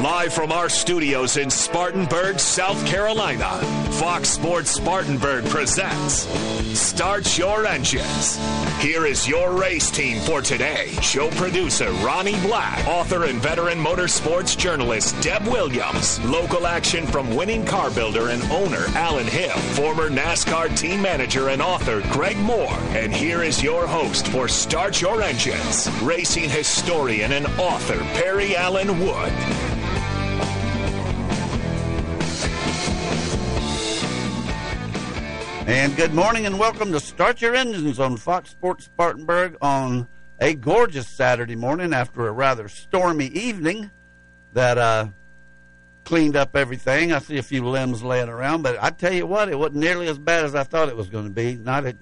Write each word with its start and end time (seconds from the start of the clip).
Live 0.00 0.34
from 0.34 0.50
our 0.50 0.68
studios 0.68 1.36
in 1.36 1.48
Spartanburg, 1.48 2.40
South 2.40 2.84
Carolina, 2.84 3.48
Fox 3.92 4.28
Sports 4.28 4.70
Spartanburg 4.72 5.44
presents 5.46 6.26
Start 6.78 7.38
Your 7.38 7.64
Engines. 7.64 8.36
Here 8.80 9.06
is 9.06 9.26
your 9.28 9.52
race 9.52 9.90
team 9.92 10.20
for 10.22 10.42
today. 10.42 10.88
Show 11.00 11.30
producer 11.30 11.90
Ronnie 12.04 12.38
Black, 12.42 12.86
author 12.88 13.24
and 13.24 13.40
veteran 13.40 13.78
motorsports 13.78 14.58
journalist 14.58 15.18
Deb 15.22 15.46
Williams, 15.46 16.22
local 16.24 16.66
action 16.66 17.06
from 17.06 17.34
winning 17.34 17.64
car 17.64 17.90
builder 17.90 18.30
and 18.30 18.42
owner 18.50 18.84
Alan 18.96 19.28
Hill, 19.28 19.56
former 19.74 20.10
NASCAR 20.10 20.76
team 20.76 21.00
manager 21.00 21.50
and 21.50 21.62
author 21.62 22.02
Greg 22.12 22.36
Moore. 22.38 22.76
And 22.90 23.14
here 23.14 23.42
is 23.42 23.62
your 23.62 23.86
host 23.86 24.26
for 24.28 24.48
Start 24.48 25.00
Your 25.00 25.22
Engines, 25.22 25.88
racing 26.02 26.50
historian 26.50 27.32
and 27.32 27.46
author 27.58 28.00
Perry 28.14 28.56
Allen 28.56 28.98
Wood. 28.98 29.32
And 35.66 35.96
good 35.96 36.12
morning 36.12 36.44
and 36.44 36.58
welcome 36.58 36.92
to 36.92 37.00
Start 37.00 37.40
Your 37.40 37.54
Engines 37.54 37.98
on 37.98 38.18
Fox 38.18 38.50
Sports 38.50 38.84
Spartanburg 38.84 39.56
on 39.62 40.06
a 40.38 40.52
gorgeous 40.52 41.08
Saturday 41.08 41.56
morning 41.56 41.94
after 41.94 42.28
a 42.28 42.32
rather 42.32 42.68
stormy 42.68 43.28
evening 43.28 43.90
that 44.52 44.76
uh, 44.76 45.06
cleaned 46.04 46.36
up 46.36 46.54
everything. 46.54 47.14
I 47.14 47.18
see 47.20 47.38
a 47.38 47.42
few 47.42 47.66
limbs 47.66 48.02
laying 48.02 48.28
around, 48.28 48.60
but 48.60 48.76
I 48.82 48.90
tell 48.90 49.12
you 49.14 49.26
what, 49.26 49.48
it 49.48 49.58
wasn't 49.58 49.76
nearly 49.76 50.06
as 50.06 50.18
bad 50.18 50.44
as 50.44 50.54
I 50.54 50.64
thought 50.64 50.90
it 50.90 50.96
was 50.98 51.08
going 51.08 51.24
to 51.24 51.30
be. 51.30 51.54
Not 51.54 51.86
at, 51.86 51.96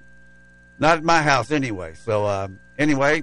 not 0.80 0.98
at 0.98 1.04
my 1.04 1.22
house 1.22 1.52
anyway. 1.52 1.94
So 1.94 2.24
uh, 2.24 2.48
anyway, 2.78 3.22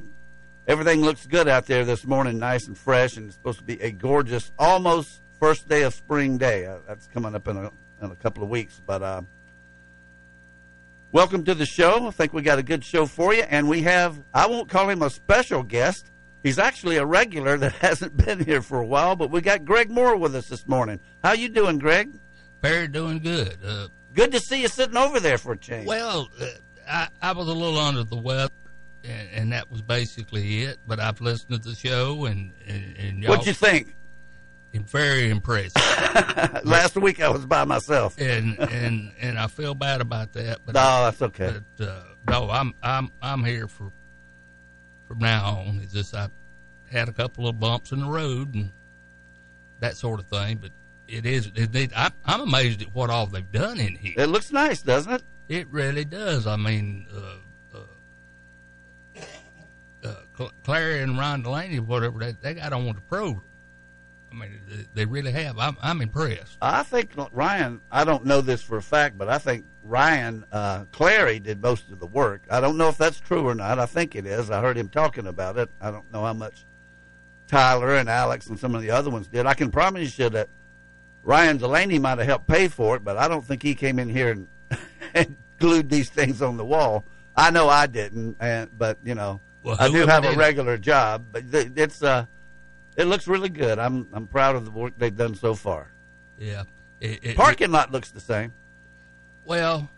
everything 0.69 1.01
looks 1.01 1.27
good 1.27 1.49
out 1.49 1.65
there 1.65 1.83
this 1.83 2.07
morning, 2.07 2.39
nice 2.39 2.65
and 2.67 2.77
fresh, 2.77 3.17
and 3.17 3.25
it's 3.25 3.35
supposed 3.35 3.59
to 3.59 3.65
be 3.65 3.81
a 3.81 3.91
gorgeous, 3.91 4.53
almost 4.57 5.21
first 5.37 5.67
day 5.67 5.81
of 5.81 5.93
spring 5.93 6.37
day. 6.37 6.65
Uh, 6.65 6.77
that's 6.87 7.07
coming 7.07 7.35
up 7.35 7.45
in 7.49 7.57
a, 7.57 7.71
in 8.01 8.11
a 8.11 8.15
couple 8.15 8.41
of 8.41 8.49
weeks, 8.49 8.81
but. 8.85 9.03
Uh, 9.03 9.21
Welcome 11.11 11.43
to 11.45 11.55
the 11.55 11.65
show. 11.65 12.07
I 12.07 12.11
think 12.11 12.33
we 12.33 12.43
got 12.43 12.59
a 12.59 12.63
good 12.63 12.85
show 12.85 13.07
for 13.07 13.33
you, 13.33 13.41
and 13.41 13.67
we 13.67 13.81
have 13.81 14.21
I 14.31 14.45
won't 14.45 14.69
call 14.69 14.87
him 14.89 15.01
a 15.01 15.09
special 15.09 15.63
guest. 15.63 16.11
He's 16.43 16.59
actually 16.59 16.97
a 16.97 17.05
regular 17.05 17.57
that 17.57 17.71
hasn't 17.81 18.15
been 18.15 18.45
here 18.45 18.61
for 18.61 18.79
a 18.79 18.85
while, 18.85 19.15
but 19.15 19.31
we 19.31 19.41
got 19.41 19.65
Greg 19.65 19.89
Moore 19.89 20.15
with 20.15 20.35
us 20.35 20.49
this 20.49 20.67
morning. 20.67 20.99
How 21.23 21.31
you 21.31 21.49
doing, 21.49 21.79
Greg? 21.79 22.11
Perry, 22.61 22.87
doing 22.87 23.17
good. 23.19 23.57
Uh, 23.65 23.87
good 24.13 24.31
to 24.33 24.39
see 24.39 24.61
you 24.61 24.67
sitting 24.67 24.97
over 24.97 25.19
there 25.19 25.39
for 25.39 25.53
a 25.53 25.57
change. 25.57 25.87
Well, 25.87 26.29
uh, 26.39 26.45
I, 26.87 27.07
I 27.23 27.31
was 27.31 27.47
a 27.47 27.53
little 27.53 27.79
under 27.79 28.03
the 28.03 28.15
weather, 28.15 28.53
and, 29.03 29.29
and, 29.33 29.51
that 29.51 29.71
was 29.71 29.81
basically 29.81 30.61
it. 30.61 30.77
But 30.85 30.99
I've 30.99 31.21
listened 31.21 31.59
to 31.59 31.69
the 31.69 31.75
show, 31.75 32.25
and 32.25 32.53
and, 32.67 32.97
and 32.97 33.27
what'd 33.27 33.47
you 33.47 33.53
think? 33.53 33.95
Very 34.73 35.29
impressed. 35.29 35.75
Last 36.63 36.95
week 36.95 37.21
I 37.21 37.29
was 37.29 37.45
by 37.45 37.65
myself, 37.65 38.19
and 38.19 38.59
and 38.71 39.11
and 39.19 39.39
I 39.39 39.47
feel 39.47 39.73
bad 39.73 40.01
about 40.01 40.33
that. 40.33 40.59
But 40.65 40.75
no, 40.75 40.81
I, 40.81 41.03
that's 41.03 41.21
okay. 41.21 41.55
But, 41.77 41.87
uh, 41.87 42.03
no, 42.27 42.49
I'm 42.49 42.73
I'm 42.81 43.11
I'm 43.21 43.43
here 43.43 43.67
for 43.67 43.91
from 45.07 45.19
now 45.19 45.63
on. 45.67 45.79
It's 45.81 45.93
just 45.93 46.15
I 46.15 46.29
had 46.91 47.09
a 47.09 47.13
couple 47.13 47.47
of 47.47 47.59
bumps 47.59 47.91
in 47.91 48.01
the 48.01 48.07
road 48.07 48.53
and 48.55 48.71
that 49.79 49.95
sort 49.95 50.19
of 50.19 50.27
thing, 50.27 50.57
but 50.57 50.71
it 51.07 51.25
is. 51.25 51.51
It, 51.55 51.75
it, 51.75 51.91
I, 51.95 52.11
I'm 52.25 52.41
amazed 52.41 52.81
at 52.81 52.93
what 52.93 53.09
all 53.09 53.25
they've 53.25 53.51
done 53.51 53.79
in 53.79 53.95
here. 53.95 54.13
It 54.17 54.27
looks 54.27 54.51
nice, 54.51 54.81
doesn't 54.81 55.11
it? 55.11 55.23
It 55.47 55.67
really 55.69 56.05
does. 56.05 56.47
I 56.47 56.55
mean. 56.55 57.07
Uh, 57.13 57.77
uh, 59.15 59.25
uh, 60.01 60.49
Clary 60.63 61.01
and 61.01 61.17
Ron 61.17 61.41
Delaney, 61.41 61.79
whatever 61.81 62.19
they, 62.19 62.31
they 62.31 62.53
got 62.53 62.71
on 62.71 62.85
with 62.85 62.95
the 62.95 63.01
program. 63.01 63.43
I 64.31 64.35
mean, 64.35 64.59
they 64.93 65.05
really 65.05 65.31
have. 65.31 65.57
I'm, 65.57 65.77
I'm 65.81 66.01
impressed. 66.01 66.57
I 66.61 66.83
think 66.83 67.11
Ryan. 67.31 67.81
I 67.91 68.03
don't 68.03 68.25
know 68.25 68.41
this 68.41 68.61
for 68.61 68.77
a 68.77 68.81
fact, 68.81 69.17
but 69.17 69.27
I 69.27 69.37
think 69.37 69.65
Ryan 69.83 70.45
uh, 70.51 70.85
Clary 70.91 71.39
did 71.39 71.61
most 71.61 71.89
of 71.91 71.99
the 71.99 72.05
work. 72.05 72.43
I 72.49 72.61
don't 72.61 72.77
know 72.77 72.89
if 72.89 72.97
that's 72.97 73.19
true 73.19 73.47
or 73.47 73.55
not. 73.55 73.79
I 73.79 73.85
think 73.85 74.15
it 74.15 74.25
is. 74.25 74.51
I 74.51 74.61
heard 74.61 74.77
him 74.77 74.89
talking 74.89 75.27
about 75.27 75.57
it. 75.57 75.69
I 75.81 75.91
don't 75.91 76.11
know 76.11 76.23
how 76.23 76.33
much 76.33 76.65
Tyler 77.47 77.95
and 77.95 78.07
Alex 78.07 78.47
and 78.47 78.59
some 78.59 78.75
of 78.75 78.81
the 78.81 78.91
other 78.91 79.09
ones 79.09 79.27
did. 79.27 79.45
I 79.45 79.55
can 79.55 79.71
promise 79.71 80.17
you 80.19 80.29
that 80.29 80.49
Ryan 81.23 81.57
Delaney 81.57 81.99
might 81.99 82.19
have 82.19 82.27
helped 82.27 82.47
pay 82.47 82.67
for 82.67 82.95
it, 82.95 83.03
but 83.03 83.17
I 83.17 83.27
don't 83.27 83.43
think 83.43 83.63
he 83.63 83.73
came 83.73 83.99
in 83.99 84.09
here 84.09 84.31
and, 84.31 84.47
and 85.15 85.35
glued 85.57 85.89
these 85.89 86.09
things 86.09 86.41
on 86.41 86.57
the 86.57 86.65
wall. 86.65 87.03
I 87.35 87.51
know 87.51 87.69
I 87.69 87.87
didn't, 87.87 88.37
and 88.39 88.69
but 88.77 88.97
you 89.03 89.15
know, 89.15 89.39
well, 89.63 89.77
I 89.79 89.89
do 89.89 90.05
have 90.05 90.25
a 90.25 90.33
regular 90.35 90.77
job. 90.77 91.25
But 91.31 91.45
it's 91.51 92.03
uh 92.03 92.25
it 92.99 93.05
looks 93.05 93.27
really 93.27 93.49
good. 93.49 93.79
I'm 93.79 94.07
I'm 94.11 94.27
proud 94.27 94.57
of 94.57 94.65
the 94.65 94.71
work 94.71 94.93
they've 94.97 95.15
done 95.15 95.33
so 95.33 95.55
far. 95.55 95.89
Yeah, 96.37 96.63
it, 96.99 97.19
it, 97.23 97.37
parking 97.37 97.69
it, 97.69 97.71
lot 97.71 97.91
looks 97.91 98.11
the 98.11 98.19
same. 98.19 98.53
Well, 99.45 99.89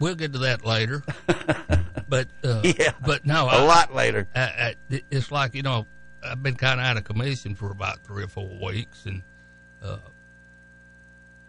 we'll 0.00 0.16
get 0.16 0.32
to 0.32 0.38
that 0.40 0.64
later. 0.64 1.04
but 2.08 2.26
uh, 2.42 2.60
yeah, 2.64 2.92
but 3.06 3.24
no, 3.24 3.44
a 3.44 3.50
I, 3.50 3.62
lot 3.62 3.94
later. 3.94 4.26
I, 4.34 4.74
I, 4.90 5.02
it's 5.12 5.30
like 5.30 5.54
you 5.54 5.62
know, 5.62 5.86
I've 6.24 6.42
been 6.42 6.56
kind 6.56 6.80
of 6.80 6.86
out 6.86 6.96
of 6.96 7.04
commission 7.04 7.54
for 7.54 7.70
about 7.70 8.04
three 8.04 8.24
or 8.24 8.28
four 8.28 8.50
weeks, 8.60 9.06
and 9.06 9.22
uh, 9.80 9.98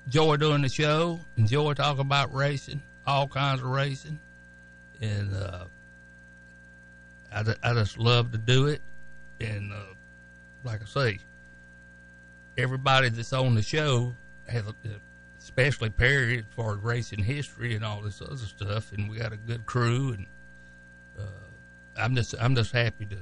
enjoy 0.05 0.37
doing 0.37 0.61
the 0.61 0.69
show. 0.69 1.19
Enjoy 1.35 1.73
talking 1.73 2.01
about 2.01 2.31
racing, 2.31 2.83
all 3.07 3.27
kinds 3.27 3.59
of 3.61 3.67
racing, 3.67 4.19
and 5.01 5.33
uh, 5.33 5.65
I, 7.33 7.43
I 7.63 7.73
just 7.73 7.97
love 7.97 8.31
to 8.33 8.37
do 8.37 8.67
it, 8.67 8.83
and. 9.41 9.73
Uh, 9.73 9.94
like 10.65 10.81
I 10.81 10.85
say, 10.85 11.19
everybody 12.57 13.09
that's 13.09 13.33
on 13.33 13.55
the 13.55 13.61
show 13.61 14.13
has, 14.47 14.63
especially 15.39 15.89
Perry, 15.89 16.39
as 16.39 16.45
far 16.55 16.73
as 16.73 16.79
racing 16.79 17.23
history 17.23 17.75
and 17.75 17.85
all 17.85 18.01
this 18.01 18.21
other 18.21 18.35
stuff, 18.37 18.91
and 18.91 19.09
we 19.09 19.17
got 19.17 19.33
a 19.33 19.37
good 19.37 19.65
crew, 19.65 20.13
and 20.13 20.25
uh, 21.19 21.21
I'm 21.97 22.15
just 22.15 22.35
I'm 22.39 22.55
just 22.55 22.71
happy 22.71 23.05
to, 23.05 23.17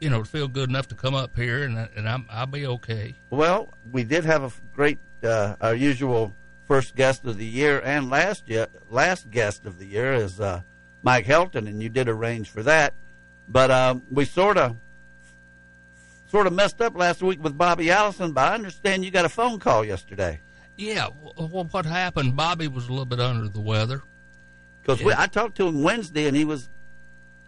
you 0.00 0.10
know, 0.10 0.22
to 0.22 0.28
feel 0.28 0.48
good 0.48 0.68
enough 0.68 0.88
to 0.88 0.94
come 0.94 1.14
up 1.14 1.36
here, 1.36 1.62
and 1.62 1.88
and 1.96 2.08
I'm 2.08 2.26
I'll 2.30 2.46
be 2.46 2.66
okay. 2.66 3.14
Well, 3.30 3.72
we 3.90 4.04
did 4.04 4.24
have 4.24 4.42
a 4.42 4.52
great 4.74 4.98
uh, 5.22 5.56
our 5.60 5.74
usual 5.74 6.34
first 6.66 6.96
guest 6.96 7.24
of 7.24 7.38
the 7.38 7.46
year 7.46 7.80
and 7.84 8.10
last 8.10 8.48
year, 8.48 8.66
last 8.90 9.30
guest 9.30 9.66
of 9.66 9.78
the 9.78 9.86
year 9.86 10.12
is 10.12 10.40
uh, 10.40 10.62
Mike 11.02 11.26
Helton, 11.26 11.68
and 11.68 11.80
you 11.80 11.88
did 11.88 12.08
arrange 12.08 12.50
for 12.50 12.62
that, 12.64 12.92
but 13.48 13.70
um, 13.70 14.02
we 14.10 14.24
sort 14.24 14.58
of 14.58 14.76
sort 16.26 16.46
of 16.46 16.52
messed 16.52 16.80
up 16.80 16.96
last 16.96 17.22
week 17.22 17.42
with 17.42 17.56
Bobby 17.56 17.90
Allison, 17.90 18.32
but 18.32 18.50
I 18.50 18.54
understand 18.54 19.04
you 19.04 19.10
got 19.10 19.24
a 19.24 19.28
phone 19.28 19.58
call 19.58 19.84
yesterday. 19.84 20.40
Yeah, 20.76 21.08
well, 21.38 21.64
what 21.70 21.86
happened? 21.86 22.36
Bobby 22.36 22.68
was 22.68 22.88
a 22.88 22.90
little 22.90 23.06
bit 23.06 23.20
under 23.20 23.48
the 23.48 23.60
weather. 23.60 24.02
Because 24.82 25.02
I 25.02 25.26
talked 25.26 25.56
to 25.56 25.66
him 25.66 25.82
Wednesday, 25.82 26.26
and 26.26 26.36
he 26.36 26.44
was 26.44 26.68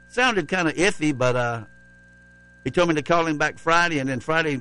sounded 0.09 0.49
kind 0.49 0.66
of 0.66 0.75
iffy, 0.75 1.16
but 1.16 1.37
uh, 1.37 1.65
he 2.65 2.71
told 2.71 2.89
me 2.89 2.94
to 2.97 3.03
call 3.03 3.27
him 3.27 3.39
back 3.39 3.59
Friday, 3.59 4.00
and 4.00 4.09
then 4.09 4.19
Friday, 4.21 4.61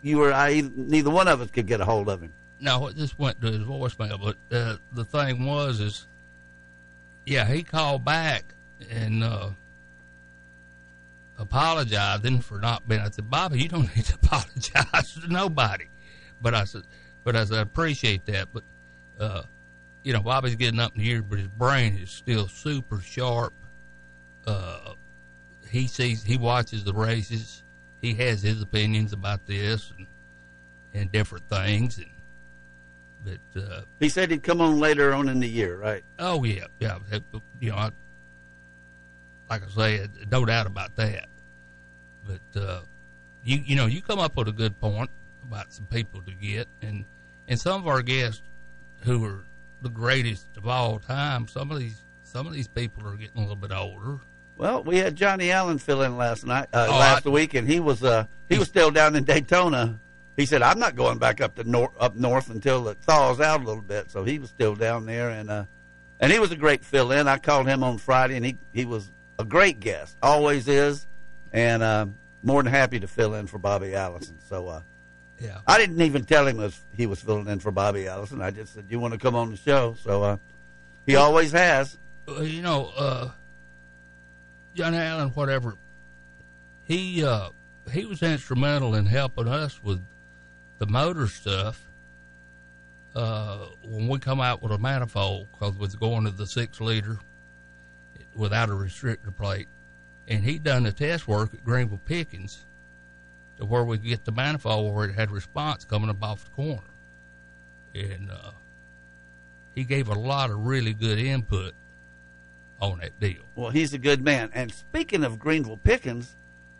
you 0.00 0.18
were 0.18 0.32
I 0.32 0.62
neither 0.76 1.10
one 1.10 1.26
of 1.26 1.40
us 1.40 1.50
could 1.50 1.66
get 1.66 1.80
a 1.80 1.84
hold 1.84 2.08
of 2.08 2.22
him. 2.22 2.32
No, 2.60 2.86
it 2.86 2.96
just 2.96 3.18
went 3.18 3.40
to 3.40 3.48
his 3.48 3.62
voicemail. 3.62 4.20
But 4.22 4.56
uh, 4.56 4.76
the 4.92 5.04
thing 5.04 5.44
was, 5.44 5.80
is 5.80 6.06
yeah, 7.26 7.46
he 7.46 7.64
called 7.64 8.04
back, 8.04 8.54
and 8.88 9.24
uh, 9.24 9.50
apologizing 11.38 12.40
for 12.40 12.58
not 12.58 12.86
being. 12.88 13.00
I 13.00 13.10
said, 13.10 13.30
Bobby, 13.30 13.62
you 13.62 13.68
don't 13.68 13.82
need 13.96 14.04
to 14.06 14.14
apologize 14.14 15.14
to 15.14 15.28
nobody. 15.28 15.86
But 16.40 16.54
I 16.54 16.64
said, 16.64 16.82
but 17.24 17.36
I 17.36 17.44
said, 17.44 17.58
I 17.58 17.62
appreciate 17.62 18.26
that. 18.26 18.48
But, 18.52 18.64
uh, 19.18 19.42
you 20.02 20.12
know, 20.12 20.20
Bobby's 20.20 20.56
getting 20.56 20.80
up 20.80 20.94
in 20.96 21.02
years, 21.02 21.22
but 21.28 21.38
his 21.38 21.48
brain 21.48 21.98
is 21.98 22.10
still 22.10 22.48
super 22.48 23.00
sharp. 23.00 23.54
Uh, 24.46 24.94
he 25.70 25.86
sees, 25.86 26.22
he 26.22 26.36
watches 26.36 26.84
the 26.84 26.92
races. 26.92 27.62
He 28.00 28.14
has 28.14 28.42
his 28.42 28.60
opinions 28.60 29.12
about 29.12 29.46
this 29.46 29.92
and, 29.96 30.06
and 30.92 31.12
different 31.12 31.48
things. 31.48 31.98
And, 31.98 32.10
but, 33.24 33.62
uh, 33.62 33.82
he 34.00 34.08
said 34.08 34.32
he'd 34.32 34.42
come 34.42 34.60
on 34.60 34.80
later 34.80 35.14
on 35.14 35.28
in 35.28 35.38
the 35.38 35.48
year, 35.48 35.76
right? 35.76 36.02
Oh 36.18 36.42
yeah, 36.42 36.66
yeah. 36.80 36.98
You 37.60 37.70
know, 37.70 37.76
I, 37.76 37.90
like 39.48 39.62
I 39.62 39.68
say, 39.68 40.06
no 40.30 40.44
doubt 40.44 40.66
about 40.66 40.96
that. 40.96 41.28
But 42.26 42.60
uh, 42.60 42.80
you 43.44 43.58
you 43.64 43.76
know, 43.76 43.86
you 43.86 44.02
come 44.02 44.18
up 44.18 44.36
with 44.36 44.48
a 44.48 44.52
good 44.52 44.78
point 44.80 45.10
about 45.42 45.72
some 45.72 45.86
people 45.86 46.22
to 46.22 46.32
get, 46.32 46.68
and 46.80 47.04
and 47.48 47.58
some 47.60 47.80
of 47.80 47.88
our 47.88 48.02
guests 48.02 48.42
who 49.00 49.24
are 49.24 49.44
the 49.82 49.88
greatest 49.88 50.46
of 50.56 50.66
all 50.66 50.98
time, 50.98 51.48
some 51.48 51.70
of 51.70 51.78
these 51.78 52.02
some 52.22 52.46
of 52.46 52.52
these 52.52 52.68
people 52.68 53.06
are 53.06 53.16
getting 53.16 53.38
a 53.38 53.40
little 53.40 53.56
bit 53.56 53.72
older. 53.72 54.20
Well, 54.56 54.84
we 54.84 54.98
had 54.98 55.16
Johnny 55.16 55.50
Allen 55.50 55.78
fill 55.78 56.02
in 56.02 56.16
last 56.16 56.46
night, 56.46 56.68
uh, 56.72 56.86
oh, 56.88 56.92
last 56.92 57.26
I, 57.26 57.30
week, 57.30 57.54
and 57.54 57.66
he 57.66 57.80
was 57.80 58.04
uh, 58.04 58.26
he 58.48 58.58
was 58.58 58.68
still 58.68 58.90
down 58.90 59.16
in 59.16 59.24
Daytona. 59.24 59.98
He 60.36 60.46
said, 60.46 60.62
"I'm 60.62 60.78
not 60.78 60.94
going 60.94 61.18
back 61.18 61.40
up 61.40 61.56
to 61.56 61.64
nor- 61.64 61.92
up 61.98 62.14
north 62.14 62.48
until 62.48 62.88
it 62.88 62.98
thaws 63.02 63.40
out 63.40 63.60
a 63.60 63.64
little 63.64 63.82
bit." 63.82 64.10
So 64.10 64.24
he 64.24 64.38
was 64.38 64.50
still 64.50 64.74
down 64.74 65.04
there, 65.06 65.30
and 65.30 65.50
uh, 65.50 65.64
and 66.20 66.30
he 66.30 66.38
was 66.38 66.52
a 66.52 66.56
great 66.56 66.84
fill 66.84 67.12
in. 67.12 67.28
I 67.28 67.38
called 67.38 67.66
him 67.66 67.82
on 67.82 67.98
Friday, 67.98 68.36
and 68.36 68.44
he 68.44 68.56
he 68.72 68.84
was 68.84 69.10
a 69.38 69.44
great 69.44 69.80
guest, 69.80 70.16
always 70.22 70.68
is, 70.68 71.06
and 71.52 71.82
uh, 71.82 72.06
more 72.42 72.62
than 72.62 72.72
happy 72.72 72.98
to 73.00 73.06
fill 73.06 73.34
in 73.34 73.46
for 73.46 73.58
Bobby 73.58 73.94
Allison. 73.94 74.38
So 74.48 74.68
uh, 74.68 74.82
Yeah. 75.40 75.58
I 75.66 75.78
didn't 75.78 76.00
even 76.02 76.24
tell 76.24 76.46
him 76.46 76.56
was 76.58 76.80
he 76.96 77.06
was 77.06 77.20
filling 77.20 77.48
in 77.48 77.60
for 77.60 77.70
Bobby 77.70 78.06
Allison. 78.08 78.40
I 78.42 78.50
just 78.50 78.74
said, 78.74 78.86
"You 78.88 78.98
want 79.00 79.14
to 79.14 79.18
come 79.20 79.34
on 79.34 79.50
the 79.50 79.56
show?" 79.56 79.96
So 80.02 80.22
uh, 80.22 80.36
he 81.06 81.16
always 81.16 81.52
has. 81.52 81.98
You 82.28 82.62
know, 82.62 82.92
uh, 82.96 83.30
John 84.74 84.94
Allen, 84.94 85.30
whatever, 85.30 85.74
he 86.84 87.24
uh, 87.24 87.50
he 87.92 88.04
was 88.04 88.22
instrumental 88.22 88.94
in 88.94 89.06
helping 89.06 89.48
us 89.48 89.82
with 89.82 90.00
the 90.78 90.86
motor 90.86 91.26
stuff. 91.26 91.84
Uh, 93.14 93.66
when 93.84 94.08
we 94.08 94.18
come 94.18 94.40
out 94.40 94.62
with 94.62 94.72
a 94.72 94.78
manifold, 94.78 95.46
because 95.52 95.74
we're 95.76 95.88
going 96.00 96.24
to 96.24 96.30
the 96.30 96.46
six 96.46 96.80
liter 96.80 97.18
without 98.34 98.70
a 98.70 98.72
restrictor 98.72 99.36
plate, 99.36 99.68
and 100.28 100.44
he 100.44 100.58
done 100.58 100.84
the 100.84 100.92
test 100.92 101.26
work 101.26 101.52
at 101.54 101.64
Greenville 101.64 102.00
Pickens 102.04 102.64
to 103.58 103.64
where 103.64 103.84
we 103.84 103.98
get 103.98 104.24
the 104.24 104.32
manifold 104.32 104.94
where 104.94 105.08
it 105.08 105.14
had 105.14 105.30
response 105.30 105.84
coming 105.84 106.10
up 106.10 106.22
off 106.22 106.44
the 106.44 106.50
corner, 106.50 106.82
and 107.94 108.30
uh, 108.30 108.52
he 109.74 109.84
gave 109.84 110.08
a 110.08 110.14
lot 110.14 110.50
of 110.50 110.64
really 110.64 110.94
good 110.94 111.18
input 111.18 111.74
on 112.80 112.98
that 112.98 113.18
deal. 113.20 113.42
Well, 113.54 113.70
he's 113.70 113.94
a 113.94 113.98
good 113.98 114.22
man. 114.22 114.50
And 114.54 114.72
speaking 114.72 115.24
of 115.24 115.38
Greenville 115.38 115.76
Pickens, 115.76 116.36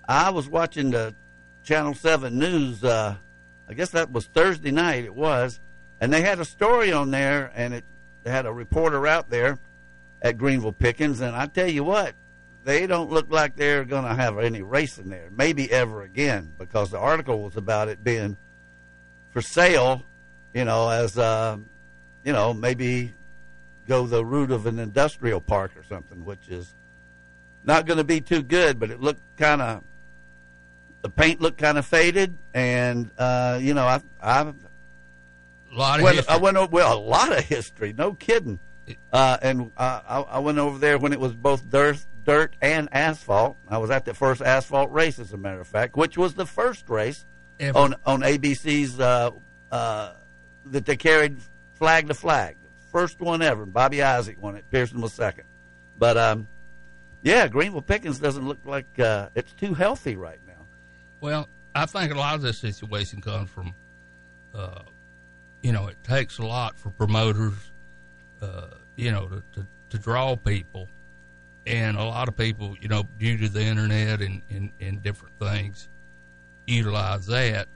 I 0.09 0.31
was 0.31 0.49
watching 0.49 0.91
the 0.91 1.15
Channel 1.63 1.95
Seven 1.95 2.39
News. 2.39 2.83
Uh, 2.83 3.17
I 3.69 3.75
guess 3.75 3.91
that 3.91 4.11
was 4.11 4.27
Thursday 4.27 4.73
night. 4.73 5.05
It 5.05 5.15
was, 5.15 5.61
and 6.01 6.13
they 6.13 6.23
had 6.23 6.41
a 6.41 6.45
story 6.45 6.93
on 6.93 7.11
there, 7.13 7.53
and 7.55 7.73
it 7.73 7.85
had 8.27 8.47
a 8.47 8.53
reporter 8.53 9.07
out 9.07 9.31
there 9.31 9.59
at 10.21 10.39
Greenville 10.39 10.73
Pickens, 10.73 11.21
and 11.21 11.35
I 11.35 11.47
tell 11.47 11.69
you 11.69 11.85
what, 11.85 12.15
they 12.65 12.87
don't 12.87 13.11
look 13.11 13.31
like 13.31 13.57
they're 13.57 13.85
going 13.85 14.05
to 14.05 14.15
have 14.15 14.39
any 14.39 14.63
racing 14.63 15.09
there, 15.11 15.29
maybe 15.37 15.71
ever 15.71 16.03
again, 16.03 16.53
because 16.59 16.91
the 16.91 16.99
article 16.99 17.43
was 17.43 17.57
about 17.57 17.89
it 17.89 18.03
being 18.05 18.37
for 19.31 19.43
sale, 19.43 20.03
you 20.55 20.65
know, 20.65 20.89
as 20.89 21.19
uh, 21.19 21.57
you 22.25 22.33
know, 22.33 22.55
maybe 22.55 23.15
go 23.89 24.07
the 24.07 24.25
route 24.25 24.51
of 24.51 24.67
an 24.67 24.79
industrial 24.79 25.41
park 25.41 25.73
or 25.77 25.83
something, 25.85 26.25
which 26.25 26.49
is 26.49 26.73
not 27.65 27.87
going 27.87 27.99
to 27.99 28.05
be 28.05 28.21
too 28.21 28.43
good. 28.43 28.79
But 28.79 28.91
it 28.91 29.01
looked 29.01 29.23
kind 29.37 29.61
of 29.61 29.83
the 31.03 31.09
paint 31.09 31.41
looked 31.41 31.59
kind 31.59 31.79
of 31.79 31.87
faded, 31.87 32.37
and 32.55 33.11
uh, 33.19 33.59
you 33.61 33.75
know, 33.75 33.87
I 33.87 34.01
I 34.23 34.41
A 34.41 34.55
lot 35.73 35.99
of 35.99 36.05
went. 36.05 36.29
I 36.29 36.37
went 36.37 36.57
over 36.57 36.71
well 36.71 36.97
a 36.97 37.01
lot 37.01 37.37
of 37.37 37.45
history, 37.45 37.93
no 37.93 38.13
kidding. 38.13 38.61
Uh, 39.13 39.39
and 39.41 39.71
I, 39.77 40.25
I 40.29 40.39
went 40.41 40.59
over 40.59 40.77
there 40.79 40.99
when 40.99 41.13
it 41.13 41.21
was 41.21 41.33
both 41.33 41.71
dirt, 41.71 42.05
dirt 42.25 42.57
and 42.61 42.89
asphalt. 42.93 43.57
I 43.69 43.79
was 43.79 43.91
at 43.91 44.05
the 44.05 44.15
first 44.15 44.43
asphalt 44.43 44.91
race, 44.91 45.19
as 45.19 45.33
a 45.33 45.37
matter 45.37 45.61
of 45.61 45.67
fact, 45.67 45.97
which 45.97 46.17
was 46.17 46.35
the 46.35 46.47
first 46.47 46.89
race 46.89 47.25
Ever. 47.61 47.79
on 47.79 47.95
on 48.05 48.21
ABC's 48.21 48.99
uh, 49.01 49.31
uh, 49.71 50.13
that 50.67 50.87
they 50.87 50.97
carried 50.97 51.39
flag 51.75 52.09
to 52.09 52.15
flag. 52.15 52.57
First 52.91 53.21
one 53.21 53.43
ever. 53.43 53.65
Bobby 53.65 54.03
Isaac 54.03 54.41
won 54.41 54.57
it. 54.57 54.65
Pearson 54.71 55.01
was 55.01 55.13
second. 55.13 55.45
But 55.99 56.17
um, 56.17 56.47
yeah, 57.23 57.49
Greenville 57.49 57.83
Pickens 57.83 58.19
doesn't 58.19 58.47
look 58.47 58.59
like 58.65 58.99
uh, 58.99 59.29
it's 59.35 59.53
too 59.53 59.75
healthy 59.75 60.17
right 60.17 60.41
now. 60.47 60.67
Well, 61.21 61.49
I 61.75 61.87
think 61.87 62.13
a 62.13 62.17
lot 62.17 62.35
of 62.35 62.43
this 62.43 62.59
situation 62.59 63.21
comes 63.21 63.49
from, 63.49 63.75
uh, 64.55 64.83
you 65.63 65.73
know, 65.73 65.87
it 65.87 65.97
takes 66.03 66.39
a 66.39 66.45
lot 66.45 66.77
for 66.77 66.91
promoters, 66.91 67.55
uh, 68.41 68.67
you 68.97 69.11
know, 69.13 69.29
to, 69.29 69.43
to, 69.55 69.67
to 69.91 69.99
draw 69.99 70.37
people. 70.37 70.89
And 71.67 71.97
a 71.97 72.05
lot 72.05 72.29
of 72.29 72.37
people, 72.37 72.77
you 72.81 72.89
know, 72.89 73.05
due 73.19 73.39
to 73.39 73.49
the 73.49 73.63
internet 73.63 74.21
and, 74.21 74.43
and, 74.51 74.71
and 74.81 75.03
different 75.03 75.39
things, 75.39 75.89
utilize 76.67 77.27
that. 77.27 77.69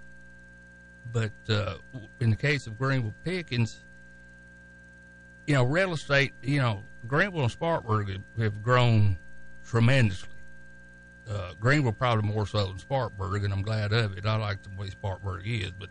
But 1.13 1.33
uh, 1.49 1.75
in 2.21 2.31
the 2.31 2.37
case 2.37 2.67
of 2.67 2.79
Greenville 2.79 3.15
Pickens, 3.25 3.85
you 5.47 5.55
know, 5.55 5.63
real 5.63 5.93
estate, 5.93 6.33
you 6.43 6.61
know, 6.61 6.83
Greenville 7.07 7.43
and 7.43 7.51
Spartanburg 7.51 8.21
have, 8.39 8.63
grown 8.63 9.17
tremendously 9.65 10.31
uh, 11.31 11.53
Greenville 11.59 11.93
probably 11.93 12.29
more 12.29 12.47
so 12.47 12.67
than 12.67 12.79
Spartanburg, 12.79 13.45
and 13.45 13.53
I'm 13.53 13.63
glad 13.63 13.93
of 13.93 14.17
it. 14.17 14.27
I 14.27 14.37
like 14.37 14.63
the 14.63 14.71
way 14.81 14.91
Spartanburg 14.91 15.43
is, 15.47 15.73
but 15.73 15.89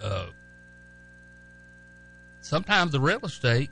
uh, 0.00 0.26
sometimes 2.40 2.92
the 2.92 3.00
real 3.00 3.24
estate 3.24 3.70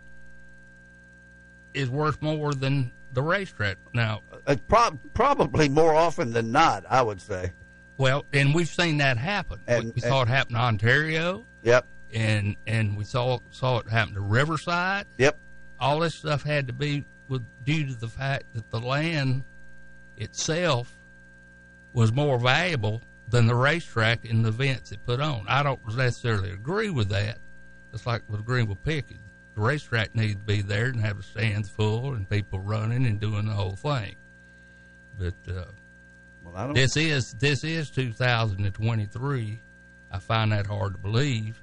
is 1.77 1.91
worth 1.91 2.21
more 2.23 2.55
than 2.55 2.91
the 3.13 3.23
racetrack. 3.23 3.77
Now, 3.95 4.23
Uh, 4.47 4.57
prob- 4.69 4.99
probably 5.15 5.69
more 5.69 5.95
often 5.95 6.33
than 6.33 6.53
not, 6.53 6.85
I 6.89 7.03
would 7.03 7.21
say. 7.21 7.53
well, 7.99 8.25
and 8.33 8.55
we've 8.55 8.69
seen 8.69 8.99
that 8.99 9.17
happen. 9.19 9.61
We- 9.67 9.75
And- 9.75 10.03
saw 10.03 10.23
it 10.23 10.29
happen 10.29 10.55
in 10.57 10.61
Ontario, 10.61 11.45
Yep, 11.63 11.87
and 12.13 12.57
and 12.67 12.97
we 12.97 13.05
saw 13.05 13.39
saw 13.51 13.79
it 13.79 13.89
happen 13.89 14.15
to 14.15 14.21
Riverside. 14.21 15.07
yep. 15.19 15.39
All 15.81 16.01
this 16.01 16.15
stuff 16.15 16.43
had 16.43 16.67
to 16.69 16.73
be 16.73 17.05
with 17.29 17.45
due 17.65 17.87
to 17.87 17.95
the 17.95 18.09
fact 18.09 18.45
that 18.55 18.71
the 18.71 18.81
land 18.81 19.45
itself 20.17 20.93
was 21.93 22.13
more 22.13 22.39
valuable 22.39 23.03
than 23.29 23.47
the 23.47 23.55
racetrack 23.55 24.25
and 24.25 24.45
the 24.45 24.49
events 24.51 24.93
it 24.93 25.05
put 25.05 25.21
on. 25.21 25.45
I 25.49 25.63
don't 25.63 25.81
necessarily 25.97 26.51
agree 26.51 26.91
with 26.91 27.09
that. 27.09 27.39
It's 27.93 28.07
like 28.07 28.23
with 28.29 28.45
Greenville 28.45 28.77
Pickens. 28.77 29.21
The 29.57 29.63
racetrack 29.63 30.15
needs 30.15 30.35
to 30.35 30.41
be 30.43 30.61
there 30.61 30.87
and 30.87 31.01
have 31.01 31.17
the 31.17 31.23
stands 31.23 31.71
full 31.71 32.13
and 32.13 32.29
people 32.29 32.61
running 32.61 33.07
and 33.07 33.19
doing 33.19 33.47
the 33.47 33.55
whole 33.55 33.75
thing. 33.75 34.15
But 35.19 35.35
uh, 35.49 35.65
Well, 36.45 36.55
I 36.55 36.67
don't. 36.67 36.75
this 36.75 36.95
is 36.97 37.33
this 37.35 37.65
is 37.65 37.89
2023. 37.91 39.61
I 40.13 40.19
find 40.19 40.53
that 40.53 40.67
hard 40.67 40.93
to 40.93 40.99
believe, 40.99 41.61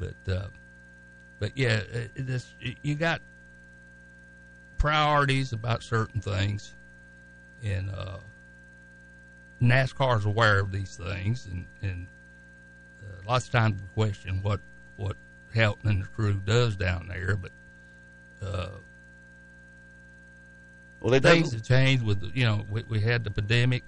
but 0.00 0.32
uh, 0.32 0.48
but 1.38 1.56
yeah, 1.56 1.80
it, 1.92 2.10
it 2.16 2.76
you 2.82 2.96
got 2.96 3.22
priorities 4.78 5.52
about 5.52 5.84
certain 5.84 6.20
things, 6.20 6.74
and 7.62 7.90
uh, 7.90 8.18
NASCAR's 9.62 10.24
aware 10.24 10.58
of 10.58 10.72
these 10.72 10.96
things, 10.96 11.46
and 11.46 11.64
and 11.80 12.08
uh, 13.02 13.22
lots 13.24 13.46
of 13.46 13.52
times 13.52 13.80
we 13.80 13.86
question 13.94 14.42
what 14.42 14.58
Helton 15.54 15.84
and 15.84 16.02
the 16.02 16.06
crew 16.06 16.34
does 16.34 16.76
down 16.76 17.08
there, 17.08 17.36
but 17.36 17.52
uh, 18.42 18.70
well, 21.00 21.14
it 21.14 21.22
things 21.22 21.52
have 21.52 21.62
changed 21.62 22.02
with 22.04 22.30
you 22.34 22.44
know 22.44 22.64
we, 22.68 22.82
we 22.88 23.00
had 23.00 23.24
the 23.24 23.30
pandemic 23.30 23.84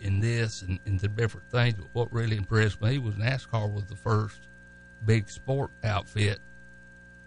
in 0.00 0.20
this 0.20 0.62
and, 0.62 0.78
and 0.86 1.00
the 1.00 1.08
different 1.08 1.48
things 1.50 1.74
but 1.74 1.86
what 1.92 2.12
really 2.12 2.36
impressed 2.36 2.80
me 2.80 2.98
was 2.98 3.14
NASCAR 3.16 3.70
was 3.72 3.84
the 3.86 3.96
first 3.96 4.38
big 5.04 5.28
sport 5.28 5.70
outfit 5.82 6.38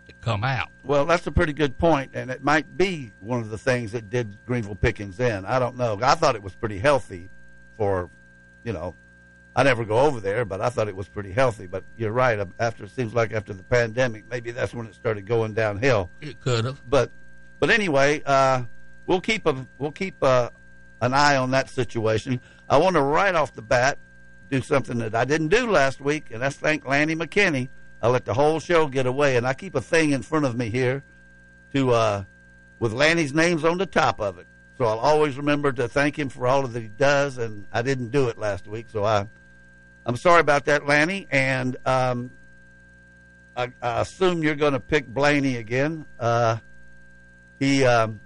to 0.08 0.14
come 0.22 0.44
out 0.44 0.70
Well, 0.84 1.06
that's 1.06 1.28
a 1.28 1.32
pretty 1.32 1.54
good 1.54 1.78
point, 1.78 2.12
and 2.14 2.32
it 2.32 2.44
might 2.44 2.78
be 2.78 3.12
one 3.20 3.40
of 3.42 3.50
the 3.50 3.58
things 3.58 3.92
that 3.92 4.10
did 4.10 4.38
Greenville 4.46 4.76
Pickens 4.76 5.20
in. 5.20 5.46
I 5.46 5.60
don't 5.60 5.78
know. 5.78 6.00
I 6.02 6.16
thought 6.16 6.36
it 6.36 6.44
was 6.44 6.56
pretty 6.56 6.80
healthy 6.80 7.30
for, 7.78 8.10
you 8.64 8.74
know, 8.74 8.96
I 9.56 9.64
never 9.64 9.84
go 9.84 10.00
over 10.00 10.20
there, 10.20 10.46
but 10.46 10.62
I 10.62 10.70
thought 10.70 10.88
it 10.88 10.96
was 10.96 11.10
pretty 11.10 11.32
healthy. 11.32 11.68
But 11.68 11.84
you're 11.98 12.12
right. 12.12 12.40
After 12.60 12.86
it 12.86 12.92
seems 12.92 13.14
like 13.14 13.34
after 13.34 13.54
the 13.54 13.64
pandemic, 13.64 14.30
maybe 14.30 14.52
that's 14.52 14.74
when 14.74 14.86
it 14.86 14.96
started 14.96 15.26
going 15.26 15.54
downhill. 15.54 16.10
it 16.22 16.40
could 16.40 16.66
have 16.66 16.82
But 16.90 17.12
but 17.60 17.70
anyway, 17.70 18.22
uh, 18.26 18.64
we'll 19.08 19.22
keep 19.22 19.46
a 19.46 19.68
we'll 19.78 19.92
keep 19.92 20.16
uh 20.24 20.50
an 21.02 21.14
eye 21.14 21.36
on 21.36 21.52
that 21.52 21.70
situation. 21.70 22.40
I 22.70 22.78
want 22.78 22.96
to 22.96 23.02
right 23.02 23.36
off 23.36 23.54
the 23.54 23.62
bat 23.62 23.98
do 24.50 24.62
something 24.62 25.00
that 25.00 25.16
I 25.16 25.26
didn't 25.26 25.50
do 25.50 25.70
last 25.70 26.00
week, 26.00 26.28
and 26.32 26.42
that's 26.42 26.56
thank 26.56 26.88
Lanny 26.88 27.16
McKinney. 27.16 27.70
I 28.02 28.08
let 28.08 28.26
the 28.26 28.34
whole 28.34 28.60
show 28.60 28.88
get 28.88 29.06
away, 29.06 29.36
and 29.36 29.46
I 29.46 29.54
keep 29.54 29.76
a 29.76 29.82
thing 29.82 30.12
in 30.12 30.22
front 30.22 30.46
of 30.46 30.56
me 30.56 30.70
here 30.70 31.04
to 31.74 31.92
uh, 31.92 32.24
with 32.80 32.94
Lanny's 32.94 33.34
names 33.34 33.66
on 33.66 33.78
the 33.78 33.86
top 33.86 34.20
of 34.22 34.38
it. 34.40 34.48
So 34.78 34.86
I'll 34.86 35.00
always 35.00 35.38
remember 35.38 35.72
to 35.74 35.88
thank 35.88 36.18
him 36.18 36.30
for 36.30 36.48
all 36.48 36.66
that 36.66 36.82
he 36.82 36.88
does, 36.88 37.38
and 37.38 37.68
I 37.72 37.82
didn't 37.82 38.10
do 38.10 38.30
it 38.30 38.38
last 38.38 38.68
week, 38.68 38.88
so 38.90 39.04
I 39.04 39.28
I'm 40.06 40.18
sorry 40.18 40.42
about 40.42 40.66
that, 40.66 40.86
Lanny. 40.88 41.28
And 41.32 41.78
um, 41.86 42.32
I, 43.56 43.72
I 43.82 44.02
assume 44.02 44.44
you're 44.44 44.56
going 44.56 44.74
to 44.74 44.80
pick 44.80 45.08
Blaney 45.08 45.58
again. 45.58 46.06
Uh, 46.20 46.58
he 47.60 47.86
um, 47.86 48.20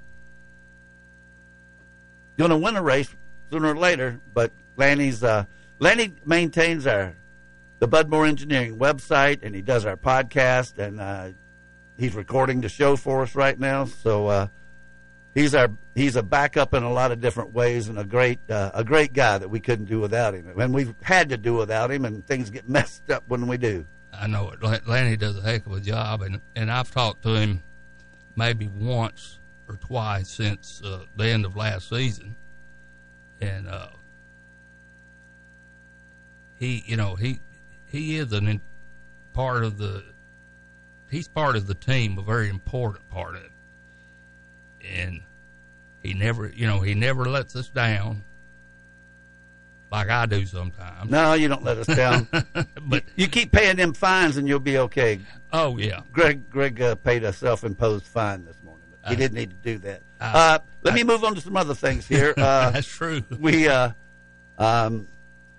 going 2.37 2.51
to 2.51 2.57
win 2.57 2.75
a 2.75 2.81
race 2.81 3.13
sooner 3.51 3.69
or 3.69 3.77
later. 3.77 4.19
But 4.33 4.51
Lanny's 4.77 5.23
uh, 5.23 5.45
Lanny 5.79 6.13
maintains 6.25 6.87
our 6.87 7.15
the 7.79 7.87
Bud 7.87 8.09
Moore 8.09 8.25
Engineering 8.25 8.77
website, 8.77 9.39
and 9.43 9.53
he 9.53 9.61
does 9.61 9.85
our 9.85 9.97
podcast, 9.97 10.77
and 10.77 11.01
uh, 11.01 11.27
he's 11.97 12.15
recording 12.15 12.61
the 12.61 12.69
show 12.69 12.95
for 12.95 13.21
us 13.21 13.35
right 13.35 13.59
now. 13.59 13.85
So 13.85 14.27
uh, 14.27 14.47
he's 15.35 15.53
our 15.53 15.69
he's 15.93 16.15
a 16.15 16.23
backup 16.23 16.73
in 16.73 16.81
a 16.81 16.91
lot 16.91 17.11
of 17.11 17.21
different 17.21 17.53
ways, 17.53 17.87
and 17.89 17.99
a 17.99 18.03
great 18.03 18.39
uh, 18.49 18.71
a 18.73 18.83
great 18.83 19.13
guy 19.13 19.37
that 19.37 19.49
we 19.49 19.59
couldn't 19.59 19.85
do 19.85 19.99
without 19.99 20.33
him. 20.33 20.51
And 20.57 20.73
we've 20.73 20.95
had 21.03 21.29
to 21.29 21.37
do 21.37 21.53
without 21.53 21.91
him, 21.91 22.05
and 22.05 22.25
things 22.25 22.49
get 22.49 22.67
messed 22.69 23.11
up 23.11 23.23
when 23.27 23.47
we 23.47 23.57
do. 23.57 23.85
I 24.11 24.27
know 24.27 24.49
it. 24.49 24.87
Lanny 24.87 25.17
does 25.17 25.37
a 25.37 25.41
heck 25.41 25.67
of 25.67 25.73
a 25.73 25.79
job, 25.79 26.23
and 26.23 26.41
and 26.55 26.71
I've 26.71 26.89
talked 26.89 27.21
to 27.23 27.35
him 27.35 27.61
maybe 28.35 28.67
once 28.67 29.39
or 29.67 29.75
twice 29.75 30.29
since 30.29 30.81
uh, 30.83 31.03
the 31.15 31.27
end 31.27 31.45
of 31.45 31.55
last 31.55 31.89
season, 31.89 32.35
and 33.41 33.67
uh, 33.67 33.89
he, 36.55 36.83
you 36.87 36.95
know, 36.95 37.15
he 37.15 37.39
he 37.85 38.17
is 38.17 38.33
an 38.33 38.61
part 39.33 39.63
of 39.63 39.77
the. 39.77 40.03
He's 41.11 41.27
part 41.27 41.55
of 41.55 41.67
the 41.67 41.75
team, 41.75 42.17
a 42.17 42.23
very 42.23 42.49
important 42.49 43.07
part 43.09 43.35
of 43.35 43.43
it, 43.43 43.51
and 44.93 45.21
he 46.03 46.13
never, 46.13 46.47
you 46.49 46.67
know, 46.67 46.79
he 46.81 46.93
never 46.93 47.25
lets 47.25 47.55
us 47.55 47.69
down 47.69 48.23
like 49.91 50.09
I 50.09 50.25
do 50.25 50.45
sometimes. 50.45 51.09
No, 51.09 51.33
you 51.33 51.47
don't 51.47 51.63
let 51.63 51.77
us 51.77 51.87
down. 51.87 52.27
but 52.81 53.03
you 53.15 53.27
keep 53.27 53.51
paying 53.51 53.77
them 53.77 53.93
fines, 53.93 54.37
and 54.37 54.47
you'll 54.47 54.59
be 54.59 54.77
okay. 54.79 55.19
oh 55.53 55.77
yeah, 55.77 56.01
Greg 56.11 56.49
Greg 56.49 56.81
uh, 56.81 56.95
paid 56.95 57.23
a 57.23 57.31
self-imposed 57.33 58.05
fine 58.05 58.45
this 58.45 58.57
morning, 58.63 58.83
but 58.91 59.09
he 59.09 59.15
Uh, 59.15 59.17
didn't 59.17 59.35
need 59.35 59.49
to 59.51 59.55
do 59.73 59.77
that. 59.79 60.01
uh, 60.19 60.23
Uh, 60.23 60.59
let 60.83 60.93
I- 60.93 60.95
me 60.97 61.03
move 61.03 61.23
on 61.23 61.35
to 61.35 61.41
some 61.41 61.55
other 61.57 61.75
things 61.75 62.07
here. 62.07 62.33
Uh, 62.37 62.71
that's 62.71 62.87
true. 62.87 63.23
we 63.39 63.67
uh, 63.67 63.91
um, 64.57 65.07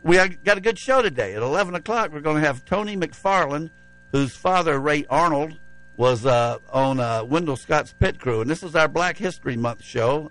we 0.02 0.16
got 0.44 0.58
a 0.58 0.60
good 0.60 0.78
show 0.78 1.02
today. 1.02 1.34
At 1.34 1.42
eleven 1.42 1.74
o'clock, 1.74 2.12
we're 2.12 2.20
going 2.20 2.40
to 2.40 2.46
have 2.46 2.64
Tony 2.64 2.96
McFarland, 2.96 3.70
whose 4.12 4.34
father 4.36 4.78
Ray 4.78 5.04
Arnold 5.08 5.54
was 5.96 6.26
uh, 6.26 6.58
on 6.70 7.00
uh, 7.00 7.24
Wendell 7.24 7.56
Scott's 7.56 7.94
pit 7.98 8.18
crew, 8.18 8.40
and 8.40 8.50
this 8.50 8.62
is 8.62 8.76
our 8.76 8.88
Black 8.88 9.16
History 9.16 9.56
Month 9.56 9.82
show. 9.82 10.30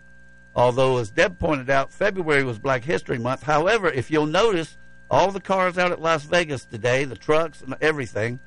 Although, 0.55 0.98
as 0.98 1.12
Deb 1.12 1.38
pointed 1.38 1.69
out, 1.69 1.91
February 1.91 2.43
was 2.43 2.60
Black 2.60 2.84
History 2.84 3.17
Month. 3.17 3.43
However, 3.43 3.89
if 3.89 4.10
you'll 4.10 4.25
notice, 4.25 4.77
all 5.10 5.31
the 5.31 5.41
cars 5.41 5.77
out 5.77 5.91
at 5.91 6.01
Las 6.01 6.24
Vegas 6.24 6.65
today, 6.65 7.03
the 7.03 7.15
trucks 7.15 7.62
and 7.62 7.75
everything, 7.81 8.39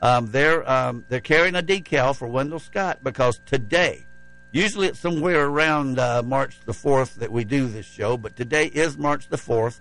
um, 0.00 0.30
they're 0.30 0.68
um, 0.70 1.04
they're 1.08 1.20
carrying 1.20 1.56
a 1.56 1.62
decal 1.62 2.14
for 2.14 2.28
Wendell 2.28 2.58
Scott 2.58 3.02
because 3.02 3.40
today, 3.46 4.06
usually 4.52 4.86
it's 4.86 4.98
somewhere 4.98 5.46
around 5.46 5.98
uh, 5.98 6.22
March 6.22 6.58
the 6.66 6.74
fourth 6.74 7.16
that 7.16 7.32
we 7.32 7.44
do 7.44 7.66
this 7.66 7.86
show, 7.86 8.16
but 8.16 8.36
today 8.36 8.66
is 8.66 8.96
March 8.96 9.28
the 9.28 9.38
fourth, 9.38 9.80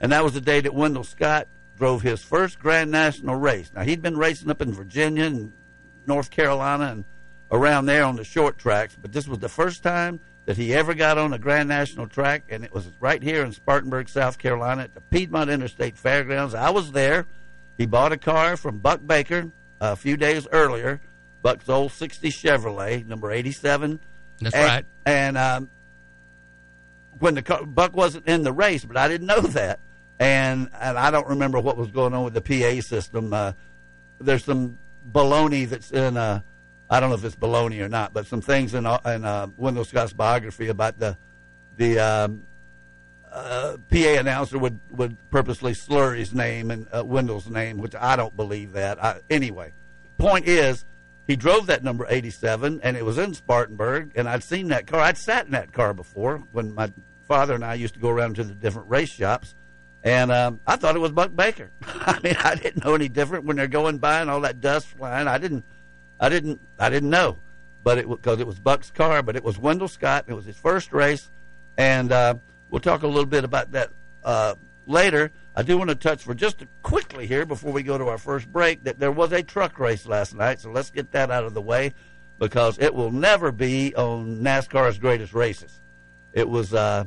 and 0.00 0.12
that 0.12 0.24
was 0.24 0.34
the 0.34 0.40
day 0.40 0.60
that 0.60 0.74
Wendell 0.74 1.04
Scott 1.04 1.48
drove 1.76 2.02
his 2.02 2.22
first 2.22 2.58
Grand 2.58 2.90
National 2.90 3.34
race. 3.34 3.70
Now 3.74 3.82
he'd 3.82 4.00
been 4.00 4.16
racing 4.16 4.50
up 4.50 4.62
in 4.62 4.72
Virginia 4.72 5.24
and 5.24 5.52
North 6.06 6.30
Carolina 6.30 6.84
and 6.92 7.04
around 7.50 7.86
there 7.86 8.04
on 8.04 8.16
the 8.16 8.24
short 8.24 8.58
tracks, 8.58 8.96
but 9.00 9.12
this 9.12 9.28
was 9.28 9.38
the 9.38 9.48
first 9.48 9.82
time 9.82 10.20
that 10.46 10.56
he 10.56 10.72
ever 10.74 10.94
got 10.94 11.18
on 11.18 11.32
a 11.32 11.38
Grand 11.38 11.68
National 11.68 12.06
track, 12.06 12.44
and 12.48 12.64
it 12.64 12.72
was 12.72 12.86
right 13.00 13.22
here 13.22 13.44
in 13.44 13.52
Spartanburg, 13.52 14.08
South 14.08 14.38
Carolina, 14.38 14.82
at 14.82 14.94
the 14.94 15.00
Piedmont 15.00 15.50
Interstate 15.50 15.96
Fairgrounds. 15.96 16.54
I 16.54 16.70
was 16.70 16.92
there. 16.92 17.26
He 17.78 17.86
bought 17.86 18.12
a 18.12 18.16
car 18.16 18.56
from 18.56 18.78
Buck 18.78 19.00
Baker 19.06 19.50
a 19.80 19.96
few 19.96 20.16
days 20.16 20.46
earlier, 20.52 21.00
Buck's 21.42 21.68
old 21.68 21.92
60 21.92 22.30
Chevrolet, 22.30 23.06
number 23.06 23.30
87. 23.30 24.00
That's 24.40 24.54
And- 24.54 24.64
right. 24.64 24.84
And 25.04 25.36
um, 25.38 25.70
when 27.18 27.34
the 27.34 27.42
car, 27.42 27.64
Buck 27.64 27.94
wasn't 27.94 28.26
in 28.26 28.42
the 28.42 28.52
race, 28.52 28.84
but 28.84 28.96
I 28.96 29.08
didn't 29.08 29.26
know 29.26 29.40
that, 29.40 29.80
and 30.18 30.68
and 30.80 30.98
I 30.98 31.10
don't 31.10 31.28
remember 31.28 31.60
what 31.60 31.76
was 31.76 31.90
going 31.90 32.12
on 32.14 32.24
with 32.24 32.34
the 32.34 32.40
PA 32.40 32.80
system. 32.80 33.32
Uh, 33.32 33.52
there's 34.20 34.44
some 34.44 34.78
baloney 35.10 35.68
that's 35.68 35.90
in 35.90 36.16
uh, 36.16 36.40
I 36.88 37.00
don't 37.00 37.10
know 37.10 37.16
if 37.16 37.24
it's 37.24 37.36
baloney 37.36 37.80
or 37.80 37.88
not, 37.88 38.12
but 38.12 38.26
some 38.26 38.40
things 38.40 38.74
in 38.74 38.86
uh, 38.86 39.00
in 39.06 39.24
uh, 39.24 39.48
Wendell 39.56 39.84
Scott's 39.84 40.12
biography 40.12 40.68
about 40.68 40.98
the 40.98 41.16
the 41.76 41.98
um, 41.98 42.42
uh, 43.30 43.76
PA 43.90 43.96
announcer 44.18 44.58
would 44.58 44.78
would 44.90 45.16
purposely 45.30 45.74
slur 45.74 46.14
his 46.14 46.32
name 46.32 46.70
and 46.70 46.86
uh, 46.94 47.04
Wendell's 47.04 47.48
name, 47.48 47.78
which 47.78 47.94
I 47.94 48.16
don't 48.16 48.36
believe 48.36 48.72
that. 48.72 49.02
I, 49.02 49.20
anyway, 49.30 49.72
point 50.18 50.46
is. 50.46 50.84
He 51.28 51.34
drove 51.34 51.66
that 51.66 51.82
number 51.82 52.06
87, 52.08 52.82
and 52.84 52.96
it 52.96 53.04
was 53.04 53.18
in 53.18 53.34
Spartanburg, 53.34 54.12
and 54.14 54.28
I'd 54.28 54.44
seen 54.44 54.68
that 54.68 54.86
car. 54.86 55.00
I'd 55.00 55.18
sat 55.18 55.46
in 55.46 55.50
that 55.50 55.72
car 55.72 55.92
before 55.92 56.44
when 56.52 56.72
my 56.72 56.92
father 57.26 57.52
and 57.52 57.64
I 57.64 57.74
used 57.74 57.94
to 57.94 58.00
go 58.00 58.10
around 58.10 58.36
to 58.36 58.44
the 58.44 58.54
different 58.54 58.88
race 58.88 59.08
shops, 59.08 59.56
and 60.06 60.30
um, 60.30 60.60
I 60.64 60.76
thought 60.76 60.94
it 60.94 61.00
was 61.00 61.10
Buck 61.10 61.34
Baker. 61.34 61.68
I 61.82 62.20
mean, 62.22 62.36
I 62.38 62.54
didn't 62.54 62.84
know 62.84 62.94
any 62.94 63.08
different 63.08 63.44
when 63.44 63.56
they're 63.56 63.66
going 63.66 63.98
by 63.98 64.20
and 64.20 64.30
all 64.30 64.40
that 64.42 64.60
dust 64.60 64.86
flying. 64.86 65.26
I 65.26 65.36
didn't, 65.36 65.64
I 66.20 66.28
didn't, 66.28 66.60
I 66.78 66.90
didn't 66.90 67.10
know, 67.10 67.38
but 67.82 67.98
it 67.98 68.08
because 68.08 68.38
it 68.38 68.46
was 68.46 68.60
Buck's 68.60 68.92
car, 68.92 69.20
but 69.24 69.34
it 69.34 69.42
was 69.42 69.58
Wendell 69.58 69.88
Scott. 69.88 70.26
It 70.28 70.34
was 70.34 70.44
his 70.44 70.56
first 70.56 70.92
race, 70.92 71.28
and 71.76 72.12
uh, 72.12 72.36
we'll 72.70 72.80
talk 72.80 73.02
a 73.02 73.08
little 73.08 73.26
bit 73.26 73.42
about 73.42 73.72
that 73.72 73.90
uh, 74.22 74.54
later. 74.86 75.32
I 75.56 75.62
do 75.62 75.76
want 75.76 75.90
to 75.90 75.96
touch 75.96 76.22
for 76.22 76.34
just 76.34 76.64
quickly 76.84 77.26
here 77.26 77.44
before 77.44 77.72
we 77.72 77.82
go 77.82 77.98
to 77.98 78.06
our 78.06 78.18
first 78.18 78.52
break 78.52 78.84
that 78.84 79.00
there 79.00 79.10
was 79.10 79.32
a 79.32 79.42
truck 79.42 79.76
race 79.80 80.06
last 80.06 80.36
night, 80.36 80.60
so 80.60 80.70
let's 80.70 80.90
get 80.90 81.10
that 81.12 81.32
out 81.32 81.42
of 81.42 81.52
the 81.52 81.62
way 81.62 81.92
because 82.38 82.78
it 82.78 82.94
will 82.94 83.10
never 83.10 83.50
be 83.50 83.92
on 83.96 84.38
NASCAR's 84.38 85.00
greatest 85.00 85.34
races. 85.34 85.80
It 86.32 86.48
was 86.48 86.72
uh, 86.72 87.06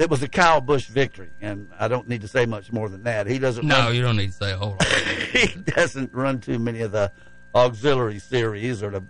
it 0.00 0.08
was 0.08 0.22
a 0.22 0.28
Kyle 0.28 0.62
Busch 0.62 0.86
victory, 0.86 1.30
and 1.42 1.68
I 1.78 1.86
don't 1.86 2.08
need 2.08 2.22
to 2.22 2.28
say 2.28 2.46
much 2.46 2.72
more 2.72 2.88
than 2.88 3.02
that. 3.02 3.26
He 3.26 3.38
doesn't. 3.38 3.66
No, 3.66 3.78
run- 3.78 3.94
you 3.94 4.00
don't 4.00 4.16
need 4.16 4.28
to 4.28 4.32
say 4.32 4.52
a 4.52 4.56
whole 4.56 4.70
lot. 4.70 4.84
he 5.32 5.60
doesn't 5.60 6.14
run 6.14 6.40
too 6.40 6.58
many 6.58 6.80
of 6.80 6.90
the 6.90 7.12
auxiliary 7.54 8.18
series 8.18 8.82
or 8.82 8.90
the 8.90 9.04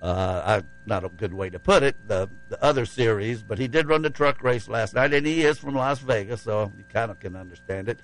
uh, 0.00 0.60
I, 0.62 0.66
not 0.86 1.04
a 1.04 1.10
good 1.10 1.34
way 1.34 1.50
to 1.50 1.58
put 1.58 1.82
it, 1.82 1.96
the 2.08 2.30
the 2.48 2.62
other 2.64 2.86
series. 2.86 3.42
But 3.42 3.58
he 3.58 3.68
did 3.68 3.88
run 3.88 4.00
the 4.00 4.10
truck 4.10 4.42
race 4.42 4.68
last 4.68 4.94
night, 4.94 5.12
and 5.12 5.26
he 5.26 5.42
is 5.42 5.58
from 5.58 5.74
Las 5.74 5.98
Vegas, 5.98 6.40
so 6.42 6.72
you 6.78 6.84
kind 6.90 7.10
of 7.10 7.20
can 7.20 7.36
understand 7.36 7.90
it. 7.90 8.00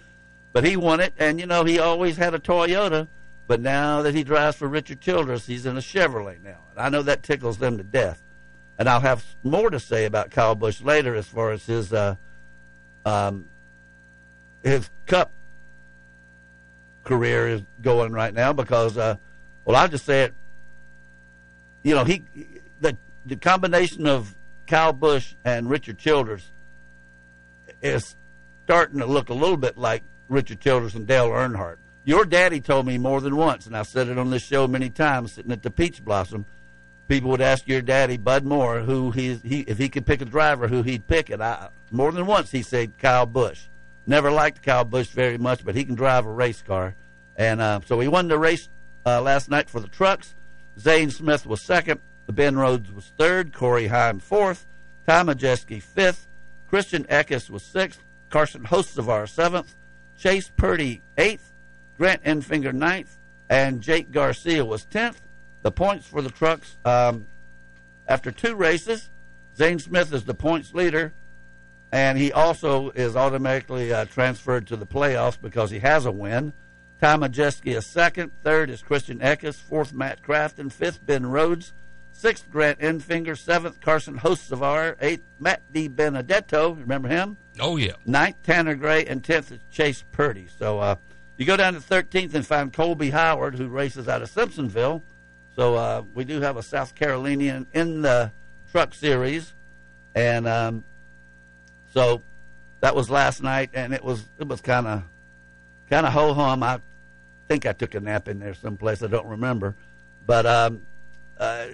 But 0.52 0.64
he 0.64 0.76
won 0.76 1.00
it, 1.00 1.14
and 1.18 1.40
you 1.40 1.46
know 1.46 1.64
he 1.64 1.78
always 1.78 2.18
had 2.18 2.34
a 2.34 2.38
Toyota. 2.38 3.08
But 3.46 3.60
now 3.60 4.02
that 4.02 4.14
he 4.14 4.22
drives 4.22 4.56
for 4.56 4.68
Richard 4.68 5.00
Childress, 5.00 5.46
he's 5.46 5.64
in 5.64 5.76
a 5.78 5.80
Chevrolet 5.80 6.42
now, 6.42 6.58
and 6.70 6.78
I 6.78 6.90
know 6.90 7.02
that 7.02 7.22
tickles 7.22 7.56
them 7.56 7.78
to 7.78 7.82
death. 7.82 8.22
And 8.78 8.88
I'll 8.88 9.00
have 9.00 9.24
more 9.42 9.70
to 9.70 9.78
say 9.78 10.06
about 10.06 10.30
Kyle 10.30 10.54
Busch 10.54 10.80
later 10.80 11.14
as 11.14 11.26
far 11.26 11.52
as 11.52 11.64
his 11.66 11.92
uh, 11.92 12.16
um, 13.04 13.46
his 14.62 14.90
Cup 15.06 15.30
career 17.04 17.48
is 17.48 17.62
going 17.80 18.12
right 18.12 18.32
now 18.32 18.52
because, 18.52 18.96
uh, 18.96 19.16
well, 19.64 19.76
I'll 19.76 19.88
just 19.88 20.06
say 20.06 20.22
it. 20.22 20.34
You 21.82 21.94
know, 21.94 22.04
he 22.04 22.24
the 22.80 22.96
the 23.26 23.36
combination 23.36 24.06
of 24.06 24.34
Kyle 24.66 24.92
Busch 24.92 25.34
and 25.44 25.68
Richard 25.68 25.98
Childress 25.98 26.50
is 27.82 28.16
starting 28.64 29.00
to 29.00 29.06
look 29.06 29.28
a 29.28 29.34
little 29.34 29.56
bit 29.56 29.76
like 29.76 30.02
Richard 30.28 30.60
Childress 30.60 30.94
and 30.94 31.06
Dale 31.06 31.28
Earnhardt. 31.28 31.76
Your 32.04 32.24
daddy 32.24 32.60
told 32.60 32.86
me 32.86 32.98
more 32.98 33.20
than 33.20 33.36
once, 33.36 33.66
and 33.66 33.76
I've 33.76 33.86
said 33.86 34.08
it 34.08 34.18
on 34.18 34.30
this 34.30 34.42
show 34.42 34.66
many 34.66 34.90
times, 34.90 35.32
sitting 35.32 35.52
at 35.52 35.62
the 35.62 35.70
Peach 35.70 36.04
Blossom. 36.04 36.46
People 37.12 37.28
would 37.28 37.42
ask 37.42 37.68
your 37.68 37.82
daddy, 37.82 38.16
Bud 38.16 38.42
Moore, 38.42 38.80
who 38.80 39.10
he, 39.10 39.34
he 39.44 39.60
if 39.68 39.76
he 39.76 39.90
could 39.90 40.06
pick 40.06 40.22
a 40.22 40.24
driver, 40.24 40.66
who 40.66 40.80
he'd 40.80 41.06
pick. 41.06 41.28
And 41.28 41.44
I 41.44 41.68
more 41.90 42.10
than 42.10 42.24
once 42.24 42.50
he 42.50 42.62
said 42.62 42.96
Kyle 42.96 43.26
Busch. 43.26 43.64
Never 44.06 44.30
liked 44.30 44.62
Kyle 44.62 44.86
Busch 44.86 45.08
very 45.08 45.36
much, 45.36 45.62
but 45.62 45.74
he 45.74 45.84
can 45.84 45.94
drive 45.94 46.24
a 46.24 46.32
race 46.32 46.62
car. 46.62 46.94
And 47.36 47.60
uh, 47.60 47.80
so 47.84 48.00
he 48.00 48.08
won 48.08 48.28
the 48.28 48.38
race 48.38 48.70
uh, 49.04 49.20
last 49.20 49.50
night 49.50 49.68
for 49.68 49.78
the 49.78 49.88
trucks. 49.88 50.34
Zane 50.78 51.10
Smith 51.10 51.44
was 51.44 51.60
second. 51.60 52.00
Ben 52.28 52.56
Rhodes 52.56 52.90
was 52.90 53.12
third. 53.18 53.52
Corey 53.52 53.88
Heim 53.88 54.18
fourth. 54.18 54.66
Ty 55.06 55.24
Majeski 55.24 55.82
fifth. 55.82 56.26
Christian 56.70 57.04
Eckes 57.04 57.50
was 57.50 57.62
sixth. 57.62 58.00
Carson 58.30 58.62
Hocevar 58.62 59.28
seventh. 59.28 59.76
Chase 60.16 60.50
Purdy 60.56 61.02
eighth. 61.18 61.52
Grant 61.98 62.24
Enfinger 62.24 62.72
ninth. 62.72 63.18
And 63.50 63.82
Jake 63.82 64.10
Garcia 64.12 64.64
was 64.64 64.86
tenth. 64.86 65.20
The 65.62 65.70
points 65.70 66.06
for 66.06 66.22
the 66.22 66.30
trucks 66.30 66.76
um, 66.84 67.26
after 68.06 68.30
two 68.30 68.54
races, 68.54 69.10
Zane 69.56 69.78
Smith 69.78 70.12
is 70.12 70.24
the 70.24 70.34
points 70.34 70.74
leader, 70.74 71.12
and 71.92 72.18
he 72.18 72.32
also 72.32 72.90
is 72.90 73.16
automatically 73.16 73.92
uh, 73.92 74.06
transferred 74.06 74.66
to 74.68 74.76
the 74.76 74.86
playoffs 74.86 75.40
because 75.40 75.70
he 75.70 75.78
has 75.80 76.04
a 76.06 76.12
win. 76.12 76.52
Ty 77.00 77.16
Majeski 77.16 77.76
is 77.76 77.86
second. 77.86 78.30
Third 78.42 78.70
is 78.70 78.82
Christian 78.82 79.18
Eckes. 79.18 79.56
Fourth, 79.56 79.92
Matt 79.92 80.22
Crafton. 80.22 80.70
Fifth, 80.70 81.04
Ben 81.04 81.26
Rhodes. 81.26 81.72
Sixth, 82.12 82.48
Grant 82.50 82.78
Enfinger. 82.78 83.36
Seventh, 83.36 83.80
Carson 83.80 84.18
Hocevar. 84.18 84.96
Eighth, 85.00 85.24
Matt 85.40 85.62
DiBenedetto. 85.72 86.78
Remember 86.78 87.08
him? 87.08 87.36
Oh 87.60 87.76
yeah, 87.76 87.92
Ninth, 88.06 88.36
Tanner 88.42 88.74
Gray, 88.74 89.04
and 89.04 89.22
tenth 89.22 89.52
is 89.52 89.58
Chase 89.70 90.04
Purdy. 90.12 90.48
So 90.58 90.78
uh, 90.78 90.94
you 91.36 91.44
go 91.44 91.56
down 91.56 91.74
to 91.74 91.80
thirteenth 91.80 92.34
and 92.34 92.46
find 92.46 92.72
Colby 92.72 93.10
Howard, 93.10 93.56
who 93.56 93.68
races 93.68 94.08
out 94.08 94.22
of 94.22 94.30
Simpsonville. 94.30 95.02
So 95.56 95.74
uh, 95.74 96.02
we 96.14 96.24
do 96.24 96.40
have 96.40 96.56
a 96.56 96.62
South 96.62 96.94
Carolinian 96.94 97.66
in 97.72 98.02
the 98.02 98.32
truck 98.70 98.94
series, 98.94 99.52
and 100.14 100.48
um, 100.48 100.84
so 101.92 102.22
that 102.80 102.94
was 102.94 103.10
last 103.10 103.42
night, 103.42 103.70
and 103.74 103.92
it 103.92 104.02
was 104.02 104.24
it 104.38 104.48
was 104.48 104.60
kind 104.60 104.86
of 104.86 105.02
kind 105.90 106.06
of 106.06 106.12
ho 106.12 106.32
hum. 106.32 106.62
I 106.62 106.80
think 107.48 107.66
I 107.66 107.72
took 107.72 107.94
a 107.94 108.00
nap 108.00 108.28
in 108.28 108.38
there 108.38 108.54
someplace. 108.54 109.02
I 109.02 109.08
don't 109.08 109.26
remember, 109.26 109.74
but 110.26 110.46
um, 110.46 110.82
uh, 111.38 111.66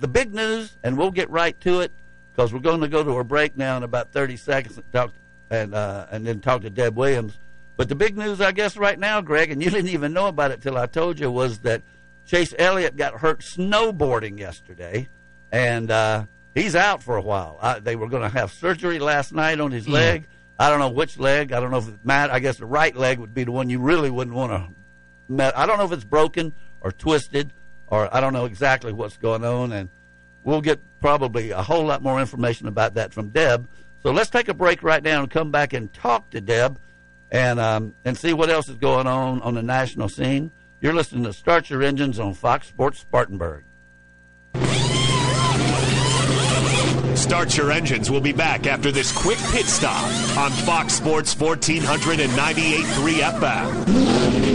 the 0.00 0.08
big 0.08 0.34
news, 0.34 0.76
and 0.82 0.98
we'll 0.98 1.12
get 1.12 1.30
right 1.30 1.58
to 1.60 1.80
it 1.80 1.92
because 2.34 2.52
we're 2.52 2.58
going 2.58 2.80
to 2.80 2.88
go 2.88 3.04
to 3.04 3.18
a 3.18 3.24
break 3.24 3.56
now 3.56 3.76
in 3.76 3.82
about 3.84 4.12
30 4.12 4.36
seconds 4.36 4.76
and 4.76 4.92
talk 4.92 5.12
and 5.50 5.74
uh, 5.74 6.06
and 6.10 6.26
then 6.26 6.40
talk 6.40 6.62
to 6.62 6.70
Deb 6.70 6.96
Williams. 6.96 7.38
But 7.76 7.88
the 7.88 7.94
big 7.94 8.18
news, 8.18 8.40
I 8.40 8.50
guess, 8.50 8.76
right 8.76 8.98
now, 8.98 9.20
Greg, 9.20 9.52
and 9.52 9.62
you 9.62 9.70
didn't 9.70 9.90
even 9.90 10.12
know 10.12 10.26
about 10.26 10.50
it 10.50 10.60
till 10.60 10.76
I 10.76 10.86
told 10.86 11.20
you, 11.20 11.30
was 11.30 11.58
that 11.60 11.82
Chase 12.28 12.54
Elliott 12.58 12.94
got 12.96 13.14
hurt 13.14 13.40
snowboarding 13.40 14.38
yesterday, 14.38 15.08
and 15.50 15.90
uh, 15.90 16.26
he's 16.54 16.76
out 16.76 17.02
for 17.02 17.16
a 17.16 17.22
while. 17.22 17.58
I, 17.60 17.78
they 17.78 17.96
were 17.96 18.06
going 18.08 18.22
to 18.22 18.28
have 18.28 18.52
surgery 18.52 18.98
last 18.98 19.32
night 19.32 19.60
on 19.60 19.70
his 19.72 19.86
Yeah. 19.88 19.94
leg. 19.94 20.28
I 20.58 20.68
don't 20.70 20.78
know 20.78 20.90
which 20.90 21.18
leg. 21.18 21.52
I 21.52 21.60
don't 21.60 21.70
know 21.70 21.78
if 21.78 21.88
it's 21.88 21.98
Matt. 22.04 22.30
I 22.30 22.38
guess 22.40 22.58
the 22.58 22.66
right 22.66 22.94
leg 22.94 23.18
would 23.18 23.32
be 23.32 23.44
the 23.44 23.52
one 23.52 23.70
you 23.70 23.78
really 23.80 24.10
wouldn't 24.10 24.36
want 24.36 24.52
to. 24.52 24.68
Met. 25.32 25.56
I 25.56 25.64
don't 25.66 25.78
know 25.78 25.84
if 25.84 25.92
it's 25.92 26.04
broken 26.04 26.52
or 26.82 26.92
twisted, 26.92 27.52
or 27.86 28.14
I 28.14 28.20
don't 28.20 28.32
know 28.34 28.44
exactly 28.44 28.92
what's 28.92 29.16
going 29.16 29.44
on, 29.44 29.72
and 29.72 29.88
we'll 30.44 30.60
get 30.60 30.80
probably 31.00 31.50
a 31.50 31.62
whole 31.62 31.86
lot 31.86 32.02
more 32.02 32.20
information 32.20 32.68
about 32.68 32.94
that 32.94 33.14
from 33.14 33.28
Deb. 33.30 33.68
So 34.02 34.10
let's 34.10 34.28
take 34.30 34.48
a 34.48 34.54
break 34.54 34.82
right 34.82 35.02
now 35.02 35.20
and 35.22 35.30
come 35.30 35.50
back 35.50 35.72
and 35.72 35.90
talk 35.94 36.28
to 36.30 36.40
Deb, 36.42 36.78
and 37.30 37.58
um, 37.60 37.94
and 38.04 38.16
see 38.18 38.32
what 38.34 38.50
else 38.50 38.68
is 38.68 38.76
going 38.76 39.06
on 39.06 39.40
on 39.42 39.54
the 39.54 39.62
national 39.62 40.08
scene. 40.08 40.50
You're 40.80 40.94
listening 40.94 41.24
to 41.24 41.32
Start 41.32 41.70
Your 41.70 41.82
Engines 41.82 42.20
on 42.20 42.34
Fox 42.34 42.68
Sports 42.68 43.00
Spartanburg. 43.00 43.64
Start 47.16 47.56
Your 47.56 47.72
Engines 47.72 48.12
will 48.12 48.20
be 48.20 48.30
back 48.32 48.68
after 48.68 48.92
this 48.92 49.10
quick 49.10 49.38
pit 49.50 49.66
stop 49.66 50.04
on 50.38 50.52
Fox 50.52 50.94
Sports 50.94 51.34
1498.3 51.34 53.12
FM. 53.40 54.47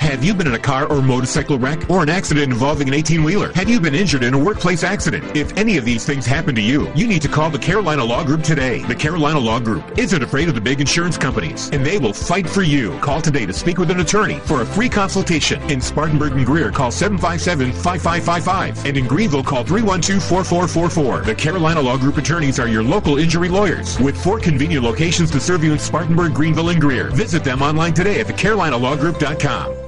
Have 0.00 0.24
you 0.24 0.32
been 0.32 0.46
in 0.46 0.54
a 0.54 0.58
car 0.58 0.86
or 0.86 1.02
motorcycle 1.02 1.58
wreck 1.58 1.90
or 1.90 2.02
an 2.02 2.08
accident 2.08 2.52
involving 2.52 2.88
an 2.88 2.94
18 2.94 3.22
wheeler? 3.22 3.52
Have 3.52 3.68
you 3.68 3.80
been 3.80 3.94
injured 3.94 4.22
in 4.22 4.32
a 4.32 4.38
workplace 4.38 4.82
accident? 4.82 5.36
If 5.36 5.56
any 5.56 5.76
of 5.76 5.84
these 5.84 6.06
things 6.06 6.24
happen 6.24 6.54
to 6.54 6.62
you, 6.62 6.90
you 6.94 7.06
need 7.06 7.20
to 7.22 7.28
call 7.28 7.50
the 7.50 7.58
Carolina 7.58 8.04
Law 8.04 8.24
Group 8.24 8.42
today. 8.42 8.82
The 8.84 8.94
Carolina 8.94 9.38
Law 9.38 9.58
Group 9.58 9.98
isn't 9.98 10.22
afraid 10.22 10.48
of 10.48 10.54
the 10.54 10.60
big 10.60 10.80
insurance 10.80 11.18
companies, 11.18 11.68
and 11.70 11.84
they 11.84 11.98
will 11.98 12.12
fight 12.12 12.48
for 12.48 12.62
you. 12.62 12.98
Call 13.00 13.20
today 13.20 13.44
to 13.44 13.52
speak 13.52 13.78
with 13.78 13.90
an 13.90 14.00
attorney 14.00 14.38
for 14.40 14.62
a 14.62 14.66
free 14.66 14.88
consultation. 14.88 15.60
In 15.70 15.80
Spartanburg 15.80 16.32
and 16.32 16.46
Greer, 16.46 16.70
call 16.70 16.90
757-5555. 16.90 18.84
And 18.86 18.96
in 18.96 19.06
Greenville, 19.06 19.44
call 19.44 19.64
312-4444. 19.64 21.26
The 21.26 21.34
Carolina 21.34 21.82
Law 21.82 21.96
Group 21.96 22.18
attorneys 22.18 22.58
are 22.60 22.68
your 22.68 22.84
local 22.84 23.18
injury 23.18 23.48
lawyers 23.48 23.98
with 23.98 24.16
four 24.16 24.38
convenient 24.38 24.84
locations 24.84 25.30
to 25.32 25.40
serve 25.40 25.64
you 25.64 25.72
in 25.72 25.78
Spartanburg, 25.78 26.34
Greenville, 26.34 26.68
and 26.70 26.80
Greer. 26.80 27.10
Visit 27.10 27.42
them 27.44 27.62
online 27.62 27.94
today 27.94 28.20
at 28.20 28.26
thecarolinalawgroup.com. 28.26 29.87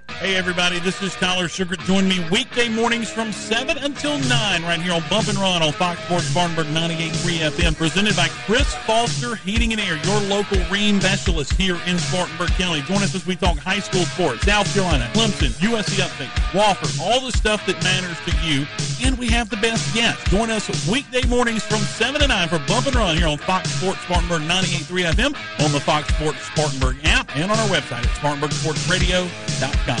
Hey, 0.19 0.35
everybody, 0.35 0.79
this 0.79 1.01
is 1.01 1.15
Tyler 1.15 1.47
Sugar. 1.47 1.75
Join 1.75 2.07
me 2.07 2.23
weekday 2.29 2.69
mornings 2.69 3.09
from 3.09 3.31
7 3.31 3.77
until 3.79 4.19
9 4.19 4.63
right 4.63 4.79
here 4.79 4.93
on 4.93 5.01
Bump 5.09 5.27
and 5.27 5.37
Run 5.37 5.63
on 5.63 5.71
Fox 5.73 5.99
Sports 6.03 6.25
Spartanburg 6.25 6.67
98.3 6.67 7.49
FM, 7.49 7.75
presented 7.75 8.15
by 8.15 8.27
Chris 8.45 8.71
Foster 8.85 9.35
Heating 9.37 9.71
and 9.71 9.81
Air, 9.81 9.97
your 9.97 10.19
local 10.21 10.59
rain 10.69 11.01
specialist 11.01 11.53
here 11.53 11.79
in 11.87 11.97
Spartanburg 11.97 12.49
County. 12.51 12.81
Join 12.81 13.01
us 13.01 13.15
as 13.15 13.25
we 13.25 13.35
talk 13.35 13.57
high 13.57 13.79
school 13.79 14.05
sports, 14.05 14.43
South 14.45 14.71
Carolina, 14.73 15.09
Clemson, 15.13 15.49
USC 15.59 15.99
Upstate, 15.99 16.29
Wofford, 16.53 16.99
all 17.01 17.19
the 17.21 17.31
stuff 17.31 17.65
that 17.65 17.81
matters 17.83 18.17
to 18.25 18.31
you, 18.45 18.67
and 19.03 19.17
we 19.17 19.27
have 19.27 19.49
the 19.49 19.57
best 19.57 19.91
guests. 19.95 20.23
Join 20.29 20.51
us 20.51 20.69
weekday 20.87 21.27
mornings 21.27 21.63
from 21.63 21.79
7 21.79 22.21
to 22.21 22.27
9 22.27 22.47
for 22.47 22.59
Bump 22.67 22.85
and 22.85 22.95
Run 22.95 23.17
here 23.17 23.27
on 23.27 23.39
Fox 23.39 23.71
Sports 23.71 24.01
Spartanburg 24.01 24.43
98.3 24.43 25.11
FM, 25.13 25.65
on 25.65 25.71
the 25.71 25.79
Fox 25.79 26.13
Sports 26.15 26.43
Spartanburg 26.43 26.97
app, 27.05 27.35
and 27.35 27.51
on 27.51 27.57
our 27.57 27.69
website 27.69 28.03
at 28.03 28.11
SpartanburgSportsRadio.com. 28.21 30.00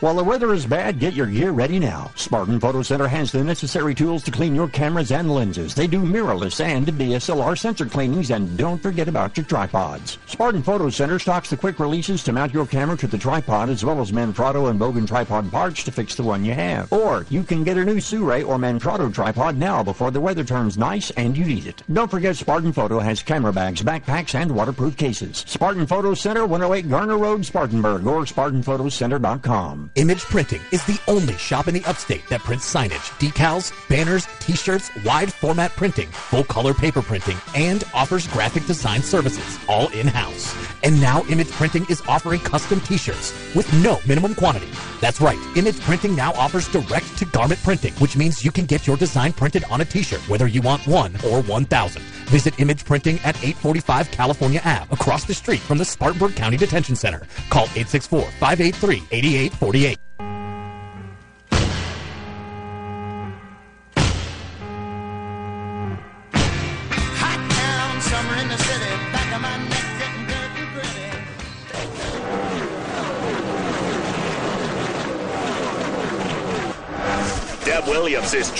While 0.00 0.16
the 0.16 0.24
weather 0.24 0.52
is 0.52 0.66
bad, 0.66 0.98
get 0.98 1.14
your 1.14 1.24
gear 1.24 1.52
ready 1.52 1.78
now. 1.78 2.10
Spartan 2.16 2.60
Photo 2.60 2.82
Center 2.82 3.08
has 3.08 3.32
the 3.32 3.42
necessary 3.42 3.94
tools 3.94 4.22
to 4.24 4.30
clean 4.30 4.54
your 4.54 4.68
cameras 4.68 5.10
and 5.10 5.30
lenses. 5.34 5.74
They 5.74 5.86
do 5.86 6.02
mirrorless 6.02 6.62
and 6.62 6.86
DSLR 6.86 7.58
sensor 7.58 7.86
cleanings, 7.86 8.30
and 8.30 8.58
don't 8.58 8.82
forget 8.82 9.08
about 9.08 9.38
your 9.38 9.46
tripods. 9.46 10.18
Spartan 10.26 10.62
Photo 10.62 10.90
Center 10.90 11.18
stocks 11.18 11.48
the 11.48 11.56
quick 11.56 11.80
releases 11.80 12.22
to 12.24 12.32
mount 12.34 12.52
your 12.52 12.66
camera 12.66 12.98
to 12.98 13.06
the 13.06 13.16
tripod, 13.16 13.70
as 13.70 13.86
well 13.86 13.98
as 14.02 14.12
Manfrotto 14.12 14.68
and 14.68 14.78
Bogen 14.78 15.08
tripod 15.08 15.50
parts 15.50 15.82
to 15.84 15.90
fix 15.90 16.14
the 16.14 16.22
one 16.22 16.44
you 16.44 16.52
have. 16.52 16.92
Or 16.92 17.24
you 17.30 17.42
can 17.42 17.64
get 17.64 17.78
a 17.78 17.84
new 17.84 17.96
Sirui 17.96 18.46
or 18.46 18.58
Manfrotto 18.58 19.14
tripod 19.14 19.56
now 19.56 19.82
before 19.82 20.10
the 20.10 20.20
weather 20.20 20.44
turns 20.44 20.76
nice 20.76 21.10
and 21.12 21.34
you 21.34 21.46
need 21.46 21.66
it. 21.66 21.82
Don't 21.90 22.10
forget 22.10 22.36
Spartan 22.36 22.74
Photo 22.74 22.98
has 22.98 23.22
camera 23.22 23.52
bags, 23.52 23.80
backpacks, 23.80 24.34
and 24.34 24.54
waterproof 24.54 24.94
cases. 24.98 25.42
Spartan 25.46 25.86
Photo 25.86 26.12
Center, 26.12 26.44
108 26.44 26.90
Garner 26.90 27.16
Road, 27.16 27.46
Spartanburg, 27.46 28.06
or 28.06 28.24
SpartanPhotoCenter.com. 28.24 29.85
Image 29.94 30.20
Printing 30.22 30.60
is 30.72 30.84
the 30.84 31.00
only 31.08 31.34
shop 31.36 31.68
in 31.68 31.74
the 31.74 31.84
upstate 31.84 32.26
that 32.28 32.40
prints 32.40 32.72
signage, 32.72 33.10
decals, 33.18 33.72
banners, 33.88 34.26
t-shirts, 34.40 34.90
wide 35.04 35.32
format 35.32 35.70
printing, 35.72 36.08
full 36.08 36.44
color 36.44 36.74
paper 36.74 37.00
printing, 37.00 37.36
and 37.54 37.84
offers 37.94 38.26
graphic 38.28 38.66
design 38.66 39.02
services, 39.02 39.58
all 39.68 39.88
in-house. 39.88 40.54
And 40.86 41.00
now 41.00 41.24
Image 41.24 41.50
Printing 41.50 41.84
is 41.90 42.00
offering 42.06 42.38
custom 42.38 42.80
t-shirts 42.80 43.32
with 43.56 43.66
no 43.82 43.98
minimum 44.06 44.36
quantity. 44.36 44.68
That's 45.00 45.20
right, 45.20 45.36
Image 45.56 45.80
Printing 45.80 46.14
now 46.14 46.32
offers 46.34 46.68
direct 46.68 47.18
to 47.18 47.24
garment 47.24 47.60
printing, 47.64 47.92
which 47.94 48.16
means 48.16 48.44
you 48.44 48.52
can 48.52 48.66
get 48.66 48.86
your 48.86 48.96
design 48.96 49.32
printed 49.32 49.64
on 49.64 49.80
a 49.80 49.84
t-shirt, 49.84 50.20
whether 50.28 50.46
you 50.46 50.62
want 50.62 50.86
one 50.86 51.16
or 51.28 51.42
1,000. 51.42 52.00
Visit 52.30 52.60
Image 52.60 52.84
Printing 52.84 53.18
at 53.24 53.34
845 53.38 54.12
California 54.12 54.60
Ave, 54.64 54.86
across 54.92 55.24
the 55.24 55.34
street 55.34 55.58
from 55.58 55.78
the 55.78 55.84
Spartanburg 55.84 56.36
County 56.36 56.56
Detention 56.56 56.94
Center. 56.94 57.26
Call 57.50 57.66
864-583-8848. 57.66 60.05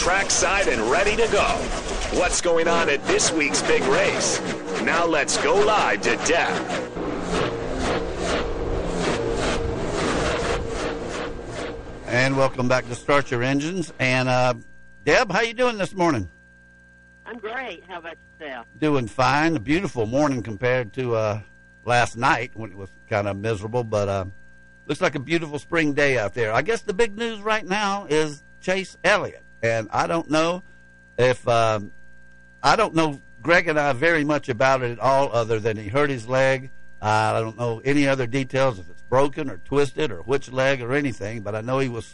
Trackside 0.07 0.69
and 0.69 0.81
ready 0.83 1.17
to 1.17 1.27
go. 1.33 1.43
What's 2.17 2.41
going 2.41 2.69
on 2.69 2.89
at 2.89 3.05
this 3.07 3.33
week's 3.33 3.61
big 3.63 3.83
race? 3.87 4.41
Now 4.83 5.05
let's 5.05 5.37
go 5.43 5.57
live 5.57 6.01
to 6.03 6.15
Deb. 6.25 6.49
And 12.07 12.37
welcome 12.37 12.69
back 12.69 12.87
to 12.87 12.95
Start 12.95 13.33
Your 13.33 13.43
Engines. 13.43 13.93
And 13.99 14.29
uh, 14.29 14.55
Deb, 15.03 15.33
how 15.33 15.41
you 15.41 15.55
doing 15.55 15.77
this 15.77 15.93
morning? 15.93 16.31
I'm 17.27 17.39
great. 17.39 17.83
How 17.89 17.99
about 17.99 18.15
yourself? 18.39 18.69
Doing 18.79 19.09
fine. 19.09 19.57
A 19.57 19.59
beautiful 19.59 20.07
morning 20.07 20.41
compared 20.41 20.93
to 20.93 21.17
uh, 21.17 21.41
last 21.85 22.17
night 22.17 22.53
when 22.55 22.71
it 22.71 22.77
was 22.77 22.91
kind 23.11 23.27
of 23.27 23.39
miserable, 23.39 23.83
but 23.83 24.09
uh, 24.09 24.25
looks 24.87 25.01
like 25.01 25.17
a 25.17 25.21
beautiful 25.21 25.59
spring 25.59 25.95
day 25.95 26.17
out 26.17 26.33
there. 26.33 26.53
I 26.53 26.63
guess 26.63 26.83
the 26.83 26.95
big 26.95 27.19
news 27.19 27.41
right 27.41 27.67
now 27.67 28.07
is 28.09 28.45
Chase 28.61 28.97
Elliott, 29.03 29.43
and 29.67 29.89
I 29.93 30.07
don't 30.07 30.31
know 30.31 30.63
if 31.19 31.47
um, 31.49 31.93
I 32.63 32.77
don't 32.77 32.95
know 32.95 33.21
Greg 33.43 33.69
and 33.69 33.79
I 33.79 33.93
very 33.93 34.25
much 34.25 34.49
about 34.49 34.83
it 34.83 34.93
at 34.93 34.99
all, 34.99 35.31
other 35.33 35.61
than 35.61 35.77
he 35.77 35.89
hurt 35.89 36.11
his 36.11 36.27
leg. 36.27 36.71
Uh, 37.01 37.35
I 37.35 37.41
don't 37.41 37.59
know 37.59 37.81
any 37.85 38.09
other 38.09 38.27
details 38.27 38.79
if 38.79 38.89
it's 38.91 39.03
broken 39.03 39.51
or 39.51 39.59
twisted 39.59 40.11
or 40.11 40.23
which 40.23 40.51
leg 40.51 40.81
or 40.83 40.95
anything, 40.95 41.43
but 41.43 41.55
I 41.55 41.61
know 41.61 41.79
he 41.79 41.89
was. 41.89 42.13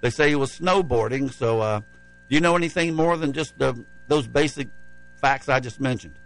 They 0.00 0.10
say 0.10 0.28
he 0.28 0.34
was 0.34 0.58
snowboarding. 0.58 1.32
So, 1.32 1.60
uh, 1.60 1.80
do 1.80 2.34
you 2.34 2.40
know 2.40 2.56
anything 2.56 2.94
more 2.94 3.16
than 3.16 3.32
just 3.32 3.58
the, 3.58 3.82
those 4.08 4.26
basic 4.26 4.68
facts 5.20 5.48
I 5.48 5.60
just 5.60 5.80
mentioned? 5.80 6.18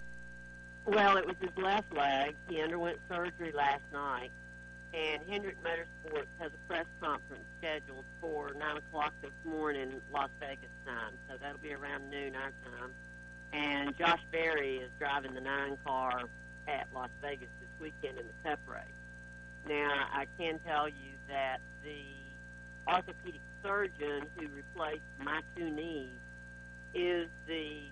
Well, 0.84 1.16
it 1.18 1.26
was 1.26 1.36
his 1.40 1.56
left 1.56 1.92
leg. 1.92 2.34
He 2.48 2.60
underwent 2.60 2.98
surgery 3.08 3.52
last 3.52 3.82
night, 3.92 4.32
and 4.94 5.22
Hendrick 5.28 5.56
Motorsports 5.62 6.26
has 6.40 6.50
a 6.52 6.68
press 6.68 6.86
conference 7.00 7.44
scheduled 7.58 8.04
for 8.20 8.52
9 8.54 8.76
o'clock 8.76 9.12
this 9.22 9.32
morning, 9.44 10.00
Las 10.12 10.30
Vegas 10.40 10.70
time. 10.86 11.14
So 11.28 11.36
that'll 11.40 11.58
be 11.58 11.72
around 11.74 12.10
noon 12.10 12.34
our 12.36 12.52
time. 12.64 12.92
and 13.52 13.96
Josh 13.96 14.20
Berry 14.30 14.76
is 14.78 14.90
driving 14.98 15.34
the 15.34 15.40
nine 15.40 15.76
car 15.86 16.22
at 16.68 16.86
Las 16.94 17.10
Vegas 17.22 17.48
this 17.60 17.70
weekend 17.80 18.18
in 18.18 18.26
the 18.26 18.48
Cup 18.48 18.60
race. 18.66 18.82
Now, 19.66 20.06
I 20.12 20.26
can 20.38 20.58
tell 20.60 20.88
you 20.88 21.12
that 21.28 21.58
the 21.82 22.04
orthopedic 22.92 23.40
surgeon 23.62 24.26
who 24.36 24.48
replaced 24.48 25.02
my 25.18 25.40
two 25.56 25.70
knees 25.70 26.18
is 26.94 27.28
the 27.46 27.90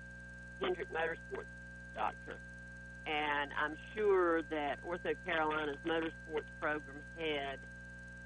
Hendrick 0.60 0.88
Motorsports 0.92 1.46
doctor. 1.94 2.38
And 3.06 3.50
I'm 3.62 3.76
sure 3.94 4.42
that 4.42 4.82
Ortho 4.84 5.14
Carolina's 5.24 5.76
motorsports 5.86 6.50
program 6.60 6.98
head 7.16 7.58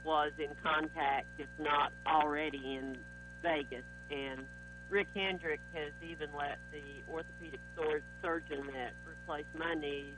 was 0.05 0.33
in 0.39 0.51
contact, 0.63 1.27
if 1.39 1.49
not 1.59 1.93
already 2.07 2.77
in 2.77 2.97
Vegas. 3.43 3.85
And 4.11 4.45
Rick 4.89 5.09
Hendrick 5.15 5.61
has 5.75 5.93
even 6.03 6.31
let 6.37 6.59
the 6.73 6.83
orthopedic 7.11 7.61
sur- 7.77 8.03
surgeon 8.23 8.67
that 8.75 8.93
replaced 9.07 9.55
my 9.57 9.75
knees 9.75 10.15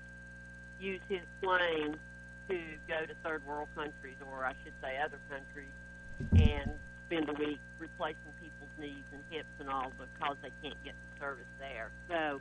use 0.80 1.00
his 1.08 1.20
plane 1.42 1.96
to 2.48 2.58
go 2.88 3.06
to 3.06 3.14
third 3.24 3.44
world 3.46 3.68
countries, 3.76 4.16
or 4.26 4.44
I 4.44 4.54
should 4.64 4.72
say 4.82 4.98
other 4.98 5.18
countries, 5.30 5.70
and 6.32 6.72
spend 7.06 7.28
a 7.28 7.34
week 7.34 7.60
replacing 7.78 8.32
people's 8.40 8.70
knees 8.78 9.04
and 9.12 9.22
hips 9.30 9.52
and 9.60 9.68
all 9.68 9.92
because 9.98 10.36
they 10.42 10.50
can't 10.62 10.82
get 10.84 10.94
the 10.94 11.20
service 11.20 11.44
there. 11.58 11.90
So 12.08 12.40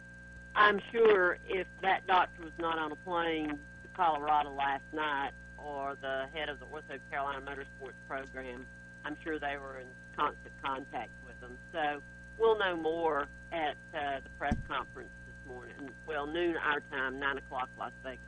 I'm 0.55 0.79
sure 0.91 1.37
if 1.47 1.67
that 1.81 2.07
doctor 2.07 2.43
was 2.43 2.53
not 2.59 2.79
on 2.79 2.91
a 2.91 2.95
plane 2.95 3.49
to 3.49 3.87
Colorado 3.93 4.51
last 4.51 4.83
night, 4.93 5.31
or 5.65 5.95
the 6.01 6.25
head 6.33 6.49
of 6.49 6.59
the 6.59 6.65
Ortho 6.65 6.99
Carolina 7.09 7.41
Motorsports 7.41 7.93
program, 8.07 8.65
I'm 9.05 9.17
sure 9.23 9.39
they 9.39 9.57
were 9.57 9.79
in 9.79 9.87
constant 10.15 10.53
contact 10.63 11.11
with 11.25 11.39
them. 11.41 11.57
So 11.71 12.01
we'll 12.37 12.57
know 12.57 12.75
more 12.75 13.27
at 13.51 13.75
uh, 13.93 14.19
the 14.23 14.29
press 14.37 14.55
conference 14.67 15.11
this 15.25 15.35
morning. 15.47 15.89
Well, 16.05 16.27
noon 16.27 16.55
our 16.57 16.81
time, 16.91 17.19
nine 17.19 17.37
o'clock 17.37 17.69
Las 17.77 17.91
Vegas. 18.03 18.19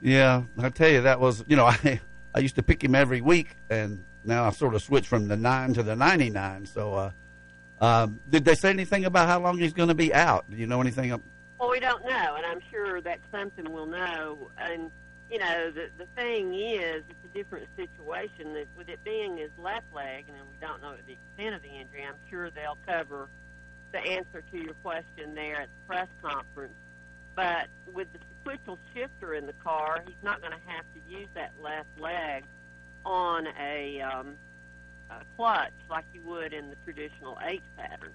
Yeah, 0.00 0.42
I 0.58 0.68
tell 0.70 0.88
you, 0.88 1.02
that 1.02 1.20
was 1.20 1.44
you 1.46 1.56
know 1.56 1.66
I 1.84 2.00
I 2.34 2.40
used 2.40 2.56
to 2.56 2.62
pick 2.62 2.82
him 2.82 2.94
every 2.94 3.20
week, 3.20 3.56
and 3.70 4.04
now 4.24 4.44
I 4.44 4.50
sort 4.50 4.74
of 4.74 4.82
switched 4.82 5.06
from 5.06 5.28
the 5.28 5.36
nine 5.36 5.74
to 5.74 5.82
the 5.82 5.94
ninety 5.94 6.30
nine. 6.30 6.66
So, 6.66 6.94
uh, 6.94 7.10
um, 7.80 8.20
did 8.28 8.44
they 8.44 8.54
say 8.54 8.70
anything 8.70 9.04
about 9.04 9.28
how 9.28 9.40
long 9.40 9.58
he's 9.58 9.72
going 9.72 9.88
to 9.88 9.94
be 9.94 10.12
out? 10.12 10.50
Do 10.50 10.56
you 10.56 10.66
know 10.66 10.80
anything? 10.80 11.10
Well, 11.58 11.70
we 11.70 11.78
don't 11.78 12.04
know, 12.04 12.34
and 12.36 12.44
I'm 12.44 12.60
sure 12.70 13.00
that's 13.00 13.22
something 13.30 13.72
we'll 13.72 13.86
know. 13.86 14.50
And 14.58 14.90
you 15.32 15.38
know, 15.38 15.70
the 15.70 15.88
the 15.96 16.06
thing 16.14 16.54
is, 16.54 17.02
it's 17.08 17.24
a 17.24 17.34
different 17.36 17.66
situation. 17.74 18.52
That 18.52 18.66
with 18.76 18.90
it 18.90 19.02
being 19.02 19.38
his 19.38 19.50
left 19.58 19.86
leg, 19.94 20.26
and 20.28 20.36
we 20.36 20.56
don't 20.60 20.82
know 20.82 20.94
the 21.06 21.14
extent 21.14 21.54
of 21.54 21.62
the 21.62 21.70
injury, 21.70 22.04
I'm 22.06 22.20
sure 22.28 22.50
they'll 22.50 22.76
cover 22.86 23.28
the 23.92 23.98
answer 23.98 24.42
to 24.52 24.58
your 24.58 24.74
question 24.82 25.34
there 25.34 25.62
at 25.62 25.68
the 25.68 25.86
press 25.86 26.08
conference. 26.22 26.74
But 27.34 27.68
with 27.90 28.12
the 28.12 28.18
sequential 28.38 28.78
shifter 28.94 29.34
in 29.34 29.46
the 29.46 29.54
car, 29.64 30.02
he's 30.06 30.22
not 30.22 30.42
going 30.42 30.52
to 30.52 30.70
have 30.70 30.84
to 30.94 31.18
use 31.18 31.28
that 31.34 31.52
left 31.62 31.88
leg 31.98 32.44
on 33.06 33.48
a, 33.58 34.00
um, 34.02 34.34
a 35.10 35.22
clutch 35.36 35.72
like 35.88 36.04
you 36.12 36.20
would 36.22 36.52
in 36.52 36.68
the 36.68 36.76
traditional 36.84 37.38
H 37.42 37.62
pattern. 37.78 38.12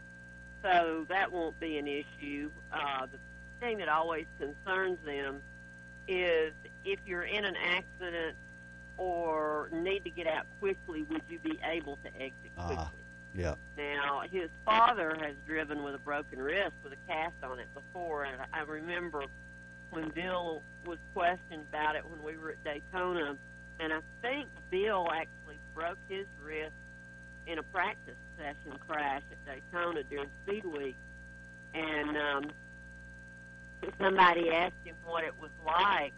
So 0.61 1.05
that 1.09 1.31
won't 1.31 1.59
be 1.59 1.77
an 1.77 1.87
issue. 1.87 2.51
Uh, 2.71 3.07
the 3.07 3.17
thing 3.59 3.79
that 3.79 3.89
always 3.89 4.27
concerns 4.39 4.99
them 5.03 5.41
is 6.07 6.53
if 6.85 6.99
you're 7.05 7.23
in 7.23 7.45
an 7.45 7.55
accident 7.55 8.35
or 8.97 9.69
need 9.71 10.03
to 10.03 10.09
get 10.09 10.27
out 10.27 10.45
quickly, 10.59 11.03
would 11.03 11.21
you 11.29 11.39
be 11.39 11.59
able 11.63 11.97
to 12.03 12.07
exit 12.15 12.51
quickly? 12.55 12.75
Ah, 12.79 12.91
yeah. 13.33 13.55
Now, 13.77 14.21
his 14.31 14.49
father 14.65 15.15
has 15.21 15.35
driven 15.45 15.83
with 15.83 15.95
a 15.95 15.99
broken 15.99 16.41
wrist 16.41 16.73
with 16.83 16.93
a 16.93 17.11
cast 17.11 17.35
on 17.43 17.59
it 17.59 17.67
before, 17.73 18.23
and 18.23 18.41
I 18.53 18.61
remember 18.61 19.23
when 19.91 20.09
Bill 20.09 20.63
was 20.85 20.97
questioned 21.13 21.65
about 21.69 21.95
it 21.95 22.03
when 22.09 22.21
we 22.23 22.37
were 22.37 22.51
at 22.51 22.63
Daytona, 22.63 23.37
and 23.79 23.93
I 23.93 23.99
think 24.21 24.47
Bill 24.71 25.07
actually 25.13 25.59
broke 25.75 25.99
his 26.09 26.25
wrist 26.43 26.73
in 27.45 27.59
a 27.59 27.63
practice 27.63 28.15
session 28.37 28.77
crash 28.87 29.21
at 29.31 29.45
Daytona 29.45 30.03
during 30.03 30.29
Speed 30.43 30.65
Week, 30.65 30.95
and 31.73 32.17
um, 32.17 32.51
somebody 34.01 34.49
asked 34.49 34.73
him 34.83 34.95
what 35.05 35.23
it 35.23 35.33
was 35.39 35.51
like 35.65 36.13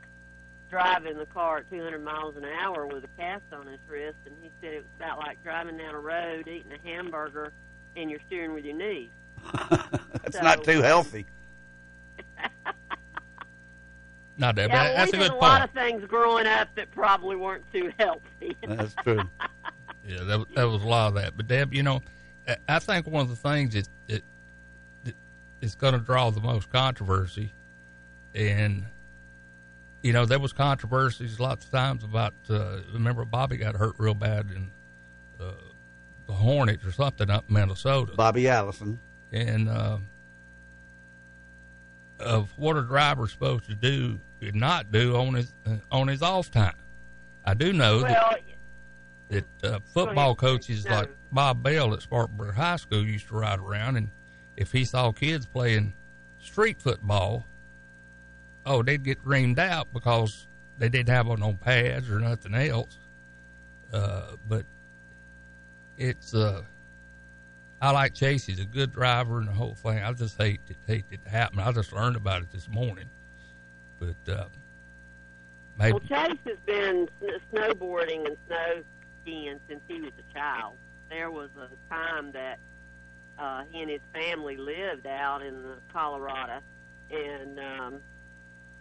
driving 0.69 1.17
the 1.17 1.25
car 1.27 1.57
at 1.59 1.69
200 1.71 2.03
miles 2.03 2.35
an 2.37 2.45
hour 2.45 2.85
with 2.87 3.03
a 3.03 3.07
cast 3.17 3.43
on 3.53 3.65
his 3.67 3.79
wrist, 3.87 4.17
and 4.25 4.35
he 4.41 4.49
said 4.61 4.73
it 4.73 4.77
was 4.77 4.85
about 4.97 5.17
like 5.19 5.41
driving 5.43 5.77
down 5.77 5.95
a 5.95 5.99
road, 5.99 6.47
eating 6.47 6.71
a 6.71 6.87
hamburger, 6.87 7.51
and 7.95 8.09
you're 8.09 8.19
steering 8.27 8.53
with 8.53 8.65
your 8.65 8.75
knees. 8.75 9.09
That's 9.69 10.37
So- 10.37 10.43
not 10.43 10.63
too 10.63 10.81
healthy. 10.81 11.25
Not 14.37 14.55
that 14.55 14.69
yeah, 14.69 14.75
bad. 14.75 14.83
well, 14.87 14.95
That's 14.97 15.11
we 15.11 15.17
a 15.17 15.21
did 15.21 15.31
good 15.31 15.37
a 15.37 15.41
lot 15.41 15.59
point. 15.59 15.63
of 15.63 15.69
things 15.71 16.05
growing 16.09 16.47
up 16.47 16.69
that 16.75 16.91
probably 16.91 17.35
weren't 17.35 17.65
too 17.73 17.91
healthy. 17.99 18.55
That's 18.67 18.95
true. 19.03 19.21
Yeah, 20.07 20.23
that, 20.23 20.45
that 20.55 20.63
was 20.63 20.81
a 20.81 20.87
lot 20.87 21.09
of 21.09 21.13
that. 21.15 21.35
But 21.35 21.47
Deb, 21.47 21.73
you 21.73 21.83
know, 21.83 22.01
I- 22.47 22.55
I 22.69 22.79
think 22.79 23.05
one 23.07 23.21
of 23.23 23.29
the 23.29 23.35
things 23.35 23.73
that 23.73 23.89
that, 24.07 24.23
that 25.03 25.15
is 25.61 25.75
going 25.75 25.93
to 25.93 25.99
draw 25.99 26.29
the 26.29 26.39
most 26.39 26.69
controversy, 26.71 27.51
and 28.33 28.85
you 30.01 30.13
know, 30.13 30.25
there 30.25 30.39
was 30.39 30.53
controversies 30.53 31.39
lots 31.39 31.65
of 31.65 31.71
times 31.71 32.03
about. 32.03 32.33
Uh, 32.49 32.77
remember, 32.93 33.25
Bobby 33.25 33.57
got 33.57 33.75
hurt 33.75 33.95
real 33.97 34.13
bad 34.13 34.47
in 34.51 34.71
uh, 35.39 35.51
the 36.27 36.33
Hornets 36.33 36.85
or 36.85 36.91
something 36.91 37.29
up 37.29 37.45
in 37.47 37.53
Minnesota. 37.55 38.13
Bobby 38.15 38.47
Allison. 38.47 38.99
and 39.31 39.69
uh, 39.69 39.97
of 42.19 42.49
what 42.57 42.75
a 42.77 42.81
driver's 42.81 43.31
supposed 43.31 43.65
to 43.65 43.75
do 43.75 44.19
and 44.41 44.55
not 44.55 44.91
do 44.91 45.15
on 45.15 45.33
his 45.33 45.53
uh, 45.65 45.75
on 45.91 46.07
his 46.07 46.21
off 46.21 46.51
time. 46.51 46.75
I 47.45 47.53
do 47.53 47.73
know 47.73 48.01
well, 48.03 48.35
that 49.29 49.45
that 49.61 49.73
uh, 49.73 49.79
football 49.93 50.35
coaches 50.35 50.85
No. 50.85 50.91
like 50.97 51.09
Bob 51.31 51.63
Bell 51.63 51.93
at 51.93 52.01
Spartanburg 52.01 52.55
High 52.55 52.75
School 52.77 53.03
used 53.05 53.27
to 53.27 53.35
ride 53.35 53.59
around, 53.59 53.97
and 53.97 54.09
if 54.57 54.71
he 54.71 54.83
saw 54.85 55.11
kids 55.11 55.45
playing 55.45 55.93
street 56.41 56.81
football, 56.81 57.45
oh, 58.65 58.83
they'd 58.83 59.03
get 59.03 59.23
reamed 59.25 59.59
out 59.59 59.87
because 59.93 60.47
they 60.77 60.89
didn't 60.89 61.09
have 61.09 61.27
on 61.29 61.39
no 61.39 61.53
pads 61.53 62.09
or 62.09 62.19
nothing 62.19 62.53
else. 62.55 62.97
Uh, 63.91 64.35
but 64.47 64.65
it's 65.97 66.33
uh, 66.33 66.61
I 67.81 67.91
like 67.91 68.13
Chase. 68.13 68.45
He's 68.45 68.59
a 68.59 68.65
good 68.65 68.91
driver 68.91 69.39
and 69.39 69.47
the 69.47 69.53
whole 69.53 69.75
thing. 69.75 69.99
I 69.99 70.11
just 70.13 70.37
hate 70.37 70.61
it, 70.69 70.77
hate 70.85 71.05
it 71.11 71.23
to 71.23 71.29
happen. 71.29 71.59
I 71.59 71.71
just 71.71 71.93
learned 71.93 72.15
about 72.15 72.41
it 72.41 72.51
this 72.51 72.67
morning, 72.67 73.09
but 73.99 74.31
uh, 74.31 74.45
maybe 75.77 75.93
Well, 75.93 76.01
Chase 76.01 76.37
has 76.45 76.57
been 76.65 77.09
snowboarding 77.53 78.25
and 78.25 78.37
snow 78.47 78.83
skiing 79.21 79.59
since 79.67 79.81
he 79.87 80.01
was 80.01 80.11
a 80.19 80.33
child. 80.33 80.75
There 81.09 81.31
was 81.31 81.49
a 81.57 81.93
time 81.93 82.31
that 82.33 82.59
uh, 83.39 83.63
he 83.71 83.81
and 83.81 83.89
his 83.89 84.01
family 84.13 84.57
lived 84.57 85.07
out 85.07 85.41
in 85.41 85.63
the 85.63 85.77
Colorado, 85.91 86.59
and 87.09 87.59
um, 87.59 87.99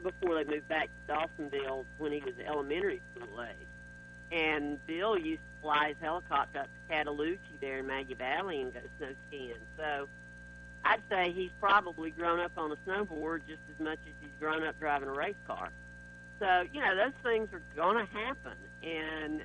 before 0.02 0.34
they 0.36 0.44
moved 0.44 0.68
back 0.68 0.88
to 1.06 1.12
Dawsonville 1.12 1.84
when 1.98 2.12
he 2.12 2.20
was 2.20 2.34
elementary 2.46 3.00
school 3.14 3.42
age. 3.42 3.66
And 4.30 4.84
Bill 4.86 5.18
used 5.18 5.40
to 5.40 5.62
fly 5.62 5.88
his 5.88 5.96
helicopter 6.00 6.60
up 6.60 6.66
to 6.66 6.94
Cataloochee 6.94 7.60
there 7.60 7.78
in 7.78 7.86
Maggie 7.86 8.14
Valley 8.14 8.60
and 8.60 8.72
go 8.74 8.80
snow 8.98 9.08
skiing. 9.28 9.54
So 9.76 10.08
I'd 10.84 11.00
say 11.08 11.32
he's 11.32 11.50
probably 11.60 12.10
grown 12.10 12.40
up 12.40 12.52
on 12.56 12.72
a 12.72 12.76
snowboard 12.86 13.40
just 13.48 13.60
as 13.74 13.84
much 13.84 13.98
as 14.06 14.12
he's 14.20 14.30
grown 14.38 14.64
up 14.64 14.78
driving 14.78 15.08
a 15.08 15.12
race 15.12 15.34
car. 15.46 15.70
So, 16.38 16.64
you 16.72 16.80
know, 16.80 16.94
those 16.94 17.14
things 17.22 17.48
are 17.52 17.62
going 17.74 18.06
to 18.06 18.12
happen. 18.12 18.56
And 18.82 19.42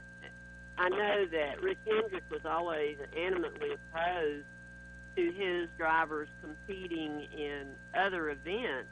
I 0.78 0.90
know 0.90 1.26
that 1.26 1.62
Rick 1.62 1.78
Hendrick 1.88 2.24
was 2.30 2.46
always 2.46 2.98
animately 3.18 3.74
opposed 3.74 4.46
to 5.16 5.32
his 5.32 5.70
drivers 5.78 6.28
competing 6.42 7.28
in 7.32 7.68
other 7.94 8.30
events, 8.30 8.90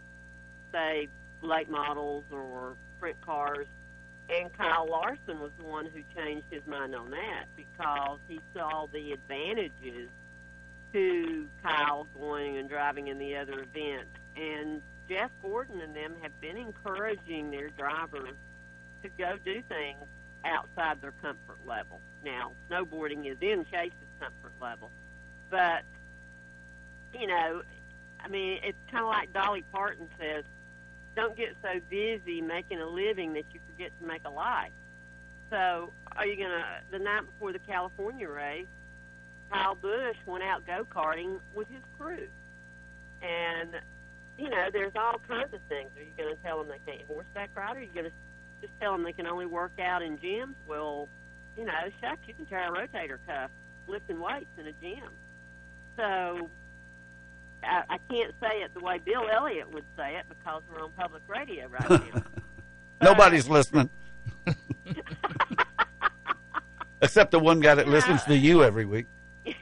say 0.72 1.10
late 1.42 1.70
models 1.70 2.24
or 2.32 2.76
sprint 2.98 3.20
cars. 3.22 3.68
And 4.30 4.52
Kyle 4.58 4.88
Larson 4.90 5.40
was 5.40 5.52
the 5.58 5.66
one 5.66 5.88
who 5.88 6.02
changed 6.16 6.46
his 6.50 6.66
mind 6.66 6.96
on 6.96 7.12
that 7.12 7.46
because 7.56 8.20
he 8.28 8.40
saw 8.56 8.88
the 8.92 9.12
advantages 9.12 10.10
to 10.94 11.48
Kyle 11.64 12.08
going 12.18 12.58
and 12.58 12.70
driving 12.70 13.08
in 13.08 13.18
the 13.18 13.36
other 13.36 13.66
events. 13.74 14.12
And 14.36 14.82
Jeff 15.10 15.32
Gordon 15.42 15.82
and 15.82 15.96
them 15.96 16.16
have 16.22 16.40
been 16.40 16.58
encouraging 16.58 17.52
their 17.52 17.70
drivers 17.70 18.36
to 19.04 19.10
go 19.18 19.36
do 19.44 19.62
things 19.68 20.06
outside 20.46 21.02
their 21.02 21.14
comfort 21.22 21.58
level. 21.66 22.00
Now, 22.24 22.54
snowboarding 22.70 23.30
is 23.30 23.38
in 23.42 23.66
Chase's 23.72 23.94
comfort 24.20 24.54
level, 24.62 24.92
but 25.50 25.84
you 27.14 27.28
know, 27.28 27.62
I 28.20 28.28
mean, 28.28 28.60
it's 28.64 28.78
kind 28.92 29.04
of 29.04 29.10
like 29.10 29.34
Dolly 29.34 29.66
Parton 29.72 30.08
says, 30.20 30.44
"Don't 31.16 31.36
get 31.36 31.56
so 31.62 31.80
busy 31.90 32.42
making 32.42 32.80
a 32.80 32.86
living 32.86 33.34
that 33.34 33.46
you 33.54 33.60
forget 33.72 33.92
to 34.00 34.08
make 34.08 34.22
a 34.26 34.30
life." 34.30 34.72
So, 35.50 35.92
are 36.16 36.26
you 36.26 36.38
gonna? 36.38 36.82
The 36.92 37.00
night 37.00 37.26
before 37.26 37.52
the 37.54 37.60
California 37.60 38.30
race, 38.30 38.68
Kyle 39.52 39.76
Busch 39.76 40.18
went 40.26 40.44
out 40.44 40.66
go 40.66 40.86
karting 40.86 41.40
with 41.54 41.68
his 41.70 41.84
crew, 41.98 42.28
and 43.22 43.82
you 44.38 44.50
know, 44.50 44.70
there's 44.72 44.94
all 44.96 45.20
kinds 45.28 45.54
of 45.54 45.60
things. 45.70 45.92
Are 45.96 46.02
you 46.02 46.12
going 46.18 46.36
to 46.36 46.42
tell 46.42 46.58
them 46.58 46.68
they 46.68 46.92
can't 46.92 47.08
horseback 47.08 47.52
ride? 47.56 47.76
Or 47.76 47.80
are 47.80 47.84
you 47.84 47.94
going 47.94 48.06
to 48.06 48.12
just 48.60 48.74
tell 48.80 48.92
them 48.92 49.04
they 49.04 49.14
can 49.14 49.28
only 49.28 49.46
work 49.46 49.74
out 49.80 50.02
in 50.02 50.18
gyms? 50.18 50.56
Well, 50.68 51.08
you 51.56 51.66
know, 51.66 51.74
shucks, 52.02 52.22
you 52.28 52.34
can 52.34 52.48
try 52.48 52.66
a 52.68 52.72
rotator 52.72 53.20
cuff 53.28 53.52
lifting 53.88 54.20
weights 54.20 54.50
in 54.58 54.68
a 54.68 54.72
gym. 54.82 55.10
So 55.98 56.50
I, 57.64 57.84
I 57.90 57.98
can't 58.10 58.34
say 58.42 58.62
it 58.62 58.74
the 58.74 58.80
way 58.80 59.00
Bill 59.04 59.28
Elliott 59.32 59.72
would 59.74 59.86
say 59.96 60.16
it 60.16 60.26
because 60.30 60.62
we're 60.72 60.84
on 60.84 60.92
public 60.98 61.24
radio 61.28 61.68
right 61.68 61.90
now. 61.90 62.24
Nobody's 63.02 63.50
listening. 63.50 63.90
Except 67.02 67.32
the 67.32 67.40
one 67.40 67.60
guy 67.60 67.74
that 67.76 67.88
listens 67.88 68.24
to 68.26 68.38
you 68.38 68.64
every 68.64 68.86
week. 68.86 69.08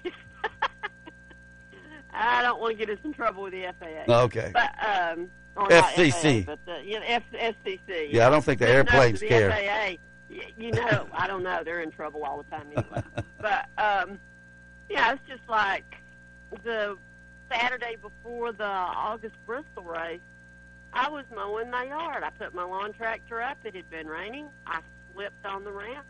I 2.13 2.41
don't 2.41 2.59
want 2.59 2.77
to 2.77 2.85
get 2.85 2.93
us 2.93 2.99
in 3.05 3.13
trouble 3.13 3.43
with 3.43 3.53
the 3.53 3.73
FAA. 3.79 4.23
Okay. 4.23 4.51
But 4.53 4.71
um, 4.85 5.29
FCC. 5.55 6.43
FAA, 6.43 6.51
but 6.51 6.59
the 6.65 6.81
yeah, 6.83 6.99
F, 7.05 7.23
FCC. 7.33 8.12
Yeah, 8.12 8.27
I 8.27 8.29
don't 8.29 8.43
think 8.43 8.59
the 8.59 8.67
airplanes 8.69 9.21
the 9.21 9.27
care. 9.27 9.51
FAA, 9.51 9.95
you 10.57 10.71
know, 10.71 11.07
I 11.13 11.27
don't 11.27 11.43
know. 11.43 11.63
They're 11.63 11.81
in 11.81 11.91
trouble 11.91 12.23
all 12.25 12.43
the 12.43 12.49
time 12.55 12.67
anyway. 12.75 13.03
but 13.39 13.67
um, 13.77 14.19
yeah, 14.89 15.13
it's 15.13 15.21
just 15.27 15.47
like 15.47 15.85
the 16.63 16.97
Saturday 17.49 17.95
before 18.01 18.51
the 18.51 18.63
August 18.63 19.35
Bristol 19.45 19.83
race. 19.83 20.21
I 20.93 21.09
was 21.09 21.25
mowing 21.35 21.69
my 21.69 21.83
yard. 21.83 22.23
I 22.23 22.29
put 22.31 22.53
my 22.53 22.63
lawn 22.63 22.93
tractor 22.93 23.41
up. 23.41 23.57
It 23.63 23.75
had 23.75 23.89
been 23.89 24.07
raining. 24.07 24.47
I 24.65 24.81
slipped 25.13 25.45
on 25.45 25.63
the 25.63 25.71
ramp. 25.71 26.05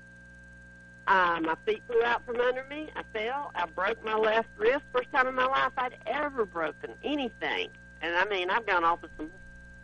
Uh, 1.08 1.40
my 1.42 1.56
feet 1.66 1.82
flew 1.88 2.04
out 2.04 2.26
from 2.26 2.40
under 2.40 2.64
me. 2.66 2.90
I 2.96 3.02
fell. 3.14 3.52
I 3.56 3.66
broke 3.66 4.04
my 4.06 4.16
left 4.16 4.48
wrist. 4.58 4.84
First 4.94 5.12
time 5.12 5.28
in 5.28 5.36
my 5.36 5.48
life 5.48 5.72
I'd 5.78 5.98
ever 6.06 6.46
broken 6.46 6.92
anything. 7.04 7.70
And 8.02 8.16
I 8.16 8.26
mean, 8.26 8.50
I've 8.50 8.66
gone 8.66 8.84
off 8.84 9.04
of 9.04 9.10
some, 9.18 9.30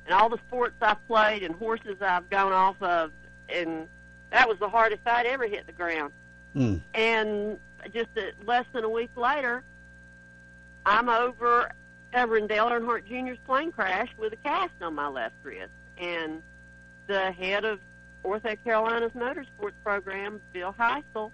and 0.05 0.13
all 0.13 0.29
the 0.29 0.37
sports 0.47 0.75
I've 0.81 1.05
played 1.07 1.43
and 1.43 1.55
horses 1.55 1.97
I've 1.99 2.29
gone 2.29 2.53
off 2.53 2.81
of, 2.81 3.11
and 3.49 3.87
that 4.31 4.47
was 4.47 4.59
the 4.59 4.69
hardest 4.69 5.01
I'd 5.05 5.25
ever 5.25 5.47
hit 5.47 5.65
the 5.65 5.73
ground. 5.73 6.13
Hmm. 6.53 6.75
And 6.93 7.57
just 7.93 8.09
a, 8.15 8.31
less 8.45 8.65
than 8.71 8.83
a 8.83 8.89
week 8.89 9.11
later, 9.17 9.63
I'm 10.85 11.09
over 11.09 11.69
over 12.13 12.37
in 12.37 12.47
Dale 12.47 12.67
Earnhardt 12.67 13.05
Jr.'s 13.05 13.37
plane 13.45 13.71
crash 13.71 14.07
with 14.17 14.33
a 14.33 14.37
cast 14.37 14.71
on 14.81 14.95
my 14.95 15.07
left 15.07 15.35
wrist. 15.43 15.71
And 15.97 16.41
the 17.07 17.31
head 17.31 17.65
of 17.65 17.79
Ortho 18.23 18.57
Carolina's 18.63 19.11
motorsports 19.11 19.73
program, 19.83 20.39
Bill 20.53 20.73
Heisel, 20.77 21.31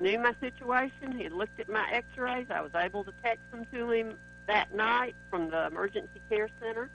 knew 0.00 0.18
my 0.18 0.34
situation. 0.40 1.12
He 1.16 1.28
looked 1.28 1.58
at 1.60 1.68
my 1.68 1.88
x-rays. 1.92 2.46
I 2.50 2.60
was 2.60 2.72
able 2.74 3.04
to 3.04 3.12
text 3.22 3.48
them 3.50 3.66
to 3.72 3.90
him 3.90 4.14
that 4.46 4.74
night 4.74 5.14
from 5.30 5.50
the 5.50 5.66
emergency 5.66 6.20
care 6.28 6.48
center, 6.60 6.88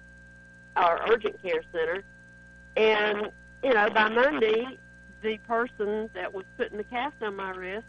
or 0.75 0.99
urgent 1.07 1.41
care 1.41 1.63
center. 1.71 2.03
And, 2.75 3.29
you 3.63 3.73
know, 3.73 3.89
by 3.89 4.09
Monday, 4.09 4.79
the 5.21 5.37
person 5.39 6.09
that 6.13 6.33
was 6.33 6.45
putting 6.57 6.77
the 6.77 6.83
cast 6.83 7.15
on 7.21 7.35
my 7.35 7.51
wrist 7.51 7.85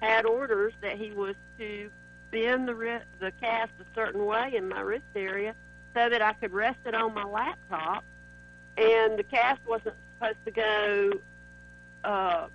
had 0.00 0.26
orders 0.26 0.74
that 0.80 0.96
he 0.96 1.12
was 1.12 1.34
to 1.58 1.90
bend 2.30 2.68
the 2.68 2.74
wrist, 2.74 3.06
the 3.20 3.32
cast 3.40 3.72
a 3.80 3.84
certain 3.94 4.24
way 4.24 4.54
in 4.56 4.68
my 4.68 4.80
wrist 4.80 5.04
area 5.14 5.54
so 5.94 6.08
that 6.08 6.22
I 6.22 6.32
could 6.34 6.52
rest 6.52 6.78
it 6.84 6.94
on 6.94 7.14
my 7.14 7.24
laptop, 7.24 8.04
and 8.76 9.18
the 9.18 9.24
cast 9.24 9.60
wasn't 9.66 9.96
supposed 10.14 10.44
to 10.44 10.50
go 10.50 11.12
uh, 12.04 12.46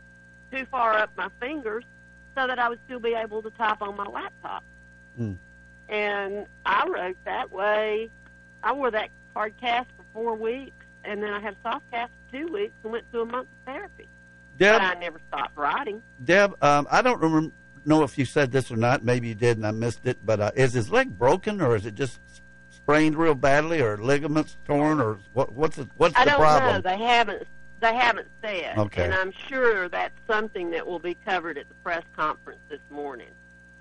too 0.52 0.66
far 0.72 0.94
up 0.94 1.12
my 1.18 1.30
fingers 1.40 1.84
so 2.36 2.48
that 2.48 2.60
I 2.60 2.70
would 2.70 2.80
still 2.86 3.00
be 3.00 3.14
able 3.14 3.42
to 3.42 3.50
type 3.52 3.82
on 3.82 3.96
my 3.98 4.06
laptop. 4.06 4.64
Hmm. 5.18 5.34
And 5.90 6.46
I 6.66 6.88
wrote 6.88 7.18
that 7.26 7.52
way. 7.52 8.10
I 8.64 8.72
wore 8.72 8.92
that 8.92 9.10
hard 9.36 9.54
cast 9.60 9.90
for 9.98 10.04
four 10.14 10.36
weeks, 10.36 10.86
and 11.04 11.22
then 11.22 11.34
I 11.34 11.40
had 11.40 11.54
a 11.54 11.58
soft 11.70 11.90
cast 11.92 12.12
for 12.32 12.38
two 12.38 12.48
weeks 12.48 12.74
and 12.84 12.92
went 12.92 13.06
through 13.12 13.24
a 13.24 13.26
month 13.26 13.48
of 13.50 13.74
therapy. 13.74 14.08
Deb, 14.58 14.80
But 14.80 14.98
I 14.98 15.00
never 15.00 15.20
stopped 15.28 15.58
writing. 15.58 16.02
Deb, 16.24 16.56
um, 16.64 16.88
I 16.90 17.02
don't 17.02 17.20
remem- 17.22 17.52
know 17.86 18.04
if 18.04 18.18
you 18.18 18.26
said 18.26 18.52
this 18.52 18.72
or 18.72 18.78
not. 18.78 19.04
Maybe 19.04 19.30
you 19.30 19.36
did, 19.36 19.58
and 19.58 19.66
I 19.66 19.72
missed 19.72 20.06
it. 20.06 20.18
But 20.26 20.40
uh, 20.40 20.52
is 20.56 20.74
his 20.74 20.90
leg 20.90 21.18
broken, 21.18 21.62
or 21.62 21.76
is 21.76 21.86
it 21.86 21.96
just 21.96 22.20
sprained 22.70 23.16
real 23.16 23.36
badly, 23.36 23.82
or 23.82 23.98
ligaments 23.98 24.58
torn, 24.66 25.00
or 25.00 25.18
what? 25.34 25.54
What's 25.54 25.78
it, 25.78 25.88
what's 25.98 26.16
I 26.16 26.26
the 26.26 26.32
don't 26.32 26.42
know. 26.42 26.82
They 26.82 26.98
haven't. 26.98 27.48
They 27.80 27.94
haven't 27.94 28.30
said. 28.42 28.78
Okay. 28.78 29.04
And 29.04 29.14
I'm 29.14 29.34
sure 29.50 29.90
that's 29.90 30.18
something 30.26 30.72
that 30.72 30.88
will 30.88 31.00
be 31.00 31.16
covered 31.26 31.58
at 31.58 31.68
the 31.68 31.76
press 31.76 32.04
conference 32.16 32.62
this 32.70 32.80
morning. 32.90 33.32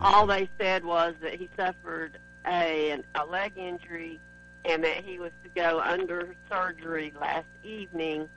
All 0.00 0.26
they 0.26 0.48
said 0.58 0.84
was 0.84 1.14
that 1.22 1.34
he 1.34 1.48
suffered 1.56 2.18
a 2.44 2.90
an, 2.90 3.04
a 3.14 3.24
leg 3.24 3.52
injury, 3.56 4.18
and 4.64 4.82
that 4.82 5.04
he 5.04 5.20
was 5.20 5.30
to 5.44 5.48
go 5.50 5.80
under 5.80 6.34
surgery 6.50 7.12
last 7.20 7.46
evening 7.62 8.28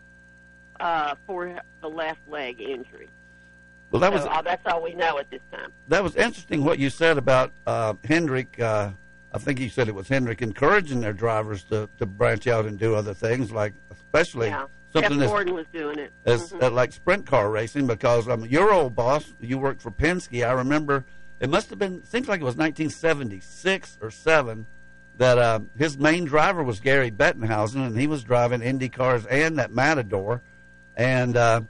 uh, 0.79 1.15
for 1.25 1.59
the 1.81 1.89
left 1.89 2.19
leg 2.27 2.61
injury. 2.61 3.09
Well, 3.95 4.01
that 4.01 4.11
was 4.11 4.23
So, 4.23 4.29
uh, 4.29 4.41
that's 4.41 4.61
all 4.65 4.83
we 4.83 4.93
know 4.93 5.19
at 5.19 5.31
this 5.31 5.39
time. 5.53 5.71
that 5.87 6.03
was 6.03 6.17
interesting 6.17 6.65
what 6.65 6.79
you 6.79 6.89
said 6.89 7.17
about 7.17 7.53
uh, 7.65 7.93
Hendrick. 8.03 8.59
Uh, 8.59 8.89
I 9.31 9.37
think 9.37 9.57
you 9.57 9.69
said 9.69 9.87
it 9.87 9.95
was 9.95 10.09
Hendrick 10.09 10.41
encouraging 10.41 10.99
their 10.99 11.13
drivers 11.13 11.63
to, 11.69 11.87
to 11.99 12.05
branch 12.05 12.45
out 12.45 12.65
and 12.65 12.77
do 12.77 12.93
other 12.93 13.13
things, 13.13 13.53
like 13.53 13.73
especially 13.89 14.47
Yeah. 14.47 14.65
something 14.91 15.17
Jeff 15.17 15.29
Gordon 15.29 15.53
was 15.53 15.65
doing 15.71 15.97
it. 15.97 16.11
as 16.25 16.51
Mhm. 16.51 16.63
uh, 16.63 16.71
like 16.71 16.91
sprint 16.91 17.25
car 17.25 17.49
racing 17.49 17.87
because 17.87 18.27
um, 18.27 18.45
your 18.45 18.73
old 18.73 18.97
boss, 18.97 19.33
you 19.39 19.57
worked 19.57 19.81
for 19.81 19.91
Penske. 19.91 20.45
I 20.45 20.51
remember 20.51 21.05
it 21.39 21.49
must 21.49 21.69
have 21.69 21.79
been 21.79 22.03
seems 22.03 22.27
like 22.27 22.41
it 22.41 22.45
was 22.45 22.57
1976 22.57 23.97
or 24.01 24.11
seven 24.11 24.65
that 25.17 25.37
uh, 25.37 25.61
his 25.77 25.97
main 25.97 26.25
driver 26.25 26.65
was 26.65 26.81
Gary 26.81 27.11
Bettenhausen, 27.11 27.87
and 27.87 27.97
he 27.97 28.07
was 28.07 28.25
driving 28.25 28.61
Indy 28.61 28.89
cars 28.89 29.25
and 29.27 29.57
that 29.57 29.71
Matador, 29.71 30.41
and 30.97 31.37
uh, 31.37 31.61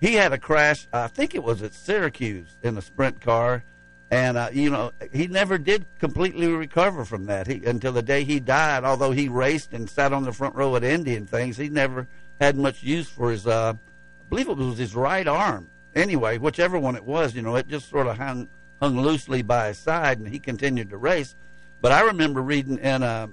he 0.00 0.14
had 0.14 0.32
a 0.32 0.38
crash. 0.38 0.86
I 0.92 1.08
think 1.08 1.34
it 1.34 1.42
was 1.42 1.62
at 1.62 1.74
Syracuse 1.74 2.56
in 2.62 2.76
a 2.76 2.82
sprint 2.82 3.20
car. 3.20 3.64
And 4.10 4.36
uh, 4.36 4.50
you 4.52 4.70
know 4.70 4.92
he 5.12 5.26
never 5.26 5.58
did 5.58 5.86
completely 5.98 6.46
recover 6.46 7.04
from 7.04 7.26
that 7.26 7.46
he, 7.46 7.64
until 7.64 7.92
the 7.92 8.02
day 8.02 8.22
he 8.22 8.38
died. 8.38 8.84
Although 8.84 9.10
he 9.10 9.28
raced 9.28 9.72
and 9.72 9.88
sat 9.90 10.12
on 10.12 10.24
the 10.24 10.32
front 10.32 10.54
row 10.54 10.76
at 10.76 10.84
Indy 10.84 11.16
and 11.16 11.28
things, 11.28 11.56
he 11.56 11.68
never 11.68 12.06
had 12.40 12.56
much 12.56 12.82
use 12.82 13.08
for 13.08 13.30
his. 13.30 13.46
Uh, 13.46 13.72
I 13.74 14.28
believe 14.28 14.48
it 14.48 14.56
was 14.56 14.78
his 14.78 14.94
right 14.94 15.26
arm. 15.26 15.68
Anyway, 15.94 16.38
whichever 16.38 16.78
one 16.78 16.96
it 16.96 17.04
was, 17.04 17.34
you 17.34 17.42
know, 17.42 17.56
it 17.56 17.66
just 17.66 17.88
sort 17.88 18.06
of 18.06 18.16
hung 18.16 18.48
hung 18.80 19.00
loosely 19.00 19.42
by 19.42 19.68
his 19.68 19.78
side, 19.78 20.18
and 20.18 20.28
he 20.28 20.38
continued 20.38 20.90
to 20.90 20.96
race. 20.96 21.34
But 21.80 21.92
I 21.92 22.02
remember 22.02 22.42
reading 22.42 22.78
in 22.78 23.02
uh, 23.02 23.28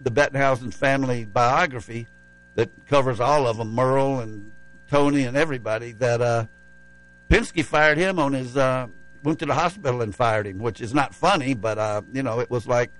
the 0.00 0.10
Bettenhausen 0.10 0.72
family 0.72 1.24
biography 1.24 2.08
that 2.54 2.70
covers 2.86 3.20
all 3.20 3.46
of 3.46 3.58
them, 3.58 3.74
Merle 3.74 4.20
and 4.20 4.50
Tony 4.90 5.24
and 5.24 5.36
everybody, 5.36 5.92
that 5.92 6.20
uh, 6.20 6.46
Penske 7.28 7.64
fired 7.64 7.98
him 7.98 8.18
on 8.18 8.32
his. 8.32 8.56
Uh, 8.56 8.88
went 9.24 9.38
to 9.38 9.46
the 9.46 9.54
hospital 9.54 10.02
and 10.02 10.14
fired 10.14 10.46
him, 10.46 10.58
which 10.58 10.80
is 10.80 10.94
not 10.94 11.14
funny, 11.14 11.54
but 11.54 11.78
uh, 11.78 12.02
you 12.12 12.22
know, 12.22 12.40
it 12.40 12.50
was 12.50 12.66
like 12.66 12.90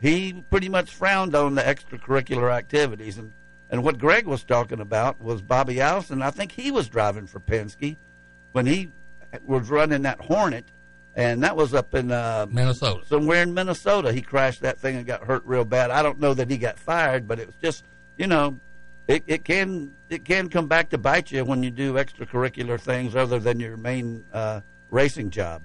he 0.00 0.44
pretty 0.50 0.68
much 0.68 0.92
frowned 0.92 1.34
on 1.34 1.54
the 1.54 1.62
extracurricular 1.62 2.52
activities. 2.52 3.16
And 3.18 3.32
and 3.70 3.82
what 3.82 3.98
Greg 3.98 4.26
was 4.26 4.44
talking 4.44 4.80
about 4.80 5.20
was 5.20 5.40
Bobby 5.40 5.80
Allison. 5.80 6.20
I 6.20 6.30
think 6.30 6.52
he 6.52 6.70
was 6.70 6.88
driving 6.88 7.26
for 7.26 7.40
Penske 7.40 7.96
when 8.50 8.66
he 8.66 8.90
was 9.46 9.70
running 9.70 10.02
that 10.02 10.20
Hornet, 10.20 10.66
and 11.14 11.42
that 11.42 11.56
was 11.56 11.72
up 11.72 11.94
in 11.94 12.10
uh, 12.10 12.46
Minnesota. 12.50 13.06
somewhere 13.06 13.42
in 13.42 13.54
Minnesota. 13.54 14.12
He 14.12 14.20
crashed 14.20 14.60
that 14.62 14.78
thing 14.78 14.96
and 14.96 15.06
got 15.06 15.24
hurt 15.24 15.42
real 15.46 15.64
bad. 15.64 15.90
I 15.90 16.02
don't 16.02 16.20
know 16.20 16.34
that 16.34 16.50
he 16.50 16.58
got 16.58 16.78
fired, 16.78 17.26
but 17.26 17.38
it 17.38 17.46
was 17.46 17.56
just 17.56 17.84
you 18.18 18.26
know. 18.26 18.58
It, 19.08 19.24
it 19.26 19.44
can 19.44 19.92
it 20.08 20.24
can 20.24 20.48
come 20.48 20.68
back 20.68 20.90
to 20.90 20.98
bite 20.98 21.32
you 21.32 21.44
when 21.44 21.62
you 21.62 21.70
do 21.70 21.94
extracurricular 21.94 22.80
things 22.80 23.16
other 23.16 23.38
than 23.38 23.58
your 23.58 23.76
main 23.76 24.24
uh, 24.32 24.60
racing 24.90 25.30
job. 25.30 25.62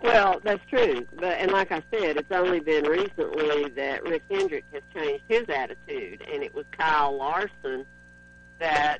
Well, 0.00 0.40
that's 0.42 0.64
true, 0.68 1.06
but 1.14 1.38
and 1.38 1.50
like 1.52 1.72
I 1.72 1.82
said, 1.90 2.18
it's 2.18 2.30
only 2.30 2.60
been 2.60 2.84
recently 2.84 3.70
that 3.70 4.02
Rick 4.02 4.24
Hendrick 4.30 4.64
has 4.72 4.82
changed 4.94 5.24
his 5.28 5.48
attitude, 5.48 6.22
and 6.30 6.42
it 6.42 6.54
was 6.54 6.66
Kyle 6.72 7.16
Larson 7.16 7.86
that 8.58 8.98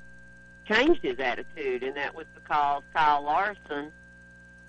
changed 0.66 1.03
his 1.03 1.18
attitude, 1.18 1.83
and 1.83 1.97
that 1.97 2.14
was 2.14 2.27
because 2.35 2.83
Kyle 2.94 3.23
Larson 3.23 3.92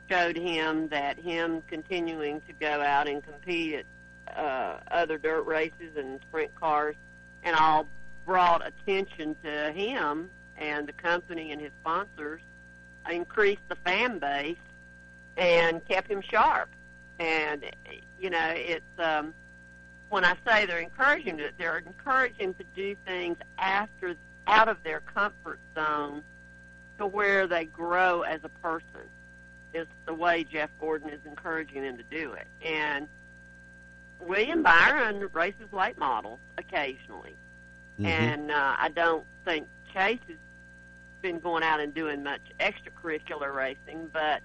showed 0.10 0.38
him 0.38 0.90
that 0.90 1.18
him 1.18 1.62
continuing 1.68 2.42
to 2.42 2.54
go 2.54 2.82
out 2.82 3.08
and 3.08 3.24
compete 3.24 3.86
at 4.28 4.38
uh, 4.38 4.80
other 4.92 5.18
dirt 5.18 5.44
races 5.44 5.96
and 5.96 6.20
sprint 6.28 6.54
cars 6.56 6.96
and 7.44 7.56
all 7.56 7.88
brought 8.26 8.66
attention 8.66 9.36
to 9.44 9.72
him 9.72 10.30
and 10.58 10.88
the 10.88 10.94
company 10.94 11.52
and 11.52 11.62
his 11.62 11.72
sponsors 11.82 12.42
increased 13.10 13.62
the 13.70 13.76
fan 13.76 14.20
base 14.20 14.58
and 15.38 15.86
kept 15.88 16.10
him 16.10 16.22
sharp. 16.22 16.70
And 17.20 17.66
you 18.20 18.30
know, 18.30 18.54
it's 18.56 18.84
um, 19.00 19.34
when 20.10 20.26
I 20.26 20.36
say 20.46 20.66
they're 20.66 20.80
encouraging 20.80 21.40
it, 21.40 21.54
they're 21.58 21.78
encouraging 21.78 22.54
to 22.56 22.64
do 22.76 22.96
things 23.06 23.38
after 23.58 24.16
out 24.48 24.68
of 24.68 24.78
their 24.84 25.02
comfort 25.02 25.60
zone 25.74 26.24
to 26.98 27.06
where 27.06 27.48
they 27.48 27.66
grow 27.66 28.22
as 28.22 28.42
a 28.44 28.50
person. 28.50 29.10
Is 29.74 29.88
the 30.06 30.14
way 30.14 30.46
Jeff 30.46 30.70
Gordon 30.80 31.10
is 31.10 31.20
encouraging 31.26 31.82
them 31.82 31.98
to 31.98 32.04
do 32.04 32.32
it. 32.32 32.48
And 32.66 33.10
William 34.22 34.64
Byron 34.64 35.30
races 35.34 35.68
late 35.74 35.98
models 35.98 36.40
occasionally, 36.58 37.36
Mhm. 38.00 38.06
and 38.06 38.52
uh, 38.52 38.76
I 38.78 38.90
don't 38.90 39.26
think 39.46 39.68
Chase 39.94 40.20
has 40.28 40.38
been 41.22 41.40
going 41.40 41.64
out 41.64 41.80
and 41.80 41.94
doing 41.94 42.24
much 42.24 42.42
extracurricular 42.60 43.54
racing. 43.54 44.10
But 44.12 44.42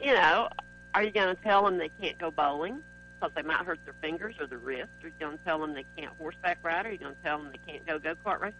you 0.00 0.12
know, 0.14 0.48
are 0.94 1.02
you 1.02 1.10
going 1.10 1.34
to 1.34 1.42
tell 1.42 1.64
them 1.64 1.78
they 1.78 1.90
can't 2.00 2.18
go 2.18 2.30
bowling 2.30 2.82
because 3.20 3.34
they 3.34 3.42
might 3.42 3.64
hurt 3.64 3.80
their 3.84 3.94
fingers 4.00 4.36
or 4.40 4.46
their 4.46 4.58
wrist? 4.58 4.90
Are 5.02 5.08
you 5.08 5.14
going 5.18 5.38
to 5.38 5.44
tell 5.44 5.58
them 5.58 5.74
they 5.74 5.84
can't 5.96 6.12
horseback 6.18 6.58
ride? 6.62 6.86
Are 6.86 6.90
you 6.92 6.98
going 6.98 7.14
to 7.14 7.22
tell 7.22 7.38
them 7.38 7.50
they 7.52 7.72
can't 7.72 7.86
go 7.86 7.98
go 7.98 8.14
kart 8.24 8.40
racing? 8.40 8.58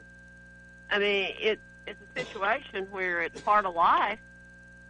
I 0.91 0.99
mean, 0.99 1.35
it's 1.41 1.63
it's 1.87 2.01
a 2.17 2.21
situation 2.21 2.87
where 2.91 3.23
it's 3.23 3.41
part 3.41 3.65
of 3.67 3.75
life, 3.75 4.19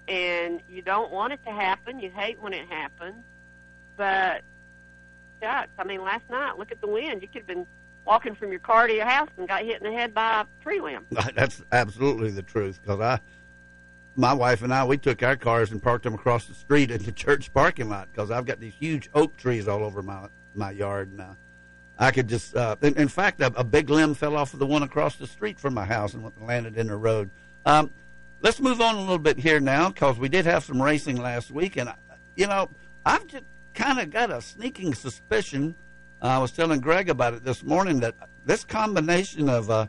and 0.09 0.61
you 0.69 0.83
don't 0.83 1.11
want 1.13 1.33
it 1.33 1.41
to 1.47 1.53
happen. 1.53 2.01
You 2.01 2.11
hate 2.11 2.41
when 2.41 2.53
it 2.53 2.67
happens, 2.69 3.25
but 3.97 4.43
shucks, 5.43 5.71
I 5.79 5.85
mean, 5.85 6.03
last 6.03 6.29
night, 6.29 6.59
look 6.59 6.73
at 6.73 6.81
the 6.81 6.89
wind. 6.89 7.23
You 7.23 7.29
could 7.29 7.39
have 7.43 7.47
been 7.47 7.67
walking 8.09 8.35
from 8.35 8.51
your 8.51 8.59
car 8.59 8.87
to 8.87 8.95
your 8.95 9.05
house 9.05 9.29
and 9.37 9.47
got 9.47 9.63
hit 9.63 9.83
in 9.83 9.93
the 9.93 9.97
head 9.97 10.15
by 10.15 10.41
a 10.41 10.47
tree 10.63 10.81
limb. 10.81 11.05
That's 11.35 11.63
absolutely 11.71 12.31
the 12.31 12.43
truth. 12.43 12.81
Because 12.83 13.01
I, 13.01 13.21
my 14.17 14.33
wife 14.33 14.63
and 14.63 14.73
I, 14.73 14.85
we 14.85 14.97
took 14.97 15.23
our 15.23 15.37
cars 15.37 15.71
and 15.71 15.81
parked 15.81 16.05
them 16.05 16.15
across 16.15 16.47
the 16.47 16.55
street 16.55 16.91
in 16.91 17.03
the 17.03 17.13
church 17.25 17.53
parking 17.53 17.91
lot. 17.91 18.09
Because 18.11 18.31
I've 18.31 18.47
got 18.47 18.59
these 18.59 18.73
huge 18.73 19.11
oak 19.15 19.37
trees 19.37 19.69
all 19.69 19.85
over 19.85 20.03
my 20.03 20.27
my 20.55 20.71
yard, 20.73 21.11
and 21.11 21.21
uh, 21.21 21.35
I 21.99 22.11
could 22.11 22.29
just. 22.29 22.57
Uh, 22.57 22.77
in, 22.81 22.97
in 22.97 23.09
fact, 23.09 23.43
a, 23.43 23.53
a 23.55 23.63
big 23.63 23.91
limb 23.91 24.15
fell 24.15 24.35
off 24.35 24.55
of 24.55 24.59
the 24.59 24.67
one 24.67 24.83
across 24.83 25.17
the 25.17 25.27
street 25.27 25.61
from 25.61 25.75
my 25.75 25.85
house 25.85 26.15
and 26.15 26.33
landed 26.41 26.79
in 26.79 26.89
the 26.89 26.97
road. 26.97 27.31
Um, 27.67 27.91
let's 28.41 28.59
move 28.59 28.81
on 28.81 28.97
a 28.97 29.01
little 29.01 29.19
bit 29.19 29.39
here 29.39 29.61
now, 29.61 29.91
because 29.91 30.19
we 30.19 30.31
did 30.31 30.47
have 30.47 30.65
some 30.65 30.81
racing 30.81 31.19
last 31.19 31.51
week, 31.51 31.77
and 31.77 31.91
uh, 31.91 31.95
you 32.37 32.47
know, 32.47 32.71
I've 33.05 33.27
just 33.27 33.45
kind 33.75 34.01
of 34.01 34.11
got 34.11 34.31
a 34.31 34.41
sneaking 34.41 34.95
suspicion. 34.95 35.75
I 36.21 36.39
was 36.39 36.51
telling 36.51 36.81
Greg 36.81 37.09
about 37.09 37.35
it 37.35 37.45
this 37.45 37.63
morning 37.63 38.01
that 38.01 38.15
this 38.45 38.65
combination 38.65 39.49
of 39.49 39.71
uh, 39.71 39.87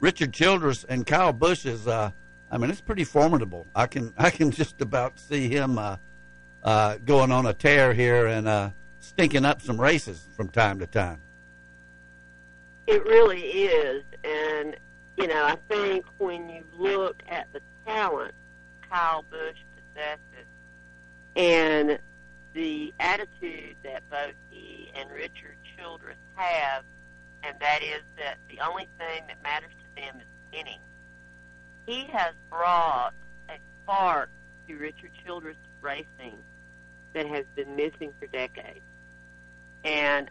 Richard 0.00 0.32
Childress 0.32 0.84
and 0.84 1.06
Kyle 1.06 1.32
Busch 1.32 1.64
is, 1.64 1.86
uh, 1.86 2.10
I 2.50 2.58
mean, 2.58 2.70
it's 2.70 2.80
pretty 2.80 3.04
formidable. 3.04 3.66
I 3.74 3.86
can 3.86 4.12
I 4.18 4.30
can 4.30 4.50
just 4.50 4.80
about 4.80 5.18
see 5.18 5.48
him 5.48 5.78
uh, 5.78 5.96
uh, 6.64 6.98
going 7.04 7.30
on 7.30 7.46
a 7.46 7.52
tear 7.52 7.94
here 7.94 8.26
and 8.26 8.48
uh, 8.48 8.70
stinking 9.00 9.44
up 9.44 9.62
some 9.62 9.80
races 9.80 10.26
from 10.36 10.48
time 10.48 10.80
to 10.80 10.86
time. 10.86 11.20
It 12.88 13.04
really 13.06 13.42
is, 13.42 14.02
and 14.24 14.76
you 15.16 15.28
know, 15.28 15.44
I 15.44 15.56
think 15.68 16.04
when 16.18 16.48
you 16.48 16.64
look 16.76 17.22
at 17.28 17.46
the 17.52 17.60
talent 17.86 18.34
Kyle 18.90 19.24
Busch 19.30 19.58
possesses 19.94 20.48
and 21.36 21.98
the 22.54 22.92
attitude 23.00 23.76
that 23.84 24.02
both 24.10 24.34
and 24.94 25.10
Richard 25.10 25.56
Childress 25.76 26.16
have, 26.34 26.84
and 27.42 27.56
that 27.60 27.82
is 27.82 28.02
that 28.16 28.38
the 28.48 28.60
only 28.60 28.88
thing 28.98 29.24
that 29.28 29.42
matters 29.42 29.72
to 29.72 30.02
them 30.02 30.20
is 30.20 30.26
winning. 30.52 30.80
He 31.86 32.06
has 32.12 32.34
brought 32.50 33.12
a 33.48 33.54
spark 33.82 34.30
to 34.68 34.76
Richard 34.76 35.10
Childress 35.24 35.56
racing 35.80 36.38
that 37.14 37.26
has 37.26 37.44
been 37.54 37.76
missing 37.76 38.12
for 38.18 38.26
decades. 38.26 38.80
And 39.84 40.30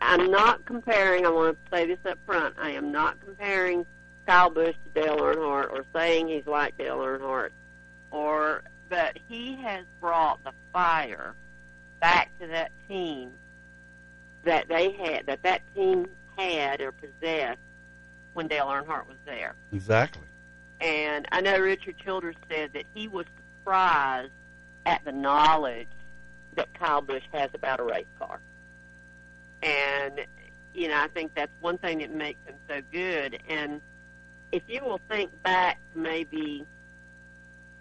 I'm 0.00 0.30
not 0.30 0.64
comparing, 0.64 1.24
I 1.24 1.30
want 1.30 1.58
to 1.64 1.76
say 1.76 1.86
this 1.86 1.98
up 2.04 2.18
front, 2.26 2.56
I 2.58 2.70
am 2.70 2.90
not 2.90 3.20
comparing 3.20 3.86
Kyle 4.26 4.50
Busch 4.50 4.74
to 4.94 5.00
Dale 5.00 5.18
Earnhardt 5.18 5.70
or 5.70 5.84
saying 5.94 6.28
he's 6.28 6.46
like 6.46 6.76
Dale 6.76 6.98
Earnhardt 6.98 7.50
or 8.10 8.62
but 8.88 9.16
he 9.28 9.56
has 9.62 9.84
brought 10.00 10.42
the 10.42 10.52
fire 10.72 11.34
back 12.00 12.30
to 12.40 12.46
that 12.48 12.72
team 12.88 13.30
that 14.44 14.68
they 14.68 14.92
had 14.92 15.26
that 15.26 15.42
that 15.42 15.62
team 15.74 16.06
had 16.36 16.80
or 16.80 16.92
possessed 16.92 17.60
when 18.32 18.48
Dale 18.48 18.66
Earnhardt 18.66 19.06
was 19.06 19.18
there. 19.24 19.54
Exactly. 19.72 20.22
And 20.80 21.26
I 21.30 21.40
know 21.40 21.58
Richard 21.58 21.96
Childress 21.98 22.36
said 22.50 22.72
that 22.72 22.84
he 22.94 23.08
was 23.08 23.26
surprised 23.58 24.32
at 24.86 25.04
the 25.04 25.12
knowledge 25.12 25.88
that 26.54 26.72
Kyle 26.74 27.02
Busch 27.02 27.22
has 27.32 27.50
about 27.52 27.80
a 27.80 27.84
race 27.84 28.06
car. 28.18 28.40
And, 29.62 30.20
you 30.72 30.88
know, 30.88 30.96
I 30.96 31.08
think 31.08 31.34
that's 31.34 31.52
one 31.60 31.76
thing 31.78 31.98
that 31.98 32.10
makes 32.10 32.40
him 32.46 32.54
so 32.68 32.80
good. 32.90 33.38
And 33.48 33.80
if 34.52 34.62
you 34.68 34.82
will 34.82 35.00
think 35.08 35.30
back 35.42 35.78
to 35.92 36.00
maybe, 36.00 36.66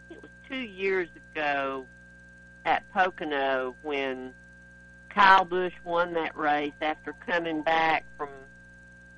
it 0.09 0.21
was 0.21 0.31
two 0.49 0.57
years 0.57 1.07
ago 1.33 1.85
at 2.65 2.89
Pocono 2.91 3.75
when 3.81 4.33
Kyle 5.09 5.45
Busch 5.45 5.73
won 5.83 6.13
that 6.13 6.37
race 6.37 6.73
after 6.81 7.13
coming 7.25 7.61
back 7.61 8.05
from 8.17 8.29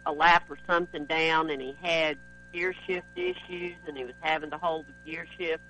a 0.06 0.12
lap 0.12 0.46
or 0.50 0.58
something 0.68 1.06
down 1.06 1.50
and 1.50 1.62
he 1.62 1.76
had 1.82 2.18
gear 2.54 2.74
shift 2.88 3.06
issues 3.16 3.76
and 3.88 3.98
he 3.98 4.04
was 4.04 4.16
having 4.22 4.50
to 4.50 4.58
hold 4.58 4.86
the 4.88 5.12
gear 5.12 5.26
shift 5.38 5.62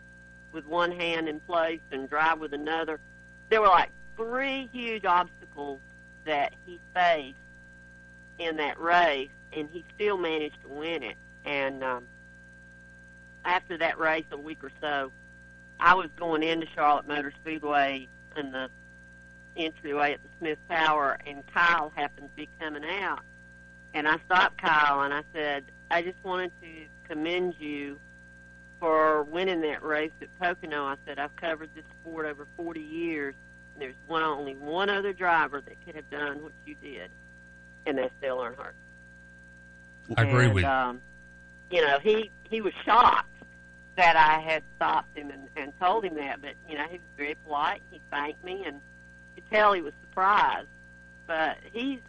with 0.51 0.65
one 0.65 0.91
hand 0.91 1.27
in 1.27 1.39
place 1.41 1.81
and 1.91 2.09
drive 2.09 2.39
with 2.39 2.53
another. 2.53 2.99
There 3.49 3.61
were 3.61 3.67
like 3.67 3.89
three 4.15 4.69
huge 4.71 5.05
obstacles 5.05 5.79
that 6.25 6.53
he 6.65 6.79
faced 6.93 7.37
in 8.39 8.57
that 8.57 8.79
race 8.79 9.29
and 9.53 9.69
he 9.71 9.83
still 9.95 10.17
managed 10.17 10.61
to 10.61 10.69
win 10.69 11.03
it. 11.03 11.17
And 11.45 11.83
um, 11.83 12.03
after 13.43 13.77
that 13.77 13.99
race, 13.99 14.25
a 14.31 14.37
week 14.37 14.63
or 14.63 14.71
so, 14.79 15.11
I 15.79 15.95
was 15.95 16.09
going 16.15 16.43
into 16.43 16.67
Charlotte 16.75 17.07
Motor 17.07 17.33
Speedway 17.41 18.07
in 18.37 18.51
the 18.51 18.69
entryway 19.55 20.13
at 20.13 20.23
the 20.23 20.29
Smith 20.39 20.59
Tower, 20.69 21.17
and 21.25 21.43
Kyle 21.53 21.91
happened 21.95 22.29
to 22.29 22.35
be 22.35 22.49
coming 22.59 22.83
out. 22.85 23.21
And 23.93 24.07
I 24.07 24.17
stopped 24.25 24.61
Kyle 24.61 25.01
and 25.01 25.13
I 25.13 25.23
said, 25.33 25.65
I 25.89 26.01
just 26.01 26.17
wanted 26.23 26.51
to 26.61 26.67
commend 27.07 27.55
you 27.59 27.99
for 28.79 29.23
winning 29.23 29.61
that 29.61 29.83
race 29.83 30.11
at 30.21 30.27
Pocono. 30.39 30.85
I 30.85 30.95
said, 31.05 31.19
I've 31.19 31.35
covered 31.35 31.69
this 31.75 31.83
sport 32.01 32.25
over 32.25 32.47
40 32.57 32.79
years, 32.79 33.35
and 33.73 33.81
there's 33.81 33.95
one 34.07 34.23
only 34.23 34.55
one 34.55 34.89
other 34.89 35.13
driver 35.13 35.61
that 35.61 35.85
could 35.85 35.95
have 35.95 36.09
done 36.09 36.41
what 36.41 36.53
you 36.65 36.75
did, 36.81 37.11
and 37.85 37.97
that's 37.97 38.13
Dale 38.21 38.37
Earnhardt. 38.37 38.73
I 40.17 40.23
agree 40.23 40.45
and, 40.45 40.53
with 40.53 40.63
you. 40.63 40.69
Um, 40.69 41.01
you 41.69 41.81
know, 41.81 41.99
he 42.01 42.31
he 42.43 42.61
was 42.61 42.73
shocked 42.83 43.27
that 43.97 44.15
I 44.15 44.39
had 44.39 44.63
stopped 44.77 45.15
him 45.15 45.29
and, 45.29 45.47
and 45.55 45.79
told 45.79 46.03
him 46.03 46.15
that, 46.15 46.41
but 46.41 46.53
you 46.67 46.75
know, 46.75 46.85
he 46.89 46.97
was 46.97 47.07
very 47.17 47.35
polite. 47.45 47.81
He 47.91 48.01
thanked 48.09 48.43
me, 48.43 48.63
and 48.65 48.81
tell 49.51 49.73
he 49.73 49.81
was 49.81 49.93
surprised. 50.01 50.67
But 51.27 51.57
he's 51.71 51.99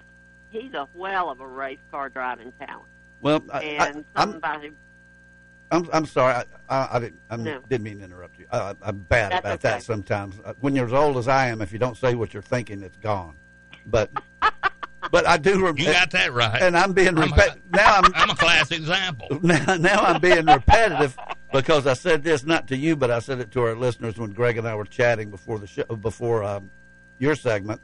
he's 0.51 0.73
a 0.75 0.89
well 0.95 1.31
of 1.31 1.41
a 1.41 1.47
race 1.47 1.79
car 1.91 2.09
driving 2.09 2.53
talent, 2.59 2.89
Well, 3.21 3.43
I, 3.53 3.59
I, 3.59 3.63
and 3.89 4.05
I'm, 4.17 4.33
somebody. 4.33 4.71
I'm 5.71 5.89
I'm 5.93 6.07
sorry. 6.07 6.35
I, 6.35 6.45
I, 6.69 6.89
I 6.97 6.99
didn't 6.99 7.21
I 7.31 7.37
No. 7.37 7.61
didn't 7.69 7.85
mean 7.85 7.99
to 7.99 8.05
interrupt 8.05 8.39
you. 8.39 8.47
I, 8.53 8.75
I'm 8.83 8.99
bad 8.99 9.33
That's 9.33 9.41
about 9.41 9.53
okay. 9.55 9.69
that 9.69 9.83
sometimes. 9.83 10.37
Uh, 10.45 10.55
When 10.61 10.75
you're 10.77 10.87
as 10.87 10.93
old 10.93 11.17
as 11.19 11.29
I 11.29 11.49
am, 11.49 11.63
if 11.63 11.73
you 11.73 11.79
don't 11.79 11.97
say 11.97 12.15
what 12.15 12.35
you're 12.35 12.43
thinking, 12.43 12.83
it's 12.83 12.97
gone. 12.99 13.37
But 13.87 14.11
but 15.11 15.27
I 15.27 15.37
do. 15.37 15.65
Rem- 15.65 15.79
You 15.79 15.87
got 15.87 16.11
that 16.11 16.33
right. 16.33 16.61
And 16.61 16.77
I'm 16.77 16.93
being 16.93 17.17
I'm 17.17 17.33
a- 17.33 17.57
now. 17.73 17.97
I'm 18.01 18.13
I'm 18.15 18.31
a 18.31 18.35
class 18.37 18.71
example. 18.73 19.29
now, 19.43 19.77
now 19.77 20.01
I'm 20.03 20.21
being 20.21 20.47
repetitive 20.47 21.17
because 21.53 21.87
I 21.87 21.95
said 21.95 22.23
this 22.25 22.45
not 22.45 22.67
to 22.69 22.77
you, 22.77 22.97
but 22.97 23.11
I 23.11 23.21
said 23.21 23.39
it 23.41 23.51
to 23.53 23.63
our 23.63 23.77
listeners 23.77 24.19
when 24.19 24.31
Greg 24.33 24.59
and 24.59 24.67
I 24.67 24.75
were 24.75 24.85
chatting 24.85 25.31
before 25.31 25.59
the 25.59 25.67
show, 25.67 25.85
before 25.85 26.43
um, 26.45 26.71
your 27.23 27.37
segment. 27.37 27.81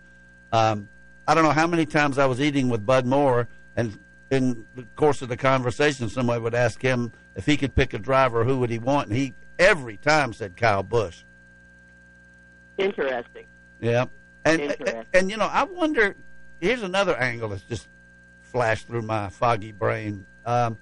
Um, 0.52 0.88
I 1.26 1.34
don't 1.34 1.44
know 1.44 1.50
how 1.50 1.66
many 1.66 1.86
times 1.86 2.18
I 2.18 2.26
was 2.26 2.40
eating 2.40 2.68
with 2.68 2.84
Bud 2.84 3.06
Moore, 3.06 3.48
and 3.76 3.98
in 4.30 4.66
the 4.74 4.82
course 4.96 5.22
of 5.22 5.28
the 5.28 5.36
conversation, 5.36 6.08
somebody 6.08 6.40
would 6.40 6.54
ask 6.54 6.82
him 6.82 7.12
if 7.36 7.46
he 7.46 7.56
could 7.56 7.74
pick 7.74 7.94
a 7.94 7.98
driver, 7.98 8.44
who 8.44 8.58
would 8.58 8.70
he 8.70 8.78
want, 8.78 9.08
and 9.08 9.16
he 9.16 9.34
every 9.58 9.96
time 9.98 10.32
said 10.32 10.56
Kyle 10.56 10.82
Busch. 10.82 11.22
Interesting. 12.76 13.46
Yeah, 13.80 14.06
and, 14.44 14.60
and 14.60 14.70
Interesting. 14.72 15.04
and 15.14 15.30
you 15.30 15.36
know, 15.36 15.46
I 15.50 15.62
wonder. 15.64 16.16
Here's 16.60 16.82
another 16.82 17.16
angle 17.16 17.50
that's 17.50 17.62
just 17.62 17.86
flashed 18.42 18.88
through 18.88 19.02
my 19.02 19.28
foggy 19.28 19.70
brain. 19.70 20.26
Um, 20.44 20.76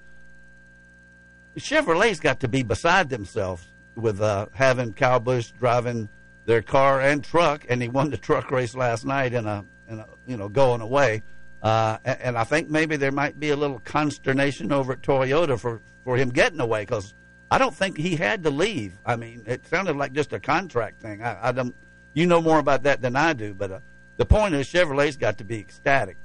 Chevrolet's 1.58 2.20
got 2.20 2.40
to 2.40 2.48
be 2.48 2.62
beside 2.62 3.10
themselves 3.10 3.66
with 3.94 4.22
uh, 4.22 4.46
having 4.54 4.94
Kyle 4.94 5.20
Busch 5.20 5.50
driving 5.50 6.08
their 6.46 6.62
car 6.62 7.00
and 7.00 7.22
truck, 7.22 7.66
and 7.68 7.82
he 7.82 7.88
won 7.88 8.10
the 8.10 8.16
truck 8.16 8.50
race 8.50 8.74
last 8.74 9.04
night 9.04 9.34
in 9.34 9.46
a, 9.46 9.64
in 9.88 9.98
a 9.98 10.06
you 10.26 10.36
know 10.36 10.48
going 10.48 10.80
away. 10.80 11.22
Uh, 11.62 11.98
and, 12.04 12.20
and 12.20 12.38
I 12.38 12.44
think 12.44 12.70
maybe 12.70 12.96
there 12.96 13.12
might 13.12 13.38
be 13.38 13.50
a 13.50 13.56
little 13.56 13.80
consternation 13.80 14.72
over 14.72 14.94
at 14.94 15.02
Toyota 15.02 15.58
for 15.58 15.82
for 16.04 16.16
him 16.16 16.30
getting 16.30 16.60
away 16.60 16.82
because 16.82 17.14
I 17.50 17.58
don't 17.58 17.74
think 17.74 17.98
he 17.98 18.16
had 18.16 18.44
to 18.44 18.50
leave. 18.50 18.98
I 19.04 19.16
mean, 19.16 19.42
it 19.46 19.66
sounded 19.66 19.96
like 19.96 20.12
just 20.12 20.32
a 20.32 20.40
contract 20.40 21.02
thing. 21.02 21.22
I, 21.22 21.48
I 21.48 21.52
don't. 21.52 21.74
You 22.14 22.26
know 22.26 22.40
more 22.40 22.58
about 22.58 22.84
that 22.84 23.02
than 23.02 23.14
I 23.14 23.34
do, 23.34 23.52
but 23.52 23.70
uh, 23.70 23.80
the 24.16 24.24
point 24.24 24.54
is 24.54 24.66
Chevrolet's 24.66 25.18
got 25.18 25.36
to 25.38 25.44
be 25.44 25.58
ecstatic. 25.58 26.16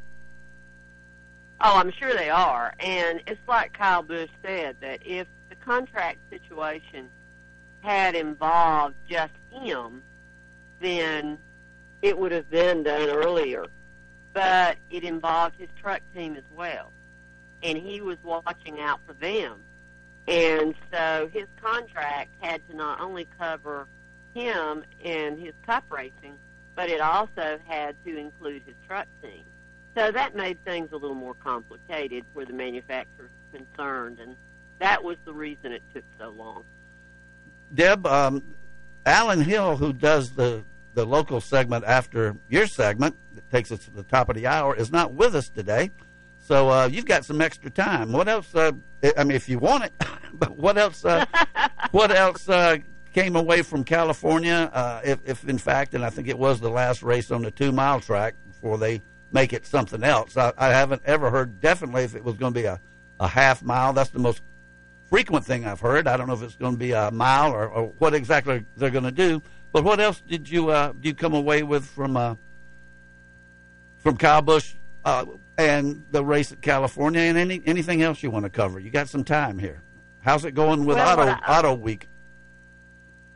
Oh, 1.59 1.77
I'm 1.77 1.91
sure 1.91 2.15
they 2.15 2.29
are. 2.29 2.73
And 2.79 3.21
it's 3.27 3.41
like 3.47 3.73
Kyle 3.73 4.01
Busch 4.01 4.29
said 4.41 4.77
that 4.81 5.05
if 5.05 5.27
the 5.49 5.55
contract 5.55 6.19
situation 6.29 7.09
had 7.81 8.15
involved 8.15 8.95
just 9.07 9.33
him, 9.51 10.01
then 10.81 11.37
it 12.01 12.17
would 12.17 12.31
have 12.31 12.49
been 12.49 12.83
done 12.83 13.09
earlier. 13.09 13.65
But 14.33 14.77
it 14.89 15.03
involved 15.03 15.55
his 15.57 15.69
truck 15.81 16.01
team 16.15 16.35
as 16.35 16.43
well. 16.55 16.91
And 17.63 17.77
he 17.77 18.01
was 18.01 18.17
watching 18.23 18.79
out 18.79 18.99
for 19.05 19.13
them. 19.13 19.59
And 20.27 20.73
so 20.91 21.29
his 21.33 21.45
contract 21.61 22.29
had 22.39 22.67
to 22.69 22.75
not 22.75 23.01
only 23.01 23.27
cover 23.37 23.87
him 24.33 24.83
and 25.03 25.39
his 25.39 25.53
cup 25.65 25.83
racing, 25.89 26.37
but 26.75 26.89
it 26.89 27.01
also 27.01 27.59
had 27.65 27.95
to 28.05 28.17
include 28.17 28.63
his 28.65 28.75
truck 28.87 29.07
team. 29.21 29.43
So 29.95 30.11
that 30.11 30.35
made 30.35 30.63
things 30.63 30.89
a 30.93 30.97
little 30.97 31.15
more 31.15 31.33
complicated 31.33 32.23
where 32.33 32.45
the 32.45 32.53
manufacturer 32.53 33.29
was 33.51 33.61
concerned, 33.61 34.19
and 34.19 34.37
that 34.79 35.03
was 35.03 35.17
the 35.25 35.33
reason 35.33 35.73
it 35.73 35.83
took 35.93 36.05
so 36.17 36.29
long. 36.29 36.63
Deb, 37.73 38.05
um, 38.07 38.41
Alan 39.05 39.41
Hill, 39.41 39.75
who 39.75 39.91
does 39.91 40.31
the 40.31 40.63
the 40.93 41.05
local 41.05 41.41
segment 41.41 41.85
after 41.85 42.35
your 42.49 42.67
segment 42.67 43.15
that 43.33 43.49
takes 43.49 43.71
us 43.71 43.79
to 43.85 43.91
the 43.91 44.03
top 44.03 44.29
of 44.29 44.35
the 44.35 44.47
hour, 44.47 44.75
is 44.75 44.91
not 44.91 45.13
with 45.13 45.35
us 45.35 45.49
today. 45.49 45.91
So 46.39 46.69
uh, 46.69 46.89
you've 46.91 47.05
got 47.05 47.23
some 47.23 47.39
extra 47.39 47.69
time. 47.69 48.11
What 48.11 48.27
else? 48.27 48.53
Uh, 48.53 48.71
I 49.17 49.23
mean, 49.23 49.35
if 49.35 49.47
you 49.47 49.59
want 49.59 49.85
it, 49.85 49.93
but 50.33 50.57
what 50.57 50.77
else? 50.77 51.05
Uh, 51.05 51.25
what 51.91 52.11
else 52.11 52.49
uh, 52.49 52.77
came 53.13 53.35
away 53.35 53.61
from 53.61 53.83
California? 53.83 54.69
Uh, 54.73 55.01
if, 55.03 55.19
if 55.25 55.47
in 55.47 55.57
fact, 55.57 55.93
and 55.93 56.03
I 56.03 56.09
think 56.09 56.27
it 56.27 56.37
was 56.37 56.59
the 56.59 56.69
last 56.69 57.03
race 57.03 57.31
on 57.31 57.43
the 57.43 57.51
two 57.51 57.71
mile 57.71 57.99
track 57.99 58.35
before 58.47 58.77
they 58.77 59.01
make 59.31 59.53
it 59.53 59.65
something 59.65 60.03
else. 60.03 60.35
I, 60.35 60.51
I 60.57 60.69
haven't 60.69 61.03
ever 61.05 61.29
heard 61.29 61.61
definitely 61.61 62.03
if 62.03 62.15
it 62.15 62.23
was 62.23 62.35
going 62.35 62.53
to 62.53 62.59
be 62.59 62.65
a, 62.65 62.81
a 63.19 63.27
half 63.27 63.63
mile. 63.63 63.93
That's 63.93 64.09
the 64.09 64.19
most 64.19 64.41
frequent 65.09 65.45
thing 65.45 65.65
I've 65.65 65.79
heard. 65.79 66.07
I 66.07 66.17
don't 66.17 66.27
know 66.27 66.33
if 66.33 66.41
it's 66.41 66.55
going 66.55 66.73
to 66.73 66.79
be 66.79 66.91
a 66.91 67.11
mile 67.11 67.51
or, 67.51 67.67
or 67.67 67.87
what 67.99 68.13
exactly 68.13 68.65
they're 68.77 68.89
going 68.89 69.03
to 69.03 69.11
do. 69.11 69.41
But 69.71 69.83
what 69.83 69.99
else 69.99 70.21
did 70.21 70.49
you 70.49 70.69
uh, 70.69 70.91
did 70.93 71.05
you 71.05 71.13
come 71.13 71.33
away 71.33 71.63
with 71.63 71.85
from 71.85 72.17
uh, 72.17 72.35
from 73.99 74.17
Kyle 74.17 74.41
Busch 74.41 74.73
uh, 75.05 75.25
and 75.57 76.03
the 76.11 76.23
race 76.25 76.51
at 76.51 76.61
California 76.61 77.21
and 77.21 77.37
any 77.37 77.61
anything 77.65 78.01
else 78.01 78.21
you 78.21 78.29
want 78.31 78.43
to 78.43 78.49
cover? 78.49 78.79
You 78.79 78.89
got 78.89 79.07
some 79.09 79.23
time 79.23 79.57
here. 79.59 79.81
How's 80.21 80.45
it 80.45 80.51
going 80.51 80.85
with 80.85 80.97
Well, 80.97 81.19
Auto 81.19 81.31
I- 81.31 81.57
Auto 81.59 81.73
Week? 81.73 82.07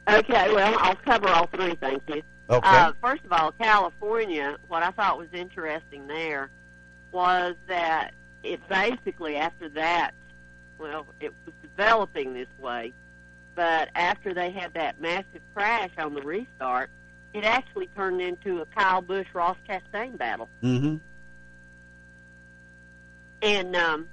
Okay, 0.08 0.54
well, 0.54 0.76
I'll 0.80 0.96
cover 0.98 1.28
all 1.30 1.48
three, 1.48 1.76
thank 1.82 2.04
you. 2.08 2.22
Okay. 2.48 2.68
Uh, 2.70 2.92
first 3.02 3.24
of 3.26 3.32
all, 3.34 3.52
California, 3.54 4.56
what 4.68 4.84
I 4.84 4.92
thought 4.92 5.18
was 5.18 5.30
interesting 5.34 6.06
there 6.06 6.52
was 7.12 7.56
that 7.68 8.14
it 8.44 8.60
basically, 8.70 9.36
after 9.38 9.68
that, 9.70 10.12
well, 10.78 11.08
it 11.20 11.34
was 11.44 11.56
developing 11.64 12.36
this 12.36 12.48
way, 12.60 12.94
but 13.56 13.90
after 13.96 14.34
they 14.34 14.52
had 14.52 14.74
that 14.74 15.00
massive 15.00 15.42
crash 15.54 15.92
on 15.98 16.14
the 16.14 16.22
restart, 16.22 16.90
it 17.34 17.44
actually 17.44 17.88
turned 17.88 18.22
into 18.22 18.62
a 18.62 18.66
Kyle 18.68 19.02
Busch 19.02 19.28
Ross 19.34 19.58
Chastain 19.68 20.18
battle. 20.18 20.50
Mm-hmm. 20.62 20.98
And 23.42 23.76
um, 23.76 24.08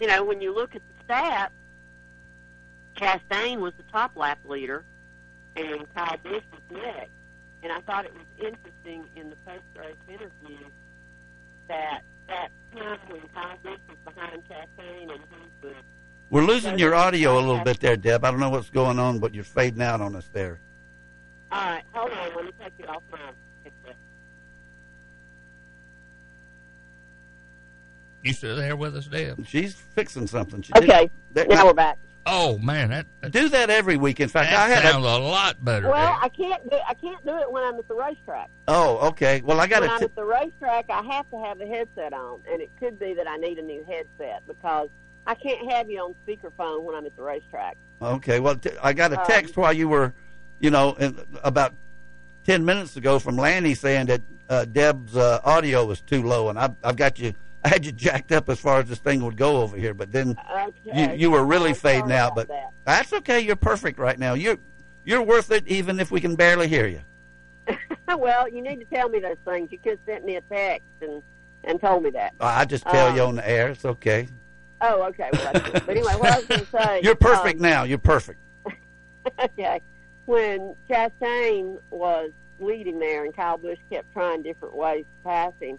you 0.00 0.06
know, 0.06 0.24
when 0.24 0.40
you 0.40 0.54
look 0.54 0.74
at 0.74 0.82
the 0.88 1.12
stats, 1.12 1.50
Chastain 2.96 3.58
was 3.58 3.72
the 3.76 3.84
top 3.92 4.12
lap 4.16 4.38
leader, 4.44 4.84
and 5.56 5.86
Kyle 5.94 6.16
Busch 6.22 6.42
was 6.52 6.62
next. 6.70 7.10
And 7.62 7.72
I 7.72 7.80
thought 7.80 8.04
it 8.04 8.12
was 8.12 8.26
interesting 8.38 9.08
in 9.16 9.30
the 9.30 9.36
post-race 9.36 9.96
interview 10.08 10.66
that 11.68 12.02
that 12.28 12.48
time 12.76 12.98
when 13.08 13.22
Kyle 13.34 13.56
Busch 13.62 13.78
was 13.88 14.14
behind 14.14 14.42
Chastain 14.48 15.10
and 15.12 15.20
he 15.30 15.66
was 15.66 15.74
We're 16.34 16.42
losing 16.42 16.80
your 16.80 16.96
audio 16.96 17.38
a 17.38 17.38
little 17.38 17.62
bit 17.62 17.78
there, 17.78 17.96
Deb. 17.96 18.24
I 18.24 18.32
don't 18.32 18.40
know 18.40 18.50
what's 18.50 18.68
going 18.68 18.98
on, 18.98 19.20
but 19.20 19.36
you're 19.36 19.44
fading 19.44 19.80
out 19.80 20.00
on 20.00 20.16
us 20.16 20.28
there. 20.32 20.58
all 21.52 21.60
right, 21.62 21.84
hold 21.92 22.10
on, 22.10 22.34
let 22.34 22.44
me 22.46 22.50
take 22.60 22.72
it 22.76 22.88
off 22.88 23.04
my 23.12 23.18
headset. 23.62 23.94
You 28.24 28.32
still 28.32 28.56
there 28.56 28.74
with 28.74 28.96
us, 28.96 29.06
Deb? 29.06 29.46
She's 29.46 29.74
fixing 29.74 30.26
something. 30.26 30.60
She 30.62 30.72
Okay, 30.76 31.08
did- 31.32 31.48
now 31.50 31.66
we're 31.66 31.72
back. 31.72 31.98
Oh 32.26 32.58
man, 32.58 32.90
that, 32.90 33.06
that 33.20 33.30
do 33.30 33.48
that 33.50 33.70
every 33.70 33.96
week. 33.96 34.18
In 34.18 34.28
fact, 34.28 34.50
that 34.50 34.58
I 34.58 34.68
had 34.74 34.82
sounds 34.90 35.04
a, 35.04 35.08
a 35.08 35.18
lot 35.20 35.64
better. 35.64 35.88
Well, 35.88 36.14
Deb. 36.14 36.18
I 36.20 36.28
can't 36.30 36.68
do 36.68 36.76
I 36.88 36.94
can't 36.94 37.24
do 37.24 37.36
it 37.36 37.52
when 37.52 37.62
I'm 37.62 37.76
at 37.76 37.86
the 37.86 37.94
racetrack. 37.94 38.50
Oh, 38.66 38.96
okay. 39.10 39.40
Well, 39.44 39.60
I 39.60 39.68
got 39.68 39.82
when 39.82 39.90
to. 39.90 39.94
I'm 39.96 40.02
at 40.02 40.16
the 40.16 40.24
racetrack, 40.24 40.90
I 40.90 41.02
have 41.02 41.30
to 41.30 41.38
have 41.44 41.58
the 41.58 41.66
headset 41.68 42.12
on, 42.12 42.40
and 42.50 42.60
it 42.60 42.70
could 42.80 42.98
be 42.98 43.14
that 43.14 43.28
I 43.28 43.36
need 43.36 43.58
a 43.60 43.62
new 43.62 43.84
headset 43.86 44.42
because 44.48 44.88
I 45.26 45.34
can't 45.34 45.70
have 45.72 45.90
you 45.90 45.98
on 46.00 46.14
speakerphone 46.26 46.82
when 46.82 46.94
I'm 46.94 47.06
at 47.06 47.16
the 47.16 47.22
racetrack. 47.22 47.76
Okay, 48.02 48.40
well, 48.40 48.56
t- 48.56 48.70
I 48.82 48.92
got 48.92 49.12
a 49.12 49.20
Um, 49.20 49.26
text 49.26 49.56
while 49.56 49.72
you 49.72 49.88
were, 49.88 50.12
you 50.60 50.70
know, 50.70 50.92
in, 50.94 51.18
about 51.42 51.74
ten 52.44 52.64
minutes 52.64 52.96
ago 52.96 53.18
from 53.18 53.36
Lanny 53.36 53.74
saying 53.74 54.06
that 54.06 54.20
uh, 54.48 54.64
Deb's 54.66 55.16
uh, 55.16 55.40
audio 55.44 55.86
was 55.86 56.00
too 56.02 56.22
low, 56.22 56.48
and 56.50 56.58
I've, 56.58 56.74
I've 56.82 56.96
got 56.96 57.18
you. 57.18 57.32
I 57.64 57.68
had 57.68 57.86
you 57.86 57.92
jacked 57.92 58.30
up 58.32 58.50
as 58.50 58.60
far 58.60 58.80
as 58.80 58.88
this 58.90 58.98
thing 58.98 59.24
would 59.24 59.38
go 59.38 59.62
over 59.62 59.74
here, 59.78 59.94
but 59.94 60.12
then 60.12 60.36
you 60.84 60.92
Okay. 60.92 61.16
you 61.16 61.30
were 61.30 61.44
really 61.44 61.70
I'm 61.70 61.76
fading 61.76 62.12
out. 62.12 62.34
But 62.34 62.48
that. 62.48 62.70
that's 62.84 63.12
okay. 63.14 63.40
You're 63.40 63.56
perfect 63.56 63.98
right 63.98 64.18
now. 64.18 64.34
You're 64.34 64.58
you're 65.06 65.22
worth 65.22 65.50
it, 65.50 65.66
even 65.66 65.98
if 66.00 66.10
we 66.10 66.20
can 66.20 66.34
barely 66.34 66.68
hear 66.68 66.86
you. 66.86 67.00
well, 68.18 68.46
you 68.46 68.60
need 68.60 68.80
to 68.80 68.84
tell 68.94 69.08
me 69.08 69.20
those 69.20 69.38
things. 69.46 69.72
You 69.72 69.78
could 69.78 69.92
have 69.92 69.98
sent 70.04 70.26
me 70.26 70.36
a 70.36 70.42
text 70.42 70.86
and 71.00 71.22
and 71.64 71.80
told 71.80 72.02
me 72.02 72.10
that. 72.10 72.34
I 72.38 72.66
just 72.66 72.84
tell 72.84 73.08
Um, 73.08 73.16
you 73.16 73.22
on 73.22 73.36
the 73.36 73.48
air. 73.48 73.68
It's 73.70 73.86
okay. 73.86 74.28
Oh, 74.86 75.02
okay. 75.04 75.30
Well, 75.32 75.52
that's 75.52 75.70
good. 75.70 75.86
but 75.86 75.88
anyway, 75.88 76.12
what 76.14 76.30
I 76.30 76.36
was 76.36 76.46
going 76.46 76.60
to 76.60 76.66
say. 76.66 77.00
You're 77.02 77.14
perfect 77.14 77.60
um, 77.60 77.62
now. 77.62 77.84
You're 77.84 77.98
perfect. 77.98 78.38
okay. 79.42 79.80
When 80.26 80.74
Chastain 80.88 81.78
was 81.90 82.30
leading 82.60 82.98
there 82.98 83.24
and 83.24 83.34
Kyle 83.34 83.58
Busch 83.58 83.78
kept 83.90 84.12
trying 84.12 84.42
different 84.42 84.76
ways 84.76 85.04
to 85.04 85.28
pass 85.28 85.52
him, 85.60 85.78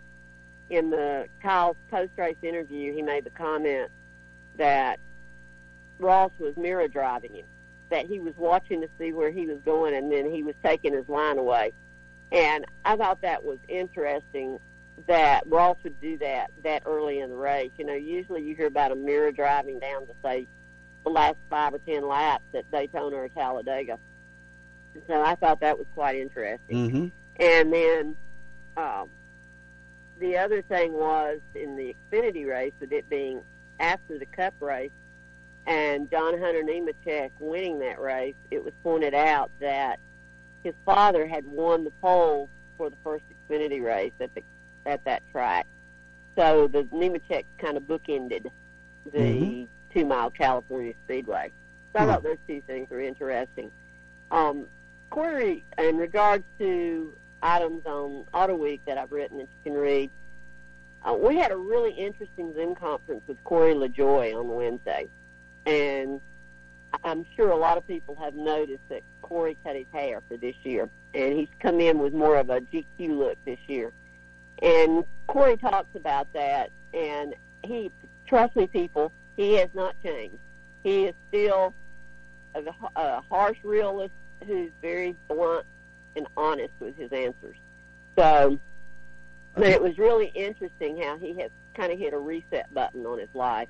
in 0.70 0.90
the 0.90 1.28
Kyle's 1.44 1.78
post 1.92 2.12
race 2.18 2.36
interview, 2.42 2.94
he 2.94 3.02
made 3.02 3.24
the 3.24 3.30
comment 3.30 3.92
that 4.58 5.00
Ross 6.00 6.32
was 6.40 6.58
mirror 6.58 6.88
driving 6.88 7.36
him, 7.36 7.46
that 7.90 8.08
he 8.08 8.20
was 8.20 8.34
watching 8.36 8.82
to 8.82 8.90
see 8.98 9.14
where 9.14 9.32
he 9.32 9.46
was 9.46 9.60
going 9.64 9.94
and 9.94 10.12
then 10.12 10.32
he 10.32 10.42
was 10.42 10.56
taking 10.64 10.94
his 10.94 11.08
line 11.08 11.38
away. 11.38 11.72
And 12.32 12.66
I 12.84 12.96
thought 12.96 13.22
that 13.22 13.44
was 13.44 13.60
interesting 13.68 14.60
that 15.08 15.44
Ross 15.48 15.78
would 15.84 16.00
do 16.02 16.18
that 16.18 16.52
that 16.64 16.84
early 16.86 17.20
in 17.20 17.30
the 17.30 17.36
race. 17.36 17.72
You 17.78 17.86
know, 17.86 17.94
usually 17.94 18.44
you 18.44 18.56
hear 18.56 18.68
about 18.68 18.92
a 18.92 18.96
mirror 18.96 19.32
driving 19.32 19.80
down 19.80 20.08
to 20.08 20.14
say 20.24 20.48
the 21.04 21.12
last 21.12 21.38
five 21.50 21.74
or 21.74 21.80
ten 21.80 22.08
laps 22.08 22.44
at 22.54 22.70
Daytona 22.72 23.16
or 23.16 23.30
Talladega. 23.30 24.00
So 25.08 25.22
I 25.22 25.36
thought 25.36 25.60
that 25.60 25.78
was 25.78 25.88
quite 25.94 26.16
interesting. 26.16 26.90
Mm-hmm. 26.90 27.08
And 27.40 27.74
then 27.74 28.16
um, 28.78 29.10
the 30.20 30.38
other 30.38 30.62
thing 30.62 30.94
was 30.94 31.40
in 31.54 31.76
the 31.76 31.96
Xfinity 32.12 32.48
race, 32.48 32.74
with 32.80 32.92
it 32.92 33.10
being 33.10 33.42
after 33.80 34.18
the 34.18 34.26
Cup 34.26 34.54
race, 34.60 34.92
and 35.68 36.10
John 36.10 36.40
Hunter 36.40 36.64
Nemechek 36.64 37.32
winning 37.40 37.80
that 37.80 38.00
race, 38.00 38.36
it 38.52 38.64
was 38.64 38.74
pointed 38.84 39.14
out 39.14 39.52
that 39.60 40.00
his 40.64 40.74
father 40.86 41.28
had 41.28 41.46
won 41.46 41.84
the 41.84 41.92
pole 42.02 42.50
for 42.78 42.90
the 42.90 42.96
first 43.04 43.24
Xfinity 43.50 43.84
race 43.84 44.14
at 44.20 44.34
the 44.34 44.42
at 44.86 45.04
that 45.06 45.24
track. 45.32 45.66
So 46.38 46.68
the 46.68 46.84
Nemechek 46.86 47.46
kind 47.58 47.78
of 47.78 47.84
bookended 47.84 48.52
the 49.12 49.20
Mhm. 49.20 49.68
two 49.94 50.06
mile 50.06 50.32
California 50.32 50.94
Speedway. 51.06 51.52
So 51.94 52.00
I 52.00 52.04
Hmm. 52.04 52.10
thought 52.10 52.24
those 52.24 52.38
two 52.48 52.62
things 52.62 52.90
were 52.90 53.00
interesting. 53.02 53.72
Um, 54.32 54.68
Corey, 55.10 55.64
in 55.78 55.98
regards 55.98 56.44
to 56.60 57.16
items 57.42 57.86
on 57.86 58.26
Auto 58.34 58.56
Week 58.56 58.82
that 58.86 58.98
I've 58.98 59.12
written 59.12 59.38
that 59.38 59.44
you 59.44 59.72
can 59.72 59.74
read, 59.74 60.10
uh, 61.04 61.14
we 61.14 61.38
had 61.38 61.52
a 61.52 61.58
really 61.58 61.92
interesting 61.92 62.54
Zoom 62.54 62.76
conference 62.76 63.22
with 63.28 63.42
Corey 63.44 63.74
LaJoie 63.76 64.36
on 64.38 64.50
Wednesday, 64.50 65.08
and 65.66 66.20
I'm 67.04 67.26
sure 67.36 67.52
a 67.52 67.56
lot 67.58 67.78
of 67.78 67.86
people 67.88 68.16
have 68.16 68.34
noticed 68.36 68.88
that 68.90 69.04
Corey 69.22 69.56
cut 69.64 69.76
his 69.76 69.86
hair 69.94 70.22
for 70.28 70.38
this 70.38 70.56
year, 70.64 70.90
and 71.14 71.38
he's 71.38 71.50
come 71.60 71.80
in 71.80 72.00
with 72.00 72.14
more 72.14 72.38
of 72.38 72.50
a 72.50 72.62
GQ 72.62 73.18
look 73.18 73.38
this 73.46 73.60
year. 73.68 73.94
And 74.62 75.04
Corey 75.28 75.58
talks 75.58 75.96
about 75.96 76.32
that, 76.34 76.72
and 76.94 77.36
he, 77.64 77.92
trust 78.28 78.56
me, 78.56 78.68
people, 78.68 79.12
he 79.36 79.54
has 79.56 79.70
not 79.74 79.96
changed. 80.04 80.38
He 80.84 81.06
is 81.06 81.16
still 81.30 81.74
a, 82.54 82.64
a 82.96 83.22
harsh 83.30 83.58
realist 83.64 84.14
who's 84.46 84.72
very 84.82 85.16
blunt 85.28 85.66
and 86.16 86.28
honest 86.38 86.72
with 86.80 86.96
his 86.98 87.12
answers. 87.12 87.58
So, 88.18 88.60
but 89.56 89.68
it 89.68 89.82
was 89.82 89.98
really 89.98 90.28
interesting 90.28 91.02
how 91.02 91.18
he 91.18 91.34
has 91.40 91.52
kind 91.74 91.92
of 91.92 92.00
hit 92.00 92.14
a 92.14 92.18
reset 92.18 92.74
button 92.74 93.06
on 93.06 93.20
his 93.20 93.30
life, 93.34 93.68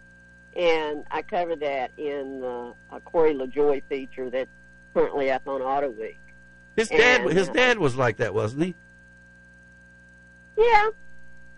and 0.56 1.04
I 1.10 1.22
covered 1.24 1.62
that 1.62 1.92
in 1.98 2.42
the 2.42 2.74
uh, 2.92 3.00
Corey 3.00 3.34
LaJoie 3.34 3.82
feature 3.90 4.30
that's 4.30 4.50
currently 4.94 5.32
up 5.32 5.48
on 5.48 5.62
Auto 5.62 5.90
Week. 5.90 6.20
His 6.76 6.90
dad, 6.90 7.22
And, 7.22 7.32
his 7.32 7.50
uh, 7.50 7.54
dad 7.54 7.80
was 7.80 7.96
like 7.96 8.18
that, 8.18 8.34
wasn't 8.34 8.64
he? 8.64 8.76
Yeah, 10.58 10.90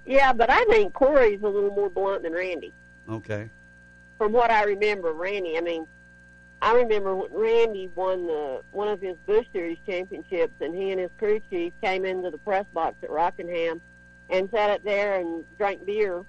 yeah, 0.05 0.33
but 0.33 0.49
I 0.49 0.63
think 0.65 0.93
Corey's 0.93 1.41
a 1.41 1.47
little 1.47 1.71
more 1.71 1.89
blunt 1.89 2.23
than 2.23 2.33
Randy. 2.33 2.73
Okay. 3.09 3.49
From 4.17 4.31
what 4.33 4.49
I 4.49 4.63
remember, 4.63 5.13
Randy, 5.13 5.57
I 5.57 5.61
mean, 5.61 5.85
I 6.61 6.73
remember 6.73 7.15
when 7.15 7.31
Randy 7.31 7.89
won 7.93 8.25
the 8.25 8.61
one 8.71 8.87
of 8.87 8.99
his 8.99 9.15
Busch 9.27 9.45
Series 9.53 9.77
championships, 9.85 10.53
and 10.59 10.75
he 10.75 10.91
and 10.91 10.99
his 10.99 11.11
crew 11.19 11.39
chief 11.49 11.73
came 11.83 12.03
into 12.03 12.31
the 12.31 12.39
press 12.39 12.65
box 12.73 12.95
at 13.03 13.11
Rockingham 13.11 13.79
and 14.29 14.49
sat 14.49 14.71
up 14.71 14.83
there 14.83 15.19
and 15.19 15.45
drank 15.57 15.85
beer 15.85 16.25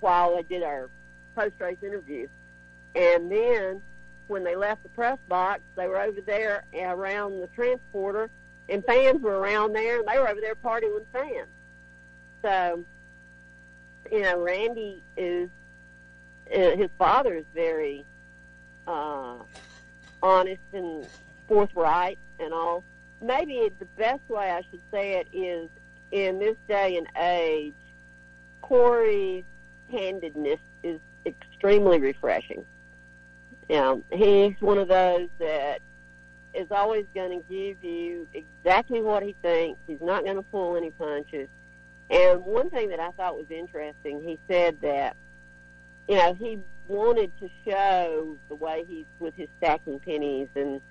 while 0.00 0.36
they 0.36 0.42
did 0.42 0.62
our 0.62 0.90
post 1.34 1.54
race 1.58 1.78
interview. 1.82 2.28
And 2.94 3.32
then 3.32 3.80
when 4.26 4.44
they 4.44 4.56
left 4.56 4.82
the 4.82 4.88
press 4.90 5.18
box, 5.28 5.60
they 5.76 5.88
were 5.88 6.00
over 6.00 6.20
there 6.20 6.64
around 6.74 7.40
the 7.40 7.46
transporter, 7.48 8.28
and 8.68 8.84
fans 8.84 9.22
were 9.22 9.38
around 9.38 9.72
there, 9.72 10.00
and 10.00 10.08
they 10.08 10.18
were 10.18 10.28
over 10.28 10.40
there 10.40 10.54
partying 10.54 10.94
with 10.94 11.06
fans. 11.12 11.48
So, 12.42 12.84
you 14.10 14.22
know, 14.22 14.40
Randy 14.40 15.02
is 15.16 15.48
uh, 16.54 16.76
his 16.76 16.90
father 16.98 17.34
is 17.34 17.44
very 17.54 18.04
uh, 18.86 19.36
honest 20.22 20.60
and 20.72 21.06
forthright 21.48 22.18
and 22.38 22.52
all. 22.52 22.84
Maybe 23.20 23.70
the 23.78 23.84
best 23.96 24.20
way 24.28 24.50
I 24.50 24.62
should 24.70 24.80
say 24.90 25.12
it 25.20 25.28
is 25.32 25.70
in 26.10 26.38
this 26.38 26.56
day 26.68 26.96
and 26.96 27.06
age, 27.16 27.74
Corey's 28.60 29.44
candidness 29.92 30.58
is 30.82 31.00
extremely 31.24 31.98
refreshing. 32.00 32.64
Um, 33.70 34.04
he's 34.12 34.54
one 34.60 34.78
of 34.78 34.88
those 34.88 35.28
that 35.38 35.80
is 36.52 36.66
always 36.70 37.06
going 37.14 37.40
to 37.40 37.44
give 37.48 37.82
you 37.82 38.26
exactly 38.34 39.00
what 39.00 39.22
he 39.22 39.34
thinks. 39.40 39.80
He's 39.86 40.00
not 40.00 40.24
going 40.24 40.36
to 40.36 40.42
pull 40.42 40.76
any 40.76 40.90
punches. 40.90 41.48
And 42.12 42.44
one 42.44 42.68
thing 42.68 42.90
that 42.90 43.00
I 43.00 43.10
thought 43.12 43.36
was 43.36 43.46
interesting, 43.50 44.22
he 44.22 44.38
said 44.46 44.76
that, 44.82 45.16
you 46.06 46.16
know, 46.16 46.34
he 46.34 46.58
wanted 46.86 47.32
to 47.40 47.48
show 47.64 48.36
the 48.50 48.54
way 48.54 48.84
he's 48.86 49.06
with 49.18 49.34
his 49.34 49.48
stacking 49.56 49.98
pennies 49.98 50.48
and 50.54 50.82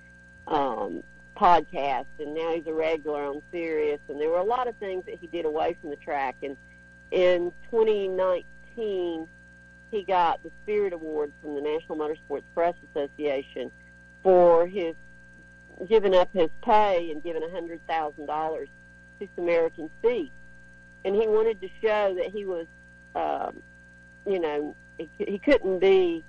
um, 0.47 1.03
podcast, 1.37 2.07
and 2.19 2.33
now 2.33 2.55
he's 2.55 2.65
a 2.65 2.73
regular 2.73 3.23
on 3.23 3.43
Sirius. 3.51 3.99
And 4.09 4.19
there 4.19 4.29
were 4.29 4.39
a 4.39 4.43
lot 4.43 4.67
of 4.67 4.75
things 4.77 5.05
that 5.05 5.19
he 5.21 5.27
did 5.27 5.45
away 5.45 5.77
from 5.79 5.91
the 5.91 5.95
track. 5.95 6.37
And 6.41 6.57
in 7.11 7.51
2019, 7.69 9.27
he 9.91 10.03
got 10.03 10.41
the 10.41 10.51
Spirit 10.63 10.93
Award 10.93 11.31
from 11.41 11.53
the 11.53 11.61
National 11.61 11.97
Motorsports 11.97 12.43
Press 12.55 12.73
Association 12.89 13.69
for 14.23 14.65
his 14.65 14.95
giving 15.87 16.15
up 16.15 16.29
his 16.33 16.49
pay 16.63 17.11
and 17.11 17.23
giving 17.23 17.43
a 17.43 17.49
hundred 17.49 17.85
thousand 17.87 18.27
dollars 18.27 18.69
to 19.19 19.27
Samaritan 19.35 19.89
Seat, 20.01 20.31
and 21.03 21.15
he 21.15 21.27
wanted 21.27 21.61
to 21.61 21.69
show 21.81 22.15
that 22.15 22.31
he 22.31 22.45
was, 22.45 22.67
um, 23.15 23.61
you 24.25 24.39
know, 24.39 24.75
he, 24.97 25.09
he 25.17 25.39
couldn't 25.39 25.79
be 25.79 26.23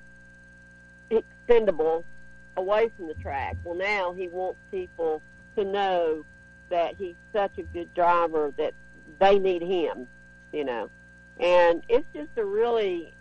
expendable 1.11 2.05
away 2.57 2.91
from 2.97 3.09
the 3.09 3.15
track. 3.15 3.57
Well, 3.65 3.77
now 3.77 4.13
he 4.13 4.29
wants 4.29 4.59
people 4.71 5.23
to 5.57 5.65
know 5.65 6.25
that 6.71 6.95
he's 6.97 7.17
such 7.33 7.59
a 7.59 7.63
good 7.63 7.93
driver 7.95 8.53
that 8.57 8.75
they 9.19 9.39
need 9.39 9.63
him, 9.63 10.07
you 10.53 10.65
know. 10.65 10.91
And 11.39 11.83
it's 11.89 12.07
just 12.15 12.31
a 12.37 12.45
really, 12.45 13.15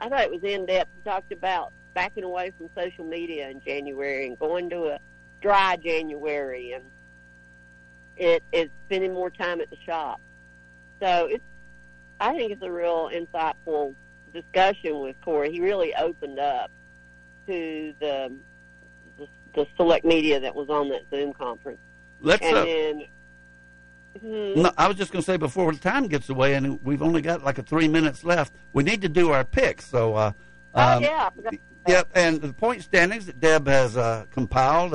I 0.00 0.08
thought 0.08 0.20
it 0.20 0.30
was 0.30 0.42
in 0.42 0.66
depth. 0.66 0.90
He 0.96 1.08
talked 1.08 1.32
about 1.32 1.72
backing 1.94 2.24
away 2.24 2.52
from 2.58 2.68
social 2.76 3.04
media 3.04 3.48
in 3.48 3.60
January 3.60 4.26
and 4.26 4.38
going 4.38 4.70
to 4.70 4.86
a 4.88 4.98
dry 5.40 5.76
January 5.76 6.72
and 6.72 6.84
it 8.16 8.42
is 8.52 8.68
spending 8.86 9.12
more 9.12 9.30
time 9.30 9.60
at 9.60 9.70
the 9.70 9.76
shop. 9.84 10.20
So 11.00 11.26
it's, 11.26 11.44
I 12.20 12.34
think 12.34 12.52
it's 12.52 12.62
a 12.62 12.70
real 12.70 13.10
insightful 13.12 13.94
discussion 14.32 15.00
with 15.00 15.16
Corey. 15.22 15.52
He 15.52 15.60
really 15.60 15.94
opened 15.94 16.38
up 16.38 16.70
to 17.46 17.94
the 18.00 18.32
the, 19.18 19.28
the 19.54 19.66
select 19.76 20.04
media 20.04 20.40
that 20.40 20.54
was 20.54 20.68
on 20.68 20.88
that 20.90 21.02
Zoom 21.10 21.32
conference. 21.32 21.78
Let's, 22.20 22.44
and 22.44 22.56
uh, 22.56 22.64
then, 22.64 23.04
Mhm. 24.22 24.56
No, 24.56 24.72
I 24.78 24.88
was 24.88 24.96
just 24.96 25.12
going 25.12 25.22
to 25.22 25.26
say 25.26 25.36
before 25.36 25.72
the 25.72 25.78
time 25.78 26.06
gets 26.06 26.28
away, 26.28 26.54
and 26.54 26.82
we've 26.82 27.02
only 27.02 27.20
got 27.20 27.44
like 27.44 27.58
a 27.58 27.62
three 27.62 27.88
minutes 27.88 28.24
left. 28.24 28.54
We 28.72 28.82
need 28.82 29.02
to 29.02 29.08
do 29.08 29.30
our 29.30 29.44
picks. 29.44 29.84
So, 29.86 30.14
uh, 30.14 30.32
oh 30.74 30.96
um, 30.96 31.02
yeah, 31.02 31.28
I 31.30 31.36
forgot. 31.36 31.54
Yep, 31.88 32.08
and 32.14 32.40
the 32.40 32.52
point 32.52 32.82
standings 32.82 33.26
that 33.26 33.40
Deb 33.40 33.68
has 33.68 33.96
uh, 33.96 34.24
compiled. 34.30 34.94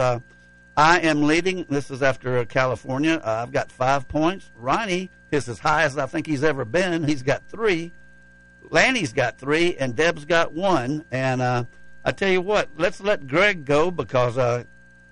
I 0.78 1.00
am 1.00 1.24
leading. 1.24 1.66
This 1.70 1.92
is 1.92 2.02
after 2.02 2.44
California. 2.46 3.22
Uh, 3.24 3.44
I've 3.44 3.52
got 3.52 3.72
five 3.72 4.08
points. 4.08 4.52
Ronnie 4.56 5.10
is 5.32 5.50
as 5.50 5.60
high 5.60 5.84
as 5.84 5.98
I 5.98 6.06
think 6.06 6.28
he's 6.28 6.44
ever 6.44 6.66
been. 6.66 7.04
He's 7.04 7.24
got 7.24 7.46
three. 7.48 7.92
Lanny's 8.70 9.12
got 9.12 9.38
three, 9.38 9.76
and 9.78 9.96
Deb's 9.96 10.26
got 10.26 10.54
one. 10.54 11.04
And 11.12 11.42
uh, 11.42 11.66
I 12.06 12.12
tell 12.12 12.30
you 12.30 12.42
what, 12.42 12.70
let's 12.78 13.02
let 13.02 13.28
Greg 13.28 13.66
go 13.66 13.92
because 13.92 14.38
uh, 14.38 14.64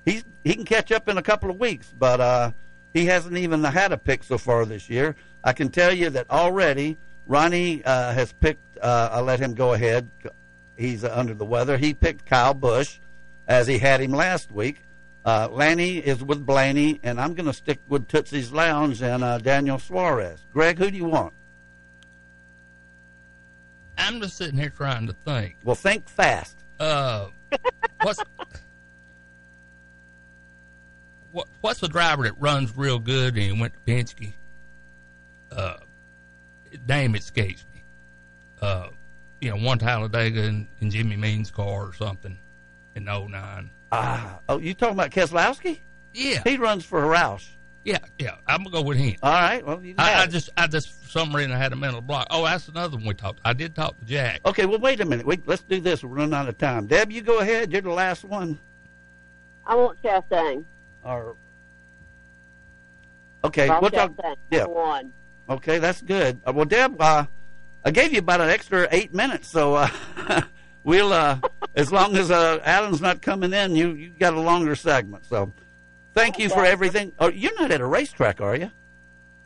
he's 0.05 0.23
he 0.43 0.55
can 0.55 0.65
catch 0.65 0.91
up 0.91 1.09
in 1.09 1.17
a 1.17 1.21
couple 1.21 1.49
of 1.49 1.59
weeks. 1.59 1.93
But 1.97 2.21
uh, 2.21 2.51
he 2.93 3.05
hasn't 3.05 3.37
even 3.37 3.63
had 3.63 3.91
a 3.91 3.97
pick 3.97 4.23
so 4.23 4.37
far 4.37 4.65
this 4.65 4.89
year. 4.89 5.15
I 5.43 5.53
can 5.53 5.69
tell 5.69 5.93
you 5.93 6.09
that 6.11 6.29
already. 6.29 6.97
Ronnie 7.27 7.83
uh, 7.83 8.13
has 8.13 8.31
picked. 8.33 8.77
Uh, 8.79 9.09
I'll 9.11 9.23
let 9.23 9.39
him 9.39 9.53
go 9.53 9.73
ahead 9.73 10.09
he's 10.79 11.03
uh, 11.03 11.11
under 11.13 11.33
the 11.33 11.45
weather. 11.45 11.77
He 11.77 11.93
picked 11.93 12.25
Kyle 12.25 12.53
Busch 12.53 12.97
as 13.47 13.67
he 13.67 13.77
had 13.77 14.01
him 14.01 14.11
last 14.11 14.51
week. 14.51 14.81
Uh, 15.25 15.47
Lanny 15.51 15.97
is 15.97 16.23
with 16.23 16.45
Blaney, 16.45 16.99
and 17.03 17.19
I'm 17.19 17.33
going 17.33 17.45
to 17.45 17.53
stick 17.53 17.79
with 17.87 18.07
Tootsie's 18.07 18.51
Lounge 18.51 19.01
and 19.01 19.23
uh, 19.23 19.37
Daniel 19.37 19.77
Suarez. 19.77 20.45
Greg, 20.53 20.77
who 20.77 20.89
do 20.89 20.97
you 20.97 21.05
want? 21.05 21.33
I'm 23.97 24.21
just 24.21 24.37
sitting 24.37 24.57
here 24.57 24.69
trying 24.69 25.07
to 25.07 25.13
think. 25.25 25.57
Well, 25.63 25.75
think 25.75 26.07
fast. 26.07 26.57
Uh, 26.79 27.27
what's 28.01 28.19
what, 31.31 31.47
what's 31.61 31.79
the 31.79 31.87
driver 31.87 32.23
that 32.23 32.39
runs 32.39 32.75
real 32.75 32.97
good 32.97 33.35
and 33.35 33.43
he 33.43 33.51
went 33.51 33.73
to 33.73 33.79
Penske? 33.91 34.33
Uh, 35.51 35.77
name 36.87 37.15
escapes 37.15 37.65
me. 37.73 37.83
Uh, 38.61 38.87
you 39.41 39.49
know, 39.49 39.57
one 39.57 39.79
Talladega 39.79 40.43
in, 40.43 40.67
in 40.79 40.89
Jimmy 40.89 41.17
Mean's 41.17 41.51
car 41.51 41.87
or 41.87 41.93
something 41.93 42.37
in 42.95 43.05
'09. 43.05 43.69
Ah, 43.91 44.39
oh, 44.47 44.59
you 44.59 44.73
talking 44.73 44.93
about 44.93 45.11
Keselowski? 45.11 45.79
Yeah, 46.13 46.41
he 46.43 46.57
runs 46.57 46.85
for 46.85 47.01
Roush. 47.01 47.47
Yeah, 47.83 47.99
yeah, 48.19 48.35
I'm 48.45 48.63
gonna 48.63 48.71
go 48.71 48.81
with 48.81 48.97
him. 48.97 49.15
All 49.23 49.31
right. 49.31 49.65
Well, 49.65 49.81
you 49.81 49.95
I, 49.97 50.23
I 50.23 50.27
just, 50.27 50.49
I 50.57 50.67
just, 50.67 50.89
for 50.91 51.09
some 51.09 51.35
reason, 51.35 51.51
I 51.51 51.57
had 51.57 51.71
a 51.73 51.75
mental 51.75 52.01
block. 52.01 52.27
Oh, 52.29 52.43
that's 52.43 52.67
another 52.67 52.97
one 52.97 53.05
we 53.05 53.13
talked. 53.13 53.39
I 53.45 53.53
did 53.53 53.73
talk 53.73 53.97
to 53.99 54.05
Jack. 54.05 54.41
Okay. 54.45 54.65
Well, 54.65 54.79
wait 54.79 54.99
a 54.99 55.05
minute. 55.05 55.25
Wait, 55.25 55.41
let's 55.47 55.63
do 55.63 55.79
this. 55.79 56.03
We're 56.03 56.09
running 56.15 56.33
out 56.33 56.49
of 56.49 56.57
time. 56.57 56.87
Deb, 56.87 57.11
you 57.11 57.21
go 57.21 57.39
ahead. 57.39 57.71
You're 57.71 57.81
the 57.81 57.89
last 57.91 58.25
one. 58.25 58.59
I 59.65 59.75
want 59.75 60.01
Chastain. 60.03 60.65
Or 61.03 61.35
okay, 63.43 63.67
Bob 63.67 63.81
we'll 63.81 63.91
talk. 63.91 64.11
Chastain, 64.11 64.35
Yeah. 64.51 64.59
number 64.59 64.73
one. 64.73 65.13
Okay, 65.49 65.79
that's 65.79 66.01
good. 66.01 66.41
Uh, 66.45 66.53
well, 66.53 66.65
Deb, 66.65 67.01
uh, 67.01 67.25
I 67.85 67.91
gave 67.91 68.11
you 68.13 68.19
about 68.19 68.41
an 68.41 68.49
extra 68.49 68.87
eight 68.91 69.13
minutes, 69.13 69.47
so 69.47 69.75
uh, 69.75 69.89
we'll. 70.89 71.13
Uh, 71.13 71.39
as 71.75 71.91
long 71.91 72.17
as 72.17 72.31
uh, 72.31 72.59
Alan's 72.63 72.99
not 72.99 73.21
coming 73.21 73.53
in, 73.53 73.75
you 73.75 73.91
you 73.91 74.09
got 74.09 74.33
a 74.33 74.41
longer 74.41 74.75
segment. 74.75 75.25
So, 75.25 75.53
thank 76.13 76.39
you 76.39 76.49
for 76.49 76.65
everything. 76.65 77.13
Oh, 77.19 77.29
you're 77.29 77.57
not 77.59 77.71
at 77.71 77.79
a 77.79 77.85
racetrack, 77.85 78.41
are 78.41 78.55
you? 78.55 78.71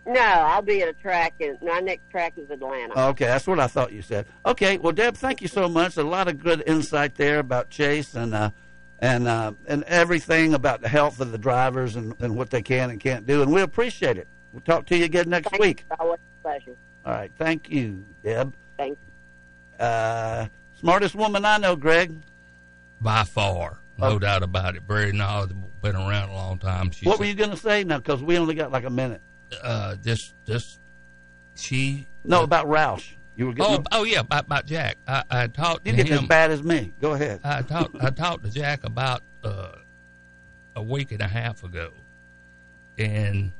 No, 0.05 0.21
I'll 0.21 0.61
be 0.61 0.81
at 0.81 0.89
a 0.89 0.93
track, 0.93 1.35
and 1.39 1.57
my 1.61 1.79
next 1.79 2.09
track 2.09 2.33
is 2.37 2.49
Atlanta. 2.49 3.07
Okay, 3.09 3.25
that's 3.25 3.47
what 3.47 3.59
I 3.59 3.67
thought 3.67 3.93
you 3.93 4.01
said. 4.01 4.25
Okay, 4.45 4.77
well, 4.77 4.91
Deb, 4.91 5.15
thank 5.15 5.41
you 5.41 5.47
so 5.47 5.69
much. 5.69 5.95
A 5.95 6.03
lot 6.03 6.27
of 6.27 6.39
good 6.43 6.63
insight 6.65 7.15
there 7.15 7.39
about 7.39 7.69
Chase 7.69 8.13
and 8.15 8.33
uh, 8.33 8.49
and 8.99 9.27
uh, 9.27 9.53
and 9.67 9.83
everything 9.83 10.53
about 10.53 10.81
the 10.81 10.89
health 10.89 11.19
of 11.21 11.31
the 11.31 11.37
drivers 11.37 11.95
and, 11.95 12.15
and 12.19 12.35
what 12.35 12.49
they 12.49 12.61
can 12.61 12.89
and 12.89 12.99
can't 12.99 13.25
do, 13.25 13.41
and 13.41 13.51
we 13.53 13.61
appreciate 13.61 14.17
it. 14.17 14.27
We'll 14.51 14.61
talk 14.61 14.85
to 14.87 14.97
you 14.97 15.05
again 15.05 15.29
next 15.29 15.49
Thank 15.49 15.61
week. 15.61 15.85
you. 15.89 15.95
Always 15.99 16.19
a 16.19 16.41
pleasure. 16.41 16.75
All 17.05 17.13
right, 17.13 17.31
thank 17.37 17.69
you, 17.69 18.05
Deb. 18.23 18.53
Thank 18.77 18.97
you. 18.97 19.85
Uh, 19.85 20.47
smartest 20.83 21.15
woman 21.15 21.45
I 21.45 21.57
know, 21.57 21.75
Greg. 21.75 22.13
By 23.01 23.23
far, 23.23 23.79
no 23.97 24.19
doubt 24.19 24.43
about 24.43 24.75
it. 24.75 24.83
Very 24.87 25.11
knowledgeable. 25.11 25.69
Been 25.81 25.95
around 25.95 26.29
a 26.29 26.33
long 26.33 26.57
time. 26.59 26.91
She's 26.91 27.05
what 27.05 27.19
were 27.19 27.25
you 27.25 27.33
going 27.33 27.49
to 27.49 27.57
say 27.57 27.83
now? 27.83 27.97
Because 27.97 28.21
we 28.23 28.37
only 28.37 28.55
got 28.55 28.71
like 28.71 28.85
a 28.85 28.89
minute. 28.89 29.21
uh, 29.61 29.95
just, 29.97 30.33
just 30.45 30.79
she. 31.55 32.07
No, 32.23 32.43
about 32.43 32.67
Roush. 32.67 33.03
You 33.35 33.47
were 33.47 33.53
Oh, 33.59 33.83
oh 33.91 34.03
yeah, 34.03 34.19
about, 34.21 34.45
about 34.45 34.65
Jack. 34.65 34.97
I, 35.07 35.23
I 35.29 35.47
talked 35.47 35.85
you 35.85 35.91
to 35.91 35.97
getting 35.97 36.13
him. 36.13 36.19
as 36.23 36.27
bad 36.27 36.51
as 36.51 36.63
me. 36.63 36.93
Go 37.01 37.13
ahead. 37.13 37.41
I 37.43 37.61
talked 37.63 37.95
I 38.01 38.11
talked 38.11 38.43
to 38.45 38.51
Jack 38.51 38.83
about 38.85 39.23
uh, 39.43 39.73
a 40.75 40.81
week 40.83 41.11
and 41.11 41.21
a 41.21 41.27
half 41.27 41.63
ago, 41.63 41.91
and 42.97 43.51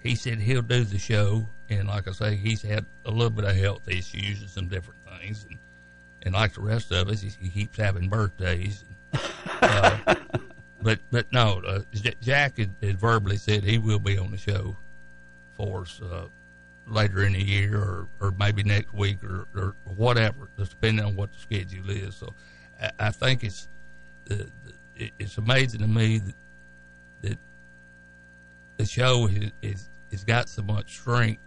he 0.00 0.14
said 0.14 0.38
he'll 0.38 0.62
do 0.62 0.84
the 0.84 0.98
show. 0.98 1.46
And 1.70 1.88
like 1.88 2.06
I 2.06 2.12
say, 2.12 2.36
he's 2.36 2.60
had 2.62 2.84
a 3.06 3.10
little 3.10 3.30
bit 3.30 3.46
of 3.46 3.56
health 3.56 3.88
issues 3.88 4.42
and 4.42 4.50
some 4.50 4.68
different 4.68 5.00
things, 5.20 5.46
and 5.48 5.58
and 6.22 6.34
like 6.34 6.54
the 6.54 6.60
rest 6.60 6.92
of 6.92 7.08
us, 7.08 7.20
he, 7.20 7.30
he 7.40 7.48
keeps 7.48 7.78
having 7.78 8.08
birthdays. 8.08 8.84
Uh, 9.60 10.16
but 10.82 10.98
but 11.12 11.32
no, 11.32 11.62
uh, 11.64 11.80
J- 11.92 12.14
Jack 12.20 12.58
had, 12.58 12.74
had 12.82 12.98
verbally 12.98 13.36
said 13.36 13.62
he 13.62 13.78
will 13.78 14.00
be 14.00 14.18
on 14.18 14.32
the 14.32 14.36
show 14.36 14.76
for 15.56 15.82
us 15.82 16.00
uh, 16.02 16.26
later 16.88 17.24
in 17.24 17.34
the 17.34 17.42
year, 17.42 17.76
or, 17.76 18.08
or 18.20 18.34
maybe 18.38 18.64
next 18.64 18.92
week, 18.92 19.22
or, 19.22 19.46
or 19.54 19.74
whatever, 19.84 20.48
depending 20.56 21.04
on 21.04 21.14
what 21.14 21.32
the 21.32 21.38
schedule 21.38 21.90
is. 21.90 22.16
So 22.16 22.34
I, 22.80 22.90
I 22.98 23.10
think 23.10 23.44
it's 23.44 23.68
the, 24.24 24.50
the 24.96 25.12
it's 25.18 25.38
amazing 25.38 25.80
to 25.80 25.86
me 25.86 26.18
that 26.18 26.34
that 27.22 27.38
the 28.76 28.86
show 28.86 29.26
is, 29.26 29.52
is 29.62 29.88
has 30.10 30.24
got 30.24 30.48
so 30.48 30.62
much 30.62 30.92
strength 30.92 31.42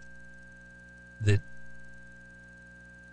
that 1.22 1.42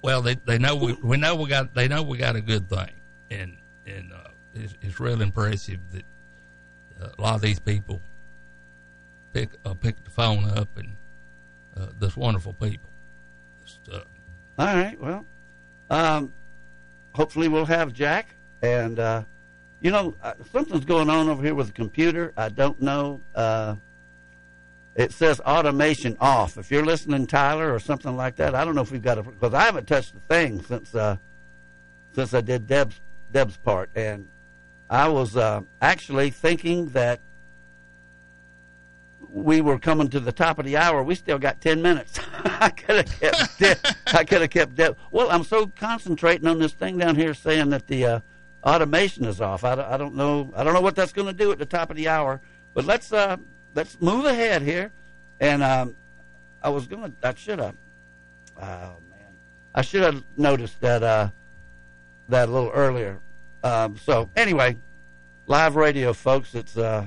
well 0.02 0.20
they 0.22 0.34
they 0.34 0.58
know 0.58 0.74
we, 0.76 0.92
we 0.94 1.16
know 1.16 1.34
we 1.34 1.48
got 1.48 1.74
they 1.74 1.88
know 1.88 2.02
we 2.02 2.18
got 2.18 2.36
a 2.36 2.40
good 2.40 2.68
thing 2.68 2.90
and 3.30 3.56
and 3.86 4.12
uh, 4.12 4.28
it's, 4.54 4.74
it's 4.82 5.00
real 5.00 5.22
impressive 5.22 5.80
that 5.92 6.04
uh, 7.00 7.08
a 7.18 7.20
lot 7.20 7.34
of 7.34 7.40
these 7.40 7.58
people 7.58 8.00
pick 9.32 9.50
uh, 9.64 9.74
pick 9.74 10.02
the 10.04 10.10
phone 10.10 10.44
up 10.50 10.68
and 10.76 10.96
uh, 11.76 11.86
this 11.98 12.16
wonderful 12.16 12.52
people. 12.54 12.90
Just, 13.64 13.80
uh, 13.90 14.00
All 14.58 14.66
right. 14.66 15.00
Well, 15.00 15.24
um, 15.90 16.32
hopefully 17.14 17.48
we'll 17.48 17.66
have 17.66 17.92
Jack. 17.92 18.34
And, 18.62 18.98
uh, 18.98 19.24
you 19.80 19.90
know, 19.90 20.14
uh, 20.22 20.34
something's 20.52 20.84
going 20.84 21.10
on 21.10 21.28
over 21.28 21.42
here 21.42 21.54
with 21.54 21.68
the 21.68 21.72
computer. 21.72 22.32
I 22.36 22.48
don't 22.48 22.80
know. 22.80 23.20
It 24.94 25.12
says 25.12 25.40
automation 25.40 26.16
off. 26.20 26.58
If 26.58 26.70
you're 26.70 26.84
listening, 26.84 27.26
Tyler, 27.26 27.74
or 27.74 27.78
something 27.78 28.14
like 28.14 28.36
that, 28.36 28.54
I 28.54 28.64
don't 28.64 28.74
know 28.74 28.82
if 28.82 28.92
we've 28.92 29.02
got 29.02 29.18
a 29.18 29.22
because 29.22 29.54
I 29.54 29.62
haven't 29.62 29.86
touched 29.86 30.12
the 30.14 30.20
thing 30.20 30.62
since 30.62 30.94
uh, 30.94 31.16
since 32.14 32.34
I 32.34 32.42
did 32.42 32.66
Deb's 32.66 33.00
Deb's 33.32 33.56
part, 33.56 33.88
and 33.94 34.28
I 34.90 35.08
was 35.08 35.36
uh, 35.36 35.62
actually 35.80 36.28
thinking 36.28 36.88
that 36.88 37.20
we 39.30 39.62
were 39.62 39.78
coming 39.78 40.08
to 40.10 40.20
the 40.20 40.32
top 40.32 40.58
of 40.58 40.66
the 40.66 40.76
hour. 40.76 41.02
We 41.02 41.14
still 41.14 41.38
got 41.38 41.62
ten 41.62 41.80
minutes. 41.80 42.20
I 42.44 42.68
could 42.68 42.96
have 42.96 43.20
kept. 43.20 43.58
Deb, 43.58 43.78
I 44.08 44.24
could 44.24 44.42
have 44.42 44.50
kept 44.50 44.74
Deb. 44.74 44.98
Well, 45.10 45.30
I'm 45.30 45.44
so 45.44 45.68
concentrating 45.68 46.46
on 46.46 46.58
this 46.58 46.72
thing 46.72 46.98
down 46.98 47.16
here 47.16 47.32
saying 47.32 47.70
that 47.70 47.86
the 47.86 48.04
uh, 48.04 48.20
automation 48.62 49.24
is 49.24 49.40
off. 49.40 49.64
I, 49.64 49.72
I 49.72 49.96
don't 49.96 50.16
know. 50.16 50.52
I 50.54 50.62
don't 50.64 50.74
know 50.74 50.82
what 50.82 50.96
that's 50.96 51.14
going 51.14 51.28
to 51.28 51.32
do 51.32 51.50
at 51.50 51.58
the 51.58 51.64
top 51.64 51.88
of 51.88 51.96
the 51.96 52.08
hour. 52.08 52.42
But 52.74 52.84
let's 52.84 53.10
uh, 53.12 53.38
let's 53.74 54.00
move 54.00 54.24
ahead 54.24 54.62
here. 54.62 54.90
And 55.40 55.62
um, 55.62 55.96
I 56.62 56.68
was 56.68 56.86
going 56.86 57.12
to. 57.12 57.28
I 57.28 57.34
should 57.34 57.58
have. 57.58 57.74
Oh 58.56 58.96
man, 59.10 59.32
I 59.74 59.82
should 59.82 60.02
have 60.02 60.22
noticed 60.36 60.80
that 60.80 61.02
uh, 61.02 61.28
that 62.28 62.48
a 62.48 62.52
little 62.52 62.70
earlier. 62.70 63.18
Um, 63.64 63.96
so 63.96 64.30
anyway, 64.36 64.76
live 65.46 65.76
radio, 65.76 66.12
folks. 66.12 66.54
It's 66.54 66.76
uh, 66.76 67.06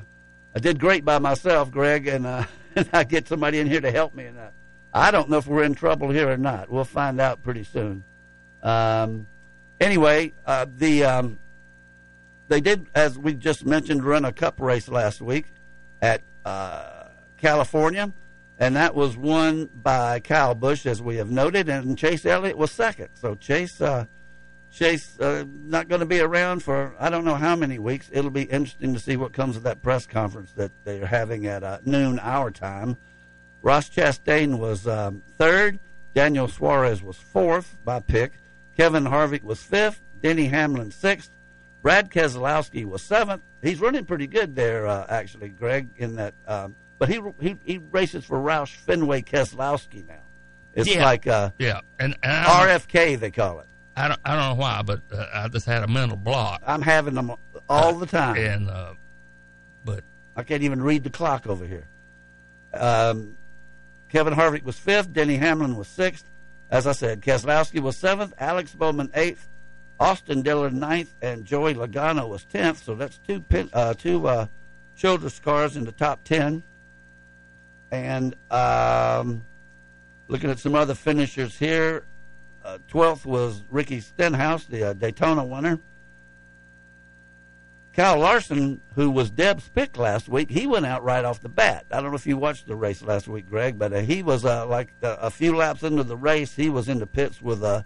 I 0.55 0.59
did 0.59 0.79
great 0.79 1.03
by 1.03 1.19
myself, 1.19 1.69
Greg, 1.69 2.07
and, 2.07 2.25
uh, 2.25 2.45
I 2.93 3.03
get 3.03 3.27
somebody 3.27 3.59
in 3.59 3.67
here 3.67 3.81
to 3.81 3.91
help 3.91 4.15
me. 4.15 4.25
And 4.25 4.39
uh, 4.39 4.49
I 4.93 5.11
don't 5.11 5.29
know 5.29 5.37
if 5.37 5.47
we're 5.47 5.63
in 5.63 5.75
trouble 5.75 6.09
here 6.09 6.29
or 6.29 6.37
not. 6.37 6.69
We'll 6.69 6.85
find 6.85 7.19
out 7.19 7.43
pretty 7.43 7.65
soon. 7.65 8.03
Um, 8.63 9.27
anyway, 9.81 10.33
uh, 10.45 10.65
the 10.77 11.03
um, 11.03 11.39
they 12.47 12.61
did, 12.61 12.87
as 12.95 13.17
we 13.17 13.33
just 13.33 13.65
mentioned, 13.65 14.03
run 14.03 14.23
a 14.23 14.31
cup 14.31 14.59
race 14.59 14.87
last 14.87 15.21
week 15.21 15.47
at 16.01 16.21
California, 17.37 18.13
and 18.59 18.75
that 18.75 18.95
was 18.95 19.17
won 19.17 19.69
by 19.73 20.19
Kyle 20.19 20.55
Busch, 20.55 20.85
as 20.85 21.01
we 21.01 21.17
have 21.17 21.29
noted, 21.29 21.67
and 21.69 21.97
Chase 21.97 22.25
Elliott 22.25 22.57
was 22.57 22.71
second. 22.71 23.09
So 23.13 23.35
Chase. 23.35 23.81
Uh, 23.81 24.05
Chase 24.71 25.17
uh, 25.21 25.45
not 25.63 25.87
going 25.87 26.01
to 26.01 26.05
be 26.05 26.19
around 26.19 26.61
for 26.61 26.93
I 26.99 27.09
don't 27.09 27.23
know 27.23 27.35
how 27.35 27.55
many 27.55 27.79
weeks. 27.79 28.09
It'll 28.11 28.29
be 28.29 28.43
interesting 28.43 28.93
to 28.93 28.99
see 28.99 29.15
what 29.15 29.31
comes 29.31 29.55
of 29.55 29.63
that 29.63 29.81
press 29.81 30.05
conference 30.05 30.51
that 30.57 30.71
they're 30.83 31.05
having 31.05 31.45
at 31.47 31.63
uh, 31.63 31.77
noon 31.85 32.19
our 32.19 32.51
time. 32.51 32.97
Ross 33.61 33.89
Chastain 33.89 34.57
was 34.57 34.85
um, 34.85 35.23
third. 35.37 35.79
Daniel 36.13 36.49
Suarez 36.49 37.01
was 37.01 37.15
fourth 37.15 37.77
by 37.85 38.01
pick. 38.01 38.33
Kevin 38.75 39.05
Harvick 39.05 39.43
was 39.43 39.63
fifth. 39.63 40.01
Denny 40.21 40.47
Hamlin 40.47 40.91
sixth. 40.91 41.31
Brad 41.85 42.09
Keselowski 42.09 42.83
was 42.83 43.03
seventh. 43.03 43.43
He's 43.61 43.79
running 43.79 44.05
pretty 44.05 44.25
good 44.25 44.55
there, 44.55 44.87
uh, 44.87 45.05
actually, 45.07 45.49
Greg. 45.49 45.87
In 45.97 46.15
that, 46.15 46.33
um, 46.47 46.75
but 46.97 47.09
he, 47.09 47.21
he 47.39 47.57
he 47.63 47.77
races 47.77 48.25
for 48.25 48.39
Roush 48.39 48.69
Fenway 48.75 49.21
Keselowski 49.21 50.07
now. 50.07 50.15
It's 50.73 50.89
Yeah. 50.89 51.05
like 51.05 51.27
uh, 51.27 51.51
yeah, 51.59 51.81
and, 51.99 52.17
and 52.23 52.47
RFK 52.47 53.19
they 53.19 53.29
call 53.29 53.59
it. 53.59 53.67
I 53.95 54.07
don't, 54.07 54.19
I 54.25 54.35
don't 54.35 54.57
know 54.57 54.61
why, 54.63 54.81
but 54.81 55.01
uh, 55.13 55.27
I 55.31 55.47
just 55.47 55.67
had 55.67 55.83
a 55.83 55.87
mental 55.87 56.17
block. 56.17 56.63
I'm 56.65 56.81
having 56.81 57.13
them 57.13 57.31
all 57.69 57.93
the 57.93 58.07
time. 58.07 58.35
And 58.35 58.67
uh, 58.67 58.93
but 59.83 60.03
I 60.35 60.41
can't 60.41 60.63
even 60.63 60.81
read 60.81 61.03
the 61.03 61.11
clock 61.11 61.45
over 61.45 61.67
here. 61.67 61.85
Um, 62.73 63.37
Kevin 64.09 64.33
Harvick 64.33 64.63
was 64.63 64.79
fifth. 64.79 65.13
Denny 65.13 65.35
Hamlin 65.37 65.75
was 65.75 65.87
sixth. 65.87 66.25
As 66.71 66.87
I 66.87 66.93
said, 66.93 67.21
Keselowski 67.21 67.79
was 67.79 67.95
seventh. 67.95 68.33
Alex 68.39 68.73
Bowman 68.73 69.11
eighth. 69.13 69.47
Austin 69.99 70.41
Dillon 70.41 70.79
ninth, 70.79 71.13
and 71.21 71.45
Joey 71.45 71.73
Logano 71.73 72.27
was 72.27 72.43
tenth. 72.45 72.83
So 72.83 72.95
that's 72.95 73.19
two 73.27 73.39
pin, 73.39 73.69
uh, 73.73 73.93
two 73.93 74.27
uh, 74.27 74.47
Childress 74.97 75.39
cars 75.39 75.75
in 75.75 75.85
the 75.85 75.91
top 75.91 76.23
ten. 76.23 76.63
And 77.91 78.35
um, 78.49 79.43
looking 80.27 80.49
at 80.49 80.59
some 80.59 80.75
other 80.75 80.95
finishers 80.95 81.57
here, 81.57 82.05
uh, 82.63 82.79
twelfth 82.87 83.25
was 83.25 83.63
Ricky 83.69 83.99
Stenhouse, 83.99 84.65
the 84.65 84.89
uh, 84.89 84.93
Daytona 84.93 85.43
winner. 85.43 85.79
Kyle 87.93 88.19
Larson, 88.19 88.81
who 88.95 89.09
was 89.09 89.29
Deb's 89.29 89.69
pick 89.69 89.97
last 89.97 90.27
week, 90.27 90.49
he 90.49 90.67
went 90.67 90.85
out 90.85 91.01
right 91.01 91.23
off 91.23 91.39
the 91.39 91.47
bat. 91.47 91.85
I 91.89 92.01
don't 92.01 92.09
know 92.09 92.17
if 92.17 92.27
you 92.27 92.35
watched 92.35 92.67
the 92.67 92.75
race 92.75 93.01
last 93.01 93.25
week, 93.29 93.49
Greg, 93.49 93.79
but 93.79 93.93
uh, 93.93 94.01
he 94.01 94.21
was 94.21 94.43
uh, 94.43 94.67
like 94.67 94.89
uh, 95.01 95.15
a 95.21 95.29
few 95.29 95.55
laps 95.55 95.81
into 95.81 96.03
the 96.03 96.17
race, 96.17 96.53
he 96.53 96.69
was 96.69 96.89
in 96.89 96.99
the 96.99 97.07
pits 97.07 97.41
with 97.41 97.63
uh, 97.63 97.83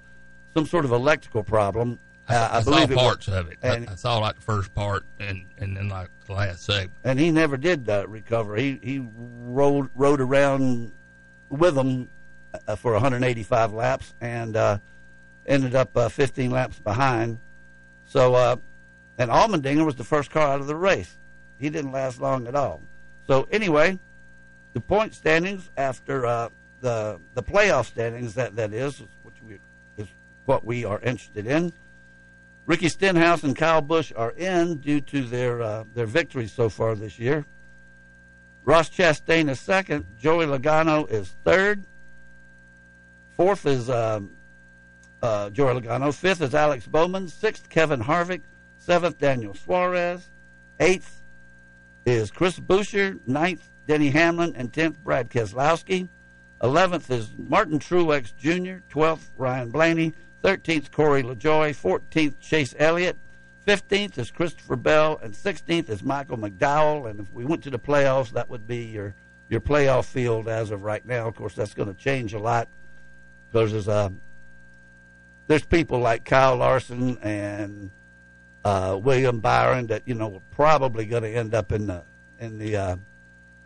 some 0.53 0.65
sort 0.65 0.85
of 0.85 0.91
electrical 0.91 1.43
problem. 1.43 1.99
Uh, 2.27 2.49
I, 2.51 2.57
I 2.57 2.61
saw 2.61 2.71
believe 2.71 2.91
it 2.91 2.95
was- 2.95 3.03
parts 3.03 3.27
of 3.27 3.51
it. 3.51 3.57
I, 3.63 3.85
I 3.91 3.95
saw 3.95 4.17
like 4.19 4.35
the 4.35 4.41
first 4.41 4.73
part 4.75 5.03
and 5.19 5.45
and 5.57 5.75
then 5.75 5.89
like 5.89 6.09
the 6.25 6.33
last 6.33 6.63
segment. 6.65 6.91
and 7.03 7.19
he 7.19 7.31
never 7.31 7.57
did 7.57 7.89
uh, 7.89 8.05
recover. 8.07 8.55
He 8.55 8.79
he 8.83 9.07
rode 9.17 9.89
rode 9.95 10.21
around 10.21 10.91
with 11.49 11.75
them 11.75 12.07
uh, 12.67 12.75
for 12.75 12.93
185 12.93 13.73
laps 13.73 14.13
and 14.21 14.55
uh, 14.55 14.77
ended 15.47 15.73
up 15.75 15.95
uh, 15.97 16.09
15 16.09 16.51
laps 16.51 16.79
behind. 16.79 17.39
So, 18.05 18.35
uh, 18.35 18.55
and 19.17 19.29
Allmendinger 19.31 19.85
was 19.85 19.95
the 19.95 20.03
first 20.03 20.29
car 20.31 20.47
out 20.53 20.59
of 20.61 20.67
the 20.67 20.75
race. 20.75 21.17
He 21.59 21.69
didn't 21.69 21.91
last 21.91 22.21
long 22.21 22.47
at 22.47 22.55
all. 22.55 22.81
So 23.27 23.47
anyway, 23.51 23.97
the 24.73 24.81
point 24.81 25.13
standings 25.15 25.69
after 25.77 26.25
uh, 26.25 26.49
the 26.81 27.19
the 27.33 27.43
playoff 27.43 27.85
standings 27.85 28.35
that 28.35 28.55
that 28.55 28.71
is 28.73 29.01
which 29.01 29.07
we 29.07 29.09
is 29.09 29.18
what 30.49 30.65
we 30.65 30.83
are 30.83 30.99
interested 31.01 31.45
in. 31.45 31.71
Ricky 32.65 32.89
Stenhouse 32.89 33.43
and 33.43 33.55
Kyle 33.55 33.81
Busch 33.81 34.11
are 34.15 34.31
in 34.31 34.77
due 34.77 34.99
to 35.01 35.21
their 35.21 35.61
uh, 35.61 35.83
their 35.93 36.07
victories 36.07 36.51
so 36.51 36.69
far 36.69 36.95
this 36.95 37.19
year. 37.19 37.45
Ross 38.65 38.89
Chastain 38.89 39.47
is 39.47 39.59
second. 39.59 40.05
Joey 40.19 40.47
Logano 40.47 41.09
is 41.09 41.35
third. 41.43 41.83
Fourth 43.37 43.67
is 43.67 43.91
um, 43.91 44.31
uh, 45.21 45.51
Joey 45.51 45.79
Logano. 45.79 46.11
Fifth 46.11 46.41
is 46.41 46.55
Alex 46.55 46.87
Bowman. 46.87 47.27
Sixth, 47.27 47.69
Kevin 47.69 48.01
Harvick. 48.01 48.41
Seventh, 48.79 49.19
Daniel 49.19 49.53
Suarez. 49.53 50.31
Eighth 50.79 51.21
is 52.05 52.31
Chris 52.31 52.59
Buescher. 52.59 53.19
Ninth, 53.27 53.69
Denny 53.87 54.09
Hamlin. 54.09 54.55
And 54.55 54.73
tenth, 54.73 54.97
Brad 55.03 55.29
Keselowski. 55.29 56.09
Eleventh 56.61 57.09
is 57.11 57.29
Martin 57.37 57.79
Truex 57.79 58.35
Jr. 58.35 58.81
Twelfth, 58.89 59.31
Ryan 59.37 59.69
Blaney. 59.69 60.13
Thirteenth, 60.41 60.91
Corey 60.91 61.23
LaJoie. 61.23 61.75
Fourteenth, 61.75 62.39
Chase 62.39 62.73
Elliott. 62.77 63.17
Fifteenth 63.65 64.17
is 64.17 64.31
Christopher 64.31 64.75
Bell, 64.75 65.19
and 65.21 65.35
sixteenth 65.35 65.89
is 65.89 66.01
Michael 66.01 66.37
McDowell. 66.37 67.09
And 67.09 67.19
if 67.19 67.31
we 67.33 67.45
went 67.45 67.63
to 67.63 67.69
the 67.69 67.79
playoffs, 67.79 68.31
that 68.31 68.49
would 68.49 68.67
be 68.67 68.85
your 68.85 69.15
your 69.49 69.61
playoff 69.61 70.05
field 70.05 70.47
as 70.47 70.71
of 70.71 70.83
right 70.83 71.05
now. 71.05 71.27
Of 71.27 71.35
course, 71.35 71.55
that's 71.55 71.73
going 71.73 71.93
to 71.93 71.99
change 71.99 72.33
a 72.33 72.39
lot 72.39 72.67
because 73.51 73.71
there's 73.71 73.87
uh, 73.87 74.09
there's 75.47 75.65
people 75.65 75.99
like 75.99 76.23
Kyle 76.23 76.57
Larson 76.57 77.17
and 77.19 77.91
uh, 78.63 78.97
William 79.01 79.39
Byron 79.39 79.87
that 79.87 80.03
you 80.05 80.13
know 80.13 80.35
are 80.35 80.41
probably 80.51 81.05
going 81.05 81.23
to 81.23 81.29
end 81.29 81.53
up 81.53 81.71
in 81.71 81.87
the 81.87 82.03
in 82.39 82.57
the 82.57 82.75
uh, 82.75 82.95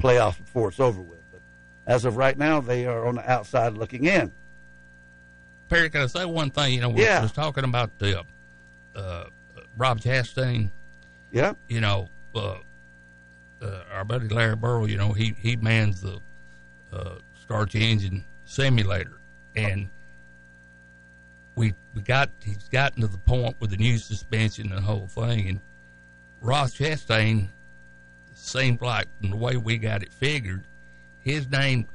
playoffs 0.02 0.38
before 0.38 0.70
it's 0.70 0.80
over 0.80 1.02
with. 1.02 1.20
But 1.32 1.42
as 1.86 2.06
of 2.06 2.18
right 2.18 2.38
now, 2.38 2.62
they 2.62 2.86
are 2.86 3.06
on 3.06 3.16
the 3.16 3.32
outside 3.32 3.74
looking 3.74 4.06
in. 4.06 4.32
Perry, 5.70 5.90
can 5.90 6.02
I 6.02 6.08
say 6.08 6.26
one 6.26 6.50
thing? 6.52 6.74
You 6.74 6.82
know, 6.82 6.90
we 6.90 7.04
Yeah. 7.04 7.22
was 7.22 7.32
talking 7.32 7.64
about 7.64 7.98
the 8.00 8.20
uh, 8.20 8.24
uh, 8.96 9.24
Rob 9.78 10.00
Chastain. 10.00 10.70
Yeah. 11.32 11.54
You 11.68 11.82
know, 11.82 12.10
uh, 12.36 12.56
uh, 13.62 13.84
our 13.92 14.04
buddy 14.04 14.28
Larry 14.28 14.56
Burrow. 14.56 14.86
You 14.86 14.98
know, 14.98 15.14
he 15.14 15.36
he 15.40 15.56
mans 15.56 16.02
the 16.02 16.20
uh, 16.92 17.16
Starch 17.42 17.76
Engine 17.76 18.24
simulator, 18.46 19.18
and 19.56 19.90
we 21.56 21.74
we 21.96 22.02
got 22.02 22.30
he's 22.44 22.68
gotten 22.70 23.02
to 23.02 23.08
the 23.08 23.18
point 23.18 23.56
with 23.60 23.72
the 23.72 23.78
new 23.78 23.98
suspension 23.98 24.68
and 24.70 24.78
the 24.78 24.82
whole 24.82 25.08
thing, 25.08 25.48
and 25.48 25.60
Ross 26.42 26.74
Chastain 26.76 27.48
seemed 28.36 28.82
like 28.82 29.08
from 29.20 29.30
the 29.32 29.38
way 29.38 29.56
we 29.58 29.78
got 29.78 30.04
it 30.04 30.12
figured, 30.12 30.66
his 31.22 31.50
name 31.50 31.88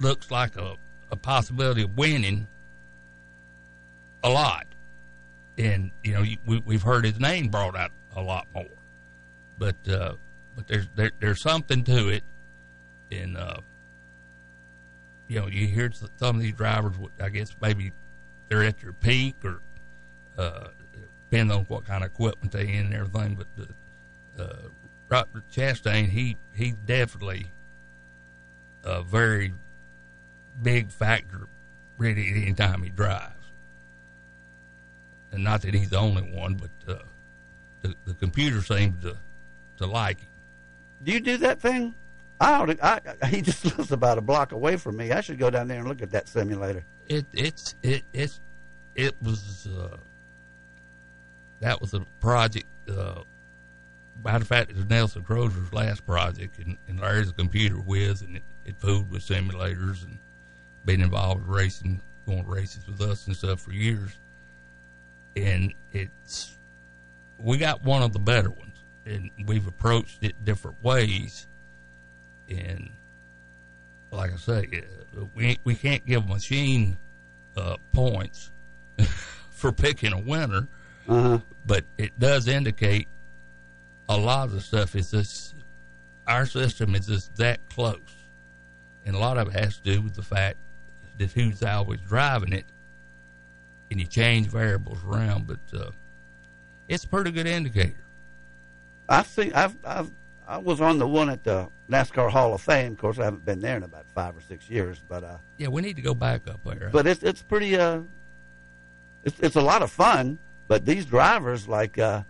looks 0.00 0.30
like 0.30 0.56
a, 0.56 0.74
a 1.10 1.16
possibility 1.16 1.82
of 1.82 1.96
winning 1.96 2.46
a 4.22 4.30
lot. 4.30 4.66
and 5.56 5.90
you 6.04 6.12
know 6.12 6.24
we, 6.46 6.62
we've 6.64 6.82
heard 6.82 7.04
his 7.04 7.18
name 7.18 7.48
brought 7.48 7.76
out 7.76 7.90
a 8.16 8.22
lot 8.22 8.46
more. 8.54 8.66
But 9.58 9.76
uh, 9.88 10.14
but 10.54 10.66
there's 10.68 10.88
there, 10.94 11.10
there's 11.20 11.42
something 11.42 11.84
to 11.84 12.08
it, 12.08 12.22
and 13.10 13.36
uh, 13.36 13.60
you 15.26 15.40
know 15.40 15.46
you 15.46 15.66
hear 15.66 15.90
some 16.16 16.36
of 16.36 16.42
these 16.42 16.54
drivers. 16.54 16.94
I 17.20 17.28
guess 17.28 17.54
maybe 17.60 17.92
they're 18.48 18.64
at 18.64 18.78
their 18.80 18.92
peak 18.92 19.36
or 19.44 19.60
uh, 20.36 20.68
depending 21.30 21.56
on 21.56 21.64
what 21.64 21.84
kind 21.84 22.04
of 22.04 22.10
equipment 22.10 22.52
they 22.52 22.68
in 22.68 22.86
and 22.86 22.94
everything. 22.94 23.34
But 23.34 23.64
uh, 24.38 24.42
uh, 24.42 24.56
Robert 25.08 25.44
Chastain, 25.50 26.08
he 26.08 26.36
he 26.54 26.72
definitely 26.72 27.46
a 28.84 29.02
very 29.02 29.54
big 30.62 30.90
factor 30.90 31.46
really 31.96 32.28
any 32.28 32.52
time 32.52 32.82
he 32.82 32.90
drives. 32.90 33.34
And 35.32 35.44
not 35.44 35.62
that 35.62 35.74
he's 35.74 35.90
the 35.90 35.98
only 35.98 36.22
one, 36.22 36.54
but 36.54 36.94
uh, 36.94 37.02
the 37.82 37.94
the 38.06 38.14
computer 38.14 38.62
seems 38.62 39.02
to 39.02 39.16
to 39.78 39.86
like 39.86 40.20
him. 40.20 40.28
Do 41.02 41.12
you 41.12 41.20
do 41.20 41.36
that 41.38 41.60
thing? 41.60 41.94
I, 42.40 42.54
ought 42.54 42.66
to, 42.66 42.86
I, 42.86 43.00
I 43.22 43.26
he 43.26 43.42
just 43.42 43.64
lives 43.78 43.92
about 43.92 44.18
a 44.18 44.20
block 44.20 44.52
away 44.52 44.76
from 44.76 44.96
me. 44.96 45.12
I 45.12 45.20
should 45.20 45.38
go 45.38 45.50
down 45.50 45.68
there 45.68 45.80
and 45.80 45.88
look 45.88 46.02
at 46.02 46.10
that 46.12 46.28
simulator. 46.28 46.84
It 47.08 47.26
it's 47.32 47.74
it 47.82 48.02
it's 48.12 48.40
it 48.94 49.14
was 49.22 49.66
uh, 49.66 49.96
that 51.60 51.80
was 51.80 51.94
a 51.94 52.00
project. 52.20 52.66
Uh, 52.88 53.22
matter 54.24 54.38
of 54.38 54.48
fact, 54.48 54.70
it 54.70 54.76
was 54.76 54.86
Nelson 54.86 55.22
Crozier's 55.22 55.72
last 55.72 56.06
project, 56.06 56.58
and, 56.58 56.76
and 56.88 57.00
Larry's 57.00 57.30
a 57.30 57.32
computer 57.32 57.76
whiz, 57.76 58.22
and 58.22 58.36
it, 58.36 58.42
it 58.64 58.76
fooled 58.78 59.10
with 59.10 59.22
simulators 59.22 60.04
and 60.04 60.18
been 60.84 61.00
involved 61.02 61.46
with 61.46 61.56
racing, 61.56 62.00
going 62.26 62.46
races 62.46 62.86
with 62.86 63.00
us 63.00 63.26
and 63.26 63.36
stuff 63.36 63.60
for 63.60 63.72
years. 63.72 64.10
And 65.36 65.72
it's 65.92 66.56
we 67.38 67.58
got 67.58 67.82
one 67.84 68.02
of 68.02 68.12
the 68.12 68.18
better 68.18 68.50
ones, 68.50 68.82
and 69.06 69.30
we've 69.46 69.66
approached 69.66 70.18
it 70.22 70.44
different 70.44 70.82
ways. 70.82 71.46
And 72.48 72.90
like 74.10 74.32
I 74.32 74.36
say, 74.36 74.68
uh, 75.16 75.24
we 75.34 75.58
we 75.64 75.74
can't 75.74 76.04
give 76.06 76.24
a 76.24 76.28
machine 76.28 76.96
uh, 77.56 77.76
points 77.92 78.50
for 79.50 79.70
picking 79.72 80.12
a 80.12 80.18
winner, 80.18 80.66
Uh-huh. 81.06 81.38
but 81.66 81.84
it 81.98 82.18
does 82.18 82.48
indicate 82.48 83.06
a 84.08 84.16
lot 84.16 84.44
of 84.48 84.52
the 84.52 84.60
stuff 84.60 84.96
is 84.96 85.10
this. 85.10 85.54
Our 86.26 86.44
system 86.46 86.94
is 86.94 87.06
just 87.06 87.36
that 87.36 87.60
close, 87.70 88.00
and 89.06 89.14
a 89.14 89.18
lot 89.18 89.38
of 89.38 89.48
it 89.48 89.54
has 89.60 89.76
to 89.78 89.82
do 89.82 90.02
with 90.02 90.14
the 90.14 90.22
fact 90.22 90.56
that 91.18 91.32
who's 91.32 91.62
always 91.62 92.00
driving 92.00 92.52
it, 92.52 92.64
and 93.90 94.00
you 94.00 94.06
change 94.06 94.46
variables 94.48 94.98
around. 95.06 95.46
But 95.46 95.78
uh, 95.78 95.90
it's 96.88 97.04
a 97.04 97.08
pretty 97.08 97.30
good 97.30 97.46
indicator. 97.46 98.04
I 99.08 99.22
see. 99.22 99.52
I've, 99.52 99.76
I've 99.84 100.10
I 100.46 100.58
was 100.58 100.80
on 100.80 100.98
the 100.98 101.06
one 101.06 101.28
at 101.28 101.44
the 101.44 101.68
NASCAR 101.90 102.30
Hall 102.30 102.54
of 102.54 102.60
Fame. 102.60 102.92
Of 102.92 102.98
course, 102.98 103.18
I 103.18 103.24
haven't 103.24 103.44
been 103.44 103.60
there 103.60 103.76
in 103.76 103.82
about 103.82 104.06
five 104.14 104.36
or 104.36 104.40
six 104.40 104.68
years, 104.70 105.02
but 105.08 105.22
uh, 105.24 105.36
Yeah, 105.58 105.68
we 105.68 105.82
need 105.82 105.96
to 105.96 106.02
go 106.02 106.14
back 106.14 106.48
up 106.48 106.60
there. 106.64 106.90
but 106.92 107.06
it's 107.06 107.22
it's 107.22 107.42
pretty 107.42 107.76
uh, 107.76 108.00
it's 109.24 109.38
it's 109.40 109.56
a 109.56 109.60
lot 109.62 109.82
of 109.82 109.90
fun. 109.90 110.38
But 110.68 110.84
these 110.84 111.06
drivers, 111.06 111.66
like 111.68 111.98
uh, 111.98 112.22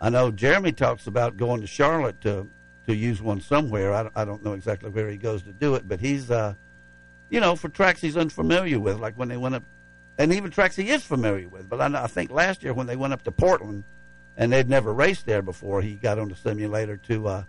I 0.00 0.10
know 0.10 0.30
Jeremy 0.30 0.72
talks 0.72 1.06
about 1.06 1.36
going 1.36 1.60
to 1.62 1.66
Charlotte 1.66 2.20
to 2.22 2.48
to 2.86 2.94
use 2.94 3.20
one 3.20 3.40
somewhere. 3.40 3.92
I, 3.92 4.02
don't- 4.04 4.12
I 4.16 4.24
don't 4.24 4.44
know 4.44 4.52
exactly 4.52 4.90
where 4.90 5.08
he 5.10 5.16
goes 5.16 5.42
to 5.42 5.52
do 5.52 5.74
it, 5.74 5.88
but 5.88 5.98
he's 6.00 6.30
uh, 6.30 6.54
you 7.30 7.40
know, 7.40 7.56
for 7.56 7.68
tracks 7.68 8.00
he's 8.00 8.16
unfamiliar 8.16 8.78
with, 8.78 8.98
like 8.98 9.14
when 9.14 9.28
they 9.28 9.36
went 9.36 9.54
up, 9.56 9.62
and 10.18 10.32
even 10.32 10.50
tracks 10.50 10.76
he 10.76 10.90
is 10.90 11.02
familiar 11.04 11.48
with. 11.48 11.68
But 11.68 11.80
I, 11.80 11.88
know, 11.88 12.02
I 12.02 12.06
think 12.06 12.30
last 12.30 12.62
year 12.62 12.72
when 12.72 12.86
they 12.86 12.96
went 12.96 13.12
up 13.12 13.22
to 13.24 13.32
Portland, 13.32 13.84
and 14.36 14.52
they'd 14.52 14.68
never 14.68 14.92
raced 14.92 15.26
there 15.26 15.42
before, 15.42 15.82
he 15.82 15.94
got 15.94 16.18
on 16.18 16.28
the 16.28 16.36
simulator 16.36 16.96
to 16.98 17.26
uh, 17.28 17.42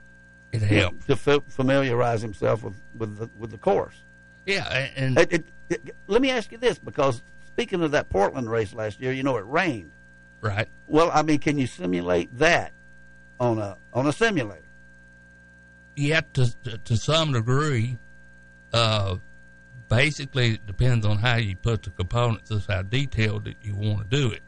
it 0.51 0.61
helped. 0.61 1.05
to 1.07 1.15
fa- 1.15 1.43
familiarize 1.49 2.21
himself 2.21 2.63
with 2.63 2.75
with 2.97 3.17
the, 3.17 3.30
with 3.38 3.51
the 3.51 3.57
course. 3.57 3.95
Yeah, 4.45 4.88
and 4.95 5.17
It, 5.19 5.34
it, 5.34 5.45
it- 5.69 5.95
let 6.07 6.21
me 6.21 6.32
ask 6.32 6.51
you 6.51 6.57
this, 6.57 6.78
because 6.80 7.21
speaking 7.47 7.82
of 7.84 7.91
that 7.91 8.07
Portland 8.09 8.49
race 8.49 8.73
last 8.73 9.01
year, 9.01 9.11
you 9.11 9.23
know 9.23 9.36
it 9.38 9.45
rained. 9.45 9.91
right. 10.41 10.67
Well, 10.88 11.11
I 11.13 11.21
mean, 11.23 11.39
can 11.39 11.57
you 11.57 11.67
simulate 11.67 12.30
that 12.39 12.71
on 13.39 13.59
a 13.59 13.75
on 13.93 14.07
a 14.07 14.13
simulator? 14.13 14.61
Yeah, 15.97 16.21
to, 16.34 16.55
to 16.63 16.78
to 16.78 16.95
some 16.97 17.34
degree, 17.34 17.97
uh, 18.71 19.17
basically 19.89 20.55
it 20.55 20.67
depends 20.67 21.05
on 21.05 21.17
how 21.17 21.35
you 21.35 21.55
put 21.55 21.83
the 21.83 21.89
components, 21.91 22.49
just 22.49 22.69
how 22.69 22.81
detailed 22.81 23.45
that 23.45 23.55
you 23.61 23.75
want 23.75 24.09
to 24.09 24.17
do 24.17 24.31
it. 24.31 24.41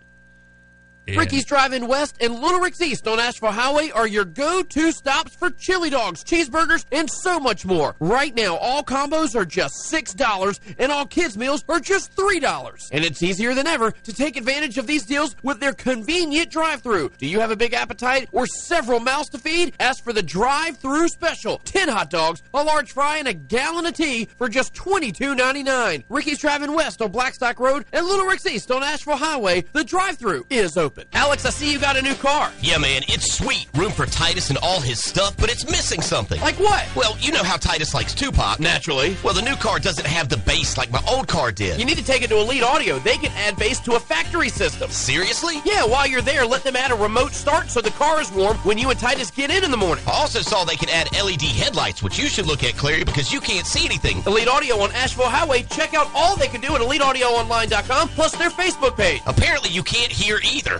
And- 1.10 1.18
Ricky's 1.18 1.45
Drive-In 1.45 1.88
West 1.88 2.18
and 2.22 2.39
Little 2.39 2.60
Rick's 2.60 2.82
East 2.82 3.07
on 3.07 3.20
Asheville 3.20 3.51
Highway 3.51 3.89
are 3.89 4.07
your 4.07 4.26
go-to 4.26 4.91
stops 4.91 5.36
for 5.36 5.49
chili 5.49 5.89
dogs, 5.89 6.24
cheeseburgers, 6.24 6.86
and 6.91 7.10
so 7.10 7.39
much 7.39 7.66
more. 7.66 7.95
Right 7.99 8.36
now, 8.36 8.57
all 8.57 8.84
combos 8.84 9.36
are 9.36 9.45
just 9.45 9.74
$6 9.91 10.60
and 10.78 10.91
all 10.91 11.05
kids 11.07 11.36
meals 11.38 11.64
are 11.68 11.80
just 11.80 12.16
$3. 12.16 12.89
And 12.91 13.03
it's 13.03 13.24
easier 13.24 13.55
than 13.55 13.66
ever 13.66 13.91
to 13.91 14.14
take 14.14 14.38
advantage 14.38 14.78
of 14.78 14.86
these 14.86 15.05
deals 15.05 15.36
with 15.41 15.60
their 15.60 15.74
convenient 15.74 16.51
drive-through. 16.51 17.12
Do 17.18 17.26
you 17.26 17.39
have 17.39 17.51
a 17.51 17.55
big 17.55 17.74
appetite 17.74 18.30
or 18.32 18.45
several 18.45 18.99
mouths 18.99 19.30
to 19.30 19.39
feed? 19.39 19.74
Ask 19.80 20.03
for 20.03 20.14
the 20.14 20.22
drive-through 20.24 21.07
special. 21.07 21.60
10 21.66 21.89
hot 21.89 22.10
dogs, 22.12 22.43
a 22.53 22.64
large 22.64 22.91
fry, 22.91 23.18
and 23.18 23.28
a 23.28 23.34
gallon 23.34 23.86
of 23.88 23.93
tea 23.95 24.26
for 24.38 24.47
just 24.47 24.74
$22.99. 24.76 26.03
Ricky's 26.10 26.38
Drive-In 26.39 26.74
West 26.74 27.01
on 27.01 27.12
Blackstock 27.12 27.60
Road 27.60 27.86
and 27.91 28.05
Little 28.05 28.26
Rick's 28.26 28.45
East 28.45 28.70
on 28.72 28.84
Asheville 28.84 29.18
Highway. 29.18 29.64
The 29.74 29.84
drive-through 29.84 30.45
is 30.49 30.78
open. 30.78 30.98
Alex, 31.13 31.45
I 31.45 31.49
see 31.49 31.71
you 31.71 31.79
got 31.79 31.97
a 31.97 32.01
new 32.01 32.15
car. 32.15 32.51
Yeah, 32.61 32.77
man, 32.77 33.03
it's 33.07 33.33
sweet. 33.33 33.67
Room 33.75 33.91
for 33.91 34.05
Titus 34.05 34.49
and 34.49 34.57
all 34.59 34.79
his 34.79 34.99
stuff, 35.03 35.35
but 35.37 35.51
it's 35.51 35.65
missing 35.65 36.01
something. 36.01 36.39
Like 36.41 36.59
what? 36.59 36.87
Well, 36.95 37.15
you 37.19 37.31
know 37.31 37.43
how 37.43 37.57
Titus 37.57 37.93
likes 37.93 38.13
Tupac. 38.13 38.59
Naturally. 38.59 39.15
Well, 39.23 39.33
the 39.33 39.41
new 39.41 39.55
car 39.55 39.79
doesn't 39.79 40.05
have 40.05 40.29
the 40.29 40.37
bass 40.37 40.77
like 40.77 40.91
my 40.91 41.01
old 41.09 41.27
car 41.27 41.51
did. 41.51 41.79
You 41.79 41.85
need 41.85 41.97
to 41.97 42.05
take 42.05 42.21
it 42.21 42.29
to 42.29 42.37
Elite 42.37 42.63
Audio. 42.63 42.99
They 42.99 43.17
can 43.17 43.31
add 43.35 43.57
bass 43.57 43.79
to 43.81 43.95
a 43.95 43.99
factory 43.99 44.49
system. 44.49 44.89
Seriously? 44.89 45.61
Yeah, 45.65 45.85
while 45.85 46.07
you're 46.07 46.21
there, 46.21 46.45
let 46.45 46.63
them 46.63 46.75
add 46.75 46.91
a 46.91 46.95
remote 46.95 47.33
start 47.33 47.69
so 47.69 47.81
the 47.81 47.91
car 47.91 48.21
is 48.21 48.31
warm 48.31 48.57
when 48.59 48.77
you 48.77 48.89
and 48.89 48.99
Titus 48.99 49.31
get 49.31 49.49
in 49.51 49.63
in 49.63 49.71
the 49.71 49.77
morning. 49.77 50.03
I 50.07 50.11
also 50.11 50.41
saw 50.41 50.63
they 50.63 50.75
can 50.75 50.89
add 50.89 51.11
LED 51.13 51.41
headlights, 51.41 52.03
which 52.03 52.17
you 52.19 52.27
should 52.27 52.45
look 52.45 52.63
at, 52.63 52.75
Clary, 52.75 53.03
because 53.03 53.31
you 53.31 53.39
can't 53.39 53.65
see 53.65 53.85
anything. 53.85 54.23
Elite 54.25 54.47
Audio 54.47 54.79
on 54.79 54.91
Asheville 54.91 55.29
Highway. 55.29 55.63
Check 55.63 55.93
out 55.93 56.09
all 56.15 56.35
they 56.35 56.47
can 56.47 56.61
do 56.61 56.75
at 56.75 56.81
EliteAudioOnline.com, 56.81 58.09
plus 58.09 58.35
their 58.35 58.49
Facebook 58.49 58.97
page. 58.97 59.21
Apparently, 59.25 59.69
you 59.69 59.83
can't 59.83 60.11
hear 60.11 60.39
either. 60.43 60.79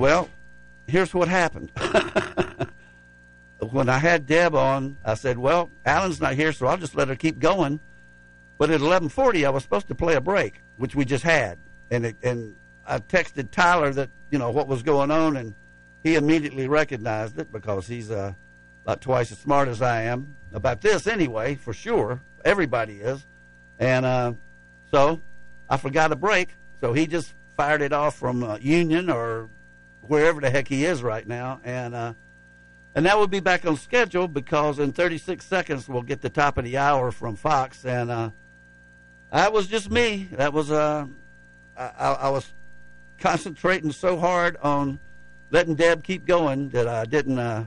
Well, 0.00 0.30
here's 0.86 1.12
what 1.12 1.28
happened. 1.28 1.70
when 3.70 3.90
I 3.90 3.98
had 3.98 4.26
Deb 4.26 4.54
on, 4.54 4.96
I 5.04 5.12
said, 5.12 5.36
"Well, 5.36 5.70
Alan's 5.84 6.22
not 6.22 6.36
here, 6.36 6.52
so 6.52 6.66
I'll 6.68 6.78
just 6.78 6.94
let 6.94 7.08
her 7.08 7.16
keep 7.16 7.38
going." 7.38 7.80
But 8.56 8.70
at 8.70 8.80
11:40, 8.80 9.44
I 9.44 9.50
was 9.50 9.62
supposed 9.62 9.88
to 9.88 9.94
play 9.94 10.14
a 10.14 10.20
break, 10.22 10.62
which 10.78 10.94
we 10.94 11.04
just 11.04 11.22
had, 11.22 11.58
and 11.90 12.06
it, 12.06 12.16
and 12.22 12.56
I 12.86 12.98
texted 13.00 13.50
Tyler 13.50 13.92
that 13.92 14.08
you 14.30 14.38
know 14.38 14.50
what 14.50 14.68
was 14.68 14.82
going 14.82 15.10
on, 15.10 15.36
and 15.36 15.54
he 16.02 16.14
immediately 16.14 16.66
recognized 16.66 17.38
it 17.38 17.52
because 17.52 17.86
he's 17.86 18.10
uh, 18.10 18.32
about 18.84 19.00
twice 19.00 19.30
as 19.32 19.38
smart 19.38 19.68
as 19.68 19.82
I 19.82 20.02
am 20.02 20.36
about 20.52 20.80
this 20.80 21.06
anyway, 21.06 21.54
for 21.54 21.72
sure. 21.72 22.20
Everybody 22.44 23.00
is, 23.00 23.26
and 23.78 24.06
uh, 24.06 24.32
so 24.90 25.20
I 25.68 25.76
forgot 25.76 26.10
a 26.10 26.16
break, 26.16 26.54
so 26.80 26.94
he 26.94 27.06
just 27.06 27.34
fired 27.56 27.82
it 27.82 27.92
off 27.92 28.16
from 28.16 28.42
uh, 28.42 28.56
Union 28.56 29.10
or 29.10 29.50
wherever 30.00 30.40
the 30.40 30.50
heck 30.50 30.68
he 30.68 30.86
is 30.86 31.02
right 31.02 31.26
now, 31.26 31.60
and 31.64 31.94
uh, 31.94 32.14
and 32.94 33.04
that 33.04 33.18
will 33.18 33.26
be 33.26 33.40
back 33.40 33.66
on 33.66 33.76
schedule 33.76 34.26
because 34.26 34.78
in 34.78 34.92
36 34.92 35.44
seconds 35.44 35.88
we'll 35.88 36.02
get 36.02 36.22
the 36.22 36.30
top 36.30 36.56
of 36.56 36.64
the 36.64 36.78
hour 36.78 37.10
from 37.10 37.36
Fox, 37.36 37.84
and 37.84 38.10
uh, 38.10 38.30
that 39.30 39.52
was 39.52 39.66
just 39.66 39.90
me. 39.90 40.28
That 40.32 40.54
was 40.54 40.70
uh, 40.70 41.06
I 41.76 41.88
I 41.88 42.30
was 42.30 42.50
concentrating 43.18 43.92
so 43.92 44.18
hard 44.18 44.56
on 44.62 44.98
letting 45.50 45.74
Deb 45.74 46.02
keep 46.02 46.24
going 46.26 46.70
that 46.70 46.88
I 46.88 47.04
didn't 47.04 47.38
uh, 47.38 47.64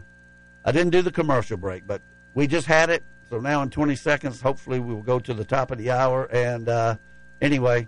I 0.65 0.71
didn't 0.71 0.91
do 0.91 1.01
the 1.01 1.11
commercial 1.11 1.57
break, 1.57 1.85
but 1.85 2.01
we 2.33 2.47
just 2.47 2.67
had 2.67 2.89
it. 2.89 3.03
So 3.29 3.39
now 3.39 3.61
in 3.61 3.69
20 3.69 3.95
seconds, 3.95 4.41
hopefully 4.41 4.79
we 4.79 4.93
will 4.93 5.01
go 5.01 5.19
to 5.19 5.33
the 5.33 5.43
top 5.43 5.71
of 5.71 5.77
the 5.77 5.91
hour. 5.91 6.25
And 6.31 6.69
uh, 6.69 6.95
anyway, 7.41 7.87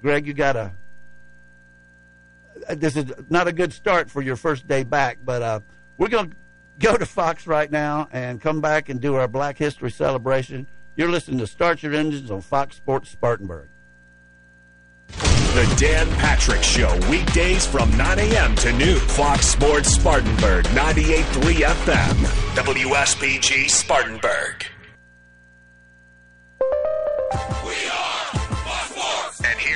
Greg, 0.00 0.26
you 0.26 0.34
got 0.34 0.56
a. 0.56 0.72
This 2.70 2.96
is 2.96 3.06
not 3.28 3.48
a 3.48 3.52
good 3.52 3.72
start 3.72 4.10
for 4.10 4.22
your 4.22 4.36
first 4.36 4.68
day 4.68 4.84
back, 4.84 5.18
but 5.24 5.42
uh, 5.42 5.60
we're 5.98 6.08
going 6.08 6.30
to 6.30 6.36
go 6.78 6.96
to 6.96 7.06
Fox 7.06 7.46
right 7.46 7.70
now 7.70 8.08
and 8.12 8.40
come 8.40 8.60
back 8.60 8.88
and 8.88 9.00
do 9.00 9.16
our 9.16 9.28
Black 9.28 9.58
History 9.58 9.90
celebration. 9.90 10.66
You're 10.94 11.10
listening 11.10 11.38
to 11.38 11.46
Start 11.46 11.82
Your 11.82 11.94
Engines 11.94 12.30
on 12.30 12.40
Fox 12.40 12.76
Sports 12.76 13.10
Spartanburg. 13.10 13.68
The 15.52 15.74
Dan 15.76 16.08
Patrick 16.16 16.62
Show, 16.62 16.98
weekdays 17.10 17.66
from 17.66 17.94
9 17.98 18.18
a.m. 18.20 18.54
to 18.56 18.72
noon. 18.72 18.98
Fox 19.00 19.48
Sports 19.48 19.90
Spartanburg, 19.92 20.64
98.3 20.68 21.54
FM. 21.56 22.14
WSBG 22.56 23.68
Spartanburg. 23.68 24.71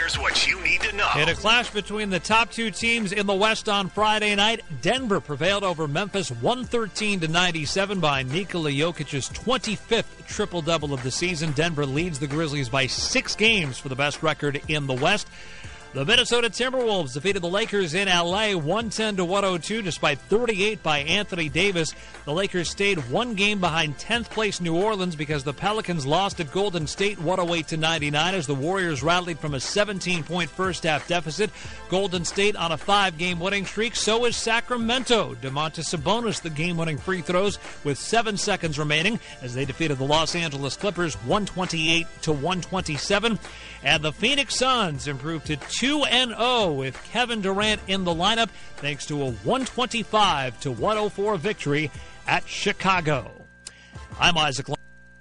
Here's 0.07 0.19
what 0.21 0.47
you 0.47 0.61
need 0.63 0.81
to 0.81 0.95
know. 0.95 1.09
In 1.17 1.29
a 1.29 1.35
clash 1.35 1.71
between 1.71 2.11
the 2.11 2.21
top 2.21 2.53
two 2.53 2.71
teams 2.71 3.11
in 3.11 3.27
the 3.27 3.35
West 3.35 3.69
on 3.69 3.89
Friday 3.89 4.37
night, 4.37 4.61
Denver 4.81 5.21
prevailed 5.21 5.65
over 5.65 5.89
Memphis 5.89 6.31
113 6.31 7.21
to 7.21 7.29
97 7.29 7.99
by 7.99 8.23
Nikola 8.23 8.71
Jokic's 8.71 9.29
25th 9.31 10.27
triple 10.29 10.63
double 10.63 10.95
of 10.95 11.03
the 11.03 11.11
season. 11.11 11.51
Denver 11.53 11.85
leads 11.85 12.21
the 12.21 12.29
Grizzlies 12.29 12.69
by 12.69 12.87
six 12.87 13.35
games 13.35 13.79
for 13.79 13.89
the 13.89 13.97
best 13.97 14.23
record 14.23 14.63
in 14.69 14.87
the 14.87 14.95
West. 14.95 15.27
The 15.97 16.05
Minnesota 16.05 16.51
Timberwolves 16.51 17.15
defeated 17.15 17.41
the 17.41 17.49
Lakers 17.49 17.95
in 17.95 18.07
LA 18.07 18.53
110 18.53 19.17
to 19.17 19.25
102 19.25 19.81
despite 19.81 20.19
38 20.19 20.83
by 20.83 20.99
Anthony 20.99 21.49
Davis. 21.49 21.95
The 22.27 22.35
Lakers 22.35 22.69
stayed 22.69 22.99
one 23.09 23.33
game 23.33 23.61
behind 23.61 23.97
10th 23.97 24.29
place 24.29 24.61
New 24.61 24.77
Orleans 24.77 25.17
because 25.17 25.43
the 25.43 25.55
Pelicans 25.55 26.05
lost 26.05 26.39
at 26.39 26.53
Golden 26.53 26.87
State 26.87 27.19
108 27.19 27.69
to 27.69 27.77
99 27.79 28.35
as 28.35 28.47
the 28.47 28.55
Warriors 28.55 29.03
rallied 29.03 29.39
from 29.39 29.55
a 29.55 29.61
17 29.61 30.23
point 30.23 30.51
first 30.51 30.83
half 30.83 31.09
deficit. 31.09 31.49
Golden 31.89 32.27
State 32.27 32.57
on 32.57 32.73
a 32.73 32.77
five 32.77 33.17
game 33.17 33.41
winning 33.41 33.65
streak. 33.65 33.97
So 33.97 34.27
is 34.27 34.37
Sacramento. 34.37 35.35
Domantas 35.37 35.97
Sabonis 35.97 36.43
the 36.43 36.51
game 36.51 36.77
winning 36.77 36.99
free 36.99 37.23
throws 37.23 37.59
with 37.85 37.97
seven 37.97 38.37
seconds 38.37 38.79
remaining 38.79 39.19
as 39.41 39.55
they 39.55 39.65
defeated 39.65 39.97
the 39.97 40.05
Los 40.05 40.35
Angeles 40.35 40.77
Clippers 40.77 41.15
128 41.25 42.07
to 42.21 42.33
127. 42.33 43.39
And 43.83 44.03
the 44.03 44.13
Phoenix 44.13 44.57
Suns 44.57 45.09
improved 45.09 45.47
to 45.47 45.57
2 45.87 46.05
0 46.11 46.73
with 46.73 47.01
Kevin 47.13 47.41
Durant 47.41 47.81
in 47.87 48.03
the 48.03 48.13
lineup 48.13 48.49
thanks 48.79 49.07
to 49.07 49.23
a 49.23 49.31
125 49.31 50.59
to 50.63 50.73
104 50.73 51.37
victory 51.37 51.93
at 52.27 52.45
Chicago. 52.49 53.31
I'm 54.19 54.37
Isaac. 54.37 54.67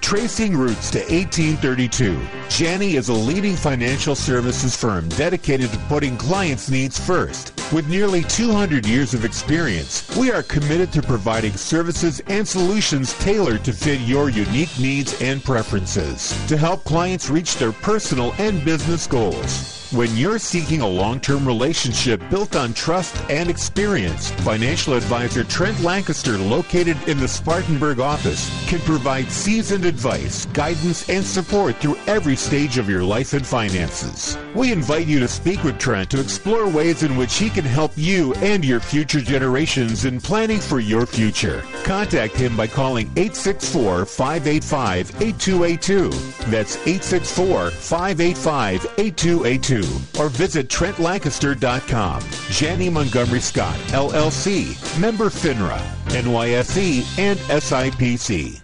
Tracing 0.00 0.56
roots 0.56 0.90
to 0.90 0.98
1832, 0.98 2.20
Janney 2.48 2.96
is 2.96 3.10
a 3.10 3.12
leading 3.12 3.54
financial 3.54 4.14
services 4.14 4.74
firm 4.74 5.08
dedicated 5.10 5.70
to 5.70 5.78
putting 5.88 6.16
clients' 6.16 6.70
needs 6.70 6.98
first. 6.98 7.52
With 7.72 7.88
nearly 7.88 8.22
200 8.24 8.86
years 8.86 9.14
of 9.14 9.24
experience, 9.24 10.08
we 10.16 10.32
are 10.32 10.42
committed 10.42 10.90
to 10.92 11.02
providing 11.02 11.52
services 11.52 12.20
and 12.26 12.48
solutions 12.48 13.16
tailored 13.20 13.62
to 13.64 13.72
fit 13.72 14.00
your 14.00 14.30
unique 14.30 14.76
needs 14.80 15.20
and 15.20 15.44
preferences 15.44 16.34
to 16.48 16.56
help 16.56 16.82
clients 16.84 17.30
reach 17.30 17.56
their 17.56 17.72
personal 17.72 18.32
and 18.38 18.64
business 18.64 19.06
goals. 19.06 19.79
When 19.92 20.16
you're 20.16 20.38
seeking 20.38 20.80
a 20.82 20.86
long-term 20.86 21.44
relationship 21.44 22.22
built 22.30 22.54
on 22.54 22.74
trust 22.74 23.16
and 23.28 23.50
experience, 23.50 24.30
financial 24.30 24.94
advisor 24.94 25.42
Trent 25.42 25.80
Lancaster, 25.80 26.38
located 26.38 26.96
in 27.08 27.18
the 27.18 27.26
Spartanburg 27.26 27.98
office, 27.98 28.48
can 28.68 28.78
provide 28.82 29.32
seasoned 29.32 29.84
advice, 29.84 30.46
guidance, 30.46 31.10
and 31.10 31.24
support 31.24 31.74
through 31.78 31.96
every 32.06 32.36
stage 32.36 32.78
of 32.78 32.88
your 32.88 33.02
life 33.02 33.32
and 33.32 33.44
finances. 33.44 34.38
We 34.54 34.70
invite 34.70 35.08
you 35.08 35.18
to 35.18 35.26
speak 35.26 35.64
with 35.64 35.80
Trent 35.80 36.08
to 36.10 36.20
explore 36.20 36.68
ways 36.68 37.02
in 37.02 37.16
which 37.16 37.36
he 37.36 37.50
can 37.50 37.64
help 37.64 37.90
you 37.96 38.32
and 38.34 38.64
your 38.64 38.78
future 38.78 39.20
generations 39.20 40.04
in 40.04 40.20
planning 40.20 40.60
for 40.60 40.78
your 40.78 41.04
future. 41.04 41.64
Contact 41.82 42.36
him 42.36 42.56
by 42.56 42.68
calling 42.68 43.08
864-585-8282. 43.16 46.12
That's 46.48 46.76
864-585-8282 49.80 50.20
or 50.20 50.28
visit 50.28 50.68
TrentLancaster.com. 50.68 52.22
Janney 52.50 52.88
Montgomery 52.88 53.40
Scott, 53.40 53.76
LLC, 53.88 55.00
member 55.00 55.26
FINRA, 55.26 55.80
NYSE, 56.08 57.18
and 57.18 57.38
SIPC. 57.38 58.60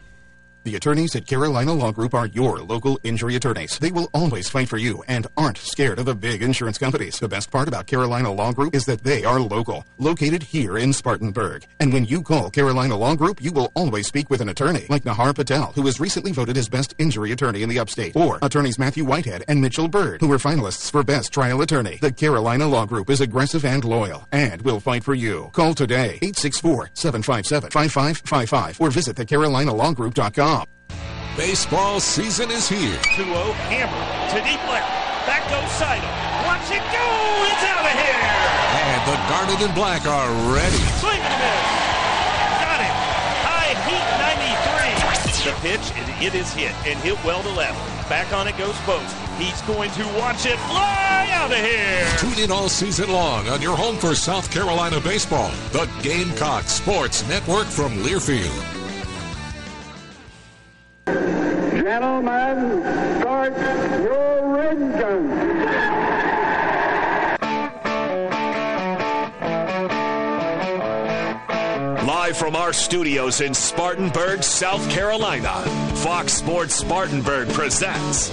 The 0.67 0.75
attorneys 0.75 1.15
at 1.15 1.29
Carolina 1.29 1.73
Law 1.73 1.93
Group 1.93 2.13
are 2.13 2.27
your 2.27 2.59
local 2.59 2.99
injury 3.05 3.37
attorneys. 3.37 3.79
They 3.79 3.93
will 3.93 4.11
always 4.13 4.49
fight 4.49 4.69
for 4.69 4.79
you 4.79 5.05
and 5.07 5.29
aren't 5.37 5.59
scared 5.59 6.01
of 6.01 6.07
the 6.07 6.15
big 6.17 6.43
insurance 6.43 6.77
companies. 6.77 7.21
The 7.21 7.29
best 7.29 7.53
part 7.53 7.69
about 7.69 7.87
Carolina 7.87 8.33
Law 8.33 8.51
Group 8.51 8.75
is 8.75 8.85
that 8.87 9.05
they 9.05 9.23
are 9.23 9.39
local, 9.39 9.85
located 9.99 10.43
here 10.43 10.77
in 10.77 10.93
Spartanburg. 10.93 11.65
And 11.79 11.93
when 11.93 12.05
you 12.05 12.21
call 12.21 12.51
Carolina 12.51 12.97
Law 12.97 13.15
Group, 13.15 13.41
you 13.41 13.53
will 13.53 13.71
always 13.77 14.09
speak 14.09 14.29
with 14.29 14.41
an 14.41 14.49
attorney 14.49 14.87
like 14.89 15.05
Nahar 15.05 15.37
Patel, 15.37 15.71
who 15.71 15.83
was 15.83 16.01
recently 16.01 16.33
voted 16.33 16.57
as 16.57 16.69
best 16.69 16.97
injury 16.99 17.31
attorney 17.31 17.63
in 17.63 17.69
the 17.69 17.79
upstate, 17.79 18.17
or 18.17 18.41
attorneys 18.43 18.77
Matthew 18.77 19.05
Whitehead 19.05 19.45
and 19.47 19.61
Mitchell 19.61 19.87
Bird, 19.87 20.21
who 20.21 20.27
were 20.27 20.37
finalists 20.37 20.91
for 20.91 21.05
best 21.05 21.33
trial 21.33 21.63
attorney. 21.63 21.99
The 22.01 22.11
Carolina 22.11 22.67
Law 22.67 22.87
Group 22.87 23.09
is 23.09 23.21
aggressive 23.21 23.65
and 23.65 23.85
loyal 23.85 24.27
and 24.33 24.63
will 24.63 24.81
fight 24.81 25.05
for 25.05 25.15
you. 25.15 25.49
Call 25.53 25.75
today 25.75 26.19
864-757-5555 26.23 28.81
or 28.81 28.91
visit 28.91 29.15
thecarolinalawgroup.com. 29.15 30.56
Baseball 31.37 32.01
season 32.01 32.51
is 32.51 32.67
here. 32.67 32.97
2-0, 33.13 33.29
hammer 33.69 34.03
to 34.33 34.41
deep 34.41 34.63
left. 34.73 34.89
Back 35.29 35.45
goes 35.53 35.69
Seidel. 35.77 36.09
Watch 36.49 36.65
it 36.73 36.81
go! 36.89 37.07
It's 37.45 37.61
out 37.69 37.85
of 37.85 37.93
here! 37.93 38.25
And 38.73 39.01
the 39.05 39.17
Garnet 39.29 39.61
and 39.61 39.75
Black 39.75 40.07
are 40.09 40.33
ready. 40.49 40.81
Swing 40.97 41.21
and 41.21 41.29
a 41.29 41.41
miss. 41.45 41.61
Got 42.65 42.81
it. 42.81 42.95
High 43.45 43.77
heat 43.85 44.09
93. 45.45 45.45
The 45.45 45.57
pitch, 45.61 45.93
and 46.01 46.25
it 46.25 46.35
is 46.35 46.51
hit 46.55 46.73
and 46.87 46.99
hit 47.01 47.23
well 47.23 47.43
to 47.43 47.51
left. 47.51 47.77
Back 48.09 48.33
on 48.33 48.49
it 48.49 48.57
goes 48.57 48.79
Boast. 48.87 49.15
He's 49.37 49.61
going 49.69 49.91
to 49.91 50.05
watch 50.17 50.47
it 50.47 50.57
fly 50.73 51.29
out 51.33 51.53
of 51.53 51.59
here. 51.59 52.09
Tune 52.17 52.43
in 52.43 52.51
all 52.51 52.71
season 52.71 53.13
long 53.13 53.47
on 53.49 53.61
your 53.61 53.77
home 53.77 53.97
for 53.97 54.15
South 54.15 54.51
Carolina 54.51 55.01
baseball. 55.01 55.51
The 55.73 55.87
Gamecock 56.03 56.65
Sports 56.65 57.29
Network 57.29 57.67
from 57.67 57.93
Learfield. 57.99 58.76
Gentlemen, 61.07 62.83
start 63.21 63.57
your 64.03 64.61
engines. 64.61 66.16
Live 72.37 72.45
from 72.53 72.57
our 72.57 72.73
studios 72.73 73.41
in 73.41 73.55
Spartanburg, 73.55 74.43
South 74.43 74.89
Carolina, 74.91 75.63
Fox 75.97 76.35
Sports 76.35 76.75
Spartanburg 76.75 77.49
presents 77.51 78.31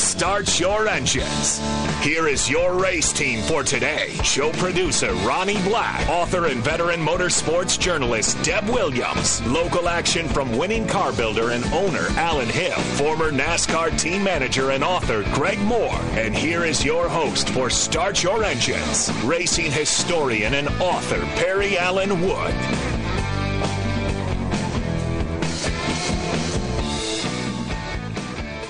Start 0.00 0.58
Your 0.58 0.88
Engines. 0.88 1.60
Here 2.02 2.26
is 2.26 2.50
your 2.50 2.74
race 2.74 3.12
team 3.12 3.42
for 3.42 3.62
today. 3.62 4.14
Show 4.24 4.50
producer 4.52 5.12
Ronnie 5.26 5.62
Black, 5.62 6.08
author 6.08 6.46
and 6.46 6.62
veteran 6.62 7.00
motorsports 7.00 7.78
journalist 7.78 8.42
Deb 8.42 8.68
Williams, 8.68 9.44
local 9.46 9.88
action 9.88 10.28
from 10.28 10.56
winning 10.56 10.86
car 10.86 11.12
builder 11.12 11.50
and 11.50 11.64
owner 11.66 12.06
Alan 12.16 12.48
Hill, 12.48 12.78
former 12.96 13.30
NASCAR 13.30 13.96
team 13.98 14.24
manager 14.24 14.70
and 14.70 14.82
author 14.82 15.22
Greg 15.34 15.60
Moore. 15.60 15.98
And 16.12 16.34
here 16.34 16.64
is 16.64 16.84
your 16.84 17.08
host 17.08 17.50
for 17.50 17.70
Start 17.70 18.22
Your 18.22 18.42
Engines, 18.42 19.12
racing 19.24 19.70
historian 19.70 20.54
and 20.54 20.68
author 20.80 21.20
Perry 21.36 21.78
Allen 21.78 22.20
Wood. 22.20 22.54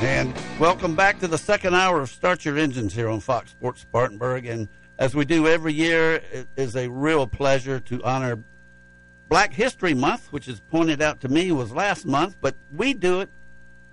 And 0.04 0.34
welcome 0.60 0.94
back 0.94 1.18
to 1.20 1.28
the 1.28 1.38
second 1.38 1.74
hour 1.74 2.02
of 2.02 2.10
Start 2.10 2.44
Your 2.44 2.58
Engines 2.58 2.92
here 2.92 3.08
on 3.08 3.20
Fox 3.20 3.52
Sports 3.52 3.80
Spartanburg. 3.80 4.44
And 4.44 4.68
as 4.98 5.14
we 5.14 5.24
do 5.24 5.48
every 5.48 5.72
year, 5.72 6.20
it 6.30 6.46
is 6.56 6.76
a 6.76 6.88
real 6.88 7.26
pleasure 7.26 7.80
to 7.80 8.04
honor 8.04 8.38
Black 9.30 9.54
History 9.54 9.94
Month, 9.94 10.30
which 10.30 10.46
is 10.46 10.60
pointed 10.60 11.00
out 11.00 11.22
to 11.22 11.30
me 11.30 11.50
was 11.52 11.72
last 11.72 12.04
month, 12.04 12.36
but 12.42 12.54
we 12.70 12.92
do 12.92 13.22
it 13.22 13.30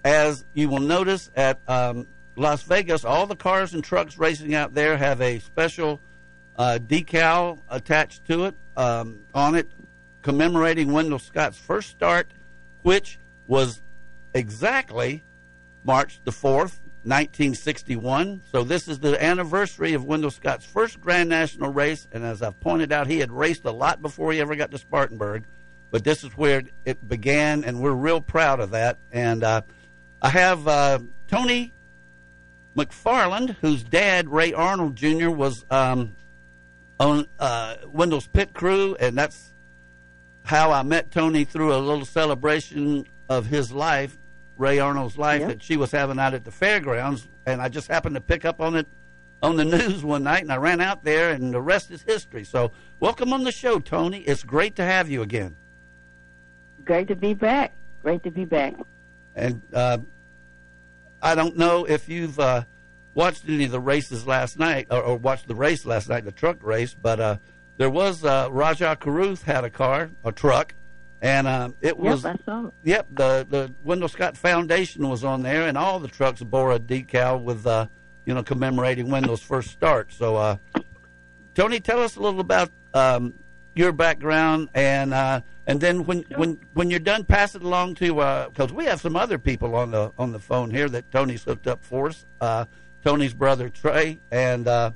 as 0.03 0.43
you 0.53 0.67
will 0.67 0.81
notice 0.81 1.31
at 1.33 1.61
um, 1.69 2.05
Las 2.35 2.61
Vegas. 2.63 3.05
All 3.05 3.25
the 3.25 3.37
cars 3.37 3.73
and 3.73 3.81
trucks 3.81 4.17
racing 4.17 4.53
out 4.53 4.73
there 4.73 4.97
have 4.97 5.21
a 5.21 5.39
special 5.39 6.01
uh, 6.57 6.77
decal 6.85 7.59
attached 7.69 8.25
to 8.25 8.47
it 8.47 8.55
um, 8.75 9.21
on 9.33 9.55
it, 9.55 9.71
commemorating 10.23 10.91
Wendell 10.91 11.19
Scott's 11.19 11.57
first 11.57 11.89
start, 11.89 12.27
which 12.81 13.17
was 13.47 13.81
exactly 14.33 15.23
March 15.83 16.19
the 16.23 16.31
4th, 16.31 16.79
1961. 17.03 18.41
So 18.51 18.63
this 18.63 18.87
is 18.87 18.99
the 18.99 19.21
anniversary 19.23 19.93
of 19.93 20.05
Wendell 20.05 20.31
Scott's 20.31 20.65
first 20.65 21.01
Grand 21.01 21.29
National 21.29 21.71
race. 21.71 22.07
And 22.11 22.23
as 22.23 22.41
I've 22.41 22.59
pointed 22.59 22.91
out, 22.91 23.07
he 23.07 23.19
had 23.19 23.31
raced 23.31 23.65
a 23.65 23.71
lot 23.71 24.01
before 24.01 24.31
he 24.31 24.39
ever 24.39 24.55
got 24.55 24.71
to 24.71 24.77
Spartanburg. 24.77 25.45
But 25.89 26.03
this 26.03 26.23
is 26.23 26.31
where 26.37 26.63
it 26.85 27.07
began, 27.07 27.63
and 27.63 27.81
we're 27.81 27.91
real 27.91 28.21
proud 28.21 28.59
of 28.59 28.71
that. 28.71 28.97
And 29.11 29.43
uh, 29.43 29.61
I 30.21 30.29
have 30.29 30.67
uh, 30.67 30.99
Tony 31.27 31.73
McFarland, 32.77 33.57
whose 33.61 33.83
dad, 33.83 34.29
Ray 34.29 34.53
Arnold 34.53 34.95
Jr., 34.95 35.29
was 35.29 35.65
um, 35.69 36.15
on 36.99 37.27
uh, 37.39 37.75
Wendell's 37.87 38.27
pit 38.27 38.53
crew, 38.53 38.95
and 38.99 39.17
that's 39.17 39.53
how 40.43 40.71
I 40.71 40.83
met 40.83 41.11
Tony 41.11 41.43
through 41.43 41.73
a 41.73 41.77
little 41.77 42.05
celebration 42.05 43.05
of 43.27 43.47
his 43.47 43.71
life, 43.71 44.17
Ray 44.61 44.77
Arnold's 44.77 45.17
life, 45.17 45.41
that 45.47 45.63
she 45.63 45.75
was 45.75 45.91
having 45.91 46.19
out 46.19 46.35
at 46.35 46.45
the 46.45 46.51
fairgrounds, 46.51 47.27
and 47.47 47.59
I 47.59 47.67
just 47.67 47.87
happened 47.87 48.13
to 48.13 48.21
pick 48.21 48.45
up 48.45 48.61
on 48.61 48.75
it 48.75 48.87
on 49.41 49.55
the 49.55 49.65
news 49.77 50.03
one 50.03 50.23
night, 50.23 50.43
and 50.43 50.51
I 50.51 50.57
ran 50.57 50.79
out 50.79 51.03
there, 51.03 51.31
and 51.31 51.51
the 51.51 51.61
rest 51.61 51.89
is 51.89 52.03
history. 52.03 52.43
So, 52.43 52.71
welcome 52.99 53.33
on 53.33 53.43
the 53.43 53.51
show, 53.51 53.79
Tony. 53.79 54.19
It's 54.19 54.43
great 54.43 54.75
to 54.75 54.83
have 54.83 55.09
you 55.09 55.23
again. 55.23 55.55
Great 56.85 57.07
to 57.07 57.15
be 57.15 57.33
back. 57.33 57.73
Great 58.03 58.21
to 58.23 58.29
be 58.29 58.45
back. 58.45 58.75
And 59.35 59.63
uh, 59.73 59.97
I 61.23 61.33
don't 61.33 61.57
know 61.57 61.85
if 61.85 62.07
you've 62.07 62.39
uh, 62.39 62.65
watched 63.15 63.45
any 63.47 63.65
of 63.65 63.71
the 63.71 63.79
races 63.79 64.27
last 64.27 64.59
night, 64.59 64.87
or, 64.91 65.01
or 65.01 65.17
watched 65.17 65.47
the 65.47 65.55
race 65.55 65.87
last 65.87 66.07
night, 66.07 66.23
the 66.23 66.31
truck 66.31 66.61
race, 66.61 66.93
but 66.93 67.19
uh, 67.19 67.37
there 67.77 67.89
was 67.89 68.23
uh, 68.23 68.47
Rajah 68.51 68.97
Caruth 68.99 69.41
had 69.41 69.63
a 69.63 69.71
car, 69.71 70.11
a 70.23 70.31
truck, 70.31 70.75
and 71.21 71.47
um, 71.47 71.75
it 71.81 71.97
was. 71.97 72.23
Yep, 72.23 72.39
I 72.39 72.43
saw 72.45 72.67
it. 72.67 72.73
Yep, 72.83 73.07
the 73.11 73.47
the 73.49 73.73
Wendell 73.83 74.09
Scott 74.09 74.35
Foundation 74.35 75.07
was 75.07 75.23
on 75.23 75.43
there, 75.43 75.67
and 75.67 75.77
all 75.77 75.99
the 75.99 76.07
trucks 76.07 76.41
bore 76.41 76.73
a 76.73 76.79
decal 76.79 77.41
with, 77.43 77.65
uh, 77.67 77.87
you 78.25 78.33
know, 78.33 78.43
commemorating 78.43 79.09
Wendell's 79.09 79.41
first 79.41 79.69
start. 79.69 80.11
So, 80.11 80.35
uh, 80.35 80.57
Tony, 81.53 81.79
tell 81.79 82.01
us 82.01 82.15
a 82.15 82.21
little 82.21 82.39
about 82.39 82.71
um, 82.93 83.35
your 83.75 83.91
background, 83.91 84.69
and 84.73 85.13
uh, 85.13 85.41
and 85.67 85.79
then 85.79 86.05
when 86.05 86.23
when 86.35 86.59
when 86.73 86.89
you're 86.89 86.99
done, 86.99 87.23
pass 87.23 87.55
it 87.55 87.61
along 87.61 87.95
to 87.95 88.15
because 88.49 88.73
we 88.73 88.85
have 88.85 88.99
some 88.99 89.15
other 89.15 89.37
people 89.37 89.75
on 89.75 89.91
the 89.91 90.11
on 90.17 90.31
the 90.31 90.39
phone 90.39 90.71
here 90.71 90.89
that 90.89 91.11
Tony's 91.11 91.43
hooked 91.43 91.67
up 91.67 91.83
for 91.83 92.07
us. 92.07 92.25
Uh, 92.39 92.65
Tony's 93.03 93.33
brother 93.33 93.69
Trey 93.69 94.19
and 94.31 94.67
uh, 94.67 94.91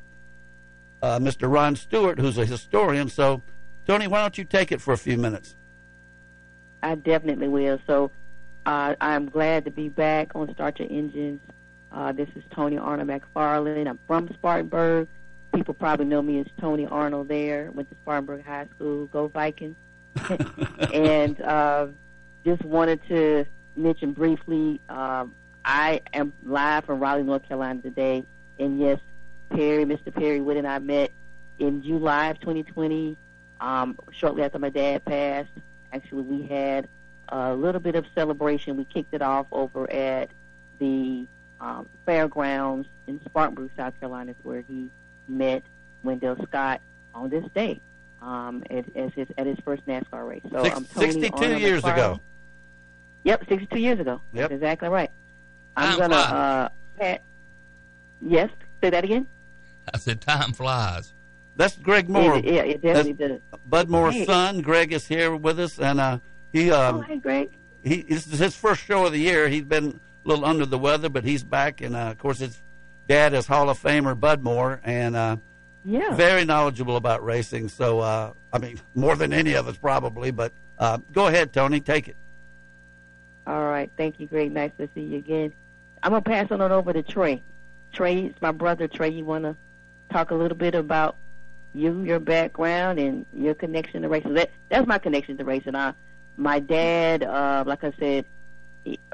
uh, 1.01 1.19
Mr. 1.19 1.51
Ron 1.51 1.76
Stewart, 1.76 2.19
who's 2.19 2.38
a 2.38 2.45
historian. 2.45 3.09
So, 3.09 3.41
Tony, 3.88 4.07
why 4.07 4.21
don't 4.21 4.38
you 4.38 4.43
take 4.43 4.71
it 4.71 4.82
for 4.82 4.93
a 4.93 4.97
few 4.97 5.17
minutes? 5.17 5.55
I 6.86 6.94
definitely 6.94 7.48
will. 7.48 7.80
So 7.88 8.12
uh, 8.68 8.94
I'm 9.02 9.28
glad 9.28 9.66
to 9.66 9.72
be 9.72 9.90
back 9.90 10.36
on 10.36 10.54
Start 10.54 10.78
Your 10.78 10.88
Engines. 10.92 11.42
Uh, 11.92 12.12
this 12.12 12.30
is 12.36 12.44
Tony 12.52 12.78
Arnold 12.78 13.10
McFarland. 13.10 13.88
I'm 13.88 13.98
from 14.06 14.30
Spartanburg. 14.36 15.08
People 15.52 15.74
probably 15.74 16.06
know 16.06 16.22
me 16.22 16.40
as 16.40 16.46
Tony 16.62 16.86
Arnold 16.86 17.28
there. 17.28 17.72
Went 17.72 17.90
to 17.90 17.96
Spartanburg 18.04 18.46
High 18.46 18.68
School. 18.76 19.08
Go 19.08 19.30
Vikings. 19.30 19.76
and 20.94 21.42
uh, 21.42 21.88
just 22.46 22.64
wanted 22.64 23.02
to 23.08 23.46
mention 23.76 24.14
briefly, 24.14 24.80
um, 24.88 25.34
I 25.66 26.02
am 26.14 26.34
live 26.44 26.86
from 26.86 27.00
Raleigh, 27.00 27.24
North 27.24 27.48
Carolina 27.48 27.82
today. 27.82 28.24
And 28.60 28.80
yes, 28.80 29.00
Perry, 29.50 29.86
Mr. 29.86 30.14
Perry 30.14 30.40
Wood 30.40 30.58
and 30.58 30.68
I 30.68 30.78
met 30.78 31.10
in 31.58 31.82
July 31.82 32.28
of 32.28 32.40
2020, 32.42 33.18
um, 33.60 33.98
shortly 34.12 34.44
after 34.44 34.60
my 34.60 34.70
dad 34.70 35.04
passed. 35.04 35.50
Actually, 35.96 36.24
we 36.24 36.46
had 36.48 36.89
a 37.30 37.54
little 37.54 37.80
bit 37.80 37.96
of 37.96 38.06
celebration. 38.14 38.76
We 38.76 38.84
kicked 38.84 39.14
it 39.14 39.22
off 39.22 39.48
over 39.54 39.89
at 39.89 40.30
the 40.78 41.26
um, 41.62 41.88
fairgrounds 42.06 42.89
in 43.08 43.22
Spartanburg, 43.24 43.72
South 43.78 43.98
Carolina, 44.02 44.32
is 44.32 44.38
where 44.43 44.62
he 44.68 44.89
met 45.30 45.64
Wendell 46.04 46.36
Scott 46.43 46.82
on 47.14 47.30
this 47.30 47.46
day 47.56 47.80
um, 48.22 48.62
at, 48.70 48.84
as 48.93 49.14
his, 49.14 49.28
at 49.38 49.48
his 49.48 49.58
first 49.64 49.86
NASCAR 49.88 50.28
race. 50.28 50.41
So 50.52 50.64
Six- 50.64 50.76
I'm 50.76 50.86
Tony 50.86 51.12
62 51.14 51.34
Arnold 51.34 51.62
years 51.62 51.82
McFarland. 51.84 51.93
ago. 51.93 52.20
Yep, 53.24 53.43
62 53.48 53.80
years 53.80 54.00
ago. 54.02 54.22
Yep. 54.34 54.50
That's 54.50 54.54
exactly 54.54 54.89
right. 54.89 55.12
I'm 55.78 55.98
gonna 55.98 56.16
uh, 56.16 56.70
pat. 57.00 57.24
Yes, 58.22 58.50
say 58.82 58.89
that 58.89 59.04
again. 59.06 59.28
I 59.93 59.98
said, 59.98 60.20
time 60.20 60.52
flies. 60.52 61.14
That's 61.56 61.76
Greg 61.78 62.10
Moore. 62.10 62.38
Yeah, 62.39 62.64
it 62.64 62.82
definitely 62.82 63.14
does. 63.14 63.39
Bud 63.68 63.89
Moore's 63.89 64.14
Hey. 64.14 64.26
son, 64.26 64.62
Greg, 64.62 64.91
is 64.91 65.08
here 65.08 65.36
with 65.36 65.60
us, 65.60 65.80
and 65.80 65.99
uh, 65.99 66.20
he 66.51 66.70
um, 66.72 66.97
oh, 66.97 67.01
hey, 67.01 67.18
Greg. 67.18 67.49
he 67.84 68.01
this 68.03 68.28
is 68.28 68.39
his 68.39 68.56
first 68.56 68.82
show 68.84 69.06
of 69.06 69.14
the 69.14 69.20
year. 69.20 69.47
He's 69.47 69.64
been 69.64 69.99
a 70.26 70.28
little 70.28 70.43
under 70.45 70.66
the 70.66 70.78
weather, 70.78 71.08
but 71.10 71.24
he's 71.24 71.43
back, 71.43 71.80
and 71.82 71.95
uh, 71.95 71.99
of 72.12 72.18
course 72.18 72.39
his 72.39 72.62
dad 73.08 73.34
is 73.34 73.47
Hall 73.47 73.70
of 73.70 73.82
Famer 73.82 74.20
Bud 74.20 74.43
Moore, 74.43 74.82
and 74.84 75.16
uh, 75.16 75.38
Yeah. 75.86 76.14
very 76.16 76.43
knowledgeable 76.43 76.97
about 76.97 77.24
racing. 77.24 77.70
So 77.70 77.99
uh, 77.99 78.34
I 78.51 78.58
mean, 78.58 78.80
more 78.93 79.16
than 79.16 79.32
any 79.32 79.53
of 79.53 79.68
us 79.70 79.78
probably. 79.78 80.32
But 80.32 80.51
uh, 80.78 80.97
go 81.14 81.28
ahead, 81.28 81.53
Tony, 81.53 81.80
take 81.80 82.10
it. 82.10 82.18
All 83.47 83.66
right. 83.66 83.89
Thank 83.95 84.20
you, 84.20 84.28
Greg. 84.28 84.51
Nice 84.51 84.72
to 84.80 84.89
see 84.95 85.01
you 85.01 85.18
again. 85.20 85.53
I'm 86.03 86.12
going 86.12 86.24
to 86.24 86.30
pass 86.30 86.47
it 86.51 86.60
on 86.60 86.72
over 86.72 86.91
to 86.93 87.01
Trey. 87.03 87.41
Trey, 87.93 88.26
it's 88.26 88.41
my 88.41 88.51
brother. 88.51 88.88
Trey, 88.88 89.10
you 89.10 89.24
want 89.24 89.43
to 89.45 89.56
talk 90.12 90.32
a 90.32 90.36
little 90.36 90.58
bit 90.58 90.76
about 90.76 91.16
you, 91.76 92.01
your 92.01 92.19
background, 92.19 92.99
and 92.99 93.26
your 93.34 93.53
connection 93.53 94.01
to 94.01 94.09
racing? 94.09 94.34
That, 94.34 94.51
that's 94.69 94.88
my 94.88 94.97
connection 94.97 95.38
to 95.38 95.43
racing. 95.43 95.76
I, 95.76 95.93
my 96.38 96.59
dad, 96.59 97.23
uh, 97.23 97.63
like 97.65 97.84
I 97.84 97.93
said, 97.99 98.26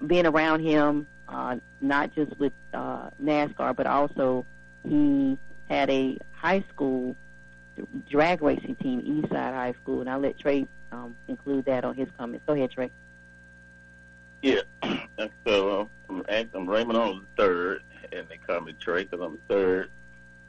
being 0.05 0.26
around 0.26 0.62
him, 0.62 1.07
uh, 1.28 1.57
not 1.80 2.14
just 2.14 2.38
with 2.38 2.53
uh, 2.74 3.09
NASCAR, 3.22 3.76
but 3.76 3.88
also 3.88 4.45
he 4.88 5.38
had 5.70 5.89
a 5.89 6.18
high 6.32 6.64
school 6.74 7.16
drag 8.09 8.41
racing 8.41 8.76
team, 8.76 9.01
Eastside 9.01 9.53
High 9.53 9.74
School, 9.82 10.01
and 10.01 10.09
I'll 10.09 10.20
let 10.20 10.38
Trey 10.38 10.68
um, 10.91 11.16
include 11.28 11.66
that 11.66 11.86
on 11.86 11.95
his 11.95 12.07
comments. 12.18 12.43
Go 12.45 12.53
ahead, 12.53 12.72
Trey. 12.72 12.91
Yeah. 14.41 14.62
And 14.82 15.30
so 15.47 15.89
um, 16.09 16.24
I'm, 16.28 16.70
Raymond 16.70 16.97
on 16.97 17.26
the 17.38 17.43
third, 17.43 17.84
and 18.12 18.28
they 18.28 18.38
call 18.38 18.62
me 18.62 18.74
Trey 18.74 19.03
because 19.03 19.26
I'm 19.26 19.39
the 19.47 19.53
third. 19.53 19.91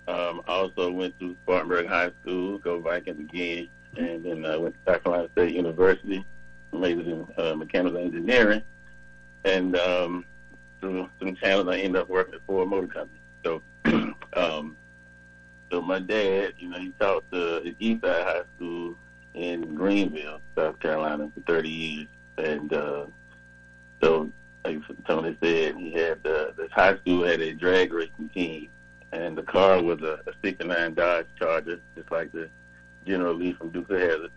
Um, 0.09 0.43
I 0.49 0.53
also 0.53 0.91
went 0.91 1.19
to 1.21 1.37
Spartanburg 1.43 1.87
High 1.87 2.11
School, 2.21 2.59
go 2.59 2.81
Vikings 2.81 3.21
again, 3.21 3.69
and 3.97 4.25
then 4.25 4.45
I 4.45 4.57
went 4.57 4.75
to 4.75 4.93
South 4.93 5.05
Carolina 5.05 5.29
State 5.33 5.55
University, 5.55 6.25
majored 6.73 7.07
in 7.07 7.27
uh, 7.39 7.55
mechanical 7.55 7.99
engineering, 7.99 8.63
and 9.45 9.77
um, 9.77 10.25
through 10.81 11.09
some 11.19 11.37
channels 11.37 11.69
I 11.69 11.79
ended 11.79 12.03
up 12.03 12.09
working 12.09 12.35
at 12.35 12.41
Ford 12.47 12.69
Motor 12.69 12.89
Company. 12.89 13.21
So, 13.45 13.63
um, 14.35 14.77
so 15.71 15.81
my 15.81 16.01
dad, 16.01 16.55
you 16.59 16.69
know, 16.69 16.79
he 16.79 16.93
taught 16.99 17.25
uh, 17.33 17.57
at 17.59 17.79
Eastside 17.79 18.25
High 18.25 18.43
School 18.57 18.97
in 19.35 19.75
Greenville, 19.75 20.41
South 20.57 20.79
Carolina, 20.81 21.31
for 21.33 21.41
30 21.43 21.69
years, 21.69 22.07
and 22.39 22.73
uh, 22.73 23.07
so, 24.03 24.31
like 24.65 24.81
Tony 25.07 25.37
said, 25.43 25.77
he 25.77 25.93
had 25.93 26.19
uh, 26.27 26.53
this 26.57 26.71
high 26.73 26.97
school 26.97 27.25
had 27.25 27.41
a 27.41 27.55
drag 27.55 27.93
racing 27.93 28.31
team, 28.35 28.69
and 29.13 29.37
the 29.37 29.43
car 29.43 29.83
was 29.83 30.01
a, 30.03 30.21
a 30.27 30.33
'69 30.43 30.95
Dodge 30.95 31.27
Charger, 31.39 31.81
just 31.97 32.11
like 32.11 32.33
the 32.33 32.49
General 33.07 33.35
Lee 33.35 33.53
from 33.53 33.71
Dukes 33.71 33.91
of 33.91 34.01
Hazzard. 34.01 34.31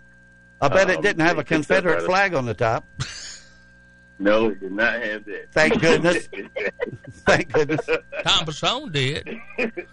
I 0.61 0.67
bet 0.69 0.89
it 0.89 0.97
Um, 0.97 1.01
didn't 1.03 1.25
have 1.25 1.37
a 1.37 1.43
Confederate 1.43 2.03
flag 2.05 2.33
on 2.33 2.45
the 2.45 2.53
top. 2.53 2.85
No, 4.17 4.49
it 4.49 4.59
did 4.61 4.71
not 4.71 4.93
have 5.01 5.25
that. 5.25 5.51
Thank 5.51 5.81
goodness. 5.81 6.29
Thank 7.25 7.51
goodness. 7.51 7.85
Tom 7.85 8.45
Basone 8.45 8.91
did. 8.91 9.37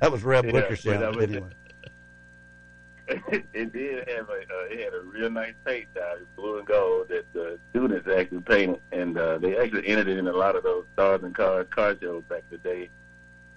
That 0.00 0.10
was 0.10 0.22
Reb 0.24 0.44
Yeah, 0.46 0.52
Wickersham. 0.52 1.00
but 1.00 1.14
that 1.18 1.22
anyway. 1.30 1.48
it 3.52 3.72
did 3.72 4.08
have 4.08 4.28
a 4.28 4.32
uh, 4.32 4.66
it 4.70 4.80
had 4.84 4.94
a 4.94 5.00
real 5.00 5.30
nice 5.30 5.54
paint 5.64 5.92
job, 5.94 6.18
blue 6.36 6.58
and 6.58 6.66
gold 6.66 7.08
that 7.08 7.24
the 7.32 7.58
students 7.70 8.08
actually 8.08 8.40
painted, 8.42 8.80
and 8.92 9.18
uh, 9.18 9.38
they 9.38 9.56
actually 9.56 9.86
entered 9.88 10.08
it 10.08 10.18
in 10.18 10.28
a 10.28 10.32
lot 10.32 10.54
of 10.56 10.62
those 10.62 10.84
stars 10.94 11.22
and 11.24 11.34
cars 11.34 11.66
car 11.70 11.96
shows 12.00 12.22
back 12.28 12.42
in 12.50 12.58
the 12.62 12.68
day. 12.68 12.90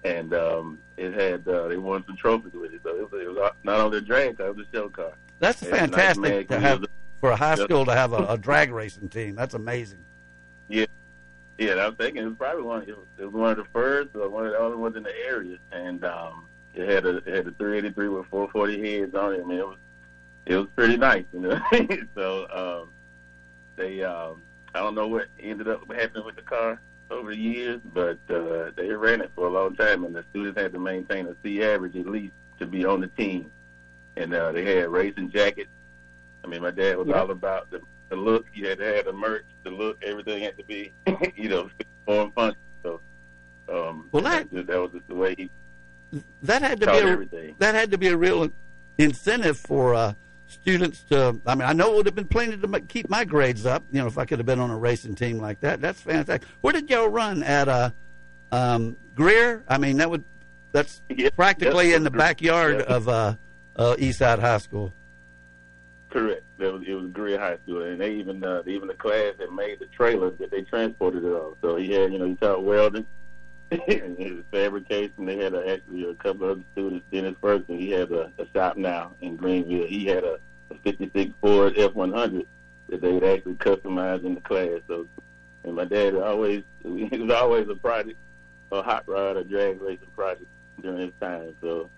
And 0.04 0.34
um, 0.34 0.80
it 0.98 1.14
had 1.14 1.48
uh, 1.48 1.68
they 1.68 1.78
won 1.78 2.04
some 2.06 2.18
trophies 2.18 2.54
with 2.54 2.74
it, 2.74 2.82
so 2.84 2.90
it 2.90 3.12
was, 3.12 3.22
it 3.22 3.28
was 3.28 3.52
not 3.64 3.80
only 3.80 4.00
a 4.00 4.02
drag 4.02 4.38
car, 4.38 4.48
it 4.48 4.56
was 4.56 4.68
a 4.68 4.76
show 4.76 4.90
car. 4.90 5.14
That's 5.40 5.62
nice 5.62 5.72
fantastic 5.72 6.50
to 6.50 6.60
have 6.60 6.86
for 7.22 7.32
a 7.32 7.36
high 7.36 7.56
school 7.56 7.86
to 7.86 7.94
have 7.94 8.12
a, 8.12 8.26
a 8.28 8.38
drag 8.38 8.72
racing 8.72 9.10
team. 9.10 9.36
That's 9.36 9.54
amazing. 9.54 10.04
Yeah, 10.68 10.86
yeah. 11.58 11.72
and 11.72 11.80
I'm 11.80 11.96
thinking 11.96 12.24
it 12.24 12.26
was 12.26 12.36
probably 12.38 12.64
one. 12.64 12.82
It 12.82 12.98
was, 12.98 13.06
it 13.18 13.26
was 13.26 13.34
one 13.34 13.52
of 13.52 13.58
the 13.58 13.66
first, 13.72 14.10
or 14.16 14.30
one 14.30 14.46
of 14.46 14.52
the 14.52 14.60
only 14.60 14.78
ones 14.78 14.98
in 14.98 15.04
the 15.04 15.26
area. 15.26 15.58
And 15.72 16.04
um, 16.04 16.48
it 16.74 16.90
had 16.90 17.06
a 17.06 17.18
it 17.18 17.28
had 17.28 17.48
a 17.48 17.52
383 17.52 18.10
with 18.10 18.28
440 18.28 19.00
heads 19.00 19.16
on 19.16 19.34
it. 19.34 19.42
I 19.42 19.44
mean, 19.46 19.60
it 19.60 19.68
was 19.68 19.78
it 20.46 20.56
was 20.58 20.68
pretty 20.76 20.98
nice, 20.98 21.26
you 21.34 21.40
know. 21.40 21.60
so 22.16 22.82
um, 22.84 22.90
they 23.78 24.04
um, 24.04 24.42
I 24.76 24.80
don't 24.80 24.96
know 24.96 25.08
what 25.08 25.28
ended 25.40 25.68
up 25.68 25.90
happening 25.94 26.26
with 26.26 26.36
the 26.36 26.42
car 26.42 26.82
over 27.14 27.32
the 27.32 27.38
years, 27.38 27.80
but 27.94 28.18
uh, 28.30 28.72
they 28.76 28.90
ran 28.90 29.22
it 29.22 29.32
for 29.36 29.48
a 29.48 29.50
long 29.52 29.76
time, 29.76 30.04
and 30.04 30.16
the 30.16 30.24
students 30.32 30.60
had 30.60 30.74
to 30.74 30.80
maintain 30.80 31.28
a 31.28 31.36
C 31.44 31.64
average 31.64 31.96
at 31.96 32.06
least 32.08 32.34
to 32.60 32.66
be 32.66 32.86
on 32.86 33.02
the 33.02 33.08
team. 33.08 33.52
And 34.18 34.34
uh, 34.34 34.52
they 34.52 34.64
had 34.78 34.90
racing 34.90 35.32
jackets. 35.32 35.70
I 36.44 36.48
mean, 36.48 36.62
my 36.62 36.72
dad 36.72 36.98
was 36.98 37.08
Yep. 37.08 37.16
all 37.16 37.32
about 37.32 37.72
the, 37.72 37.82
the 38.10 38.16
look. 38.16 38.46
You 38.54 38.68
had 38.68 38.78
to 38.80 38.86
have 38.96 39.06
the 39.06 39.14
merch, 39.14 39.46
the 39.64 39.72
look, 39.72 40.04
everything 40.04 40.44
had 40.44 40.58
to 40.58 40.64
be, 40.64 40.92
you 41.36 41.50
know, 41.50 41.70
form 42.06 42.32
function. 42.32 42.62
So, 42.84 43.00
um, 43.70 44.10
Well, 44.12 44.24
that- 44.24 44.52
that, 44.52 44.68
was 44.82 44.92
just 44.92 45.08
the 45.08 45.16
way 45.16 45.36
he 45.38 45.50
that 46.44 46.62
had 46.62 46.80
to 46.82 46.86
be 46.86 46.92
a, 46.98 47.06
everything. 47.08 47.56
that 47.58 47.74
had 47.74 47.90
to 47.92 47.98
be 47.98 48.08
a 48.10 48.18
real 48.18 48.48
incentive 49.00 49.58
for 49.58 49.96
uh, 49.96 50.14
students 50.54 51.04
to. 51.10 51.40
I 51.46 51.56
mean, 51.56 51.68
I 51.68 51.74
know 51.74 51.94
it 51.94 51.98
would 51.98 52.06
have 52.06 52.16
been 52.16 52.28
plenty 52.28 52.58
to 52.58 52.80
keep 52.82 53.10
my 53.10 53.26
grades 53.26 53.66
up. 53.66 53.84
You 53.92 54.02
know, 54.02 54.08
if 54.08 54.18
I 54.18 54.26
could 54.26 54.40
have 54.40 54.46
been 54.46 54.60
on 54.60 54.70
a 54.70 54.78
racing 54.78 55.16
team 55.16 55.40
like 55.40 55.60
that, 55.62 55.82
that's 55.82 56.02
fantastic. 56.02 56.48
Where 56.62 56.74
did 56.74 56.90
y'all 56.90 57.08
run 57.10 57.44
at? 57.44 57.68
Uh, 57.68 57.90
um, 58.52 58.96
Greer. 59.16 59.64
I 59.68 59.78
mean, 59.78 59.98
that 59.98 60.10
would 60.10 60.24
that's 60.72 61.02
practically 61.36 61.90
yes, 61.90 61.98
in 61.98 62.04
the 62.04 62.12
backyard 62.12 62.78
Yeah. 62.88 62.96
of 62.96 63.10
uh, 63.10 63.36
uh, 63.76 63.96
Eastside 64.00 64.40
High 64.40 64.58
School. 64.60 64.94
Correct. 66.10 66.44
That 66.60 66.72
was 66.74 66.84
it 66.88 66.94
was 66.94 67.10
Greer 67.12 67.40
High 67.40 67.58
School, 67.64 67.82
and 67.82 68.00
they 68.00 68.14
even 68.14 68.44
uh, 68.44 68.62
even 68.68 68.88
the 68.88 68.94
class 68.94 69.34
that 69.40 69.52
made 69.52 69.80
the 69.80 69.88
trailer 69.88 70.30
that 70.32 70.52
they 70.52 70.62
transported 70.62 71.24
it 71.24 71.28
on. 71.30 71.56
So 71.62 71.76
he 71.76 71.92
had, 71.92 72.14
you 72.14 72.20
know, 72.20 72.26
he 72.26 72.36
taught 72.36 72.64
welding, 72.64 73.06
and 73.88 74.18
his 74.18 74.44
fabrication. 74.52 75.26
They 75.26 75.38
had 75.38 75.54
a, 75.54 75.70
actually 75.72 76.10
a 76.10 76.14
couple 76.16 76.46
of 76.46 76.52
other 76.52 76.64
students. 76.74 77.06
Dennis 77.12 77.36
Ferguson, 77.42 77.80
he 77.80 77.92
has 77.92 78.10
a, 78.12 78.32
a 78.38 78.46
shop 78.54 78.78
now 78.78 79.14
in 79.22 79.36
Greenville. 79.36 79.88
He 79.88 80.06
had 80.06 80.24
a, 80.24 80.40
a 80.70 80.76
'56 80.84 81.32
Ford 81.42 81.76
F100 81.76 82.46
that 82.90 83.02
they 83.02 83.14
had 83.14 83.24
actually 83.24 83.56
customized 83.56 84.26
in 84.26 84.36
the 84.36 84.42
class. 84.42 84.80
So, 84.88 85.08
and 85.64 85.76
my 85.76 85.86
dad 85.86 86.16
always 86.16 86.64
it 86.84 87.20
was 87.20 87.32
always 87.32 87.68
a 87.70 87.76
project, 87.76 88.20
a 88.72 88.82
hot 88.82 89.08
rod, 89.08 89.38
a 89.38 89.44
drag 89.44 89.82
racing 89.82 90.08
project 90.16 90.48
during 90.82 91.00
his 91.00 91.14
time. 91.20 91.56
So 91.62 91.90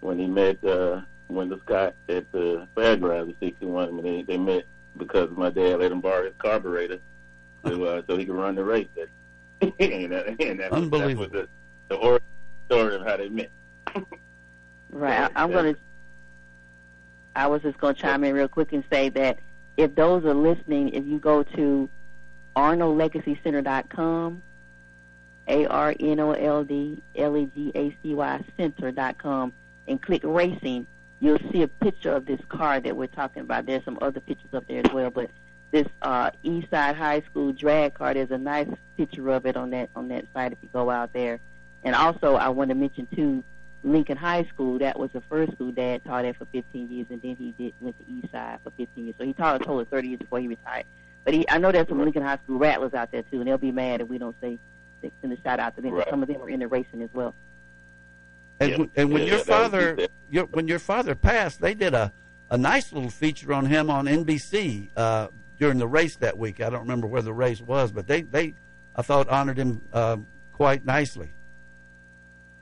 when 0.00 0.18
he 0.18 0.26
met 0.26 0.62
uh, 0.64 1.02
Wendell 1.32 1.60
Scott 1.64 1.94
at 2.08 2.30
the 2.32 2.66
fairgrounds 2.74 3.34
in 3.40 3.48
'61. 3.48 3.88
I 3.88 3.90
mean, 3.90 4.02
they, 4.02 4.22
they 4.22 4.38
met 4.38 4.64
because 4.96 5.30
my 5.30 5.50
dad 5.50 5.80
let 5.80 5.92
him 5.92 6.00
borrow 6.00 6.24
his 6.24 6.34
carburetor 6.38 6.98
so, 7.64 7.84
uh, 7.84 8.02
so 8.06 8.16
he 8.16 8.26
could 8.26 8.34
run 8.34 8.54
the 8.54 8.64
race. 8.64 8.88
and 9.78 10.12
that, 10.12 10.26
and 10.40 10.60
that 10.60 10.70
was, 10.72 10.90
that 10.90 11.16
was 11.16 11.30
the, 11.30 11.48
the 11.88 11.94
origin 11.96 12.26
story 12.66 12.96
of 12.96 13.02
how 13.02 13.16
they 13.16 13.28
met. 13.28 13.50
Right. 14.94 15.20
I, 15.34 15.42
I'm 15.42 15.50
going 15.50 15.74
to. 15.74 15.80
I 17.34 17.46
was 17.46 17.62
just 17.62 17.78
going 17.78 17.94
to 17.94 18.02
chime 18.02 18.24
in 18.24 18.34
real 18.34 18.46
quick 18.46 18.74
and 18.74 18.84
say 18.92 19.08
that 19.08 19.38
if 19.78 19.94
those 19.94 20.22
are 20.26 20.34
listening, 20.34 20.90
if 20.90 21.06
you 21.06 21.18
go 21.18 21.42
to 21.42 21.88
ArnoldLegacyCenter.com, 22.56 24.42
A 25.48 25.66
R 25.66 25.94
N 25.98 26.20
O 26.20 26.32
L 26.32 26.64
D 26.64 27.02
L 27.16 27.36
E 27.38 27.50
G 27.54 27.72
A 27.74 27.96
C 28.02 28.14
Y 28.14 28.44
Center.com, 28.58 29.54
and 29.88 30.02
click 30.02 30.20
racing, 30.24 30.86
you'll 31.20 31.38
see 31.50 31.62
a 31.62 31.68
picture 31.68 32.12
of 32.12 32.26
this 32.26 32.40
car 32.50 32.78
that 32.78 32.94
we're 32.94 33.06
talking 33.06 33.40
about. 33.40 33.64
There's 33.64 33.84
some 33.86 33.98
other 34.02 34.20
pictures 34.20 34.52
up 34.52 34.68
there 34.68 34.82
as 34.84 34.92
well, 34.92 35.08
but 35.08 35.30
this 35.72 35.88
uh, 36.02 36.30
Eastside 36.44 36.94
High 36.94 37.22
School 37.22 37.52
drag 37.52 37.94
car, 37.94 38.14
there's 38.14 38.30
a 38.30 38.38
nice 38.38 38.68
picture 38.96 39.30
of 39.30 39.46
it 39.46 39.56
on 39.56 39.70
that 39.70 39.90
on 39.96 40.08
that 40.08 40.26
site 40.32 40.52
if 40.52 40.58
you 40.62 40.68
go 40.72 40.90
out 40.90 41.12
there. 41.12 41.40
And 41.82 41.96
also, 41.96 42.36
I 42.36 42.50
want 42.50 42.68
to 42.68 42.74
mention 42.76 43.08
too, 43.16 43.42
Lincoln 43.82 44.16
High 44.18 44.44
School. 44.44 44.78
That 44.78 44.98
was 44.98 45.10
the 45.12 45.22
first 45.22 45.52
school 45.52 45.72
Dad 45.72 46.04
taught 46.04 46.24
at 46.26 46.36
for 46.36 46.44
15 46.52 46.90
years, 46.90 47.06
and 47.10 47.20
then 47.22 47.34
he 47.36 47.52
did 47.58 47.72
went 47.80 47.96
to 47.98 48.04
Eastside 48.04 48.58
for 48.62 48.70
15 48.76 49.04
years. 49.04 49.16
So 49.18 49.24
he 49.24 49.32
taught 49.32 49.56
a 49.56 49.58
total 49.58 49.80
of 49.80 49.88
30 49.88 50.08
years 50.08 50.18
before 50.20 50.38
he 50.38 50.46
retired. 50.46 50.84
But 51.24 51.34
he, 51.34 51.48
I 51.48 51.58
know 51.58 51.72
there's 51.72 51.88
some 51.88 51.98
Lincoln 52.00 52.22
High 52.22 52.38
School 52.44 52.58
rattlers 52.58 52.94
out 52.94 53.10
there 53.10 53.22
too, 53.22 53.40
and 53.40 53.48
they'll 53.48 53.58
be 53.58 53.72
mad 53.72 54.00
if 54.02 54.08
we 54.08 54.18
don't 54.18 54.36
say 54.40 54.58
send 55.20 55.32
a 55.32 55.40
shout 55.42 55.58
out 55.58 55.74
to 55.76 55.82
them. 55.82 55.92
Right. 55.92 56.08
Some 56.08 56.22
of 56.22 56.28
them 56.28 56.40
are 56.42 56.50
in 56.50 56.60
the 56.60 56.68
racing 56.68 57.02
as 57.02 57.10
well. 57.12 57.34
And, 58.60 58.70
Yeah. 58.70 58.76
when- 58.78 58.90
and 58.94 59.12
when 59.12 59.22
Yeah, 59.22 59.28
your 59.28 59.36
that 59.38 59.46
father, 59.46 60.08
your, 60.30 60.44
when 60.46 60.68
your 60.68 60.78
father 60.78 61.14
passed, 61.16 61.60
they 61.60 61.74
did 61.74 61.92
a, 61.94 62.12
a 62.50 62.56
nice 62.58 62.92
little 62.92 63.10
feature 63.10 63.52
on 63.52 63.66
him 63.66 63.90
on 63.90 64.04
NBC 64.06 64.90
uh, 64.96 65.28
during 65.62 65.78
the 65.78 65.86
race 65.86 66.16
that 66.16 66.36
week. 66.36 66.60
I 66.60 66.70
don't 66.70 66.80
remember 66.80 67.06
where 67.06 67.22
the 67.22 67.32
race 67.32 67.60
was, 67.60 67.92
but 67.92 68.08
they, 68.08 68.22
they 68.22 68.54
I 68.96 69.02
thought 69.02 69.28
honored 69.28 69.56
him 69.56 69.80
uh, 69.92 70.16
quite 70.52 70.84
nicely. 70.84 71.30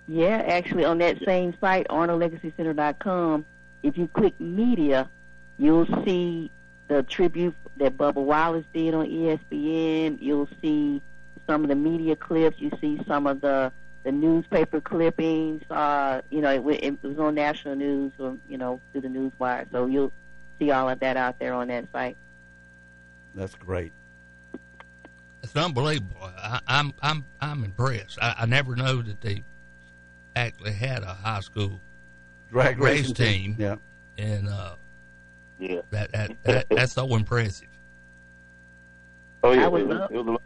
Yeah, 0.07 0.45
actually, 0.47 0.85
on 0.85 0.99
that 0.99 1.17
same 1.25 1.55
site, 1.63 1.89
ArnoldLegacyCenter.com, 1.89 3.47
if 3.83 3.97
you 3.97 4.07
click 4.09 4.39
media, 4.39 5.09
you'll 5.57 5.87
see 6.05 6.51
the 6.89 7.03
tribute 7.05 7.55
that 7.79 7.97
Bubba 7.97 8.17
Wallace 8.17 8.67
did 8.75 8.93
on 8.93 9.07
ESPN. 9.07 10.19
You'll 10.21 10.49
see 10.61 11.01
some 11.47 11.63
of 11.63 11.71
the 11.71 11.77
media 11.77 12.17
clips. 12.17 12.61
You 12.61 12.71
see 12.83 13.01
some 13.09 13.27
of 13.27 13.41
the 13.41 13.73
the 14.03 14.13
newspaper 14.13 14.83
clippings. 14.83 15.63
Uh, 15.71 16.21
you 16.29 16.43
know, 16.43 16.51
it, 16.51 16.85
it 16.85 17.03
was 17.03 17.19
on 17.19 17.35
national 17.35 17.77
news, 17.77 18.13
or 18.19 18.37
you 18.47 18.59
know, 18.59 18.79
through 18.93 19.01
the 19.01 19.09
news 19.09 19.33
wire. 19.39 19.67
So 19.73 19.87
you'll 19.87 20.13
see 20.59 20.71
all 20.71 20.91
of 20.91 21.01
that 21.01 21.17
out 21.17 21.39
there 21.39 21.55
on 21.55 21.69
that 21.69 21.87
site. 21.93 22.19
That's 23.35 23.55
great. 23.55 23.93
It's 25.43 25.57
unbelievable. 25.57 26.17
I, 26.23 26.61
I'm 26.67 26.93
I'm 27.03 27.25
I'm 27.41 27.65
impressed. 27.65 28.19
I, 28.21 28.35
I 28.41 28.47
never 28.47 28.77
know 28.77 29.01
that 29.03 29.21
they 29.21 29.43
actually 30.37 30.73
had 30.73 31.03
a 31.03 31.15
high 31.15 31.41
school 31.41 31.81
Drag 32.51 32.79
race 32.79 33.13
team. 33.13 33.55
team, 33.55 33.57
yeah. 33.59 33.77
and 34.19 34.49
uh, 34.49 34.75
yeah, 35.59 35.81
that, 35.91 36.13
that, 36.13 36.43
that 36.45 36.67
that's 36.71 36.93
so 36.93 37.15
impressive. 37.15 37.69
Oh 39.43 39.53
yeah, 39.53 39.63
I 39.63 39.67
it 39.67 39.87
was, 39.87 40.11
it 40.11 40.17
was 40.17 40.27
a 40.27 40.31
lot, 40.31 40.43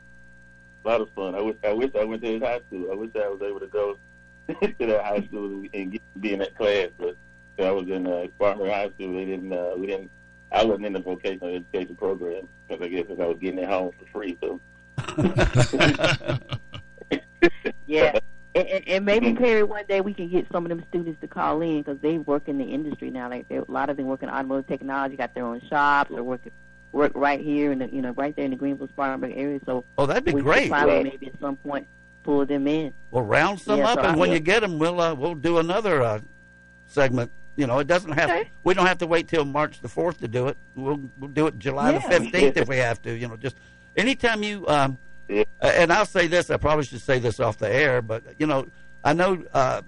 lot 0.85 1.01
of 1.01 1.11
fun. 1.11 1.35
I 1.35 1.41
wish 1.41 1.57
I 1.65 1.73
wish 1.73 1.91
I 1.99 2.05
went 2.05 2.23
to 2.23 2.33
his 2.33 2.43
high 2.43 2.61
school. 2.69 2.93
I 2.93 2.95
wish 2.95 3.11
I 3.17 3.29
was 3.29 3.43
able 3.43 3.61
to 3.61 3.67
go 3.67 3.99
to 4.49 4.87
that 4.87 5.05
high 5.05 5.23
school 5.23 5.47
and, 5.47 5.71
and 5.75 5.93
get, 5.93 6.03
be 6.21 6.33
in 6.33 6.39
that 6.41 6.57
class. 6.57 6.91
But 6.99 7.17
I 7.59 7.71
was 7.71 7.89
in 7.89 8.07
uh, 8.07 8.27
Farmer 8.39 8.69
High 8.69 8.91
School. 8.91 9.15
They 9.15 9.25
didn't. 9.25 9.53
Uh, 9.53 9.75
we 9.77 9.87
didn't. 9.87 10.11
I 10.55 10.65
wasn't 10.65 10.87
in 10.87 10.93
the 10.93 11.01
vocational 11.01 11.55
education 11.57 11.97
program 11.97 12.49
because 12.69 12.85
I 12.85 12.89
guess 12.89 13.07
'cause 13.09 13.19
I 13.21 13.27
was 13.27 13.39
getting 13.39 13.59
it 13.59 13.69
home 13.69 13.91
for 13.99 14.07
free. 14.13 14.39
So 14.41 14.61
Yeah. 17.87 18.19
And, 18.57 18.69
and, 18.69 18.89
and 18.89 19.05
maybe 19.05 19.35
Perry, 19.35 19.65
one 19.65 19.85
day 19.89 20.01
we 20.01 20.15
can 20.15 20.29
get 20.29 20.47
some 20.53 20.65
of 20.65 20.69
them 20.69 20.85
students 20.89 21.21
to 21.21 21.27
call 21.27 21.61
in 21.61 21.83
because 21.83 21.99
they 22.01 22.19
work 22.19 22.45
in 22.47 22.57
the 22.59 22.65
industry 22.65 23.11
now. 23.11 23.29
Like 23.29 23.47
a 23.51 23.65
lot 23.69 23.91
of 23.91 23.97
them 23.97 24.07
work 24.07 24.23
in 24.23 24.31
automotive 24.31 24.69
technology, 24.69 25.17
got 25.17 25.35
their 25.35 25.45
own 25.45 25.61
shops, 25.69 26.13
or 26.13 26.23
work 26.23 26.41
work 26.93 27.11
right 27.17 27.41
here 27.41 27.73
in 27.73 27.81
the 27.81 27.89
you 27.93 28.01
know 28.01 28.13
right 28.13 28.35
there 28.37 28.45
in 28.45 28.53
the 28.53 28.57
Greenville 28.57 28.87
Spartanburg 28.89 29.33
area. 29.37 29.59
So 29.67 29.85
Oh, 29.99 30.07
that'd 30.07 30.25
be 30.25 30.33
we 30.33 30.41
could 30.41 30.45
great. 30.45 30.71
Probably 30.71 30.97
Yeah. 30.99 31.03
maybe 31.03 31.27
at 31.27 31.41
some 31.41 31.57
point 31.57 31.89
pull 32.23 32.47
them 32.47 32.69
in. 32.69 32.95
Well, 33.11 33.25
round 33.25 33.59
some 33.61 33.81
Yeah, 33.81 33.89
up, 33.89 33.95
so 33.99 34.05
and 34.05 34.13
I- 34.13 34.17
when 34.17 34.29
Yeah. 34.29 34.35
you 34.37 34.41
get 34.41 34.61
them, 34.61 34.79
we'll 34.79 35.01
uh, 35.01 35.15
we'll 35.15 35.35
do 35.35 35.59
another 35.59 36.01
uh, 36.03 36.21
segment. 36.87 37.33
You 37.57 37.67
know, 37.67 37.79
it 37.79 37.87
doesn't 37.87 38.13
have. 38.13 38.31
Okay. 38.31 38.51
We 38.65 38.75
don't 38.75 38.87
have 38.87 38.99
to 38.99 39.07
wait 39.07 39.29
till 39.29 39.45
March 39.45 39.81
the 39.81 39.89
fourth 39.89 40.19
to 40.21 40.29
do 40.29 40.49
it. 40.49 40.57
We'll 40.75 41.01
we'll 41.19 41.31
do 41.31 41.47
it 41.47 41.59
July 41.59 41.93
the 41.93 42.01
fifteenth 42.01 42.57
if 42.57 42.69
we 42.69 42.79
have 42.79 43.01
to. 43.03 43.17
You 43.17 43.29
know, 43.29 43.37
just 43.37 43.57
anytime 43.97 44.43
you. 44.43 44.67
Um, 44.69 44.99
And 45.61 45.91
I'll 45.93 46.05
say 46.05 46.27
this. 46.27 46.51
I 46.51 46.59
probably 46.59 46.85
should 46.85 47.01
say 47.01 47.19
this 47.19 47.41
off 47.41 47.57
the 47.57 47.73
air, 47.73 48.03
but 48.03 48.23
you 48.39 48.47
know, 48.47 48.67
I 49.03 49.15
know 49.15 49.43
uh, 49.55 49.81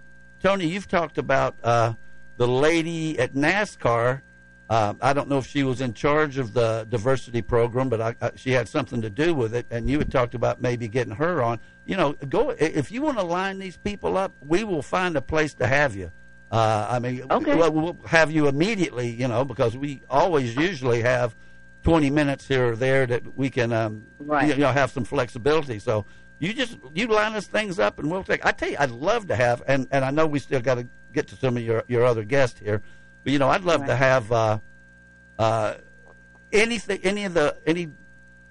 Tony. 0.42 0.66
You've 0.66 0.88
talked 0.88 1.18
about 1.18 1.56
uh, 1.62 1.92
the 2.38 2.48
lady 2.48 3.18
at 3.18 3.34
NASCAR. 3.34 4.22
Uh, 4.70 4.94
I 5.00 5.12
don't 5.12 5.28
know 5.28 5.38
if 5.38 5.46
she 5.46 5.62
was 5.62 5.80
in 5.80 5.92
charge 5.92 6.38
of 6.38 6.54
the 6.54 6.86
diversity 6.88 7.42
program, 7.42 7.88
but 7.88 8.00
I, 8.00 8.14
I, 8.20 8.30
she 8.34 8.50
had 8.50 8.66
something 8.66 9.00
to 9.02 9.10
do 9.10 9.34
with 9.34 9.54
it. 9.54 9.66
And 9.70 9.88
you 9.88 9.98
had 9.98 10.10
talked 10.10 10.34
about 10.34 10.60
maybe 10.60 10.88
getting 10.88 11.14
her 11.14 11.42
on. 11.42 11.60
You 11.84 11.96
know, 11.96 12.14
go 12.14 12.50
if 12.50 12.90
you 12.90 13.02
want 13.02 13.18
to 13.18 13.24
line 13.24 13.58
these 13.58 13.76
people 13.76 14.16
up. 14.16 14.32
We 14.40 14.64
will 14.64 14.82
find 14.82 15.16
a 15.16 15.22
place 15.22 15.52
to 15.54 15.66
have 15.66 15.94
you. 15.94 16.10
Uh, 16.50 16.86
I 16.88 16.98
mean, 16.98 17.22
Okay. 17.30 17.54
well, 17.56 17.72
we'll 17.72 17.96
have 18.06 18.30
you 18.30 18.46
immediately. 18.48 19.08
You 19.10 19.28
know, 19.28 19.44
because 19.44 19.76
we 19.76 20.02
always 20.08 20.56
usually 20.56 21.02
have 21.02 21.34
twenty 21.82 22.10
minutes 22.10 22.46
here 22.46 22.72
or 22.72 22.76
there 22.76 23.06
that 23.06 23.36
we 23.36 23.50
can, 23.50 23.72
um, 23.72 24.04
Right. 24.18 24.48
you 24.48 24.56
know, 24.56 24.72
have 24.72 24.90
some 24.90 25.04
flexibility. 25.04 25.78
So 25.78 26.04
you 26.38 26.52
just 26.52 26.78
you 26.94 27.06
line 27.08 27.34
us 27.34 27.46
things 27.46 27.78
up, 27.78 27.98
and 27.98 28.10
we'll 28.10 28.22
take. 28.24 28.44
I 28.46 28.52
tell 28.52 28.68
you, 28.70 28.76
I'd 28.78 28.90
love 28.90 29.26
to 29.28 29.36
have, 29.36 29.62
and 29.66 29.88
and 29.90 30.04
I 30.04 30.10
know 30.10 30.26
we 30.26 30.38
still 30.38 30.60
got 30.60 30.76
to 30.76 30.86
get 31.12 31.26
to 31.28 31.36
some 31.36 31.56
of 31.56 31.62
your 31.62 31.82
your 31.88 32.04
other 32.04 32.24
guests 32.24 32.60
here, 32.60 32.82
but 33.24 33.32
you 33.32 33.38
know, 33.38 33.48
I'd 33.48 33.64
love 33.64 33.86
to 33.86 33.96
have 33.96 34.30
uh, 34.30 34.58
uh, 35.38 35.74
anything, 36.52 37.00
any 37.02 37.24
of 37.24 37.34
the 37.34 37.56
any 37.66 37.90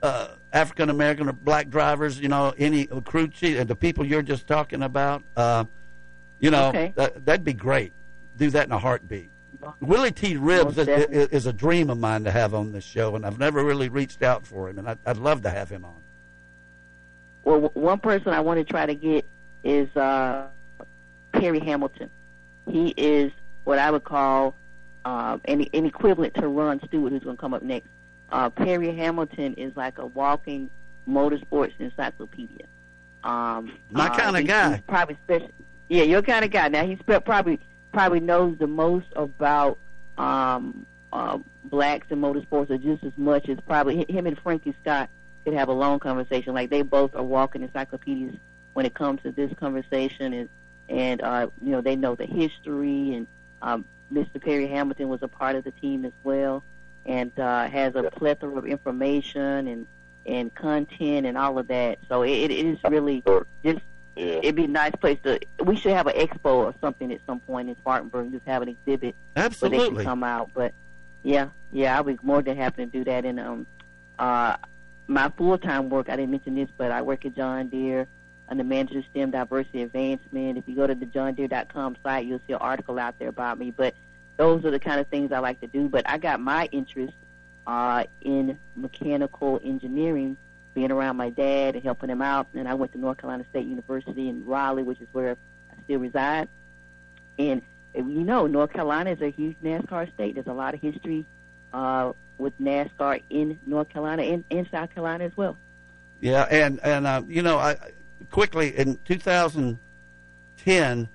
uh, 0.02 0.30
African 0.52 0.90
American 0.90 1.30
or 1.30 1.34
black 1.34 1.70
drivers, 1.70 2.20
you 2.20 2.28
know, 2.28 2.54
any 2.58 2.88
crew 2.88 3.28
chief, 3.28 3.58
and 3.58 3.70
the 3.70 3.76
people 3.76 4.06
you're 4.06 4.22
just 4.22 4.48
talking 4.48 4.82
about, 4.84 5.24
uh, 5.38 5.66
you 6.40 6.52
know, 6.52 6.70
Okay. 6.70 6.94
that, 6.96 7.26
that'd 7.26 7.44
be 7.46 7.54
great. 7.54 7.94
Do 8.38 8.50
that 8.52 8.66
in 8.68 8.72
a 8.72 8.80
heartbeat. 8.80 9.30
Willy 9.80 10.12
T. 10.12 10.36
Ribbs 10.36 10.78
is, 10.78 10.88
is, 10.88 11.46
a 11.48 11.54
dream 11.54 11.90
of 11.90 11.98
mine 11.98 12.24
to 12.26 12.32
have 12.32 12.54
on 12.54 12.72
this 12.72 12.84
show, 12.84 13.16
and 13.16 13.26
I've 13.26 13.40
never 13.40 13.64
really 13.64 13.90
reached 13.90 14.22
out 14.22 14.46
for 14.46 14.70
him, 14.70 14.78
and 14.78 14.88
I'd, 14.88 15.00
I'd 15.06 15.18
love 15.18 15.42
to 15.44 15.50
have 15.50 15.70
him 15.70 15.84
on. 15.86 16.02
Well, 17.44 17.62
w- 17.62 17.82
one 17.82 17.98
person 18.00 18.28
I 18.30 18.42
want 18.42 18.60
to 18.60 18.64
try 18.64 18.86
to 18.86 18.94
get 18.94 19.26
is 19.64 19.88
uh, 19.96 20.48
Perry 21.32 21.60
Hamilton. 21.60 22.12
he 22.70 22.90
is 22.96 23.32
what 23.64 23.80
I 23.80 23.90
would 23.90 24.04
call 24.04 24.54
uh, 25.04 25.40
an, 25.46 25.62
an 25.74 25.86
equivalent 25.86 26.36
to 26.36 26.48
Ron 26.48 26.80
Stewart, 26.88 27.12
who's 27.12 27.24
going 27.24 27.38
to 27.38 27.42
come 27.42 27.54
up 27.56 27.64
next. 27.64 27.88
Uh, 28.32 28.50
Perry 28.50 28.96
Hamilton 28.96 29.56
is 29.56 29.76
like 29.76 29.98
a 29.98 30.06
walking 30.06 30.70
motorsports 31.10 31.74
encyclopedia. 31.80 32.66
Um, 33.24 33.72
My 33.90 34.08
uh, 34.08 34.16
kinda 34.16 34.44
guy. 34.44 34.72
He's 34.74 34.82
probably 34.88 35.18
special. 35.24 35.50
Yeah, 35.88 36.04
your 36.04 36.22
kind 36.22 36.44
of 36.44 36.52
guy. 36.52 36.68
Now 36.68 36.86
he's 36.86 37.00
probably 37.04 37.60
probably 37.92 38.20
knows 38.20 38.58
the 38.58 38.68
most 38.68 39.08
about 39.16 39.78
um, 40.18 40.86
uh, 41.14 41.38
blacks 41.66 42.08
in 42.10 42.20
motorsports, 42.20 42.70
or 42.70 42.78
just 42.78 43.04
as 43.04 43.14
much 43.18 43.48
as 43.50 43.58
probably 43.68 44.06
him 44.10 44.28
and 44.28 44.38
Frankie 44.40 44.76
Scott 44.82 45.10
could 45.44 45.54
have 45.54 45.70
a 45.70 45.74
long 45.74 46.00
conversation. 46.00 46.54
Like 46.54 46.70
they 46.70 46.82
both 46.82 47.16
are 47.16 47.24
walking 47.24 47.62
encyclopedias 47.62 48.36
when 48.74 48.86
it 48.86 48.94
comes 48.94 49.22
to 49.24 49.32
this 49.32 49.52
conversation, 49.58 50.34
and 50.34 50.50
and 50.90 51.22
uh, 51.22 51.48
you 51.62 51.72
know 51.72 51.82
they 51.82 51.96
know 51.96 52.16
the 52.16 52.26
history. 52.26 53.14
And 53.14 53.28
um, 53.62 53.86
Mr. 54.12 54.42
Perry 54.42 54.68
Hamilton 54.68 55.08
was 55.10 55.22
a 55.22 55.28
part 55.28 55.56
of 55.56 55.64
the 55.64 55.72
team 55.72 56.04
as 56.04 56.14
well, 56.24 56.64
and 57.06 57.38
uh, 57.40 57.68
has 57.68 57.96
a 57.96 58.04
plethora 58.04 58.58
of 58.58 58.66
information 58.66 59.68
and 59.68 59.88
and 60.26 60.54
content 60.56 61.28
and 61.28 61.38
all 61.38 61.60
of 61.60 61.68
that. 61.68 62.00
So 62.10 62.24
it, 62.24 62.32
it 62.32 62.52
is 62.52 62.80
really 62.90 63.24
just 63.64 63.82
it'd 64.16 64.56
be 64.56 64.66
a 64.66 64.68
nice 64.68 64.96
place 65.00 65.20
to. 65.24 65.40
We 65.64 65.76
should 65.76 65.94
have 65.94 66.08
an 66.08 66.16
expo 66.16 66.46
or 66.46 66.76
something 66.82 67.12
at 67.12 67.22
some 67.26 67.40
point 67.40 67.70
in 67.70 67.76
Spartanburg. 67.78 68.32
Just 68.32 68.46
have 68.46 68.62
an 68.62 68.70
exhibit 68.70 69.16
Absolutely. 69.36 69.78
where 69.78 69.90
they 69.90 69.96
can 69.96 70.06
come 70.06 70.24
out. 70.24 70.52
But 70.54 70.74
yeah, 71.24 71.50
yeah, 71.72 72.00
I'd 72.00 72.06
be 72.06 72.18
more 72.22 72.42
than 72.42 72.58
happy 72.58 72.86
to 72.86 72.92
do 72.92 73.04
that. 73.04 73.26
And 73.26 73.40
um, 73.40 73.68
uh, 74.18 74.58
my 75.08 75.30
full 75.38 75.58
time 75.58 75.90
work, 75.90 76.10
I 76.10 76.16
didn't 76.16 76.32
mention 76.32 76.56
this, 76.56 76.70
but 76.78 76.92
I 76.92 77.02
work 77.02 77.26
at 77.26 77.36
John 77.36 77.68
Deere. 77.68 78.08
I'm 78.48 78.58
the 78.58 78.64
manager 78.64 79.00
of 79.00 79.06
STEM 79.12 79.32
Diversity 79.32 79.82
Advancement. 79.82 80.58
If 80.58 80.66
you 80.68 80.76
go 80.76 80.86
to 80.86 80.94
the 80.94 81.08
johndeere.com 81.08 81.98
site, 82.04 82.28
you'll 82.28 82.42
see 82.46 82.54
an 82.54 82.60
article 82.60 83.00
out 83.00 83.18
there 83.18 83.30
about 83.30 83.58
me. 83.58 83.72
But 83.72 83.96
those 84.38 84.64
are 84.66 84.72
the 84.72 84.80
kind 84.80 85.00
of 85.00 85.08
things 85.08 85.32
I 85.32 85.40
like 85.40 85.62
to 85.62 85.68
do. 85.68 85.90
But 85.90 86.08
I 86.08 86.20
got 86.20 86.40
my 86.40 86.70
interest 86.72 87.14
uh, 87.66 88.04
in 88.22 88.60
mechanical 88.76 89.60
engineering, 89.64 90.38
being 90.76 90.92
around 90.92 91.18
my 91.18 91.32
dad 91.32 91.74
and 91.74 91.84
helping 91.84 92.12
him 92.12 92.22
out. 92.22 92.48
And 92.54 92.68
I 92.68 92.76
went 92.76 92.92
to 92.92 93.00
North 93.00 93.18
Carolina 93.18 93.46
State 93.50 93.66
University 93.66 94.30
in 94.30 94.46
Raleigh, 94.46 94.84
which 94.84 95.02
is 95.02 95.08
where 95.14 95.38
I 95.72 95.84
still 95.86 96.00
reside. 96.00 96.48
And 97.40 97.64
uh, 97.98 98.04
you 98.04 98.24
know, 98.24 98.46
North 98.46 98.74
Carolina 98.74 99.12
is 99.12 99.22
a 99.22 99.32
huge 99.32 99.56
NASCAR 99.64 100.14
state. 100.14 100.36
There's 100.36 100.48
a 100.48 100.54
lot 100.54 100.76
of 100.76 100.82
history 100.82 101.26
uh, 101.74 102.12
with 102.38 102.60
NASCAR 102.60 103.24
in 103.30 103.58
North 103.66 103.90
Carolina 103.90 104.24
and, 104.24 104.44
and 104.52 104.68
South 104.70 104.94
Carolina 104.94 105.24
as 105.24 105.36
well. 105.36 105.58
Yeah, 106.22 106.44
and 106.44 106.80
and 106.84 107.08
uh, 107.08 107.24
you 107.28 107.42
know, 107.42 107.58
I 107.58 107.78
quickly 108.30 108.78
in 108.78 109.00
2010 109.06 111.10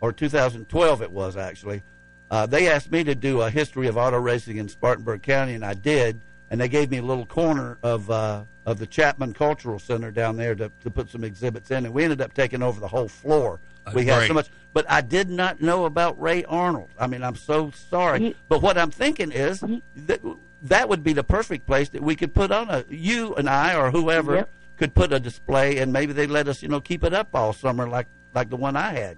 or 0.00 0.12
2012 0.12 1.02
it 1.02 1.10
was 1.10 1.36
actually. 1.36 1.82
Uh, 2.30 2.44
they 2.44 2.68
asked 2.68 2.92
me 2.92 3.02
to 3.04 3.14
do 3.14 3.40
a 3.40 3.48
history 3.48 3.86
of 3.86 3.96
auto 3.96 4.18
racing 4.18 4.58
in 4.58 4.68
Spartanburg 4.68 5.22
County, 5.22 5.54
and 5.54 5.64
I 5.64 5.72
did. 5.72 6.20
And 6.50 6.60
they 6.60 6.68
gave 6.68 6.90
me 6.90 6.98
a 6.98 7.02
little 7.02 7.26
corner 7.26 7.78
of 7.82 8.10
uh, 8.10 8.42
of 8.64 8.78
the 8.78 8.86
Chapman 8.86 9.34
Cultural 9.34 9.78
Center 9.78 10.10
down 10.10 10.36
there 10.36 10.54
to, 10.54 10.70
to 10.82 10.90
put 10.90 11.10
some 11.10 11.24
exhibits 11.24 11.70
in, 11.70 11.84
and 11.84 11.94
we 11.94 12.04
ended 12.04 12.20
up 12.20 12.32
taking 12.34 12.62
over 12.62 12.80
the 12.80 12.88
whole 12.88 13.08
floor. 13.08 13.60
That's 13.84 13.94
we 13.96 14.06
had 14.06 14.18
great. 14.18 14.28
so 14.28 14.34
much, 14.34 14.48
but 14.72 14.84
I 14.90 15.00
did 15.00 15.28
not 15.30 15.60
know 15.62 15.84
about 15.86 16.20
Ray 16.20 16.44
Arnold. 16.44 16.90
I 16.98 17.06
mean, 17.06 17.22
I'm 17.22 17.36
so 17.36 17.70
sorry. 17.90 18.34
But 18.48 18.62
what 18.62 18.76
I'm 18.78 18.90
thinking 18.90 19.30
is 19.32 19.62
that 19.96 20.20
that 20.62 20.88
would 20.88 21.02
be 21.04 21.12
the 21.12 21.24
perfect 21.24 21.66
place 21.66 21.88
that 21.90 22.02
we 22.02 22.16
could 22.16 22.34
put 22.34 22.50
on 22.50 22.68
a 22.70 22.84
you 22.88 23.34
and 23.36 23.48
I 23.48 23.74
or 23.74 23.90
whoever 23.90 24.34
Yep. 24.36 24.50
could 24.76 24.94
put 24.94 25.12
a 25.12 25.20
display, 25.20 25.78
and 25.78 25.92
maybe 25.92 26.12
they 26.12 26.26
let 26.26 26.48
us, 26.48 26.62
you 26.62 26.68
know, 26.68 26.80
keep 26.80 27.04
it 27.04 27.12
up 27.14 27.28
all 27.34 27.52
summer 27.52 27.88
like 27.88 28.06
like 28.34 28.48
the 28.50 28.56
one 28.56 28.76
I 28.76 28.92
had. 28.92 29.16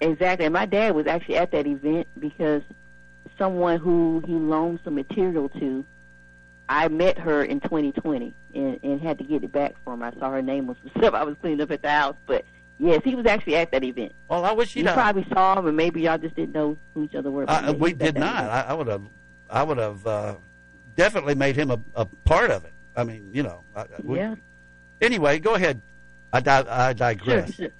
Exactly. 0.00 0.46
And 0.46 0.52
my 0.52 0.66
dad 0.66 0.94
was 0.94 1.06
actually 1.06 1.36
at 1.38 1.50
that 1.52 1.66
event 1.66 2.06
because 2.18 2.62
someone 3.38 3.78
who 3.78 4.22
he 4.26 4.32
loaned 4.32 4.80
some 4.84 4.94
material 4.94 5.48
to, 5.50 5.84
I 6.68 6.88
met 6.88 7.18
her 7.18 7.42
in 7.44 7.60
2020 7.60 8.34
and, 8.54 8.80
and 8.82 9.00
had 9.00 9.18
to 9.18 9.24
get 9.24 9.44
it 9.44 9.52
back 9.52 9.74
from 9.84 10.00
her. 10.00 10.06
I 10.14 10.18
saw 10.18 10.30
her 10.30 10.42
name 10.42 10.66
was 10.66 10.76
stuff 10.96 11.14
I 11.14 11.24
was 11.24 11.36
cleaning 11.40 11.60
up 11.60 11.70
at 11.70 11.82
the 11.82 11.90
house. 11.90 12.16
But 12.26 12.44
yes, 12.78 13.02
he 13.04 13.14
was 13.14 13.26
actually 13.26 13.56
at 13.56 13.70
that 13.72 13.84
event. 13.84 14.12
Well, 14.28 14.44
I 14.44 14.52
wish 14.52 14.74
you 14.74 14.84
probably 14.84 15.26
saw 15.32 15.58
him, 15.58 15.66
and 15.66 15.76
maybe 15.76 16.02
y'all 16.02 16.18
just 16.18 16.34
didn't 16.34 16.52
know 16.54 16.76
who 16.94 17.04
each 17.04 17.14
other 17.14 17.30
were. 17.30 17.48
Uh, 17.48 17.72
we 17.72 17.90
he 17.90 17.94
was 17.94 18.02
at 18.08 18.14
did 18.14 18.14
not. 18.16 18.44
event. 18.44 18.50
I, 18.52 18.60
I 18.62 18.72
would 18.74 18.86
have, 18.88 19.02
I 19.50 19.62
would 19.62 19.78
have 19.78 20.06
uh, 20.06 20.34
definitely 20.96 21.34
made 21.34 21.56
him 21.56 21.70
a, 21.70 21.78
a 21.94 22.04
part 22.24 22.50
of 22.50 22.64
it. 22.64 22.72
I 22.96 23.04
mean, 23.04 23.30
you 23.32 23.42
know. 23.42 23.62
I, 23.74 23.84
we- 24.02 24.18
Yeah. 24.18 24.34
Anyway, 25.00 25.38
go 25.38 25.54
ahead. 25.54 25.80
I, 26.32 26.40
di- 26.40 26.66
I 26.68 26.92
digress. 26.94 27.54
Sure, 27.54 27.66
sure. 27.66 27.74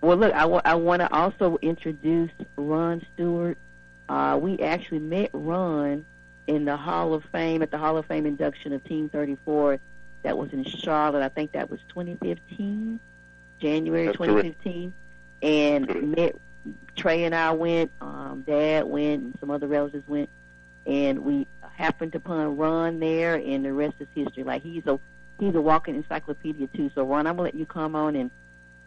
Well, 0.00 0.16
look, 0.16 0.32
I 0.32 0.44
want 0.44 1.00
to 1.00 1.12
also 1.12 1.58
introduce 1.60 2.30
Ron 2.56 3.04
Stewart. 3.14 3.58
Uh, 4.08 4.38
we 4.40 4.58
actually 4.60 5.00
met 5.00 5.30
Ron 5.32 6.04
in 6.46 6.64
the 6.64 6.76
Hall 6.76 7.14
of 7.14 7.24
Fame 7.30 7.62
at 7.62 7.70
the 7.70 7.78
Hall 7.78 7.96
of 7.96 8.06
Fame 8.06 8.26
induction 8.26 8.72
of 8.72 8.82
Team 8.84 9.08
34. 9.10 9.78
That 10.22 10.36
was 10.36 10.52
in 10.52 10.64
Charlotte. 10.64 11.22
I 11.22 11.28
think 11.28 11.52
that 11.52 11.70
was 11.70 11.80
2015, 11.88 12.98
January 13.60 14.06
That's 14.06 14.16
correct. 14.16 14.62
2015. 14.62 14.92
And 15.40 16.16
met 16.16 16.34
Trey 16.96 17.24
and 17.24 17.34
I 17.34 17.52
went. 17.52 17.90
Um, 18.00 18.44
Dad 18.46 18.86
went, 18.86 19.22
and 19.22 19.38
some 19.40 19.50
other 19.50 19.68
relatives 19.68 20.06
went, 20.08 20.28
and 20.86 21.20
we 21.20 21.46
happened 21.76 22.14
upon 22.14 22.56
Ron 22.56 22.98
there, 22.98 23.36
and 23.36 23.64
the 23.64 23.72
rest 23.72 23.94
is 24.00 24.08
history. 24.14 24.42
Like 24.42 24.62
he's 24.62 24.86
a 24.86 24.98
he's 25.38 25.54
a 25.54 25.60
walking 25.60 25.94
encyclopedia 25.94 26.66
too. 26.68 26.90
So 26.94 27.04
Ron, 27.04 27.26
I'm 27.26 27.36
gonna 27.36 27.44
let 27.44 27.54
you 27.54 27.66
come 27.66 27.94
on 27.94 28.16
and 28.16 28.30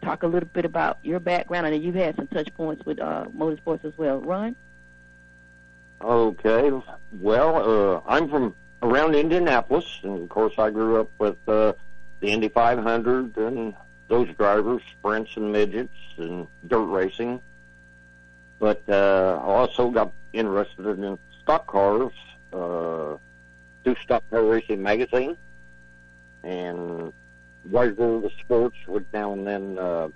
talk 0.02 0.22
a 0.22 0.26
little 0.26 0.48
bit 0.52 0.64
about 0.64 0.98
your 1.02 1.20
background. 1.20 1.66
I 1.66 1.70
know 1.70 1.76
you've 1.76 1.94
had 1.94 2.16
some 2.16 2.26
touch 2.26 2.52
points 2.54 2.84
with 2.84 3.00
uh, 3.00 3.24
motorsports 3.34 3.84
as 3.84 3.96
well. 3.96 4.20
Ron? 4.20 4.56
Okay. 6.02 6.70
Well, 7.12 7.56
uh, 7.56 8.00
I'm 8.06 8.28
from 8.28 8.54
around 8.82 9.14
Indianapolis, 9.14 10.00
and 10.02 10.22
of 10.22 10.28
course, 10.28 10.54
I 10.58 10.70
grew 10.70 11.00
up 11.00 11.10
with 11.18 11.36
uh, 11.48 11.74
the 12.20 12.28
Indy 12.28 12.48
500 12.48 13.36
and 13.36 13.74
those 14.08 14.28
drivers, 14.36 14.82
sprints 14.98 15.36
and 15.36 15.52
midgets, 15.52 15.94
and 16.16 16.48
dirt 16.66 16.84
racing. 16.84 17.40
But 18.58 18.82
uh, 18.88 19.40
I 19.42 19.44
also 19.44 19.90
got 19.90 20.12
interested 20.32 20.86
in 20.86 21.18
stock 21.40 21.66
cars 21.66 22.12
uh, 22.52 23.16
through 23.84 23.96
Stock 24.02 24.22
Car 24.30 24.44
Racing 24.44 24.82
magazine, 24.82 25.36
and 26.42 27.12
Wide 27.64 27.96
World 27.96 28.24
of 28.24 28.32
Sports 28.40 28.76
would 28.86 29.06
now 29.12 29.32
and 29.32 29.46
then 29.46 29.78
uh, 29.78 30.08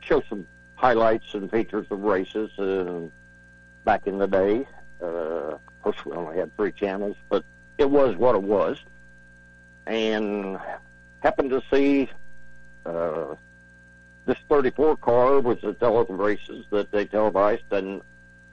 show 0.00 0.22
some 0.28 0.46
highlights 0.76 1.34
and 1.34 1.50
features 1.50 1.86
of 1.90 2.00
races. 2.00 2.58
Uh, 2.58 3.08
back 3.84 4.06
in 4.06 4.18
the 4.18 4.26
day. 4.26 4.66
Uh, 5.02 5.54
of 5.56 5.82
course, 5.82 6.04
we 6.04 6.12
only 6.12 6.36
had 6.36 6.54
three 6.56 6.72
channels, 6.72 7.16
but 7.28 7.44
it 7.78 7.90
was 7.90 8.16
what 8.16 8.34
it 8.34 8.42
was. 8.42 8.78
And 9.86 10.58
happened 11.20 11.50
to 11.50 11.62
see 11.72 12.08
uh, 12.86 13.34
this 14.26 14.36
34 14.48 14.96
car 14.98 15.40
was 15.40 15.58
the 15.62 15.72
television 15.74 16.18
races 16.18 16.66
that 16.70 16.90
they 16.90 17.06
televised, 17.06 17.64
and 17.70 18.02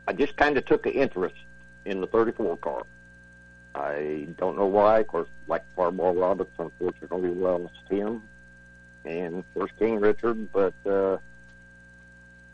I 0.08 0.14
just 0.14 0.36
kind 0.38 0.58
of 0.58 0.66
took 0.66 0.86
an 0.86 0.94
interest 0.94 1.36
in 1.86 2.02
the 2.02 2.08
34 2.08 2.58
car. 2.58 2.84
I 3.76 4.28
don't 4.38 4.58
know 4.58 4.66
why. 4.66 5.00
Of 5.00 5.08
course, 5.08 5.30
like 5.48 5.64
Fireball 5.76 6.16
Roberts, 6.16 6.54
unfortunately, 6.58 7.30
lost 7.30 7.74
him, 7.90 8.24
and 9.06 9.36
of 9.36 9.54
course 9.54 9.72
King 9.80 10.00
Richard, 10.00 10.52
but. 10.52 10.74
Uh, 10.86 11.18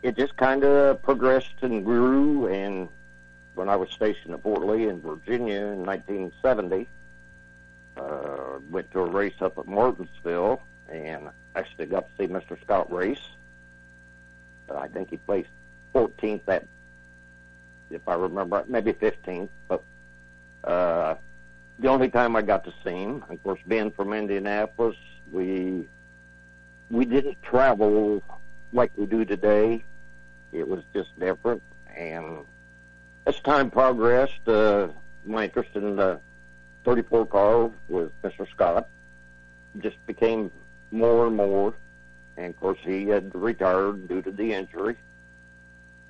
it 0.03 0.18
just 0.18 0.36
kind 0.36 0.64
of 0.64 1.02
progressed 1.02 1.56
and 1.61 1.84
grew. 1.84 2.48
And 2.48 2.90
when 3.56 3.70
I 3.70 3.76
was 3.76 3.90
stationed 3.92 4.34
at 4.34 4.42
Fort 4.44 4.66
Lee 4.66 4.88
in 4.88 5.02
Virginia 5.02 5.68
in 5.68 5.86
1970, 5.86 6.88
uh, 7.98 8.60
went 8.70 8.92
to 8.92 9.00
a 9.00 9.06
race 9.06 9.36
up 9.42 9.58
at 9.58 9.68
Martinsville 9.68 10.62
and 10.90 11.30
actually 11.56 11.86
got 11.86 12.08
to 12.10 12.24
see 12.24 12.32
Mr. 12.32 12.60
Scott 12.62 12.92
race. 12.92 13.22
Uh, 14.70 14.78
I 14.78 14.88
think 14.88 15.10
he 15.10 15.18
placed 15.18 15.50
14th 15.94 16.42
that, 16.46 16.66
if 17.92 18.08
I 18.08 18.16
remember, 18.16 18.64
maybe 18.68 18.94
15th. 18.94 19.50
But 19.68 19.84
uh, 20.64 21.16
the 21.80 21.88
only 21.88 22.10
time 22.10 22.36
I 22.36 22.42
got 22.42 22.64
to 22.66 22.74
see 22.84 22.92
him, 22.92 23.24
of 23.30 23.44
course, 23.44 23.60
being 23.68 23.92
from 23.92 24.14
Indianapolis, 24.14 24.98
we 25.32 25.88
we 26.90 27.06
didn't 27.06 27.42
travel 27.42 28.22
like 28.72 28.92
we 28.96 29.06
do 29.06 29.26
today. 29.26 29.84
It 30.52 30.68
was 30.68 30.84
just 30.94 31.18
different. 31.20 31.62
And 31.96 32.46
as 33.26 33.40
time 33.40 33.72
progressed, 33.72 34.48
uh, 34.48 34.88
my 35.26 35.45
interest 35.45 35.70
in 35.76 35.95
the 35.95 36.20
34 36.84 37.26
car 37.28 37.72
with 37.88 38.12
Mr. 38.22 38.50
Scott 38.50 38.90
just 39.80 40.04
became 40.06 40.52
more 40.91 41.28
and 41.28 41.36
more. 41.36 41.74
And 42.36 42.48
of 42.48 42.60
course, 42.60 42.80
he 42.82 43.08
had 43.08 43.34
retired 43.34 44.08
due 44.08 44.22
to 44.22 44.32
the 44.32 44.54
injury. 44.54 44.98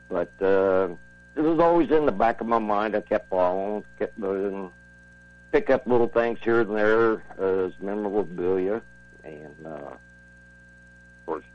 But 0.10 0.31
uh, 0.41 0.90
it 1.35 1.41
was 1.41 1.60
always 1.60 1.91
in 1.91 2.06
the 2.06 2.11
back 2.11 2.41
of 2.41 2.48
my 2.48 2.60
mind. 2.60 2.95
I 2.95 3.02
kept 3.02 3.30
following, 3.30 3.84
kept 3.99 4.19
doing, 4.19 4.72
pick 5.52 5.69
up 5.69 5.85
little 5.85 6.07
things 6.07 6.40
here 6.41 6.61
and 6.61 6.76
there 6.76 7.23
as 7.38 7.73
memorabilia. 7.80 8.81
And 9.23 9.56
uh, 9.65 9.69
of 9.69 11.26
course, 11.26 11.45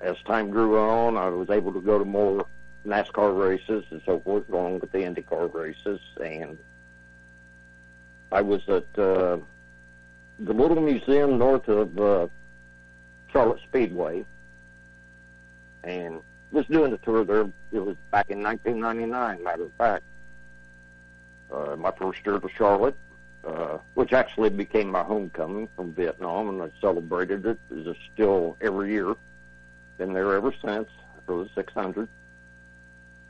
as 0.00 0.16
time 0.24 0.50
grew 0.50 0.78
on, 0.78 1.16
I 1.16 1.28
was 1.28 1.50
able 1.50 1.72
to 1.72 1.80
go 1.80 1.98
to 1.98 2.04
more 2.04 2.46
NASCAR 2.86 3.38
races 3.38 3.84
and 3.90 4.00
so 4.06 4.20
forth, 4.20 4.48
along 4.48 4.80
with 4.80 4.92
the 4.92 4.98
IndyCar 4.98 5.52
races. 5.52 6.00
And 6.22 6.58
I 8.30 8.42
was 8.42 8.62
at 8.68 8.86
uh, 8.98 9.38
the 10.38 10.52
little 10.52 10.80
museum 10.80 11.38
north 11.38 11.68
of 11.68 11.98
uh, 11.98 12.26
Charlotte 13.32 13.60
Speedway, 13.62 14.24
and 15.84 16.20
was 16.50 16.66
doing 16.66 16.90
the 16.90 16.98
tour 16.98 17.24
there. 17.24 17.48
It 17.72 17.80
was 17.80 17.96
back 18.10 18.30
in 18.30 18.42
1999, 18.42 19.44
matter 19.44 19.64
of 19.64 19.72
fact. 19.74 20.04
Uh, 21.50 21.76
my 21.76 21.90
first 21.92 22.24
year 22.26 22.38
to 22.38 22.48
Charlotte, 22.56 22.96
uh, 23.44 23.78
which 23.94 24.12
actually 24.12 24.50
became 24.50 24.90
my 24.90 25.02
homecoming 25.02 25.68
from 25.76 25.92
Vietnam, 25.92 26.48
and 26.48 26.62
I 26.62 26.70
celebrated 26.80 27.46
it. 27.46 27.58
It's 27.70 27.98
still 28.12 28.56
every 28.60 28.92
year. 28.92 29.14
Been 29.96 30.12
there 30.12 30.34
ever 30.34 30.52
since 30.64 30.88
for 31.26 31.44
the 31.44 31.50
600. 31.54 32.08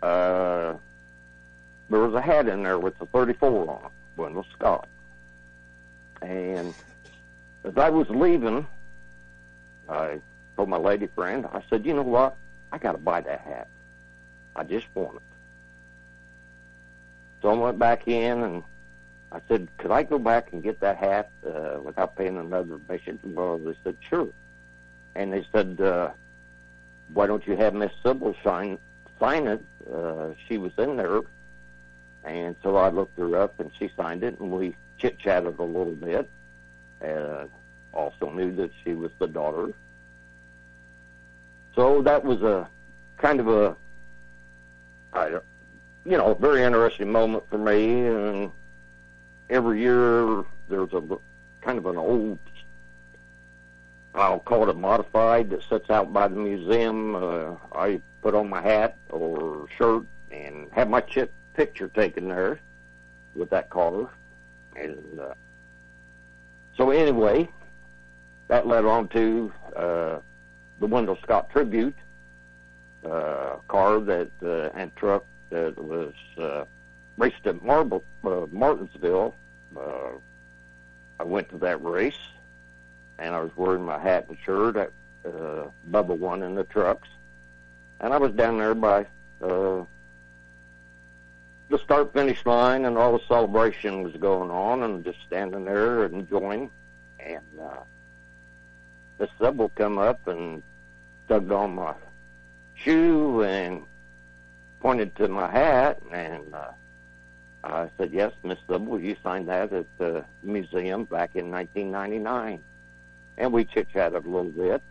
Uh, 0.03 0.75
there 1.91 2.01
was 2.01 2.15
a 2.15 2.21
hat 2.21 2.49
in 2.49 2.63
there 2.63 2.79
with 2.79 2.99
the 2.99 3.07
34 3.07 3.71
on 3.71 3.85
it, 3.87 3.91
Wendell 4.17 4.47
Scott. 4.53 4.89
And 6.23 6.75
as 7.65 7.77
I 7.77 7.91
was 7.91 8.09
leaving, 8.11 8.67
I 9.89 10.21
told 10.57 10.69
my 10.69 10.77
lady 10.77 11.07
friend, 11.15 11.47
I 11.53 11.63
said, 11.71 11.87
you 11.87 11.95
know 11.95 12.03
what? 12.03 12.37
I 12.73 12.79
got 12.79 12.93
to 12.93 12.99
buy 12.99 13.21
that 13.23 13.41
hat. 13.41 13.69
I 14.55 14.65
just 14.65 14.87
want 14.95 15.17
it. 15.17 15.23
So 17.41 17.49
I 17.49 17.55
went 17.55 17.79
back 17.79 18.09
in 18.09 18.43
and 18.43 18.63
I 19.31 19.41
said, 19.49 19.69
could 19.79 19.91
I 19.91 20.03
go 20.03 20.19
back 20.19 20.53
and 20.53 20.63
get 20.63 20.81
that 20.81 20.97
hat 20.97 21.31
uh, 21.47 21.79
without 21.81 22.17
paying 22.17 22.39
another 22.39 22.75
admission? 22.75 23.19
Well, 23.23 23.59
they 23.59 23.75
said, 23.85 23.97
sure. 24.01 24.29
And 25.15 25.33
they 25.33 25.47
said, 25.53 25.81
uh, 25.81 26.11
why 27.13 27.27
don't 27.27 27.47
you 27.47 27.57
have 27.57 27.75
Miss 27.75 27.93
Sybil 28.03 28.35
sign, 28.43 28.79
sign 29.19 29.47
it? 29.47 29.65
Uh, 29.93 30.31
she 30.47 30.59
was 30.59 30.73
in 30.79 30.97
there. 30.97 31.23
And 32.25 32.57
so 32.63 32.77
I 32.77 32.91
looked 32.91 33.19
her 33.19 33.41
up 33.41 33.59
and 33.61 33.71
she 33.79 33.91
signed 33.97 34.23
it 34.23 34.39
and 34.39 34.51
we 34.51 34.75
chit-chatted 34.99 35.59
a 35.59 35.63
little 35.63 35.95
bit. 35.95 36.29
Uh, 37.03 37.45
also 37.93 38.31
knew 38.31 38.55
that 38.57 38.71
she 38.85 38.93
was 38.93 39.11
the 39.19 39.27
daughter. 39.27 39.73
So 41.75 42.03
that 42.03 42.25
was 42.25 42.43
a 42.43 42.69
kind 43.17 43.41
of 43.41 43.49
a, 43.49 43.77
I, 45.13 45.29
you 46.05 46.17
know, 46.17 46.35
very 46.35 46.65
interesting 46.65 47.11
moment 47.11 47.49
for 47.49 47.59
me. 47.59 48.07
And 48.07 48.51
every 49.49 49.81
year 49.81 50.45
there's 50.69 50.93
a 50.93 51.03
kind 51.61 51.79
of 51.79 51.87
an 51.87 51.97
old, 51.97 52.39
I'll 54.15 54.41
call 54.41 54.65
it 54.65 54.69
a 54.69 54.75
modified 54.75 55.51
that 55.51 55.63
sits 55.69 55.89
out 55.89 56.13
by 56.13 56.29
the 56.29 56.37
museum. 56.37 57.15
Uh, 57.15 57.55
I 57.73 58.01
put 58.23 58.35
on 58.35 58.49
my 58.49 58.63
hat 58.63 58.97
or 59.11 59.67
shirt 59.77 60.05
and 60.31 60.69
have 60.73 60.89
my 60.89 61.01
chip 61.01 61.33
picture 61.55 61.89
taken 61.89 62.29
there 62.29 62.61
with 63.35 63.51
that 63.51 63.71
car. 63.71 64.11
And 64.77 65.21
uh, 65.21 65.35
so 66.77 66.91
anyway, 66.91 67.49
that 68.49 68.67
led 68.67 68.85
on 68.85 69.09
to 69.09 69.53
uh, 69.75 70.19
the 70.81 70.87
Wendell 70.87 71.19
Scott 71.23 71.51
tribute 71.51 71.97
uh, 73.05 73.57
car 73.69 74.01
that 74.01 74.31
uh, 74.43 74.77
and 74.77 74.95
truck 74.97 75.25
that 75.51 75.77
was 75.79 76.13
uh, 76.39 76.65
raced 77.17 77.47
at 77.47 77.63
Marble, 77.63 78.05
uh, 78.25 78.47
Martinsville. 78.51 79.35
Uh, 79.77 80.11
I 81.21 81.25
went 81.25 81.49
to 81.51 81.59
that 81.59 81.83
race, 81.83 82.19
and 83.19 83.35
I 83.35 83.41
was 83.41 83.51
wearing 83.57 83.85
my 83.85 83.99
hat 83.99 84.27
and 84.29 84.39
shirt. 84.45 84.77
At, 84.77 84.93
uh, 85.25 85.69
Bubba 85.91 86.17
won 86.17 86.43
in 86.43 86.55
the 86.55 86.65
trucks, 86.65 87.09
and 88.01 88.13
I 88.13 88.19
was 88.19 88.33
down 88.33 88.59
there 88.59 88.75
by 88.75 89.07
uh, 89.43 89.85
the 91.69 91.79
start 91.83 92.13
finish 92.13 92.45
line, 92.47 92.85
and 92.85 92.97
all 92.97 93.19
the 93.19 93.25
celebration 93.27 94.03
was 94.03 94.15
going 94.17 94.51
on, 94.51 94.83
and 94.83 95.05
just 95.05 95.19
standing 95.27 95.65
there 95.65 96.05
and 96.05 96.15
enjoying. 96.15 96.71
And 97.19 97.45
uh, 97.61 97.81
Miss 99.19 99.31
Sybil 99.41 99.71
come 99.75 99.99
up 99.99 100.27
and 100.29 100.63
tugged 101.29 101.53
on 101.53 101.75
my 101.75 101.95
shoe 102.75 103.43
and 103.43 103.83
pointed 104.81 105.15
to 105.17 105.29
my 105.29 105.51
hat, 105.51 106.01
and 106.11 106.55
uh, 106.55 106.71
I 107.65 107.91
said, 107.99 108.13
"Yes, 108.13 108.33
Miss 108.43 108.59
Sybil, 108.69 109.01
you 109.01 109.17
signed 109.23 109.49
that 109.49 109.73
at 109.73 109.87
the 109.99 110.25
museum 110.43 111.05
back 111.05 111.35
in 111.35 111.51
1999." 111.51 112.63
And 113.37 113.53
we 113.53 113.65
chit 113.65 113.89
chatted 113.93 114.25
a 114.25 114.29
little 114.29 114.51
bit, 114.51 114.83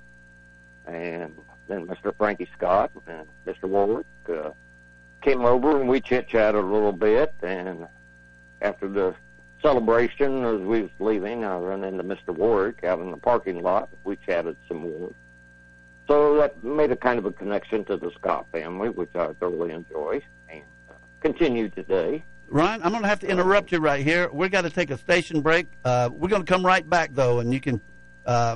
and 0.85 1.35
then 1.67 1.87
Mr. 1.87 2.15
Frankie 2.17 2.49
Scott 2.55 2.91
and 3.07 3.27
Mr. 3.45 3.69
Warrick 3.69 4.05
uh, 4.29 4.51
came 5.21 5.45
over, 5.45 5.79
and 5.79 5.89
we 5.89 6.01
chit 6.01 6.27
chatted 6.27 6.63
a 6.63 6.67
little 6.67 6.91
bit. 6.91 7.33
And 7.41 7.87
after 8.61 8.87
the 8.87 9.15
celebration, 9.61 10.43
as 10.45 10.61
we 10.61 10.83
was 10.83 10.91
leaving, 10.99 11.43
I 11.43 11.57
ran 11.57 11.83
into 11.83 12.03
Mr. 12.03 12.29
Warrick 12.29 12.83
out 12.83 12.99
in 12.99 13.11
the 13.11 13.17
parking 13.17 13.61
lot. 13.61 13.89
We 14.03 14.15
chatted 14.17 14.55
some 14.67 14.77
more. 14.77 15.11
So 16.07 16.37
that 16.37 16.63
made 16.63 16.91
a 16.91 16.95
kind 16.95 17.19
of 17.19 17.25
a 17.25 17.31
connection 17.31 17.83
to 17.85 17.97
the 17.97 18.11
Scott 18.11 18.47
family, 18.51 18.89
which 18.89 19.13
I 19.15 19.33
thoroughly 19.33 19.71
enjoy 19.71 20.21
and 20.47 20.63
uh, 20.89 20.93
continue 21.19 21.69
today. 21.69 22.23
Ryan, 22.49 22.81
I'm 22.81 22.91
going 22.91 23.03
to 23.03 23.09
have 23.09 23.19
to 23.21 23.27
interrupt 23.27 23.73
you 23.73 23.79
right 23.79 24.03
here. 24.05 24.29
We've 24.31 24.49
got 24.51 24.61
to 24.61 24.69
take 24.69 24.89
a 24.89 24.97
station 24.97 25.41
break. 25.41 25.67
Uh, 25.83 26.09
we're 26.11 26.29
going 26.29 26.45
to 26.45 26.49
come 26.49 26.65
right 26.65 26.89
back 26.89 27.09
though, 27.13 27.39
and 27.39 27.53
you 27.53 27.59
can, 27.59 27.81
uh, 28.25 28.55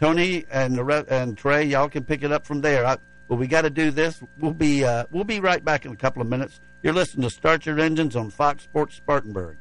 Tony 0.00 0.44
and 0.50 0.76
the 0.76 0.84
re- 0.84 1.04
and 1.08 1.36
Trey, 1.36 1.64
y'all 1.64 1.88
can 1.88 2.04
pick 2.04 2.22
it 2.22 2.32
up 2.32 2.46
from 2.46 2.60
there. 2.60 2.86
I, 2.86 2.98
but 3.28 3.36
we 3.36 3.46
got 3.46 3.62
to 3.62 3.70
do 3.70 3.90
this. 3.90 4.20
We'll 4.38 4.52
be 4.52 4.84
uh, 4.84 5.06
we'll 5.10 5.24
be 5.24 5.40
right 5.40 5.64
back 5.64 5.84
in 5.84 5.92
a 5.92 5.96
couple 5.96 6.22
of 6.22 6.28
minutes. 6.28 6.60
You're 6.82 6.92
listening 6.92 7.28
to 7.28 7.34
Start 7.34 7.66
Your 7.66 7.80
Engines 7.80 8.14
on 8.14 8.30
Fox 8.30 8.62
Sports 8.64 8.96
Spartanburg. 8.96 9.56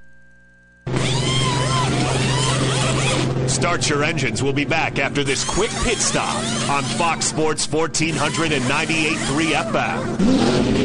Start 3.47 3.89
Your 3.89 4.03
Engines 4.03 4.43
will 4.43 4.53
be 4.53 4.65
back 4.65 4.99
after 4.99 5.23
this 5.23 5.43
quick 5.43 5.71
pit 5.83 5.97
stop 5.97 6.35
on 6.69 6.83
Fox 6.83 7.25
Sports 7.25 7.65
1498.3 7.67 9.51
FM. 9.53 10.84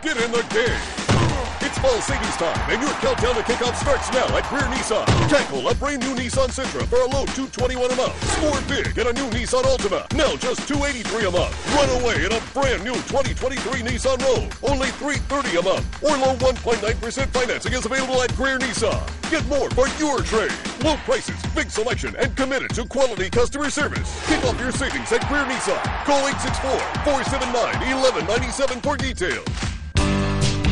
Get 0.00 0.16
in 0.16 0.30
the 0.30 0.46
game. 0.54 0.78
It's 1.60 1.76
fall 1.78 2.00
savings 2.06 2.36
time, 2.36 2.70
and 2.70 2.80
your 2.80 2.92
countdown 3.02 3.34
to 3.34 3.42
kickoff 3.42 3.74
starts 3.74 4.06
now 4.12 4.30
at 4.36 4.46
Greer 4.48 4.62
Nissan. 4.70 5.04
Tackle 5.28 5.66
a 5.68 5.74
brand 5.74 6.06
new 6.06 6.14
Nissan 6.14 6.54
Sentra 6.54 6.86
for 6.86 7.02
a 7.02 7.06
low 7.10 7.26
221 7.34 7.90
a 7.90 7.96
month. 7.96 8.14
Score 8.38 8.60
big 8.70 8.96
in 8.96 9.08
a 9.08 9.12
new 9.12 9.28
Nissan 9.34 9.64
Altima, 9.66 10.06
now 10.14 10.36
just 10.36 10.68
283 10.68 11.26
a 11.26 11.30
month. 11.32 11.50
Run 11.74 11.90
away 12.00 12.24
in 12.24 12.30
a 12.30 12.38
brand 12.54 12.84
new 12.84 12.94
2023 13.10 13.82
Nissan 13.82 14.22
Rogue, 14.22 14.54
only 14.62 14.86
330 15.02 15.58
a 15.58 15.62
month. 15.66 15.82
Or 16.00 16.16
low 16.16 16.36
1.9% 16.46 16.78
financing 17.34 17.72
is 17.72 17.84
available 17.84 18.22
at 18.22 18.30
Greer 18.36 18.60
Nissan. 18.60 19.02
Get 19.34 19.44
more 19.50 19.68
for 19.74 19.88
your 19.98 20.22
trade. 20.22 20.54
Low 20.84 20.94
prices, 21.02 21.42
big 21.56 21.72
selection, 21.72 22.14
and 22.22 22.36
committed 22.36 22.70
to 22.78 22.86
quality 22.86 23.28
customer 23.30 23.68
service. 23.68 24.14
Kick 24.28 24.44
off 24.44 24.60
your 24.60 24.70
savings 24.70 25.10
at 25.10 25.26
Greer 25.26 25.42
Nissan. 25.42 25.82
Call 26.06 26.22
864-479-1197 27.02 28.80
for 28.80 28.96
details. 28.96 29.77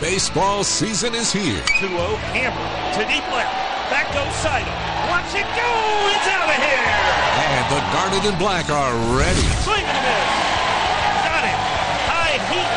Baseball 0.00 0.62
season 0.62 1.12
is 1.12 1.32
here. 1.32 1.58
2 1.82 1.88
0, 1.88 1.98
hammer 2.30 2.66
to 2.94 3.02
deep 3.10 3.26
left. 3.34 3.50
Back 3.90 4.06
goes 4.14 4.30
Seidel. 4.38 4.70
Watch 5.10 5.34
it 5.34 5.42
go! 5.58 5.70
It's 6.14 6.28
out 6.30 6.46
of 6.46 6.54
here! 6.54 6.86
And 7.34 7.66
the 7.66 7.82
Garnet 7.90 8.24
and 8.30 8.38
Black 8.38 8.70
are 8.70 8.94
ready. 9.18 9.42
Swing 9.66 9.82
and 9.82 9.98
a 9.98 10.02
miss. 10.06 10.30
Got 11.26 11.42
him. 11.50 11.58
High 12.06 12.38
heat 12.46 12.70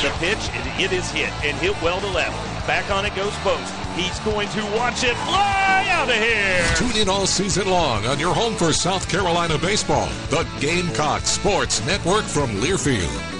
93. 0.00 0.08
The 0.08 0.16
pitch, 0.16 0.48
and 0.56 0.80
it 0.80 0.92
is 0.96 1.10
hit 1.10 1.30
and 1.44 1.58
hit 1.58 1.76
well 1.82 2.00
to 2.00 2.08
left. 2.08 2.40
Back 2.66 2.90
on 2.90 3.04
it 3.04 3.14
goes 3.14 3.36
Boast. 3.44 3.74
He's 3.94 4.18
going 4.20 4.48
to 4.56 4.64
watch 4.72 5.04
it 5.04 5.16
fly 5.28 5.86
out 5.90 6.08
of 6.08 6.14
here. 6.14 6.64
Tune 6.74 7.02
in 7.02 7.10
all 7.10 7.26
season 7.26 7.68
long 7.68 8.06
on 8.06 8.18
your 8.18 8.34
home 8.34 8.54
for 8.54 8.72
South 8.72 9.06
Carolina 9.10 9.58
baseball, 9.58 10.08
the 10.30 10.48
Gamecock 10.58 11.20
Sports 11.22 11.84
Network 11.84 12.24
from 12.24 12.48
Learfield. 12.62 13.31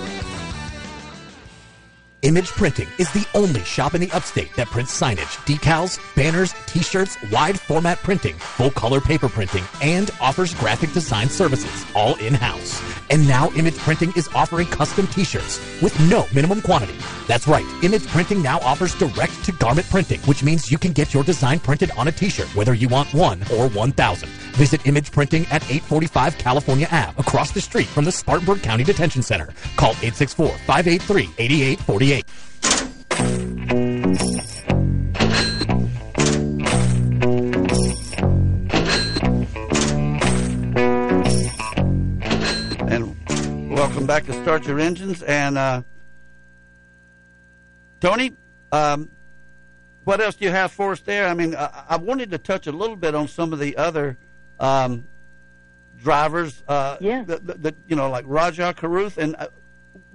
Image 2.24 2.50
Printing 2.50 2.86
is 2.98 3.10
the 3.10 3.26
only 3.34 3.64
shop 3.64 3.94
in 3.94 4.00
the 4.00 4.08
upstate 4.12 4.54
that 4.54 4.68
prints 4.68 4.96
signage, 4.96 5.36
decals, 5.44 5.98
banners, 6.14 6.54
t-shirts, 6.66 7.18
wide 7.32 7.58
format 7.58 8.00
printing, 8.04 8.36
full 8.36 8.70
color 8.70 9.00
paper 9.00 9.28
printing, 9.28 9.64
and 9.82 10.12
offers 10.20 10.54
graphic 10.54 10.92
design 10.92 11.28
services, 11.28 11.84
all 11.96 12.14
in-house. 12.20 12.80
And 13.10 13.26
now 13.26 13.50
Image 13.56 13.76
Printing 13.78 14.12
is 14.14 14.28
offering 14.36 14.68
custom 14.68 15.08
t-shirts 15.08 15.58
with 15.82 15.98
no 16.08 16.28
minimum 16.32 16.62
quantity. 16.62 16.94
That's 17.26 17.48
right, 17.48 17.66
Image 17.82 18.06
Printing 18.06 18.40
now 18.40 18.60
offers 18.60 18.94
direct 18.94 19.44
to 19.46 19.50
garment 19.50 19.90
printing, 19.90 20.20
which 20.20 20.44
means 20.44 20.70
you 20.70 20.78
can 20.78 20.92
get 20.92 21.12
your 21.12 21.24
design 21.24 21.58
printed 21.58 21.90
on 21.96 22.06
a 22.06 22.12
t-shirt, 22.12 22.54
whether 22.54 22.72
you 22.72 22.86
want 22.86 23.12
one 23.12 23.42
or 23.52 23.68
1,000. 23.70 24.28
Visit 24.52 24.86
Image 24.86 25.10
Printing 25.10 25.42
at 25.46 25.64
845 25.64 26.38
California 26.38 26.86
Ave, 26.92 27.18
across 27.18 27.50
the 27.50 27.60
street 27.60 27.88
from 27.88 28.04
the 28.04 28.12
Spartanburg 28.12 28.62
County 28.62 28.84
Detention 28.84 29.22
Center. 29.22 29.48
Call 29.76 29.94
864-583-8848. 29.94 32.11
And 42.88 43.70
welcome 43.70 44.06
back 44.06 44.26
to 44.26 44.34
Start 44.42 44.66
Your 44.66 44.78
Engines. 44.78 45.22
And 45.22 45.56
uh, 45.56 45.82
Tony, 48.00 48.36
um, 48.72 49.08
what 50.04 50.20
else 50.20 50.34
do 50.34 50.44
you 50.44 50.50
have 50.50 50.70
for 50.70 50.92
us 50.92 51.00
there? 51.00 51.28
I 51.28 51.34
mean, 51.34 51.54
I, 51.54 51.84
I 51.90 51.96
wanted 51.96 52.30
to 52.32 52.38
touch 52.38 52.66
a 52.66 52.72
little 52.72 52.96
bit 52.96 53.14
on 53.14 53.26
some 53.26 53.54
of 53.54 53.58
the 53.58 53.78
other 53.78 54.18
um, 54.60 55.06
drivers. 56.02 56.62
Uh, 56.68 56.98
Yeah. 57.00 57.24
The, 57.24 57.38
the, 57.38 57.54
the, 57.54 57.74
you 57.88 57.96
know, 57.96 58.10
like 58.10 58.26
Rajah 58.28 58.74
Caruth. 58.76 59.16
And 59.16 59.34
uh, 59.36 59.46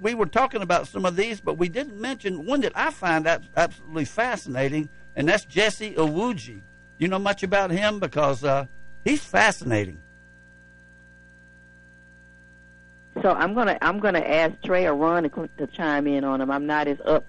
we 0.00 0.14
were 0.14 0.26
talking 0.26 0.62
about 0.62 0.86
some 0.88 1.04
of 1.04 1.16
these, 1.16 1.40
but 1.40 1.54
we 1.54 1.68
didn't 1.68 2.00
mention 2.00 2.46
one 2.46 2.60
that 2.60 2.72
I 2.74 2.90
find 2.90 3.26
absolutely 3.26 4.04
fascinating, 4.04 4.88
and 5.16 5.28
that's 5.28 5.44
Jesse 5.44 5.94
Iwuji. 5.94 6.60
You 6.98 7.08
know 7.08 7.18
much 7.18 7.42
about 7.42 7.70
him 7.70 8.00
because 8.00 8.44
uh, 8.44 8.66
he's 9.04 9.22
fascinating. 9.22 10.00
So 13.22 13.32
I'm 13.32 13.54
gonna 13.54 13.78
I'm 13.80 13.98
gonna 13.98 14.20
ask 14.20 14.60
Trey 14.62 14.86
or 14.86 14.94
Ron 14.94 15.24
to, 15.24 15.48
to 15.58 15.66
chime 15.68 16.06
in 16.06 16.24
on 16.24 16.40
him. 16.40 16.50
I'm 16.50 16.66
not 16.66 16.86
as 16.86 16.98
up 17.04 17.24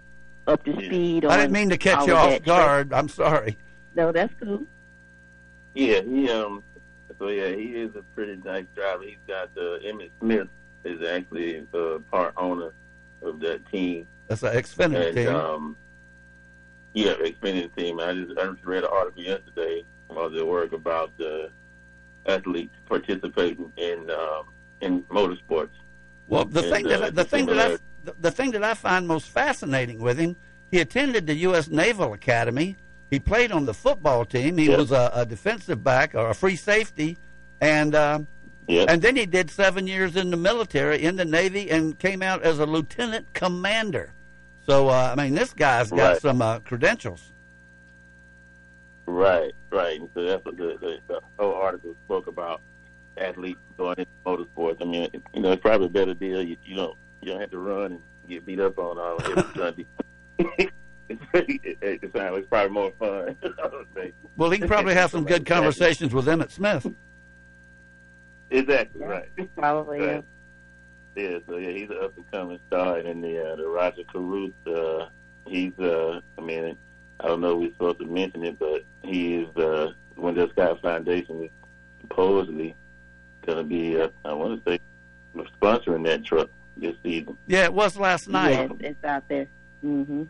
up 0.45 0.63
to 0.65 0.73
speed. 0.73 1.25
on 1.25 1.31
I 1.31 1.37
didn't 1.37 1.51
mean 1.51 1.69
to 1.69 1.77
catch 1.77 2.05
you 2.05 2.13
off 2.13 2.29
that. 2.29 2.43
guard. 2.43 2.93
I'm 2.93 3.09
sorry. 3.09 3.57
No, 3.95 4.11
that's 4.11 4.33
cool. 4.39 4.63
Yeah, 5.73 6.01
he 6.01 6.29
um. 6.29 6.63
So 7.17 7.27
yeah, 7.29 7.49
he 7.49 7.75
is 7.75 7.95
a 7.95 8.03
pretty 8.15 8.37
nice 8.45 8.65
driver. 8.75 9.03
He's 9.03 9.17
got 9.27 9.49
uh, 9.57 9.79
Emmitt 9.83 10.11
Smith 10.19 10.47
is 10.83 11.07
actually 11.07 11.65
uh, 11.73 11.99
part 12.11 12.33
owner 12.37 12.73
of 13.21 13.39
that 13.41 13.65
team. 13.71 14.07
That's 14.27 14.43
an 14.43 14.53
Xfinity 14.53 15.07
and, 15.07 15.15
team. 15.15 15.35
Um, 15.35 15.77
yeah, 16.93 17.13
Xfinity 17.15 17.75
team. 17.75 17.99
I 17.99 18.13
just 18.13 18.37
I 18.39 18.45
just 18.45 18.65
read 18.65 18.83
an 18.83 18.89
article 18.91 19.23
yesterday 19.23 19.83
about 20.09 20.33
the 20.33 20.45
work 20.45 20.73
about 20.73 21.15
the 21.17 21.49
athletes 22.25 22.75
participating 22.87 23.71
in 23.77 24.09
um, 24.09 24.45
in 24.81 25.03
motorsports. 25.03 25.69
Well, 26.27 26.45
the 26.45 26.61
And, 26.61 26.71
thing 26.71 26.85
uh, 26.91 26.97
that 26.99 27.15
the 27.15 27.23
thing 27.23 27.45
that 27.47 27.71
I 27.71 27.77
the, 28.03 28.15
the 28.19 28.31
thing 28.31 28.51
that 28.51 28.63
I 28.63 28.73
find 28.73 29.07
most 29.07 29.27
fascinating 29.27 29.99
with 29.99 30.17
him, 30.17 30.35
he 30.71 30.79
attended 30.79 31.27
the 31.27 31.35
U.S. 31.35 31.67
Naval 31.67 32.13
Academy. 32.13 32.75
He 33.09 33.19
played 33.19 33.51
on 33.51 33.65
the 33.65 33.73
football 33.73 34.23
team. 34.23 34.57
He 34.57 34.69
was 34.69 34.91
a, 34.91 35.11
a 35.13 35.25
defensive 35.25 35.83
back 35.83 36.13
or 36.13 36.29
a 36.29 36.35
free 36.35 36.55
safety, 36.55 37.17
and 37.59 37.95
and 38.69 39.01
then 39.01 39.15
he 39.15 39.25
did 39.25 39.49
seven 39.49 39.87
years 39.87 40.15
in 40.15 40.29
the 40.31 40.37
military 40.37 41.01
in 41.03 41.15
the 41.15 41.25
Navy 41.25 41.69
and 41.71 41.97
came 41.97 42.21
out 42.21 42.43
as 42.43 42.59
a 42.59 42.65
lieutenant 42.65 43.33
commander. 43.33 44.13
So 44.65 44.87
uh, 44.89 45.15
I 45.17 45.21
mean, 45.23 45.33
this 45.35 45.53
guy's 45.53 45.89
got 45.89 45.97
Right. 46.13 46.21
some 46.21 46.41
uh, 46.41 46.59
credentials. 46.59 47.31
Right, 49.07 49.53
right. 49.71 49.99
And 49.99 50.09
so 50.13 50.23
that's 50.23 50.45
what 50.45 50.57
the, 50.57 50.77
the, 50.79 50.99
the 51.07 51.19
whole 51.39 51.55
article 51.55 51.95
spoke 52.05 52.27
about 52.27 52.61
athletes 53.17 53.59
going 53.77 53.95
into 53.97 54.11
motorsports. 54.25 54.77
I 54.81 54.85
mean, 54.85 55.09
it, 55.13 55.21
you 55.33 55.41
know, 55.41 55.51
it's 55.51 55.61
probably 55.61 55.87
a 55.87 55.89
better 55.89 56.13
deal. 56.13 56.41
You, 56.43 56.55
you 56.63 56.75
don't 56.75 56.97
you 57.21 57.31
don't 57.31 57.41
have 57.41 57.51
to 57.51 57.57
run 57.59 57.93
and 57.93 58.01
get 58.29 58.45
beat 58.45 58.59
up 58.59 58.77
on 58.77 58.97
all 58.99 59.17
every 59.23 59.43
Sunday. 59.55 59.85
it's, 61.09 62.03
it's 62.13 62.47
probably 62.49 62.69
more 62.69 62.91
fun. 62.99 63.35
I 63.43 63.67
would 63.67 63.93
think. 63.95 64.13
Well, 64.37 64.51
he 64.51 64.59
can 64.59 64.67
probably 64.67 64.93
have 64.93 65.09
some 65.11 65.25
good 65.25 65.45
conversations 65.47 66.13
with 66.13 66.27
Emmitt 66.27 66.51
Smith. 66.51 66.85
Exactly 68.51 69.01
right. 69.03 69.29
Probably. 69.55 69.99
Right. 69.99 70.23
Yeah, 71.15 71.39
so 71.47 71.57
yeah, 71.57 71.71
he's 71.71 71.89
an 71.89 71.97
up 72.01 72.15
and 72.17 72.31
coming 72.31 72.59
star, 72.67 72.97
and 72.97 73.07
then 73.07 73.21
the 73.21 73.51
uh, 73.53 73.55
the 73.55 73.67
Roger 73.67 74.03
Caruth, 74.11 74.53
uh, 74.67 75.07
he's 75.45 75.77
uh, 75.79 76.21
I 76.37 76.41
mean, 76.41 76.77
I 77.19 77.27
don't 77.27 77.41
know 77.41 77.51
if 77.53 77.59
we're 77.59 77.71
supposed 77.73 77.99
to 77.99 78.05
mention 78.05 78.43
it, 78.45 78.57
but 78.59 78.85
he 79.03 79.35
is 79.35 79.57
uh, 79.57 79.91
Wendell 80.15 80.49
Scott 80.51 80.81
Foundation 80.81 81.43
is 81.43 81.49
supposedly 82.01 82.75
going 83.45 83.57
to 83.57 83.63
be, 83.63 83.99
uh, 83.99 84.09
I 84.23 84.33
want 84.33 84.63
to 84.63 84.71
say, 84.71 84.79
sponsoring 85.61 86.05
that 86.05 86.23
truck 86.23 86.49
this 86.77 86.95
season. 87.03 87.37
Yeah, 87.47 87.65
it 87.65 87.73
was 87.73 87.97
last 87.97 88.27
night. 88.29 88.69
Yes, 88.79 88.91
it's 88.91 89.03
out 89.03 89.27
there. 89.27 89.47
Mm-hmm. 89.85 90.23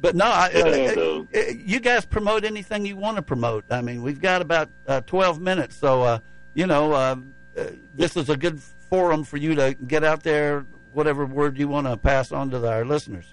But 0.00 0.14
no, 0.14 0.26
I, 0.26 0.50
Yeah, 0.54 0.60
uh, 0.64 0.94
so- 0.94 1.28
uh, 1.34 1.38
you 1.56 1.80
guys 1.80 2.04
promote 2.04 2.44
anything 2.44 2.86
you 2.86 2.96
want 2.96 3.16
to 3.16 3.22
promote. 3.22 3.64
I 3.70 3.80
mean, 3.82 4.02
we've 4.02 4.20
got 4.20 4.42
about 4.42 4.70
uh, 4.86 5.00
12 5.02 5.40
minutes, 5.40 5.76
so 5.76 6.02
uh, 6.02 6.18
you 6.58 6.66
know, 6.66 6.92
uh, 6.92 7.14
uh, 7.56 7.66
this 7.94 8.16
is 8.16 8.28
a 8.28 8.36
good 8.36 8.60
forum 8.90 9.22
for 9.22 9.36
you 9.36 9.54
to 9.54 9.74
get 9.86 10.02
out 10.02 10.24
there, 10.24 10.66
whatever 10.92 11.24
word 11.24 11.56
you 11.56 11.68
want 11.68 11.86
to 11.86 11.96
pass 11.96 12.32
on 12.32 12.50
to 12.50 12.68
our 12.68 12.84
listeners. 12.84 13.32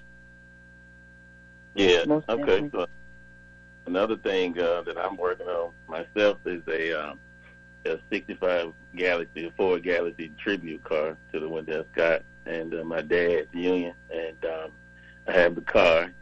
Yeah. 1.74 2.04
Most 2.06 2.28
okay. 2.28 2.70
So 2.70 2.86
another 3.86 4.16
thing 4.16 4.56
uh, 4.60 4.82
that 4.82 4.96
I'm 4.96 5.16
working 5.16 5.48
on 5.48 5.72
myself 5.88 6.38
is 6.46 6.62
a 6.68 6.92
um, 6.92 7.18
a 7.84 7.98
65 8.10 8.72
Galaxie, 8.94 9.46
a 9.46 9.50
Ford 9.50 9.82
Galaxie 9.82 10.30
tribute 10.38 10.84
car 10.84 11.16
to 11.32 11.40
the 11.40 11.48
Wendell 11.48 11.84
Scott 11.92 12.22
and 12.46 12.72
uh, 12.74 12.84
my 12.84 13.02
dad's 13.02 13.52
union, 13.52 13.94
and 14.08 14.44
um, 14.44 14.70
I 15.26 15.32
have 15.32 15.56
the 15.56 15.62
car, 15.62 16.12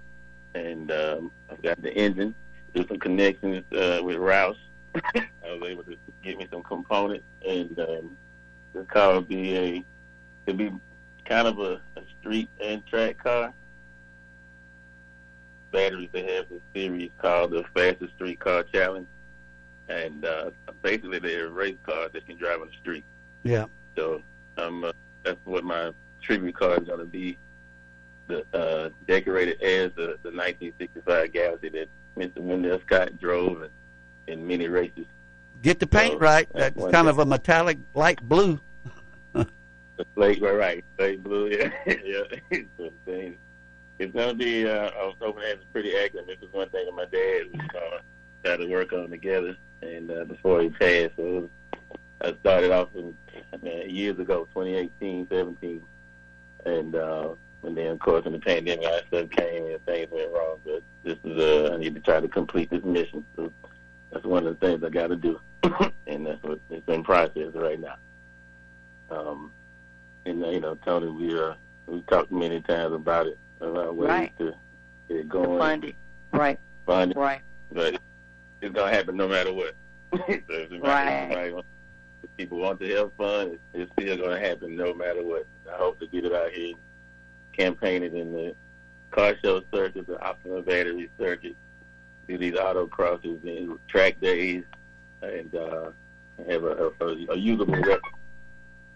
and 0.55 0.91
um, 0.91 1.31
I've 1.51 1.61
got 1.61 1.83
the 1.83 1.95
engine. 1.95 2.35
Do 2.75 2.87
some 2.89 2.99
connections 2.99 3.63
uh, 3.75 4.01
with 4.03 4.17
Roush. 4.17 4.57
I 4.95 5.27
was 5.45 5.63
able 5.69 5.85
to 5.85 5.99
get 6.25 6.39
me 6.39 6.49
some 6.51 6.63
components, 6.63 7.25
and 7.47 7.79
um, 7.79 8.17
the 8.73 8.85
car 8.85 9.15
will 9.15 9.21
be 9.21 9.57
a 9.57 9.85
it'll 10.47 10.59
be 10.59 10.73
kind 11.25 11.47
of 11.47 11.59
a, 11.59 11.81
a 11.97 12.03
street 12.21 12.49
and 12.61 12.85
track 12.87 13.19
car 13.19 13.53
batteries 15.75 16.09
they 16.13 16.23
have 16.35 16.49
this 16.49 16.61
series 16.73 17.11
called 17.19 17.51
the 17.51 17.65
Fastest 17.75 18.15
Street 18.15 18.39
Car 18.39 18.63
Challenge, 18.63 19.09
and 19.89 20.25
uh, 20.25 20.51
basically 20.83 21.19
they're 21.19 21.49
race 21.51 21.77
cars 21.83 22.11
that 22.13 22.25
can 22.27 22.39
drive 22.39 22.61
on 22.61 22.69
the 22.69 22.77
street. 22.81 23.05
Yeah. 23.43 23.67
So 23.97 24.23
um, 24.57 24.85
uh, 24.85 24.93
that's 25.25 25.45
what 25.45 25.65
my 25.65 25.91
tribute 26.23 26.55
car 26.55 26.79
is 26.79 26.87
going 26.87 27.01
to 27.01 27.05
be. 27.05 27.37
The 28.27 28.43
uh, 28.55 28.89
decorated 29.07 29.61
as 29.61 29.91
the, 29.97 30.17
the 30.23 30.31
1965 30.31 31.33
Galaxie 31.33 31.69
that 31.69 31.89
Mr. 32.17 32.39
Wendell 32.39 32.81
Scott 32.87 33.21
drove 33.21 33.65
in, 33.65 33.71
in 34.33 34.47
many 34.47 34.69
races. 34.69 35.05
Get 35.65 35.81
the 35.81 35.87
paint 35.87 36.13
So, 36.13 36.19
right. 36.19 36.47
that's 36.53 36.77
That's 36.77 36.93
kind 36.93 37.07
thing. 37.07 37.09
of 37.09 37.19
a 37.21 37.25
metallic 37.25 37.79
light 37.95 38.21
blue. 38.29 38.61
The 39.97 40.05
right, 40.17 40.43
right, 40.43 40.85
slate 40.99 41.23
blue, 41.23 41.49
yeah, 41.51 41.71
yeah. 41.87 42.25
It's 44.01 44.13
gonna 44.13 44.35
be. 44.35 44.69
Uh, 44.69 44.91
I 44.91 45.07
was 45.07 45.15
hoping 45.21 45.43
to 45.43 45.49
have 45.51 45.73
pretty 45.73 45.97
accurate. 45.97 46.27
This 46.27 46.39
is 46.43 46.53
one 46.53 46.69
thing 46.71 46.85
that 46.85 46.95
my 46.95 47.05
dad 47.05 47.45
was 47.73 48.01
tried 48.45 48.57
to 48.57 48.67
work 48.67 48.93
on 48.93 49.09
together, 49.09 49.57
and 49.83 50.11
uh, 50.11 50.25
before 50.25 50.61
he 50.63 50.69
passed, 50.71 51.13
so 51.17 51.23
it 51.23 51.33
was, 51.43 51.49
I 52.21 52.35
started 52.41 52.73
off 52.73 52.89
in 52.97 53.17
I 53.53 53.57
mean, 53.59 53.89
years 53.89 54.19
ago, 54.19 54.49
2018, 54.53 55.29
17, 55.31 55.81
and 56.67 56.97
uh, 56.97 57.29
and 57.63 57.77
then 57.77 57.87
of 57.93 58.01
course 58.01 58.27
in 58.27 58.33
the 58.33 58.41
pandemic, 58.41 58.85
all 58.85 58.93
that 58.93 59.07
stuff 59.07 59.31
came 59.31 59.67
and 59.67 59.85
things 59.87 60.09
went 60.11 60.33
wrong. 60.33 60.59
But 60.65 60.83
this 61.05 61.19
is 61.23 61.39
uh, 61.39 61.73
I 61.73 61.77
need 61.79 61.95
to 61.95 62.01
try 62.01 62.19
to 62.21 62.29
complete 62.29 62.69
this 62.71 62.83
mission. 62.83 63.25
So 63.37 63.53
that's 64.11 64.25
one 64.25 64.45
of 64.47 64.59
the 64.59 64.67
things 64.67 64.83
I 64.83 64.89
got 64.89 65.09
to 65.09 65.17
do, 65.17 65.41
and 66.07 66.27
that's 66.27 66.43
what 66.43 66.61
it's 66.71 66.89
in 66.89 67.03
process 67.05 67.55
right 67.55 67.81
now. 67.81 67.97
Um, 69.11 69.53
and 70.27 70.41
you 70.41 70.61
know, 70.61 70.75
Tony, 70.85 71.09
we 71.11 71.39
uh, 71.39 71.55
we 71.87 72.03
talked 72.03 72.33
many 72.33 72.61
times 72.63 72.95
about 72.95 73.27
it, 73.27 73.39
about 73.61 73.95
ways 73.97 74.09
Right. 74.09 74.39
to 74.39 74.55
get 75.09 75.17
it 75.19 75.29
going. 75.29 75.59
fund 75.59 75.85
it. 75.85 75.95
Right. 76.33 76.59
Fund 76.87 77.13
it. 77.13 77.17
Right. 77.17 77.41
But 77.73 78.01
it's 78.63 78.75
gonna 78.75 78.93
happen 78.93 79.17
no 79.17 79.29
matter 79.29 79.53
what. 79.53 79.75
so 80.13 80.19
if, 80.29 80.45
somebody, 80.49 80.81
Right. 80.81 81.29
somebody 81.31 81.53
wants- 81.53 81.69
if 82.23 82.37
people 82.39 82.59
want 82.59 82.81
to 82.81 82.89
have 82.97 83.13
fun, 83.15 83.49
it's, 83.49 83.63
it's 83.75 83.93
still 83.93 84.17
gonna 84.17 84.41
happen 84.41 84.77
no 84.77 84.95
matter 84.95 85.23
what. 85.23 85.47
I 85.71 85.77
hope 85.77 86.01
to 86.01 86.07
get 86.07 86.25
it 86.25 86.33
out 86.33 86.51
here, 86.53 86.75
campaign 87.53 88.03
it 88.03 88.15
in 88.15 88.33
the 88.33 88.55
car 89.11 89.35
show 89.45 89.63
circuit, 89.73 90.07
the 90.07 90.21
Optima 90.25 90.63
battery 90.63 91.11
circuit, 91.19 91.55
do 92.27 92.39
these 92.39 92.55
auto 92.57 92.87
crosses 92.87 93.39
and 93.45 93.79
track 93.89 94.19
days, 94.21 94.65
and 95.25 95.55
uh, 95.55 95.91
have 96.49 96.65
a, 96.65 96.93
a, 97.01 97.05
a 97.31 97.37
usable 97.37 97.75
record, 97.75 98.01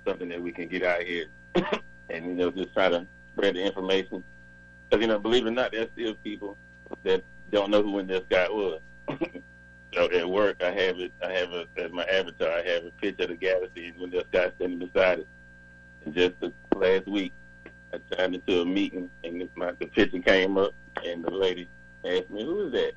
something 0.07 0.29
that 0.29 0.41
we 0.41 0.53
can 0.53 0.69
get 0.69 0.83
out 0.83 1.03
here, 1.03 1.27
and 1.55 2.27
you 2.27 2.35
know 2.35 2.51
just 2.51 2.73
try 2.75 2.89
to 2.89 3.07
spread 3.33 3.55
the 3.55 3.63
information. 3.63 4.23
Because 4.89 5.03
you 5.03 5.09
know, 5.09 5.19
believe 5.19 5.47
it 5.47 5.49
or 5.49 5.53
not, 5.53 5.73
there's 5.73 5.89
still 5.93 6.15
people 6.25 6.57
that 7.05 7.23
don't 7.51 7.71
know 7.71 7.83
who 7.83 7.93
Wendell 7.93 8.23
Scott 8.29 8.55
was. 8.55 8.81
so 9.95 10.11
at 10.11 10.29
work, 10.29 10.63
I 10.63 10.71
have 10.71 10.99
it. 10.99 11.13
I 11.25 11.33
have 11.33 11.53
a 11.53 11.67
as 11.77 11.93
my 11.93 12.05
avatar. 12.05 12.51
I 12.51 12.63
have 12.63 12.85
a 12.85 12.91
picture 13.01 13.25
of 13.25 13.31
the 13.31 13.37
galaxy 13.37 13.89
and 13.89 14.01
Wendell 14.01 14.25
Scott 14.31 14.55
standing 14.57 14.79
beside 14.79 15.21
it. 15.21 15.29
And 16.05 16.15
just 16.15 16.35
the 16.41 16.53
last 16.75 17.07
week, 17.07 17.33
I 17.93 17.99
signed 18.17 18.35
into 18.35 18.61
a 18.61 18.65
meeting, 18.65 19.11
and 19.25 19.49
my 19.55 19.73
the 19.73 19.87
picture 19.87 20.19
came 20.21 20.59
up, 20.59 20.75
and 21.05 21.25
the 21.25 21.31
lady 21.31 21.69
asked 22.05 22.31
me, 22.31 22.45
"Who 22.45 22.67
is 22.67 22.73
that?" 22.73 22.93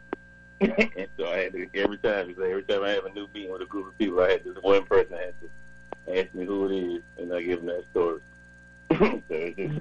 And 0.62 1.08
so 1.18 1.28
I 1.28 1.38
had 1.44 1.54
to 1.54 1.68
every 1.76 1.98
time, 1.98 2.28
because 2.28 2.44
every 2.44 2.64
time 2.64 2.84
I 2.84 2.90
have 2.90 3.06
a 3.06 3.10
new 3.10 3.28
meeting 3.34 3.52
with 3.52 3.62
a 3.62 3.66
group 3.66 3.88
of 3.88 3.98
people, 3.98 4.22
I 4.22 4.32
had 4.32 4.44
this 4.44 4.56
one 4.62 4.86
person 4.86 5.18
had 5.18 5.34
to 5.42 6.20
ask 6.20 6.34
me 6.34 6.46
who 6.46 6.68
it 6.70 6.76
is, 6.78 7.02
and 7.18 7.34
I 7.34 7.42
give 7.42 7.64
them 7.64 7.68
that 7.68 7.84
story. 7.92 8.20
so 8.92 9.22
it's 9.30 9.58
just 9.58 9.80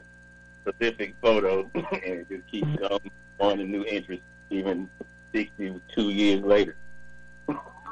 specific 0.66 1.14
photo, 1.20 1.70
and 1.74 1.84
it 2.02 2.28
just 2.28 2.46
keeps 2.46 2.68
going 2.76 3.10
on 3.38 3.60
a 3.60 3.64
new 3.64 3.84
interest, 3.84 4.22
even 4.50 4.88
62 5.32 6.10
years 6.10 6.42
later. 6.42 6.76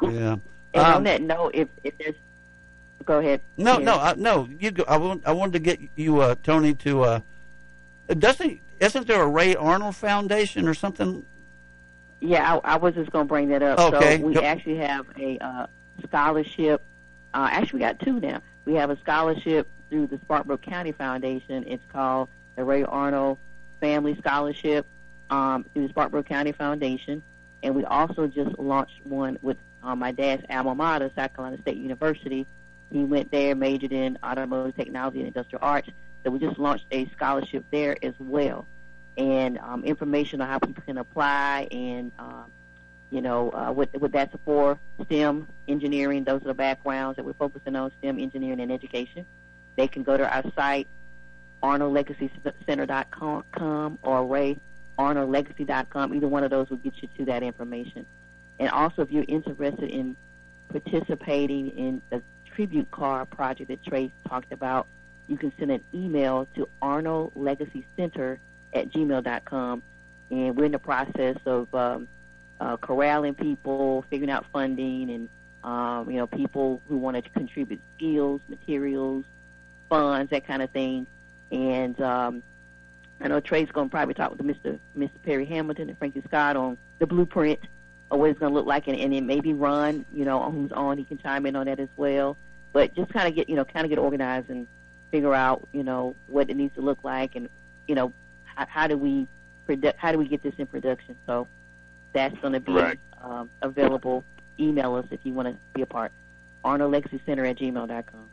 Yeah. 0.02 0.36
And 0.74 0.82
on 0.86 0.94
Um, 0.96 1.04
that 1.04 1.22
note, 1.22 1.52
if 1.54 1.68
if 1.82 1.96
there's, 1.96 2.14
go 3.06 3.20
ahead. 3.20 3.40
No, 3.56 3.76
Ken. 3.76 3.86
no, 3.86 3.94
I, 3.98 4.14
no. 4.18 4.46
You 4.60 4.70
go. 4.70 4.84
I, 4.86 4.98
want, 4.98 5.22
I 5.24 5.32
wanted 5.32 5.54
to 5.54 5.58
get 5.60 5.80
you, 5.96 6.20
uh, 6.20 6.34
Tony, 6.42 6.74
to. 6.74 7.02
Uh, 7.04 7.20
doesn't 8.18 8.60
isn't 8.80 9.06
there 9.06 9.22
a 9.22 9.26
Ray 9.26 9.56
Arnold 9.56 9.96
Foundation 9.96 10.68
or 10.68 10.74
something? 10.74 11.24
Yeah, 12.20 12.60
I, 12.64 12.74
I 12.74 12.76
was 12.76 12.94
just 12.94 13.10
going 13.10 13.26
to 13.26 13.28
bring 13.28 13.48
that 13.48 13.62
up. 13.62 13.78
Okay. 13.78 14.18
So 14.18 14.26
we 14.26 14.34
Go- 14.34 14.40
actually 14.40 14.76
have 14.76 15.06
a 15.18 15.38
uh, 15.38 15.66
scholarship. 16.04 16.82
Uh, 17.32 17.48
actually, 17.50 17.78
we 17.78 17.84
got 17.84 18.00
two 18.00 18.20
now. 18.20 18.40
We 18.64 18.74
have 18.74 18.90
a 18.90 18.98
scholarship 18.98 19.68
through 19.88 20.08
the 20.08 20.18
Spartanburg 20.18 20.62
County 20.62 20.92
Foundation. 20.92 21.64
It's 21.66 21.84
called 21.92 22.28
the 22.56 22.64
Ray 22.64 22.82
Arnold 22.84 23.38
Family 23.80 24.16
Scholarship 24.18 24.86
um, 25.30 25.64
through 25.72 25.84
the 25.84 25.88
Spartanburg 25.90 26.26
County 26.26 26.52
Foundation. 26.52 27.22
And 27.62 27.74
we 27.74 27.84
also 27.84 28.26
just 28.26 28.58
launched 28.58 29.04
one 29.04 29.38
with 29.42 29.56
uh, 29.82 29.94
my 29.94 30.12
dad's 30.12 30.44
alma 30.50 30.74
mater, 30.74 31.10
South 31.14 31.34
Carolina 31.34 31.60
State 31.62 31.76
University. 31.76 32.46
He 32.90 33.04
went 33.04 33.30
there, 33.30 33.54
majored 33.54 33.92
in 33.92 34.18
automotive 34.24 34.76
technology 34.76 35.18
and 35.18 35.28
industrial 35.28 35.64
arts. 35.64 35.88
So 36.24 36.30
we 36.30 36.38
just 36.38 36.58
launched 36.58 36.86
a 36.90 37.08
scholarship 37.10 37.64
there 37.70 37.96
as 38.02 38.14
well 38.18 38.66
and 39.18 39.58
um, 39.58 39.84
information 39.84 40.40
on 40.40 40.48
how 40.48 40.58
people 40.60 40.82
can 40.86 40.96
apply 40.96 41.68
and 41.70 42.10
um, 42.18 42.46
you 43.10 43.20
know 43.20 43.50
uh, 43.50 43.70
what 43.72 43.90
what 44.00 44.12
that's 44.12 44.34
for 44.44 44.78
STEM 45.04 45.46
engineering 45.66 46.22
those 46.24 46.40
are 46.42 46.46
the 46.46 46.54
backgrounds 46.54 47.16
that 47.16 47.24
we're 47.24 47.34
focusing 47.34 47.76
on 47.76 47.92
STEM 47.98 48.18
engineering 48.18 48.60
and 48.60 48.72
education. 48.72 49.26
They 49.76 49.88
can 49.88 50.04
go 50.04 50.16
to 50.16 50.26
our 50.28 50.44
site 50.54 50.88
arnoldlegacycenter.com 51.62 53.98
or 54.02 54.56
rayarnoldlegacy.com 54.98 56.14
either 56.14 56.28
one 56.28 56.44
of 56.44 56.50
those 56.50 56.70
will 56.70 56.78
get 56.78 57.02
you 57.02 57.08
to 57.18 57.24
that 57.24 57.42
information. 57.42 58.06
And 58.60 58.70
also 58.70 59.02
if 59.02 59.10
you're 59.10 59.24
interested 59.26 59.90
in 59.90 60.16
participating 60.68 61.70
in 61.70 62.00
the 62.10 62.22
tribute 62.54 62.88
card 62.92 63.28
project 63.30 63.68
that 63.68 63.84
Trace 63.84 64.12
talked 64.28 64.52
about 64.52 64.86
you 65.26 65.36
can 65.36 65.52
send 65.58 65.72
an 65.72 65.82
email 65.92 66.46
to 66.54 66.68
Arnold 66.80 67.32
Legacy 67.34 67.84
Center 67.96 68.38
at 68.72 68.90
gmail.com. 68.90 69.82
And 70.30 70.56
we're 70.56 70.66
in 70.66 70.72
the 70.72 70.78
process 70.78 71.36
of 71.46 71.74
um, 71.74 72.08
uh, 72.60 72.76
corralling 72.76 73.34
people, 73.34 74.04
figuring 74.10 74.30
out 74.30 74.44
funding, 74.52 75.10
and 75.10 75.28
um, 75.64 76.10
you 76.10 76.16
know 76.16 76.26
people 76.26 76.82
who 76.88 76.98
want 76.98 77.22
to 77.22 77.30
contribute 77.30 77.80
skills, 77.96 78.40
materials, 78.48 79.24
funds, 79.88 80.30
that 80.30 80.46
kind 80.46 80.62
of 80.62 80.70
thing. 80.70 81.06
And 81.50 82.00
um, 82.00 82.42
I 83.20 83.28
know 83.28 83.40
Trey's 83.40 83.70
going 83.70 83.88
to 83.88 83.90
probably 83.90 84.14
talk 84.14 84.30
with 84.30 84.40
Mr. 84.40 84.78
Mr. 84.96 85.10
Perry 85.22 85.46
Hamilton 85.46 85.88
and 85.88 85.98
Frankie 85.98 86.22
Scott 86.26 86.56
on 86.56 86.76
the 86.98 87.06
blueprint 87.06 87.60
of 88.10 88.18
what 88.20 88.30
it's 88.30 88.38
going 88.38 88.52
to 88.52 88.54
look 88.54 88.66
like, 88.66 88.88
and, 88.88 88.98
and 88.98 89.12
then 89.12 89.26
maybe 89.26 89.52
Ron, 89.52 90.04
you 90.12 90.24
know, 90.24 90.50
who's 90.50 90.72
on, 90.72 90.98
he 90.98 91.04
can 91.04 91.18
chime 91.18 91.46
in 91.46 91.56
on 91.56 91.66
that 91.66 91.80
as 91.80 91.88
well. 91.96 92.36
But 92.72 92.94
just 92.94 93.12
kind 93.12 93.28
of 93.28 93.34
get, 93.34 93.48
you 93.48 93.56
know, 93.56 93.64
kind 93.64 93.84
of 93.84 93.90
get 93.90 93.98
organized 93.98 94.50
and 94.50 94.66
figure 95.10 95.34
out, 95.34 95.66
you 95.72 95.82
know, 95.82 96.14
what 96.26 96.50
it 96.50 96.56
needs 96.56 96.74
to 96.74 96.80
look 96.80 96.98
like, 97.02 97.34
and 97.34 97.48
you 97.86 97.94
know, 97.94 98.12
how, 98.58 98.66
how 98.68 98.86
do 98.88 98.96
we 98.98 99.26
produ- 99.68 99.94
how 99.96 100.12
do 100.12 100.18
we 100.18 100.26
get 100.28 100.42
this 100.42 100.54
in 100.58 100.66
production? 100.66 101.16
So 101.26 101.46
that's 102.12 102.36
going 102.38 102.52
to 102.54 102.60
be 102.60 102.72
Right. 102.72 102.98
um, 103.22 103.48
available. 103.62 104.24
Email 104.58 104.96
us 104.96 105.06
if 105.10 105.20
you 105.22 105.32
want 105.32 105.48
to 105.48 105.56
be 105.74 105.82
a 105.82 105.86
part. 105.86 106.10
Arnold 106.64 106.90
Legacy 106.92 107.20
Center 107.24 107.44
at 107.44 107.56
gmail.com. 107.58 108.26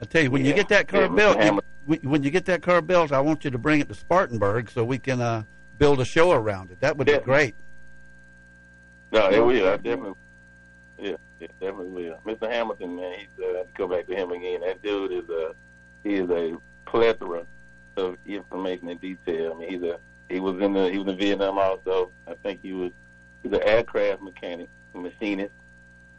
I 0.00 0.04
tell 0.04 0.22
you, 0.22 0.30
when 0.30 0.44
you 0.44 0.52
get 0.52 0.68
that 0.68 0.88
car 0.88 1.02
Yeah, 1.02 1.08
built, 1.08 1.42
you, 1.42 1.60
when- 1.86 2.00
when 2.10 2.22
you 2.22 2.30
get 2.30 2.44
that 2.46 2.62
car 2.62 2.82
built, 2.82 3.12
I 3.12 3.20
want 3.20 3.44
you 3.44 3.50
to 3.50 3.58
bring 3.58 3.80
it 3.80 3.88
to 3.88 3.94
Spartanburg 3.94 4.70
so 4.70 4.84
we 4.84 4.98
can 4.98 5.20
uh, 5.20 5.42
build 5.78 6.00
a 6.00 6.04
show 6.04 6.32
around 6.32 6.70
it. 6.70 6.80
That 6.80 6.96
would 6.96 7.08
Yeah. 7.08 7.18
be 7.18 7.24
great. 7.24 7.54
No, 9.12 9.30
it 9.30 9.40
will. 9.44 9.68
I 9.68 9.76
definitely. 9.76 10.14
Yeah, 10.98 11.16
it 11.40 11.50
definitely 11.60 11.90
will. 11.90 12.18
Mr. 12.26 12.50
Hamilton, 12.50 12.96
man, 12.96 13.14
he's 13.18 13.28
uh, 13.44 13.52
to 13.64 13.66
go 13.74 13.88
back 13.88 14.06
to 14.06 14.14
him 14.14 14.30
again. 14.32 14.60
That 14.60 14.82
dude 14.82 15.12
is 15.12 15.28
a 15.28 15.54
he 16.04 16.14
is 16.14 16.30
a 16.30 16.56
plethora 16.86 17.44
of 17.96 18.16
information 18.26 18.88
and 18.88 19.00
detail. 19.00 19.54
I 19.54 19.58
mean, 19.58 19.70
he's 19.70 19.82
a 19.82 19.98
he 20.28 20.40
was 20.40 20.60
in 20.60 20.72
the 20.72 20.90
he 20.90 20.98
was 20.98 21.08
in 21.08 21.18
Vietnam 21.18 21.58
also. 21.58 22.10
I 22.26 22.34
think 22.42 22.60
he 22.62 22.72
was 22.72 22.90
he's 23.42 23.52
an 23.52 23.62
aircraft 23.62 24.22
mechanic, 24.22 24.68
machinist. 24.94 25.52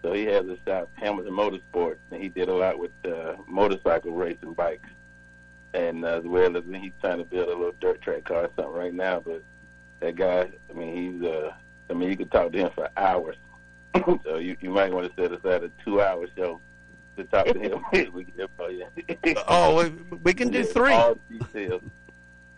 So 0.01 0.13
he 0.13 0.25
has 0.25 0.45
a 0.45 0.57
shop, 0.65 0.89
Hamilton 0.95 1.33
Motorsports, 1.33 1.97
and 2.11 2.21
he 2.21 2.27
did 2.27 2.49
a 2.49 2.53
lot 2.53 2.77
with 2.77 2.91
uh, 3.05 3.35
motorcycle 3.47 4.11
racing 4.11 4.53
bikes, 4.53 4.89
and 5.73 6.03
uh, 6.03 6.19
as 6.19 6.23
well 6.25 6.57
as 6.57 6.63
he's 6.65 6.91
trying 6.99 7.19
to 7.19 7.23
build 7.23 7.47
a 7.47 7.55
little 7.55 7.73
dirt 7.79 8.01
track 8.01 8.25
car 8.25 8.43
or 8.43 8.49
something 8.55 8.73
right 8.73 8.93
now. 8.93 9.21
But 9.21 9.43
that 10.01 10.15
guy, 10.15 10.49
I 10.69 10.73
mean, 10.73 11.21
he's 11.21 11.27
uh, 11.27 11.53
I 11.89 11.93
mean, 11.93 12.09
you 12.09 12.17
could 12.17 12.31
talk 12.31 12.51
to 12.51 12.57
him 12.57 12.71
for 12.75 12.89
hours. 12.97 13.37
so 14.23 14.37
you 14.37 14.57
you 14.59 14.69
might 14.69 14.91
want 14.91 15.07
to 15.07 15.21
set 15.21 15.31
aside 15.31 15.63
a 15.63 15.71
two 15.85 16.01
hour 16.01 16.27
show 16.35 16.59
to 17.17 17.23
talk 17.25 17.45
to 17.45 17.59
him. 17.59 17.83
we 18.13 18.23
can, 18.25 18.47
oh, 18.59 18.67
yeah. 18.69 18.85
Oh, 19.47 19.83
we, 19.83 20.17
we 20.23 20.33
can 20.33 20.49
do 20.49 20.63
three. 20.63 20.95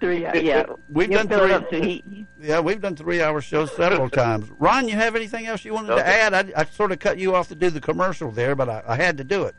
Three, 0.02 0.22
yeah. 0.24 0.66
We've 0.90 1.10
He'll 1.10 1.24
done 1.24 1.40
three. 1.40 1.52
up 1.54 1.70
so 1.70 1.82
he- 1.82 2.04
he- 2.10 2.28
yeah, 2.42 2.60
we've 2.60 2.82
done 2.82 2.96
three-hour 2.98 3.40
shows 3.42 3.72
several 3.76 4.10
times. 4.24 4.50
Ron, 4.60 4.88
you 4.90 4.96
have 4.96 5.16
anything 5.16 5.48
else 5.48 5.64
you 5.64 5.74
wanted 5.74 5.96
to 5.96 6.06
add? 6.06 6.34
I, 6.34 6.52
I 6.62 6.66
sort 6.66 6.92
of 6.92 7.00
cut 7.00 7.18
you 7.18 7.34
off 7.34 7.48
to 7.48 7.56
do 7.56 7.70
the 7.70 7.80
commercial 7.82 8.30
there, 8.30 8.56
but 8.56 8.68
I, 8.70 8.84
I 8.88 8.96
had 8.98 9.18
to 9.18 9.24
do 9.24 9.44
it. 9.44 9.56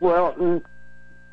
Well, 0.00 0.34
mm, 0.34 0.62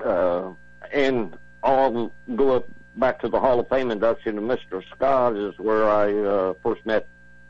uh, 0.05 0.53
and 0.93 1.35
I'll 1.63 2.11
go 2.35 2.55
up 2.57 2.67
back 2.97 3.19
to 3.21 3.29
the 3.29 3.39
Hall 3.39 3.59
of 3.59 3.67
Fame 3.69 3.91
induction 3.91 4.37
of 4.37 4.43
Mr. 4.43 4.83
Scott 4.95 5.35
is 5.35 5.57
where 5.57 5.89
I 5.89 6.13
uh, 6.13 6.53
first 6.63 6.85
met 6.85 7.07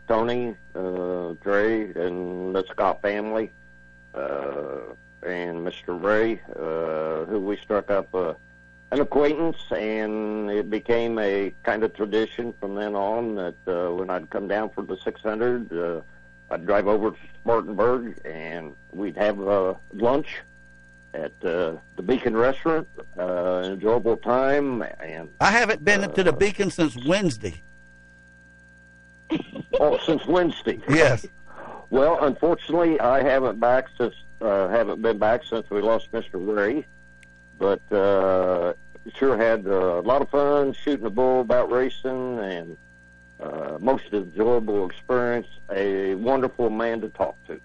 Tony, 0.07 0.55
uh, 0.75 1.33
Dre, 1.43 1.91
and 1.93 2.55
the 2.55 2.63
Scott 2.71 3.01
family, 3.01 3.45
uh, 3.45 3.49
and 5.23 5.65
Mr. 5.65 6.01
Ray, 6.01 6.41
uh, 6.55 7.25
who 7.25 7.39
we 7.39 7.57
struck 7.57 7.91
up 7.91 8.13
uh, 8.15 8.33
an 8.91 9.01
acquaintance, 9.01 9.57
and 9.71 10.49
it 10.49 10.69
became 10.69 11.19
a 11.19 11.53
kind 11.63 11.83
of 11.83 11.93
tradition 11.93 12.53
from 12.59 12.75
then 12.75 12.95
on 12.95 13.35
that 13.35 13.55
uh, 13.67 13.93
when 13.93 14.09
I'd 14.09 14.29
come 14.29 14.47
down 14.47 14.69
for 14.69 14.83
the 14.83 14.97
600, 14.97 15.73
uh, 15.73 16.01
I'd 16.49 16.65
drive 16.65 16.87
over 16.87 17.11
to 17.11 17.17
Spartanburg, 17.41 18.19
and 18.25 18.73
we'd 18.93 19.17
have 19.17 19.45
uh, 19.45 19.73
lunch 19.93 20.37
at 21.13 21.33
uh, 21.43 21.73
the 21.95 22.01
Beacon 22.05 22.37
Restaurant. 22.37 22.87
Uh, 23.17 23.61
an 23.65 23.73
enjoyable 23.73 24.17
time, 24.17 24.83
and 25.01 25.29
I 25.41 25.51
haven't 25.51 25.83
been 25.83 26.09
to 26.09 26.23
the 26.23 26.33
Beacon 26.33 26.71
since 26.71 26.95
Wednesday. 27.05 27.61
oh, 29.79 29.97
since 30.05 30.25
Wednesday. 30.25 30.79
Yes. 30.87 31.25
Well, 31.89 32.23
unfortunately, 32.23 32.99
I 32.99 33.23
haven't 33.23 33.59
back 33.59 33.85
since 33.97 34.13
uh, 34.41 34.67
haven't 34.67 35.01
been 35.01 35.17
back 35.17 35.43
since 35.43 35.69
we 35.69 35.81
lost 35.81 36.11
Mr. 36.11 36.33
Ray, 36.35 36.85
but 37.57 37.81
uh, 37.91 38.73
sure 39.15 39.37
had 39.37 39.65
uh, 39.67 39.99
a 39.99 40.01
lot 40.01 40.21
of 40.21 40.29
fun 40.29 40.73
shooting 40.73 41.03
the 41.05 41.09
bull 41.09 41.41
about 41.41 41.71
racing 41.71 42.39
and 42.39 42.77
uh, 43.39 43.77
most 43.79 44.03
enjoyable 44.11 44.85
experience. 44.89 45.47
A 45.71 46.13
wonderful 46.15 46.69
man 46.69 47.01
to 47.01 47.09
talk 47.09 47.35
to. 47.47 47.59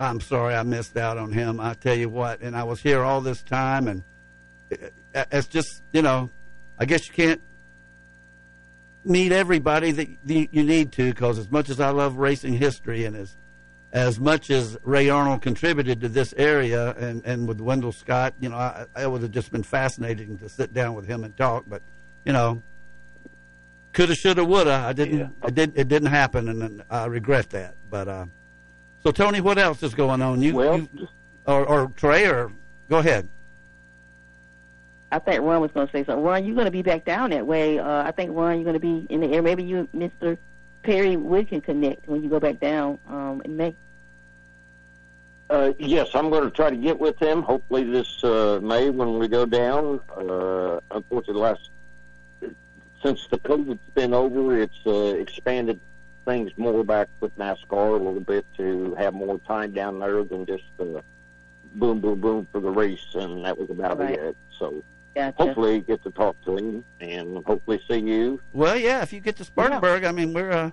I'm 0.00 0.20
sorry 0.20 0.54
I 0.54 0.62
missed 0.62 0.96
out 0.96 1.18
on 1.18 1.32
him. 1.32 1.60
I 1.60 1.74
tell 1.74 1.94
you 1.96 2.08
what, 2.08 2.40
and 2.40 2.56
I 2.56 2.62
was 2.64 2.80
here 2.80 3.02
all 3.02 3.20
this 3.20 3.42
time, 3.42 3.88
and 3.88 4.02
it- 4.70 4.92
it's 5.32 5.46
just 5.48 5.82
you 5.92 6.02
know, 6.02 6.30
I 6.78 6.84
guess 6.86 7.06
you 7.08 7.14
can't 7.14 7.40
meet 9.04 9.32
everybody 9.32 9.90
that 9.92 10.08
you 10.24 10.62
need 10.62 10.92
to 10.92 11.10
because 11.10 11.38
as 11.38 11.50
much 11.50 11.68
as 11.70 11.80
I 11.80 11.90
love 11.90 12.16
racing 12.16 12.54
history 12.54 13.04
and 13.04 13.16
as 13.16 13.36
as 13.90 14.20
much 14.20 14.50
as 14.50 14.76
Ray 14.82 15.08
Arnold 15.08 15.40
contributed 15.40 16.00
to 16.02 16.08
this 16.08 16.34
area 16.36 16.94
and 16.98 17.24
and 17.24 17.48
with 17.48 17.60
Wendell 17.60 17.92
Scott, 17.92 18.34
you 18.38 18.48
know, 18.48 18.56
I, 18.56 18.86
it 18.98 19.10
would 19.10 19.22
have 19.22 19.30
just 19.30 19.50
been 19.50 19.62
fascinating 19.62 20.38
to 20.38 20.48
sit 20.48 20.74
down 20.74 20.94
with 20.94 21.06
him 21.06 21.24
and 21.24 21.36
talk. 21.36 21.64
But 21.66 21.82
you 22.24 22.32
know, 22.32 22.62
coulda, 23.92 24.14
shoulda, 24.14 24.44
woulda. 24.44 24.84
I 24.86 24.92
didn't. 24.92 25.34
It 25.42 25.54
did. 25.54 25.72
It 25.76 25.88
didn't 25.88 26.08
happen, 26.08 26.48
and 26.48 26.82
I 26.90 27.06
regret 27.06 27.50
that. 27.50 27.74
But 27.90 28.08
uh, 28.08 28.26
so 29.02 29.10
Tony, 29.10 29.40
what 29.40 29.58
else 29.58 29.82
is 29.82 29.94
going 29.94 30.20
on? 30.20 30.42
You, 30.42 30.62
you 30.62 31.08
or, 31.46 31.64
or 31.64 31.86
Trey, 31.96 32.26
or 32.26 32.52
go 32.90 32.98
ahead. 32.98 33.28
I 35.10 35.18
think 35.18 35.42
Ron 35.42 35.60
was 35.60 35.70
going 35.70 35.86
to 35.86 35.92
say 35.92 36.04
something. 36.04 36.22
Ron, 36.22 36.44
you're 36.44 36.54
going 36.54 36.66
to 36.66 36.70
be 36.70 36.82
back 36.82 37.04
down 37.04 37.30
that 37.30 37.46
way. 37.46 37.78
Uh, 37.78 38.02
I 38.02 38.10
think 38.10 38.30
Ron, 38.34 38.56
you're 38.56 38.64
going 38.64 38.74
to 38.74 38.80
be 38.80 39.06
in 39.12 39.20
the 39.20 39.28
air. 39.32 39.42
Maybe 39.42 39.62
you, 39.64 39.88
and 39.92 39.92
Mr. 39.92 40.36
Perry 40.82 41.16
Wood, 41.16 41.48
can 41.48 41.60
connect 41.60 42.06
when 42.08 42.22
you 42.22 42.28
go 42.28 42.38
back 42.38 42.60
down 42.60 42.98
um, 43.08 43.40
in 43.44 43.56
May. 43.56 43.74
Uh, 45.50 45.72
yes, 45.78 46.10
I'm 46.14 46.28
going 46.28 46.44
to 46.44 46.50
try 46.50 46.68
to 46.68 46.76
get 46.76 46.98
with 46.98 47.18
him. 47.18 47.42
Hopefully 47.42 47.84
this 47.84 48.22
uh, 48.22 48.60
May 48.62 48.90
when 48.90 49.18
we 49.18 49.28
go 49.28 49.46
down. 49.46 50.00
Uh, 50.14 50.80
unfortunately, 50.90 51.40
last 51.42 51.70
since 53.02 53.26
the 53.28 53.38
COVID's 53.38 53.78
been 53.94 54.12
over, 54.12 54.60
it's 54.60 54.76
uh, 54.86 54.90
expanded 55.18 55.80
things 56.26 56.50
more 56.58 56.84
back 56.84 57.08
with 57.20 57.34
NASCAR 57.38 57.88
a 57.88 58.02
little 58.02 58.20
bit 58.20 58.44
to 58.58 58.94
have 58.98 59.14
more 59.14 59.38
time 59.38 59.72
down 59.72 60.00
there 60.00 60.22
than 60.24 60.44
just 60.44 60.64
uh, 60.78 61.00
boom, 61.76 62.00
boom, 62.00 62.20
boom 62.20 62.46
for 62.52 62.60
the 62.60 62.68
race, 62.68 63.06
and 63.14 63.44
that 63.46 63.56
was 63.56 63.70
about 63.70 63.98
Right. 63.98 64.18
it. 64.18 64.36
So 64.58 64.82
Gotcha. 65.14 65.36
hopefully 65.36 65.80
get 65.80 66.02
to 66.04 66.10
talk 66.10 66.36
to 66.44 66.56
him 66.56 66.84
and 67.00 67.44
hopefully 67.44 67.80
see 67.88 67.98
you. 67.98 68.40
Well, 68.52 68.76
yeah, 68.76 69.02
if 69.02 69.12
you 69.12 69.20
get 69.20 69.36
to 69.36 69.44
Spartanburg, 69.44 70.04
I 70.04 70.12
mean, 70.12 70.32
we're 70.32 70.50
uh, 70.50 70.70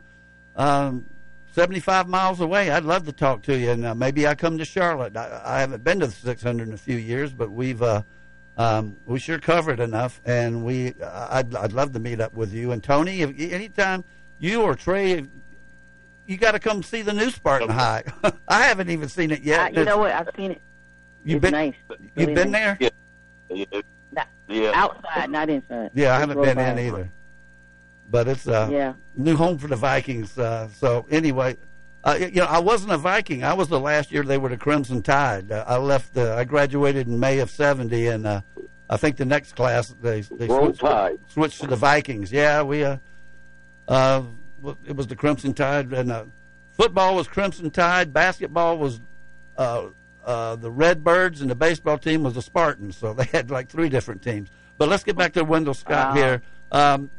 um, 0.56 1.06
75 1.52 2.08
miles 2.08 2.42
away. 2.42 2.70
I'd 2.70 2.84
love 2.84 3.06
to 3.06 3.12
talk 3.12 3.42
to 3.44 3.58
you, 3.58 3.72
and 3.72 3.86
uh, 3.86 3.96
maybe 3.96 4.28
I 4.28 4.36
come 4.36 4.58
to 4.58 4.66
Charlotte. 4.66 5.16
I, 5.18 5.42
I 5.44 5.60
haven't 5.62 5.84
been 5.84 6.00
to 6.02 6.08
the 6.08 6.14
600 6.14 6.68
in 6.68 6.74
a 6.74 6.78
few 6.78 6.98
years, 6.98 7.32
but 7.32 7.50
we've 7.50 7.82
uh, 7.82 8.04
um, 8.58 8.98
we 9.06 9.20
sure 9.20 9.40
covered 9.40 9.80
enough, 9.80 10.22
and 10.26 10.64
we 10.66 10.94
I'd 11.04 11.56
I'd 11.56 11.74
love 11.74 11.94
to 11.94 12.00
meet 12.00 12.22
up 12.22 12.34
with 12.34 12.54
you 12.54 12.72
and 12.72 12.84
Tony. 12.84 13.22
If, 13.22 13.40
anytime 13.40 14.04
you 14.40 14.62
or 14.62 14.76
Trey, 14.76 15.26
you 16.26 16.38
got 16.38 16.52
to 16.52 16.60
come 16.60 16.84
see 16.84 17.02
the 17.02 17.14
new 17.14 17.30
Spartan 17.30 17.70
High. 17.70 18.04
I 18.48 18.64
haven't 18.64 18.90
even 18.90 19.10
seen 19.10 19.32
it 19.32 19.42
yet. 19.42 19.60
I, 19.60 19.70
you 19.70 19.86
know 19.86 19.98
what? 19.98 20.12
I've 20.12 20.30
seen 20.36 20.52
it. 20.52 20.62
You've 21.24 21.38
it's 21.38 21.42
been 21.44 21.52
nice. 21.52 21.74
you've 21.90 22.10
Really 22.16 22.34
been 22.34 22.52
nice. 22.52 22.78
there? 22.80 22.92
Yeah. 23.50 23.82
Not- 24.16 24.28
Yeah. 24.48 24.72
Outside, 24.74 25.30
not 25.30 25.50
inside. 25.50 25.92
Yeah, 25.94 26.16
I 26.16 26.20
haven't 26.20 26.42
been 26.42 26.58
in 26.60 26.80
either. 26.80 27.10
But 28.10 28.28
it's 28.28 28.48
uh, 28.48 28.70
Yeah. 28.72 28.94
new 29.16 29.36
home 29.36 29.58
for 29.58 29.68
the 29.68 29.76
Vikings. 29.76 30.38
Uh, 30.38 30.68
so 30.76 31.06
anyway, 31.10 31.58
uh, 32.04 32.18
you 32.20 32.30
know, 32.42 32.46
I 32.46 32.60
wasn't 32.60 32.92
a 32.94 32.98
Viking. 32.98 33.44
I 33.44 33.54
was 33.54 33.68
the 33.68 33.80
last 33.80 34.12
year 34.12 34.22
they 34.24 34.38
were 34.38 34.50
the 34.50 34.58
Crimson 34.58 35.02
Tide. 35.02 35.52
Uh, 35.52 35.66
I 35.68 35.78
left. 35.78 36.16
Uh, 36.16 36.36
I 36.36 36.44
graduated 36.44 37.08
in 37.08 37.20
May 37.20 37.40
of 37.40 37.50
'70, 37.50 38.08
and 38.08 38.28
uh, 38.28 38.42
I 38.90 38.98
think 38.98 39.18
the 39.18 39.26
next 39.26 39.56
class 39.56 39.94
they 40.02 40.22
they 40.22 40.48
switched, 40.48 40.84
switched 41.28 41.62
to 41.62 41.68
the 41.68 41.76
Vikings. 41.76 42.32
Yeah, 42.32 42.62
we. 42.62 42.84
Uh, 42.84 42.98
uh, 43.88 44.22
it 44.88 44.96
was 44.96 45.08
the 45.08 45.16
Crimson 45.16 45.54
Tide, 45.54 45.92
and 45.94 46.12
uh, 46.12 46.26
football 46.74 47.16
was 47.16 47.28
Crimson 47.28 47.72
Tide. 47.72 48.14
Basketball 48.14 48.78
was 48.78 49.00
uh, 49.58 49.88
uh, 50.26 50.56
the 50.56 50.72
Redbirds, 50.72 51.42
and 51.42 51.50
the 51.50 51.56
baseball 51.56 51.98
team 51.98 52.24
was 52.24 52.34
the 52.34 52.42
Spartans. 52.42 52.98
So 52.98 53.14
they 53.20 53.26
had 53.26 53.50
like 53.52 53.70
three 53.70 53.90
different 53.90 54.22
teams. 54.22 54.50
But 54.78 54.90
let's 54.90 55.04
get 55.04 55.16
back 55.16 55.34
to 55.34 55.44
Wendell 55.44 55.74
Scott 55.74 56.10
Wow. 56.10 56.16
here. 56.16 56.42
Um, 56.72 57.10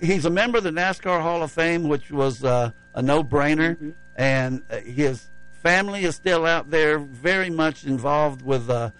he's 0.00 0.24
a 0.24 0.30
member 0.30 0.58
of 0.58 0.64
the 0.64 0.70
NASCAR 0.70 1.20
Hall 1.20 1.42
of 1.42 1.52
Fame, 1.52 1.88
which 1.88 2.10
was 2.10 2.42
uh, 2.44 2.70
a 2.94 3.02
no-brainer, 3.02 3.92
and 4.16 4.62
uh, 4.70 4.78
his 4.78 5.28
family 5.62 6.04
is 6.04 6.16
still 6.16 6.46
out 6.46 6.70
there, 6.70 6.98
very 6.98 7.50
much 7.50 7.84
involved 7.84 8.42
with 8.42 8.70
uh, 8.70 8.90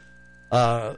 uh, 0.50 0.94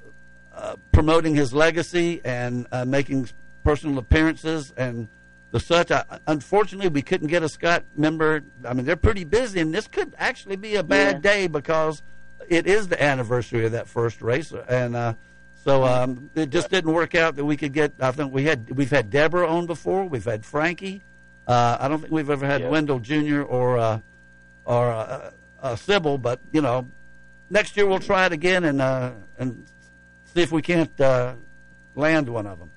uh, 0.52 0.76
promoting 0.92 1.34
his 1.34 1.52
legacy 1.52 2.20
and 2.24 2.66
uh, 2.72 2.84
making 2.84 3.28
personal 3.62 3.98
appearances 3.98 4.72
and 4.76 5.08
the 5.52 5.60
such. 5.60 5.90
I, 5.90 6.04
unfortunately, 6.26 6.88
we 6.88 7.02
couldn't 7.02 7.28
get 7.28 7.42
a 7.44 7.48
Scott 7.48 7.84
member. 7.96 8.42
I 8.64 8.74
mean, 8.74 8.84
they're 8.84 8.96
pretty 8.96 9.24
busy, 9.24 9.60
and 9.60 9.72
this 9.72 9.86
could 9.86 10.14
actually 10.18 10.56
be 10.56 10.74
a 10.74 10.82
bad 10.82 11.16
Yeah. 11.16 11.32
day 11.32 11.46
because 11.46 12.02
it 12.48 12.66
is 12.66 12.88
the 12.88 13.02
anniversary 13.02 13.64
of 13.66 13.72
that 13.72 13.88
first 13.88 14.22
race, 14.22 14.52
and 14.68 14.94
uh, 14.96 15.14
so 15.64 15.84
um, 15.84 16.30
it 16.34 16.50
just 16.50 16.70
didn't 16.70 16.92
work 16.92 17.14
out 17.14 17.36
that 17.36 17.44
we 17.44 17.56
could 17.56 17.72
get. 17.72 17.92
I 18.00 18.10
think 18.12 18.32
we 18.32 18.44
had 18.44 18.70
we've 18.70 18.90
had 18.90 19.10
Deborah 19.10 19.48
on 19.48 19.66
before, 19.66 20.04
we've 20.04 20.24
had 20.24 20.44
Frankie. 20.44 21.02
Uh, 21.46 21.76
I 21.80 21.88
don't 21.88 22.00
think 22.00 22.12
we've 22.12 22.30
ever 22.30 22.46
had 22.46 22.62
Yeah. 22.62 22.70
Wendell 22.70 23.00
Jr. 23.00 23.42
or 23.42 23.78
uh, 23.78 24.00
or 24.64 24.90
uh, 24.90 25.30
uh, 25.62 25.76
Sybil, 25.76 26.18
but 26.18 26.40
you 26.52 26.60
know, 26.62 26.86
next 27.50 27.76
year 27.76 27.86
we'll 27.86 27.98
try 27.98 28.26
it 28.26 28.32
again 28.32 28.64
and 28.64 28.80
uh, 28.80 29.10
and 29.38 29.64
see 30.34 30.42
if 30.42 30.52
we 30.52 30.62
can't 30.62 30.98
uh, 31.00 31.34
land 31.94 32.28
one 32.28 32.46
of 32.46 32.58
them. 32.58 32.70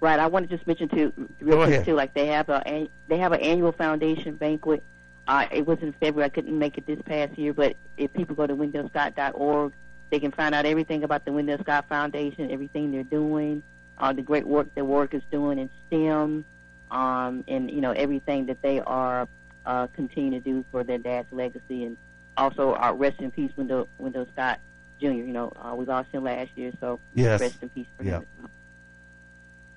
Right. 0.00 0.18
I 0.18 0.26
want 0.26 0.48
to 0.50 0.56
just 0.56 0.66
mention 0.66 0.88
too, 0.88 1.12
real 1.40 1.56
Go 1.58 1.62
quick 1.62 1.68
ahead. 1.74 1.84
too. 1.84 1.94
Like 1.94 2.12
they 2.12 2.26
have 2.26 2.48
a 2.48 2.88
they 3.08 3.18
have 3.18 3.32
an 3.32 3.40
annual 3.40 3.72
foundation 3.72 4.34
banquet. 4.34 4.82
Uh, 5.28 5.46
it 5.52 5.66
was 5.66 5.78
in 5.80 5.92
February. 5.94 6.26
I 6.26 6.28
couldn't 6.30 6.58
make 6.58 6.76
it 6.78 6.86
this 6.86 7.00
past 7.02 7.38
year, 7.38 7.52
but 7.52 7.76
if 7.96 8.12
people 8.12 8.34
go 8.34 8.46
to 8.46 8.54
WendellScott.org, 8.56 9.72
they 10.10 10.18
can 10.20 10.32
find 10.32 10.54
out 10.54 10.66
everything 10.66 11.04
about 11.04 11.24
the 11.24 11.32
Wendell 11.32 11.58
Scott 11.60 11.86
Foundation, 11.88 12.50
everything 12.50 12.90
they're 12.92 13.02
doing, 13.04 13.62
uh, 13.98 14.12
the 14.12 14.20
great 14.22 14.46
work 14.46 14.74
their 14.74 14.84
work 14.84 15.14
is 15.14 15.22
doing 15.30 15.58
in 15.58 15.70
STEM, 15.86 16.44
um, 16.90 17.44
and 17.48 17.70
you 17.70 17.80
know 17.80 17.92
everything 17.92 18.46
that 18.46 18.60
they 18.62 18.80
are 18.80 19.28
uh, 19.64 19.86
continuing 19.94 20.42
to 20.42 20.50
do 20.50 20.64
for 20.70 20.82
their 20.84 20.98
dad's 20.98 21.32
legacy, 21.32 21.84
and 21.84 21.96
also 22.36 22.74
uh, 22.74 22.92
rest 22.94 23.20
in 23.20 23.30
peace, 23.30 23.52
Wendell 23.56 23.88
Wendell 23.98 24.26
Scott 24.32 24.58
Jr. 25.00 25.06
You 25.12 25.26
know 25.32 25.52
uh, 25.56 25.74
we 25.74 25.84
lost 25.86 26.10
him 26.10 26.24
last 26.24 26.50
year, 26.56 26.72
so 26.80 26.98
Yes. 27.14 27.40
rest 27.40 27.62
in 27.62 27.68
peace 27.70 27.86
for 27.96 28.02
Yeah. 28.04 28.18
him. 28.18 28.26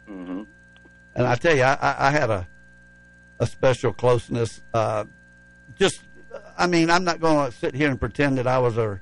Mm-hmm. 0.10 0.44
And 1.16 1.28
I 1.28 1.36
tell 1.36 1.56
you, 1.56 1.64
I, 1.64 1.74
I 1.76 2.08
I 2.08 2.12
had 2.12 2.30
a 2.30 2.48
a 3.40 3.46
special 3.46 3.94
closeness. 3.94 4.62
Uh, 4.74 5.06
just, 5.78 6.02
I 6.58 6.68
mean, 6.68 6.90
I'm 6.90 7.04
not 7.04 7.20
going 7.20 7.52
to 7.52 7.58
sit 7.58 7.76
here 7.76 7.90
and 7.90 8.00
pretend 8.00 8.38
that 8.38 8.48
I 8.48 8.58
was 8.60 8.76
her 8.76 9.02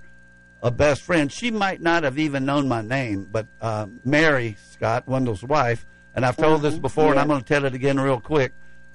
a 0.62 0.72
best 0.72 1.02
friend. 1.02 1.32
She 1.32 1.52
might 1.52 1.82
not 1.82 2.04
have 2.04 2.18
even 2.18 2.46
known 2.46 2.68
my 2.68 2.82
name, 2.82 3.28
but 3.32 3.48
uh, 3.62 3.88
Mary 4.06 4.56
Scott, 4.72 5.08
Wendell's 5.08 5.44
wife, 5.44 5.86
and 6.16 6.26
I've 6.26 6.38
told 6.38 6.62
this 6.62 6.76
Mhm. 6.76 6.82
before, 6.82 7.12
and 7.12 7.20
I'm 7.20 7.28
going 7.28 7.42
to 7.42 7.46
tell 7.46 7.66
it 7.66 7.74
again 7.74 8.00
real 8.00 8.20
quick. 8.20 8.54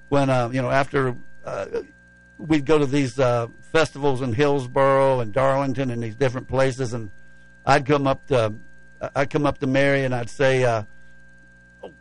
When 0.08 0.30
uh, 0.30 0.48
you 0.50 0.62
know, 0.62 0.70
after 0.70 1.14
uh, 1.44 1.66
we'd 2.38 2.64
go 2.64 2.78
to 2.78 2.86
these 2.86 3.18
uh, 3.18 3.48
festivals 3.72 4.22
in 4.22 4.32
Hillsboro 4.32 5.20
and 5.20 5.32
Darlington 5.32 5.90
and 5.90 6.02
these 6.02 6.14
different 6.14 6.48
places, 6.48 6.94
and 6.94 7.10
I'd 7.66 7.84
come 7.84 8.06
up 8.06 8.26
to 8.28 8.54
I'd 9.14 9.28
come 9.30 9.44
up 9.44 9.58
to 9.58 9.66
Mary 9.66 10.04
and 10.04 10.14
I'd 10.14 10.30
say. 10.30 10.64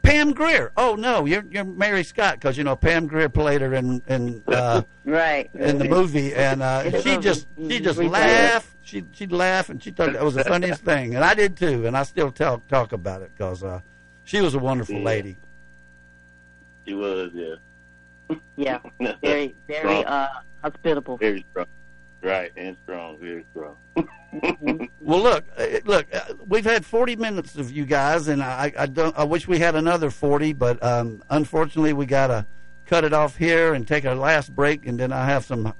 Pam 0.01 0.34
Grier. 0.34 0.72
Oh 0.77 0.95
no, 0.95 1.26
you're 1.26 1.43
you're 1.49 1.64
Mary 1.64 2.03
Scott 2.03 2.35
because 2.35 2.57
you 2.57 2.64
know 2.64 2.76
Pam 2.76 3.07
Grier 3.07 3.30
played 3.30 3.61
her 3.61 3.73
in 3.73 4.01
in 4.07 4.43
uh, 4.47 4.81
Right. 5.05 5.49
in 5.53 5.77
the 5.77 5.85
movie, 5.85 6.34
and 6.35 6.61
uh, 6.61 7.01
she 7.01 7.18
just 7.18 7.47
she 7.69 7.80
just 7.80 7.97
Great 7.97 8.11
laughed. 8.11 8.76
She 8.81 9.03
she'd 9.11 9.31
laugh, 9.31 9.69
and 9.69 9.81
she 9.84 9.91
thought 9.91 10.14
that 10.14 10.23
was 10.23 10.35
the 10.35 10.43
funniest 10.43 10.81
thing, 10.85 11.15
and 11.15 11.23
I 11.23 11.34
did 11.34 11.57
too, 11.57 11.85
and 11.88 11.95
I 11.97 12.03
still 12.03 12.31
talk 12.31 12.68
talk 12.68 12.91
about 12.93 13.22
it 13.22 13.31
because 13.38 13.64
uh, 13.64 13.81
she 14.23 14.41
was 14.41 14.53
a 14.55 14.59
wonderful 14.59 14.95
Yeah. 14.95 15.03
lady. 15.03 15.38
She 16.85 16.93
was, 16.93 17.31
yeah. 17.34 17.55
Yeah, 18.55 18.80
very, 19.22 19.55
very 19.68 20.03
uh, 20.05 20.27
hospitable. 20.61 21.18
Very 21.18 21.45
strong. 21.51 21.65
Right, 22.22 22.52
and 22.57 22.76
strong, 22.84 23.18
very 23.19 23.45
strong. 23.52 23.76
Well, 24.99 25.22
look, 25.23 25.45
uh, 25.57 25.65
look, 25.85 26.06
uh, 26.14 26.34
we've 26.45 26.65
had 26.65 26.85
40 26.85 27.15
minutes 27.15 27.56
of 27.56 27.72
you 27.72 27.85
guys, 27.85 28.27
and 28.27 28.44
I, 28.44 28.73
I 28.77 28.85
don't. 28.85 29.18
I 29.18 29.23
wish 29.23 29.48
we 29.48 29.57
had 29.57 29.76
another 29.76 30.11
40, 30.11 30.52
but 30.53 30.84
um, 30.84 31.23
unfortunately, 31.30 31.94
we 31.94 32.06
got 32.06 32.27
to 32.27 32.45
cut 32.85 33.06
it 33.06 33.14
off 33.14 33.38
here 33.38 33.73
and 33.73 33.88
take 33.88 34.06
our 34.06 34.15
last 34.15 34.53
break, 34.53 34.85
and 34.85 34.99
then 34.99 35.14
I 35.14 35.26
have 35.26 35.45
some 35.45 35.73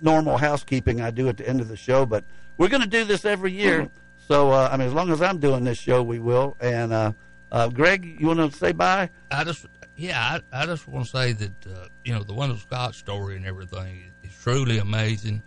normal 0.00 0.38
housekeeping 0.38 1.00
I 1.00 1.10
do 1.10 1.28
at 1.28 1.36
the 1.38 1.46
end 1.48 1.60
of 1.60 1.66
the 1.68 1.76
show. 1.76 2.06
But 2.06 2.24
we're 2.56 2.68
going 2.68 2.82
to 2.82 2.88
do 2.88 3.04
this 3.04 3.24
every 3.24 3.52
year, 3.52 3.90
so 4.16 4.52
uh, 4.52 4.68
I 4.72 4.76
mean, 4.76 4.86
as 4.86 4.94
long 4.94 5.10
as 5.10 5.20
I'm 5.20 5.38
doing 5.38 5.64
this 5.64 5.78
show, 5.78 6.02
we 6.04 6.20
will. 6.20 6.56
And 6.60 6.92
uh, 6.92 7.12
Uh, 7.50 7.68
Greg, 7.68 8.16
you 8.20 8.28
want 8.28 8.38
to 8.52 8.56
say 8.56 8.72
bye? 8.72 9.10
I 9.30 9.42
just, 9.44 9.66
yeah, 9.96 10.38
I, 10.52 10.62
I 10.62 10.66
just 10.66 10.86
want 10.88 11.04
to 11.06 11.10
say 11.10 11.32
that 11.32 11.66
uh, 11.66 11.88
you 12.04 12.14
know 12.14 12.22
the 12.22 12.32
Wendell 12.32 12.58
Scott 12.58 12.94
story 12.94 13.36
and 13.36 13.44
everything 13.44 14.04
is, 14.22 14.30
is 14.30 14.38
truly 14.40 14.78
amazing. 14.78 15.42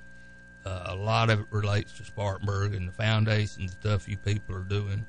Uh, 0.66 0.84
a 0.88 0.96
lot 0.96 1.30
of 1.30 1.42
it 1.42 1.46
relates 1.52 1.92
to 1.94 2.04
Spartanburg 2.04 2.74
and 2.74 2.88
the 2.88 2.92
foundation 2.92 3.68
stuff 3.70 4.08
you 4.10 4.18
people 4.18 4.56
are 4.56 4.62
doing. 4.64 5.06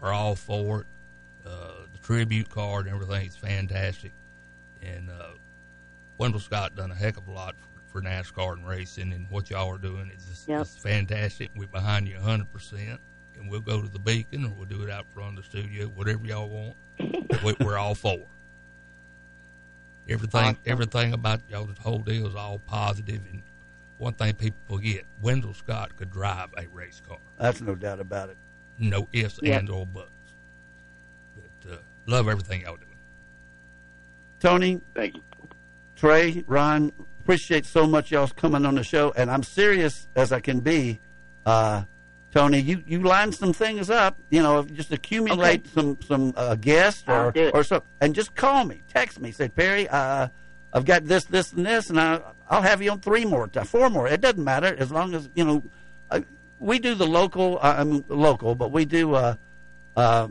We're 0.00 0.12
all 0.12 0.34
for 0.34 0.80
it. 0.82 0.86
Uh, 1.46 1.82
the 1.92 1.98
tribute 2.02 2.48
card 2.48 2.86
and 2.86 2.94
everything 2.94 3.26
is 3.26 3.36
fantastic, 3.36 4.12
and 4.82 5.10
uh, 5.10 5.32
Wendell 6.16 6.40
Scott 6.40 6.74
done 6.74 6.90
a 6.90 6.94
heck 6.94 7.18
of 7.18 7.28
a 7.28 7.30
lot 7.32 7.54
for, 7.90 8.00
for 8.00 8.06
NASCAR 8.06 8.54
and 8.54 8.66
racing, 8.66 9.12
and 9.12 9.28
what 9.30 9.50
y'all 9.50 9.70
are 9.70 9.76
doing 9.78 10.10
is 10.16 10.24
just, 10.24 10.48
Yep. 10.48 10.60
it's 10.62 10.76
fantastic. 10.76 11.50
We're 11.54 11.66
behind 11.66 12.08
you 12.08 12.14
100 12.14 12.50
percent, 12.50 12.98
and 13.38 13.50
we'll 13.50 13.60
go 13.60 13.82
to 13.82 13.88
the 13.88 13.98
Beacon 13.98 14.46
or 14.46 14.52
we'll 14.56 14.64
do 14.64 14.82
it 14.84 14.90
out 14.90 15.04
front 15.14 15.36
of 15.38 15.44
the 15.44 15.50
studio, 15.50 15.86
whatever 15.88 16.24
y'all 16.26 16.48
want. 16.48 16.76
we, 17.44 17.54
we're 17.60 17.76
all 17.76 17.94
for. 17.94 18.14
it. 18.14 18.28
Everything, 20.08 20.40
Awesome. 20.44 20.58
everything 20.66 21.12
about 21.12 21.40
y'all, 21.50 21.64
the 21.66 21.80
whole 21.80 21.98
deal 21.98 22.26
is 22.26 22.34
all 22.34 22.58
positive. 22.66 23.20
And 23.30 23.42
one 24.04 24.12
thing 24.14 24.34
people 24.34 24.58
forget: 24.76 25.04
Wendell 25.22 25.54
Scott 25.54 25.96
could 25.96 26.10
drive 26.10 26.50
a 26.58 26.66
race 26.68 27.00
car. 27.08 27.18
That's 27.38 27.60
no 27.62 27.74
doubt 27.74 28.00
about 28.00 28.28
it. 28.28 28.36
No 28.78 29.08
ifs, 29.12 29.40
Yep. 29.42 29.60
and 29.60 29.70
or 29.70 29.86
buts. 29.86 30.10
But 31.34 31.72
uh, 31.72 31.76
love 32.06 32.28
everything 32.28 32.60
y'all 32.62 32.76
doing. 32.76 32.88
Tony, 34.40 34.80
Thank 34.94 35.16
you. 35.16 35.22
Trey, 35.96 36.44
Ron, 36.46 36.92
appreciate 37.20 37.64
so 37.64 37.86
much 37.86 38.10
y'all's 38.10 38.32
coming 38.32 38.66
on 38.66 38.74
the 38.74 38.84
show, 38.84 39.12
and 39.16 39.30
I'm 39.30 39.42
serious 39.42 40.06
as 40.14 40.32
I 40.32 40.40
can 40.40 40.60
be. 40.60 41.00
Uh, 41.46 41.84
Tony, 42.30 42.58
you 42.58 42.82
you 42.86 43.00
line 43.00 43.32
some 43.32 43.52
things 43.52 43.88
up, 43.88 44.18
you 44.28 44.42
know, 44.42 44.64
just 44.64 44.92
accumulate 44.92 45.66
some 45.68 45.96
some 46.06 46.34
uh, 46.36 46.56
guests 46.56 47.04
or 47.08 47.32
or 47.54 47.62
so, 47.64 47.82
and 48.00 48.14
just 48.14 48.34
call 48.34 48.64
me, 48.64 48.82
text 48.92 49.20
me, 49.20 49.30
say 49.30 49.48
Perry, 49.48 49.88
uh, 49.88 50.28
I've 50.74 50.84
got 50.84 51.06
this, 51.06 51.24
this, 51.24 51.52
and 51.52 51.64
this, 51.64 51.88
and 51.88 51.98
I 51.98 52.20
I'll 52.50 52.62
have 52.62 52.82
you 52.82 52.90
on 52.90 53.00
three 53.00 53.24
more, 53.24 53.48
four 53.64 53.88
more. 53.88 54.06
It 54.08 54.20
doesn't 54.20 54.44
matter 54.44 54.74
as 54.76 54.90
long 54.90 55.14
as 55.14 55.30
you 55.34 55.44
know. 55.44 55.62
Uh, 56.10 56.20
we 56.58 56.78
do 56.78 56.94
the 56.94 57.06
local, 57.06 57.58
uh, 57.62 57.76
I 57.78 57.84
mean 57.84 58.04
local, 58.08 58.54
but 58.54 58.70
we 58.72 58.84
do. 58.84 59.14
Uh, 59.14 59.36
uh, 59.96 60.28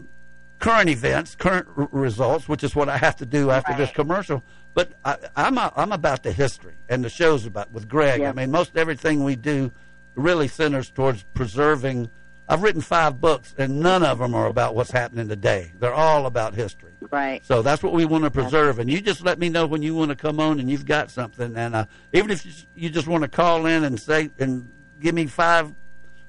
current 0.64 0.90
events, 0.90 1.36
current 1.36 1.68
r- 1.76 1.90
results, 1.92 2.48
which 2.48 2.64
is 2.64 2.74
what 2.74 2.88
I 2.88 2.98
have 2.98 3.18
to 3.18 3.26
do 3.26 3.52
after 3.52 3.76
this 3.76 3.92
commercial. 3.92 4.42
But 4.74 4.94
I, 5.04 5.18
I'm 5.36 5.58
a, 5.58 5.74
I'm 5.76 5.92
about 5.92 6.24
the 6.24 6.32
history 6.32 6.76
and 6.88 7.04
the 7.04 7.10
shows 7.10 7.46
about 7.46 7.72
with 7.72 7.88
Greg. 7.88 8.22
I 8.22 8.32
mean, 8.32 8.50
most 8.50 8.78
everything 8.78 9.24
we 9.24 9.36
do 9.36 9.72
really 10.16 10.48
centers 10.48 10.90
towards 10.90 11.24
preserving. 11.34 12.10
I've 12.54 12.62
written 12.62 12.82
five 12.82 13.20
books, 13.20 13.56
and 13.58 13.80
none 13.80 14.04
of 14.04 14.20
them 14.20 14.36
are 14.36 14.46
about 14.46 14.76
what's 14.76 14.92
happening 14.92 15.28
today. 15.28 15.72
They're 15.80 15.92
all 15.92 16.28
about 16.28 16.54
history. 16.54 16.92
Right. 17.10 17.44
So 17.44 17.64
that's 17.64 17.82
what 17.82 17.94
we 17.94 18.06
want 18.06 18.26
to 18.26 18.30
preserve. 18.30 18.78
And 18.78 18.92
you 18.92 19.02
just 19.02 19.24
let 19.24 19.40
me 19.40 19.50
know 19.50 19.66
when 19.66 19.82
you 19.82 19.96
want 19.96 20.10
to 20.10 20.16
come 20.16 20.40
on 20.40 20.60
and 20.60 20.70
you've 20.70 20.86
got 20.86 21.10
something. 21.10 21.58
And 21.58 21.74
uh, 21.76 21.86
even 22.14 22.30
if 22.30 22.68
you, 22.76 22.92
just 22.92 23.08
want 23.08 23.24
to 23.24 23.28
call 23.28 23.66
in 23.66 23.84
and 23.84 24.00
say 24.00 24.30
and 24.38 24.70
give 25.02 25.16
me 25.16 25.26
five 25.26 25.74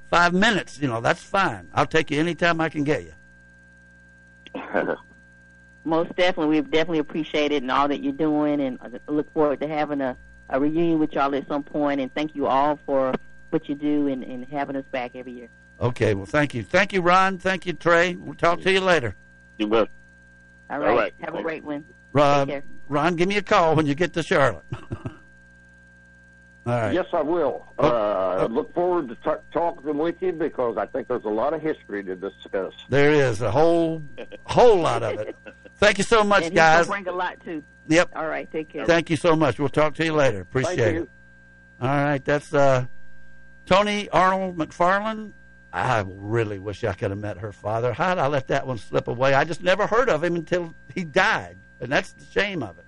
five 0.09 0.33
minutes, 0.33 0.81
you 0.81 0.89
know, 0.89 1.03
that's 1.03 1.23
fine. 1.23 1.69
I'll 1.75 1.85
take 1.85 2.11
you 2.11 2.19
anytime 2.19 2.59
I 2.59 2.71
can 2.71 2.85
get 2.85 3.05
you. 3.05 3.13
Most 5.85 6.17
definitely, 6.17 6.59
we 6.59 6.67
definitely 6.67 7.01
appreciate 7.01 7.53
it 7.53 7.61
and 7.61 7.71
all 7.71 7.87
that 7.89 8.03
you're 8.03 8.15
doing, 8.15 8.63
and 8.63 8.79
I 8.81 9.13
look 9.13 9.31
forward 9.35 9.61
to 9.61 9.69
having 9.69 10.01
a, 10.01 10.17
a 10.49 10.59
reunion 10.59 11.01
with 11.01 11.13
y'all 11.13 11.35
at 11.35 11.47
some 11.49 11.63
point. 11.63 12.01
And 12.01 12.15
thank 12.15 12.35
you 12.35 12.47
all 12.47 12.79
for 12.87 13.13
what 13.51 13.69
you 13.69 13.75
do 13.75 14.09
and, 14.09 14.25
and 14.25 14.47
having 14.47 14.75
us 14.77 14.87
back 14.91 15.11
every 15.15 15.33
year. 15.33 15.49
Okay, 15.85 16.15
well, 16.15 16.27
thank 16.27 16.55
you. 16.55 16.63
Thank 16.63 16.93
you, 16.93 17.03
Ron. 17.03 17.39
Thank 17.39 17.67
you, 17.67 17.75
Trey. 17.75 18.15
We'll 18.15 18.35
talk 18.35 18.61
to 18.63 18.73
you 18.73 18.81
later. 18.81 19.15
You 19.59 19.67
bet. 19.67 19.89
All 20.71 20.77
All 20.77 20.83
right. 20.89 20.97
right. 20.97 21.15
Have 21.21 21.35
a 21.35 21.43
great 21.43 21.63
one. 21.63 21.85
Ron, 22.13 22.47
Take 22.47 22.55
care. 22.55 22.65
Ron, 22.89 23.17
give 23.17 23.29
me 23.29 23.37
a 23.37 23.43
call 23.43 23.77
when 23.77 23.87
you 23.87 23.95
get 23.95 24.15
to 24.15 24.23
Charlotte. 24.23 24.65
All 26.67 26.73
right. 26.73 26.95
Yes, 26.95 27.05
I 27.13 27.21
will. 27.21 27.67
Uh, 27.79 27.83
I 28.41 28.45
look 28.47 28.73
forward 28.75 29.09
to 29.09 29.15
ta- 29.17 29.41
talking 29.53 29.99
with 29.99 30.15
you 30.23 30.33
because 30.33 30.79
I 30.79 30.87
think 30.87 31.09
there's 31.09 31.25
a 31.25 31.29
lot 31.29 31.53
of 31.53 31.61
history 31.61 32.03
to 32.05 32.17
discuss. 32.17 32.73
There 32.89 33.13
is 33.13 33.43
a 33.43 33.51
whole 33.51 34.03
whole 34.45 34.79
lot 34.79 35.03
of 35.03 35.21
it. 35.21 35.37
Thank 35.77 35.99
you 35.99 36.05
so 36.05 36.25
much, 36.25 36.45
and 36.45 36.53
he's 36.53 36.59
gonna 36.59 36.79
guys. 36.79 36.87
bring 36.87 37.07
a 37.09 37.13
lot 37.13 37.37
too. 37.45 37.63
Yep. 37.89 38.13
All 38.17 38.27
right. 38.27 38.51
Take 38.51 38.71
care. 38.71 38.87
Thank 38.87 39.11
you 39.11 39.17
so 39.17 39.37
much. 39.37 39.59
We'll 39.59 39.69
talk 39.69 39.95
to 39.97 40.05
you 40.07 40.15
later. 40.15 40.41
Appreciate 40.41 40.77
Thank 40.79 40.95
you. 40.95 41.03
it. 41.03 41.09
All 41.83 41.89
right, 41.89 42.25
that's 42.25 42.55
uh, 42.55 42.87
Tony 43.67 44.09
Arnold 44.09 44.57
McFarland. 44.57 45.33
I 45.75 46.05
really 46.07 46.61
wish 46.61 46.85
I 46.85 46.93
could 46.93 47.11
have 47.11 47.19
met 47.19 47.39
her 47.39 47.51
father. 47.51 47.93
How 47.93 48.15
did 48.15 48.21
I 48.21 48.29
let 48.29 48.47
that 48.47 48.65
one 48.65 48.79
slip 48.79 49.09
away? 49.09 49.35
I 49.35 49.43
just 49.43 49.61
never 49.61 49.89
heard 49.89 50.09
of 50.09 50.23
him 50.23 50.37
until 50.37 50.73
he 50.95 51.03
died, 51.03 51.57
and 51.81 51.91
that's 51.91 52.13
the 52.13 52.25
shame 52.27 52.63
of 52.63 52.79
it. 52.79 52.85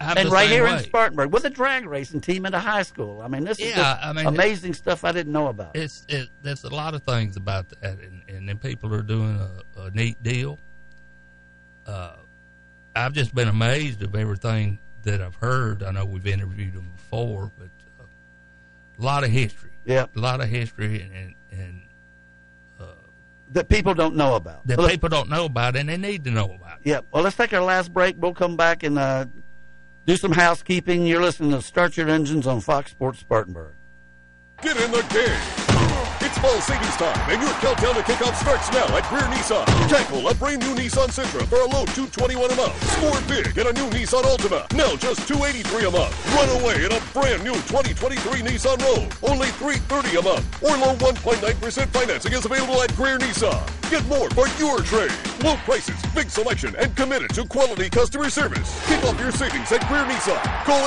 I'm 0.00 0.18
and 0.18 0.30
right 0.30 0.50
here 0.50 0.66
in. 0.66 0.78
Spartanburg 0.80 1.32
with 1.32 1.44
a 1.44 1.50
drag 1.50 1.86
racing 1.86 2.20
team 2.20 2.44
a 2.44 2.58
high 2.58 2.82
school. 2.82 3.22
I 3.22 3.28
mean, 3.28 3.44
this 3.44 3.58
is 3.58 3.74
just 3.74 4.04
I 4.04 4.12
mean, 4.12 4.26
amazing 4.26 4.74
stuff 4.74 5.04
I 5.04 5.12
didn't 5.12 5.32
know 5.32 5.48
about. 5.48 5.76
It's 5.76 6.04
it, 6.08 6.28
there's 6.42 6.64
a 6.64 6.74
lot 6.74 6.94
of 6.94 7.02
things 7.04 7.36
about 7.36 7.68
that, 7.68 8.00
and, 8.00 8.22
and 8.28 8.48
then 8.48 8.58
people 8.58 8.92
are 8.94 9.02
doing 9.02 9.38
a, 9.76 9.80
a 9.80 9.90
neat 9.90 10.22
deal. 10.22 10.58
Uh, 11.86 12.16
I've 12.96 13.12
just 13.12 13.34
been 13.34 13.48
amazed 13.48 14.02
of 14.02 14.14
everything 14.14 14.78
that 15.04 15.22
I've 15.22 15.36
heard. 15.36 15.82
I 15.82 15.92
know 15.92 16.04
we've 16.04 16.26
interviewed 16.26 16.74
them 16.74 16.90
before, 16.96 17.50
but 17.58 17.70
uh, 18.00 18.04
a 18.98 19.02
lot 19.02 19.24
of 19.24 19.30
history. 19.30 19.70
Yeah, 19.88 20.06
a 20.14 20.20
lot 20.20 20.40
of 20.40 20.48
history, 20.48 21.00
and 21.00 21.12
and, 21.12 21.34
and 21.50 21.82
that 23.52 23.68
people 23.68 23.94
don't 23.94 24.14
know 24.14 24.34
about. 24.34 24.66
that 24.66 24.78
Well, 24.78 24.88
people 24.88 25.08
don't 25.08 25.28
know 25.28 25.46
about, 25.46 25.76
and 25.76 25.88
they 25.88 25.96
need 25.96 26.24
to 26.24 26.30
know 26.30 26.52
about. 26.52 26.78
Yeah. 26.84 27.00
Well, 27.12 27.22
let's 27.22 27.36
take 27.36 27.52
our 27.54 27.62
last 27.62 27.92
break. 27.92 28.16
We'll 28.18 28.34
come 28.34 28.56
back 28.56 28.82
and 28.82 28.98
uh, 28.98 29.26
do 30.06 30.16
some 30.16 30.32
housekeeping. 30.32 31.06
You're 31.06 31.22
listening 31.22 31.52
to 31.52 31.62
Start 31.62 31.96
Your 31.96 32.08
Engines 32.08 32.46
on 32.46 32.60
Fox 32.60 32.90
Sports 32.90 33.20
Spartanburg. 33.20 33.74
Get 34.62 34.76
in 34.76 34.90
the 34.90 35.02
game. 35.02 35.67
It's 36.20 36.36
fall 36.38 36.60
savings 36.60 36.96
time, 36.96 37.30
and 37.30 37.40
your 37.40 37.52
countdown 37.62 37.94
to 37.94 38.02
kickoff 38.02 38.34
starts 38.34 38.72
now 38.72 38.86
at 38.96 39.08
Greer 39.08 39.22
Nissan. 39.30 39.64
Tackle 39.88 40.26
a 40.28 40.34
brand 40.34 40.58
new 40.60 40.74
Nissan 40.74 41.08
Sentra 41.14 41.46
for 41.46 41.60
a 41.62 41.66
low 41.70 41.86
221 41.94 42.50
a 42.50 42.56
month. 42.56 42.74
Score 42.98 43.20
big 43.28 43.56
in 43.56 43.66
a 43.68 43.72
new 43.72 43.88
Nissan 43.94 44.22
Altima, 44.26 44.66
now 44.74 44.96
just 44.96 45.28
283 45.28 45.86
a 45.86 45.90
month. 45.90 46.34
Run 46.34 46.48
away 46.60 46.84
in 46.84 46.90
a 46.90 47.00
brand 47.14 47.44
new 47.44 47.54
2023 47.70 48.42
Nissan 48.42 48.82
Rogue, 48.82 49.14
only 49.22 49.46
330 49.62 50.18
a 50.18 50.22
month. 50.22 50.42
Or 50.62 50.76
low 50.76 50.96
1.9% 50.98 51.86
financing 51.94 52.32
is 52.32 52.44
available 52.44 52.82
at 52.82 52.94
Greer 52.96 53.18
Nissan. 53.18 53.62
Get 53.88 54.04
more 54.06 54.28
for 54.30 54.48
your 54.58 54.82
trade. 54.82 55.14
Low 55.44 55.54
prices, 55.62 56.02
big 56.14 56.30
selection, 56.30 56.74
and 56.76 56.94
committed 56.96 57.30
to 57.34 57.46
quality 57.46 57.88
customer 57.88 58.28
service. 58.28 58.74
Kick 58.88 59.04
off 59.04 59.20
your 59.20 59.30
savings 59.30 59.70
at 59.70 59.86
Greer 59.86 60.02
Nissan. 60.02 60.42
Call 60.66 60.82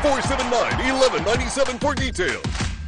864-479-1197 0.00 1.78
for 1.78 1.94
details. 1.94 2.75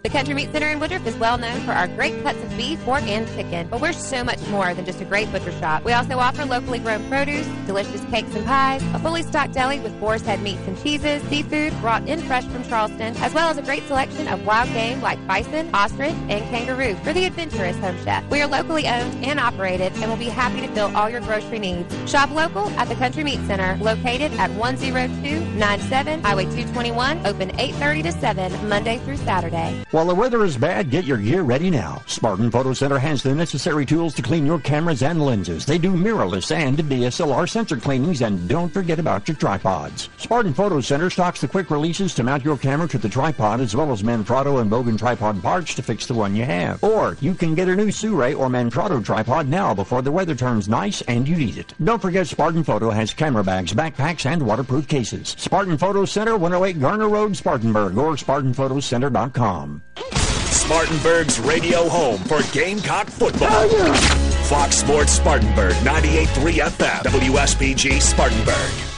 The 0.03 0.09
Country 0.09 0.35
Meat 0.35 0.51
Center 0.51 0.66
in 0.66 0.81
Woodruff 0.81 1.07
is 1.07 1.16
well 1.16 1.39
known 1.39 1.61
for 1.61 1.70
our 1.70 1.87
great 1.87 2.24
cuts 2.24 2.43
of 2.43 2.57
beef, 2.57 2.81
pork, 2.85 3.05
and 3.05 3.24
chicken. 3.37 3.69
But 3.69 3.81
we're 3.81 3.93
so 3.93 4.24
much 4.24 4.45
more 4.49 4.74
than 4.74 4.85
just 4.85 5.01
a 5.01 5.05
great 5.05 5.31
butcher 5.31 5.53
shop. 5.53 5.85
We 5.85 5.93
also 5.93 6.19
offer 6.19 6.45
locally 6.45 6.81
grown 6.81 7.09
produce, 7.09 7.47
delicious 7.66 8.05
cakes 8.07 8.35
and 8.35 8.45
pies, 8.45 8.83
a 8.95 8.99
fully 8.99 9.23
stocked 9.23 9.53
deli 9.53 9.79
with 9.79 9.99
boar's 10.01 10.23
head 10.23 10.43
meats 10.43 10.62
and 10.66 10.77
cheeses, 10.83 11.23
seafood 11.29 11.73
brought 11.81 12.09
in 12.09 12.20
fresh 12.23 12.45
from 12.47 12.65
Charleston, 12.65 13.15
as 13.19 13.33
well 13.33 13.49
as 13.49 13.59
a 13.59 13.62
great 13.62 13.87
selection 13.87 14.27
of 14.27 14.45
wild 14.45 14.69
game 14.70 15.01
like 15.03 15.24
bison, 15.29 15.70
ostrich, 15.73 16.15
and 16.29 16.43
kangaroo 16.51 16.97
for 17.05 17.12
the 17.12 17.24
adventurous 17.24 17.77
home 17.77 17.97
chef. 18.03 18.29
We 18.29 18.43
are 18.43 18.49
locally 18.49 18.89
owned 18.89 19.24
and 19.24 19.39
operated 19.39 19.93
and 19.99 20.11
will 20.11 20.16
be 20.16 20.24
happy 20.24 20.62
to 20.62 20.69
fill 20.74 20.97
all 20.97 21.11
your 21.11 21.20
grocery 21.20 21.61
needs. 21.61 22.11
Shop 22.11 22.29
local 22.33 22.69
at 22.70 22.89
the 22.89 22.97
Country 22.97 23.23
Meat 23.23 23.39
Center, 23.47 23.79
located 23.81 24.33
at 24.33 24.51
10297 24.51 26.23
Highway 26.24 26.45
221, 26.47 27.24
open 27.24 27.51
8.30 27.51 28.03
to 28.03 28.12
7, 28.12 28.69
Monday 28.69 28.99
through 28.99 29.19
Saturday. 29.19 29.85
While 29.93 30.06
the 30.06 30.14
weather 30.14 30.43
is 30.43 30.56
bad, 30.56 30.89
get 30.89 31.05
your 31.05 31.19
gear 31.19 31.43
ready 31.43 31.69
now. 31.69 32.02
Spartan 32.06 32.51
Photo 32.51 32.73
Center 32.73 32.98
has 32.98 33.23
the 33.23 33.35
necessary 33.35 33.85
tools 33.85 34.14
to 34.14 34.23
clean 34.23 34.47
your 34.47 34.59
cameras 34.59 35.02
and 35.02 35.20
lenses. 35.20 35.66
They 35.66 35.77
do 35.77 35.93
mirrorless 35.93 36.51
and 36.51 36.78
DSLR 36.78 37.47
sensor 37.47 37.77
cleanings, 37.77 38.23
and 38.23 38.48
don't 38.48 38.73
forget 38.73 38.98
about 38.98 39.28
your 39.28 39.36
tripods. 39.36 40.09
Spartan 40.16 40.55
Photo 40.55 40.81
Center 40.81 41.10
stocks 41.10 41.43
the 41.43 41.48
quick 41.48 41.70
releases 41.70 42.14
to 42.14 42.23
mount 42.23 42.43
your 42.43 42.56
camera 42.56 42.89
to 42.89 42.97
the 42.97 43.06
tripod, 43.06 43.60
as 43.60 43.77
well 43.77 43.93
as 43.93 44.02
Manfrotto 44.02 44.62
and 44.62 44.70
Bogen 44.70 44.98
tripod 44.98 45.43
parts 45.43 45.74
to 45.74 45.82
fix 45.82 46.06
the 46.06 46.14
one 46.14 46.35
you 46.35 46.47
have. 46.47 46.82
Or 46.82 47.19
you 47.20 47.35
can 47.35 47.55
get 47.55 47.69
a 47.69 47.77
new 47.77 47.89
Sirui 47.89 48.35
or 48.35 48.48
Manfrotto 48.48 49.05
tripod 49.05 49.47
now 49.47 49.74
before 49.74 50.01
the 50.01 50.10
weather 50.10 50.35
turns 50.35 50.70
nice 50.70 51.02
and 51.02 51.28
you 51.28 51.36
need 51.36 51.59
it. 51.59 51.74
Don't 51.85 52.01
forget 52.01 52.27
Spartan 52.27 52.64
Photo 52.64 52.89
has 52.89 53.12
camera 53.12 53.44
bags, 53.44 53.74
backpacks, 53.74 54.24
and 54.24 54.40
waterproof 54.40 54.89
cases. 54.89 55.36
Spartan 55.36 55.77
Photo 55.77 56.06
Center, 56.06 56.39
108 56.39 56.81
Garner 56.81 57.10
Road, 57.10 57.36
Spartanburg, 57.36 57.98
or 57.98 58.14
SpartanPhotoCenter.com. 58.14 59.82
Spartanburg's 60.51 61.39
radio 61.41 61.89
home 61.89 62.19
for 62.25 62.41
Gamecock 62.53 63.09
football. 63.09 63.49
Oh, 63.51 63.95
Fox 64.49 64.77
Sports 64.77 65.13
Spartanburg, 65.13 65.75
98.3 65.77 66.53
FM, 66.55 67.03
WSBG 67.03 68.01
Spartanburg. 68.01 68.91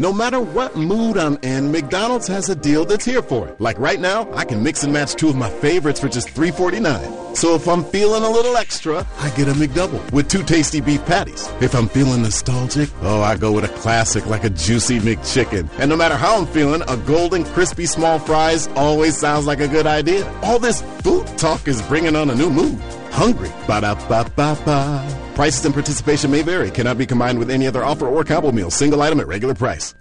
No 0.00 0.12
matter 0.12 0.38
what 0.38 0.76
mood 0.76 1.18
I'm 1.18 1.38
in, 1.42 1.72
McDonald's 1.72 2.28
has 2.28 2.48
a 2.48 2.54
deal 2.54 2.84
that's 2.84 3.04
here 3.04 3.20
for 3.20 3.48
it. 3.48 3.60
Like 3.60 3.76
right 3.80 3.98
now, 3.98 4.32
I 4.32 4.44
can 4.44 4.62
mix 4.62 4.84
and 4.84 4.92
match 4.92 5.16
two 5.16 5.28
of 5.28 5.34
my 5.34 5.50
favorites 5.50 5.98
for 5.98 6.08
just 6.08 6.28
$3.49. 6.28 7.36
So 7.36 7.56
if 7.56 7.66
I'm 7.66 7.82
feeling 7.82 8.22
a 8.22 8.30
little 8.30 8.56
extra, 8.56 9.04
I 9.18 9.30
get 9.30 9.48
a 9.48 9.52
McDouble 9.54 10.12
with 10.12 10.28
two 10.28 10.44
tasty 10.44 10.80
beef 10.80 11.04
patties. 11.04 11.48
If 11.60 11.74
I'm 11.74 11.88
feeling 11.88 12.22
nostalgic, 12.22 12.90
oh, 13.02 13.22
I 13.22 13.36
go 13.36 13.50
with 13.50 13.64
a 13.64 13.74
classic 13.80 14.24
like 14.26 14.44
a 14.44 14.50
juicy 14.50 15.00
McChicken. 15.00 15.68
And 15.80 15.90
no 15.90 15.96
matter 15.96 16.14
how 16.14 16.38
I'm 16.38 16.46
feeling, 16.46 16.82
a 16.86 16.96
golden 16.98 17.42
crispy 17.42 17.86
small 17.86 18.20
fries 18.20 18.68
always 18.76 19.18
sounds 19.18 19.46
like 19.46 19.58
a 19.58 19.66
good 19.66 19.88
idea. 19.88 20.32
All 20.44 20.60
this 20.60 20.80
food 21.02 21.26
talk 21.36 21.66
is 21.66 21.82
bringing 21.82 22.14
on 22.14 22.30
a 22.30 22.36
new 22.36 22.50
mood. 22.50 22.80
Hungry. 23.10 23.50
Ba-da-ba-ba-ba. 23.66 25.32
Prices 25.34 25.64
and 25.64 25.74
participation 25.74 26.30
may 26.30 26.42
vary. 26.42 26.70
Cannot 26.70 26.98
be 26.98 27.06
combined 27.06 27.38
with 27.38 27.50
any 27.50 27.66
other 27.66 27.84
offer 27.84 28.06
or 28.08 28.24
combo 28.24 28.52
meal. 28.52 28.70
Single 28.70 29.02
item 29.02 29.20
at 29.20 29.26
regular 29.26 29.54
price. 29.54 29.94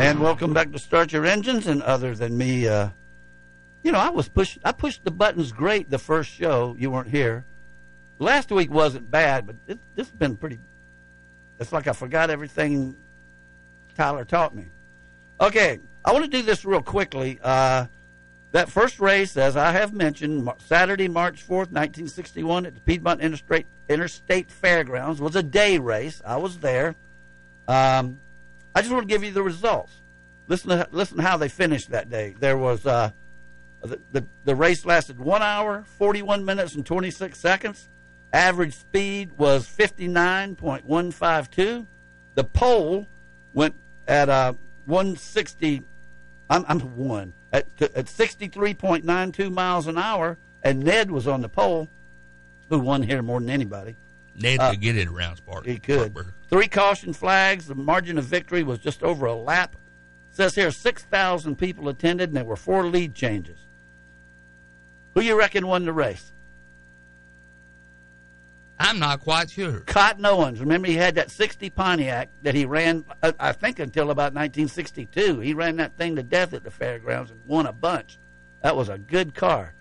And 0.00 0.18
welcome 0.18 0.52
back 0.52 0.72
to 0.72 0.78
Start 0.78 1.12
Your 1.12 1.26
Engines. 1.26 1.66
And 1.66 1.82
other 1.82 2.14
than 2.14 2.36
me, 2.36 2.66
uh, 2.66 2.88
you 3.82 3.92
know, 3.92 3.98
I 3.98 4.10
was 4.10 4.28
push. 4.28 4.58
I 4.64 4.72
pushed 4.72 5.04
the 5.04 5.10
buttons 5.10 5.52
great 5.52 5.90
the 5.90 5.98
first 5.98 6.30
show. 6.30 6.74
You 6.78 6.90
weren't 6.90 7.10
here. 7.10 7.44
Last 8.18 8.50
week 8.50 8.70
wasn't 8.70 9.10
bad, 9.10 9.46
but 9.46 9.56
this 9.66 9.78
has 9.96 10.10
been 10.10 10.36
pretty. 10.36 10.58
It's 11.60 11.72
like 11.72 11.86
I 11.86 11.92
forgot 11.92 12.30
everything 12.30 12.96
Tyler 13.94 14.24
taught 14.24 14.56
me. 14.56 14.66
Okay, 15.40 15.78
I 16.04 16.12
want 16.12 16.24
to 16.24 16.30
do 16.30 16.42
this 16.42 16.64
real 16.64 16.82
quickly. 16.82 17.38
Uh, 17.42 17.86
that 18.52 18.70
first 18.70 18.98
race, 18.98 19.36
as 19.36 19.56
I 19.56 19.72
have 19.72 19.92
mentioned, 19.92 20.50
Saturday, 20.66 21.06
March 21.06 21.46
4th, 21.46 21.70
1961, 21.70 22.66
at 22.66 22.74
the 22.74 22.80
Piedmont 22.80 23.20
Interstate, 23.20 23.66
Interstate 23.88 24.50
Fairgrounds, 24.50 25.20
was 25.20 25.36
a 25.36 25.42
day 25.42 25.78
race. 25.78 26.20
I 26.24 26.38
was 26.38 26.58
there. 26.58 26.96
Um, 27.68 28.18
I 28.74 28.80
just 28.80 28.90
want 28.90 29.02
to 29.02 29.08
give 29.08 29.22
you 29.22 29.30
the 29.30 29.42
results. 29.42 29.92
Listen 30.48 30.70
to 30.70 30.88
listen 30.90 31.18
how 31.18 31.36
they 31.36 31.48
finished 31.48 31.90
that 31.90 32.10
day. 32.10 32.34
There 32.40 32.56
was 32.56 32.84
uh, 32.86 33.12
the, 33.82 34.00
the 34.10 34.24
the 34.44 34.54
race 34.54 34.84
lasted 34.84 35.20
one 35.20 35.42
hour, 35.42 35.84
41 35.98 36.44
minutes, 36.44 36.74
and 36.74 36.84
26 36.84 37.38
seconds. 37.38 37.88
Average 38.32 38.74
speed 38.74 39.32
was 39.36 39.66
59.152. 39.66 41.86
The 42.34 42.44
pole 42.44 43.08
went 43.52 43.74
at 44.06 44.28
uh, 44.28 44.52
160. 44.86 45.82
I'm, 46.48 46.64
I'm 46.68 46.78
one 46.96 47.32
at 47.52 47.66
at 47.80 48.06
63.92 48.06 49.52
miles 49.52 49.88
an 49.88 49.98
hour, 49.98 50.38
and 50.62 50.84
Ned 50.84 51.10
was 51.10 51.26
on 51.26 51.42
the 51.42 51.48
pole, 51.48 51.88
who 52.68 52.78
won 52.78 53.02
here 53.02 53.22
more 53.22 53.40
than 53.40 53.50
anybody. 53.50 53.96
Ned 54.36 54.60
Uh, 54.60 54.70
could 54.70 54.80
get 54.80 54.96
it 54.96 55.08
around 55.08 55.36
Spark. 55.36 55.66
He 55.66 55.78
could. 55.78 56.16
Three 56.48 56.68
caution 56.68 57.12
flags. 57.12 57.66
The 57.66 57.74
margin 57.74 58.16
of 58.18 58.24
victory 58.24 58.62
was 58.62 58.78
just 58.78 59.02
over 59.02 59.26
a 59.26 59.34
lap. 59.34 59.74
says 60.32 60.54
here 60.54 60.70
6,000 60.70 61.56
people 61.56 61.88
attended, 61.88 62.28
and 62.30 62.36
there 62.36 62.44
were 62.44 62.56
four 62.56 62.86
lead 62.86 63.14
changes. 63.14 63.58
Who 65.14 65.20
you 65.20 65.36
reckon 65.36 65.66
won 65.66 65.84
the 65.84 65.92
race? 65.92 66.32
I'm 68.82 68.98
not 68.98 69.20
quite 69.20 69.50
sure. 69.50 69.80
Cotton 69.80 70.24
Owens. 70.24 70.58
Remember, 70.58 70.88
he 70.88 70.94
had 70.96 71.14
that 71.16 71.30
60 71.30 71.68
Pontiac 71.70 72.30
that 72.42 72.54
he 72.54 72.64
ran, 72.64 73.04
uh, 73.22 73.32
I 73.38 73.52
think, 73.52 73.78
until 73.78 74.04
about 74.10 74.32
1962. 74.34 75.40
He 75.40 75.52
ran 75.52 75.76
that 75.76 75.96
thing 75.98 76.16
to 76.16 76.22
death 76.22 76.54
at 76.54 76.64
the 76.64 76.70
fairgrounds 76.70 77.30
and 77.30 77.40
won 77.46 77.66
a 77.66 77.72
bunch. 77.72 78.18
That 78.62 78.76
was 78.76 78.88
a 78.88 78.96
good 78.96 79.34
car. 79.34 79.74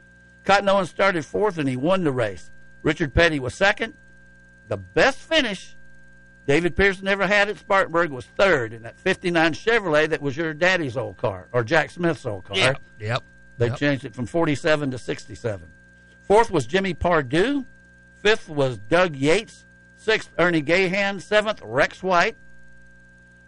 Cotton 0.44 0.68
Owens 0.68 0.90
started 0.90 1.24
fourth, 1.26 1.58
and 1.58 1.68
he 1.70 1.78
won 1.78 2.04
the 2.04 2.12
race. 2.12 2.52
Richard 2.84 3.14
Petty 3.14 3.40
was 3.40 3.54
second. 3.54 3.94
The 4.68 4.78
best 4.78 5.18
finish 5.18 5.78
David 6.46 6.76
Pearson 6.76 7.08
ever 7.08 7.26
had 7.28 7.48
at 7.48 7.58
Spartanburg 7.58 8.10
was 8.12 8.26
third 8.26 8.74
in 8.74 8.84
that 8.84 9.00
59 9.00 9.54
Chevrolet 9.54 10.10
that 10.10 10.22
was 10.22 10.36
your 10.36 10.54
daddy's 10.54 10.98
old 10.98 11.16
car, 11.18 11.48
or 11.54 11.64
Jack 11.64 11.90
Smith's 11.92 12.26
old 12.26 12.44
car. 12.46 12.58
Yep. 12.58 12.82
Yep. 13.00 13.24
They 13.58 13.68
Yep. 13.68 13.78
changed 13.78 14.06
it 14.06 14.14
from 14.16 14.26
47 14.26 14.92
to 14.92 14.98
67. 14.98 15.68
Fourth 16.24 16.52
was 16.52 16.66
Jimmy 16.66 16.94
Pardue. 16.94 17.66
Fifth 18.22 18.50
was 18.50 18.78
Doug 18.78 19.16
Yates. 19.16 19.66
Sixth, 19.98 20.30
Ernie 20.38 20.62
Gahan. 20.62 21.20
Seventh, 21.20 21.62
Rex 21.64 22.04
White. 22.04 22.36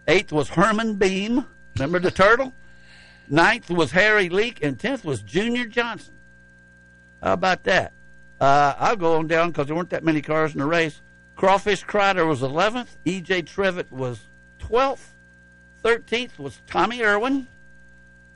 Eighth 0.07 0.31
was 0.31 0.49
Herman 0.49 0.95
Beam. 0.95 1.45
Remember 1.75 1.99
the 1.99 2.11
turtle? 2.11 2.53
Ninth 3.29 3.69
was 3.69 3.91
Harry 3.91 4.29
Leak. 4.29 4.63
And 4.63 4.79
tenth 4.79 5.05
was 5.05 5.21
Junior 5.21 5.65
Johnson. 5.65 6.13
How 7.21 7.33
about 7.33 7.63
that? 7.63 7.93
Uh, 8.39 8.73
I'll 8.77 8.95
go 8.95 9.17
on 9.17 9.27
down 9.27 9.51
because 9.51 9.67
there 9.67 9.75
weren't 9.75 9.91
that 9.91 10.03
many 10.03 10.21
cars 10.21 10.53
in 10.53 10.59
the 10.59 10.65
race. 10.65 11.01
Crawfish 11.35 11.83
Crider 11.83 12.25
was 12.25 12.41
11th. 12.41 12.87
E.J. 13.05 13.43
Trivette 13.43 13.91
was 13.91 14.27
12th. 14.59 15.07
13th 15.83 16.37
was 16.39 16.59
Tommy 16.67 17.03
Irwin. 17.03 17.47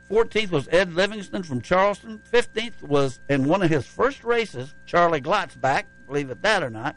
14th 0.10 0.52
was 0.52 0.68
Ed 0.72 0.94
Livingston 0.94 1.44
from 1.44 1.62
Charleston. 1.62 2.22
15th 2.32 2.82
was, 2.82 3.20
in 3.28 3.45
one 3.45 3.64
of 3.64 3.70
his 3.70 3.86
first 3.86 4.24
races, 4.24 4.76
Charlie 4.86 5.22
Glotzbach, 5.22 5.84
believe 6.07 6.30
it 6.30 6.41
that 6.41 6.64
or 6.64 6.69
not. 6.69 6.95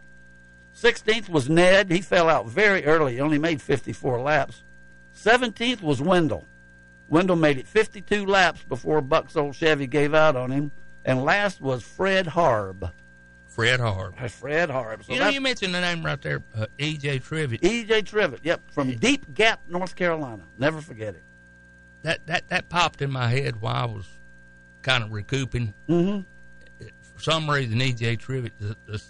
16th 0.74 1.28
was 1.28 1.48
Ned. 1.48 1.90
He 1.90 2.00
fell 2.00 2.28
out 2.28 2.46
very 2.46 2.84
early. 2.84 3.14
He 3.14 3.20
only 3.20 3.38
made 3.38 3.60
54 3.60 4.20
laps. 4.20 4.62
17th 5.14 5.82
was 5.82 6.00
Wendell. 6.00 6.46
Wendell 7.08 7.36
made 7.36 7.58
it 7.58 7.66
52 7.66 8.26
laps 8.26 8.62
before 8.62 9.00
Buck's 9.00 9.36
old 9.36 9.54
Chevy 9.54 9.86
gave 9.86 10.14
out 10.14 10.36
on 10.36 10.50
him. 10.50 10.70
And 11.04 11.24
last 11.24 11.60
was 11.60 11.82
Fred 11.82 12.26
Harb. 12.28 12.90
Fred 13.46 13.80
Harb. 13.80 14.16
Fred 14.30 14.70
Harb. 14.70 15.04
So 15.04 15.12
you 15.12 15.18
know, 15.18 15.28
you 15.28 15.40
mentioned 15.40 15.74
the 15.74 15.80
name 15.80 16.04
right 16.04 16.20
there, 16.22 16.42
uh, 16.56 16.66
E.J. 16.78 17.18
Trivette. 17.18 17.64
E.J. 17.64 18.02
Trivette, 18.02 18.40
yep, 18.44 18.60
from 18.70 18.94
Deep 18.96 19.34
Gap, 19.34 19.60
North 19.68 19.96
Carolina. 19.96 20.44
Never 20.58 20.80
forget 20.80 21.14
it. 21.14 21.22
That 22.02 22.24
that 22.26 22.48
that 22.50 22.68
popped 22.68 23.02
in 23.02 23.10
my 23.10 23.26
head 23.26 23.60
while 23.60 23.74
I 23.74 23.84
was 23.86 24.06
kind 24.82 25.02
of 25.02 25.12
recouping. 25.12 25.74
Mm-hmm. 25.88 26.20
For 27.18 27.24
some 27.24 27.50
reason, 27.50 27.82
E.J. 27.82 28.16
Trivette, 28.18 28.52
the, 28.60 28.76
the, 28.86 29.02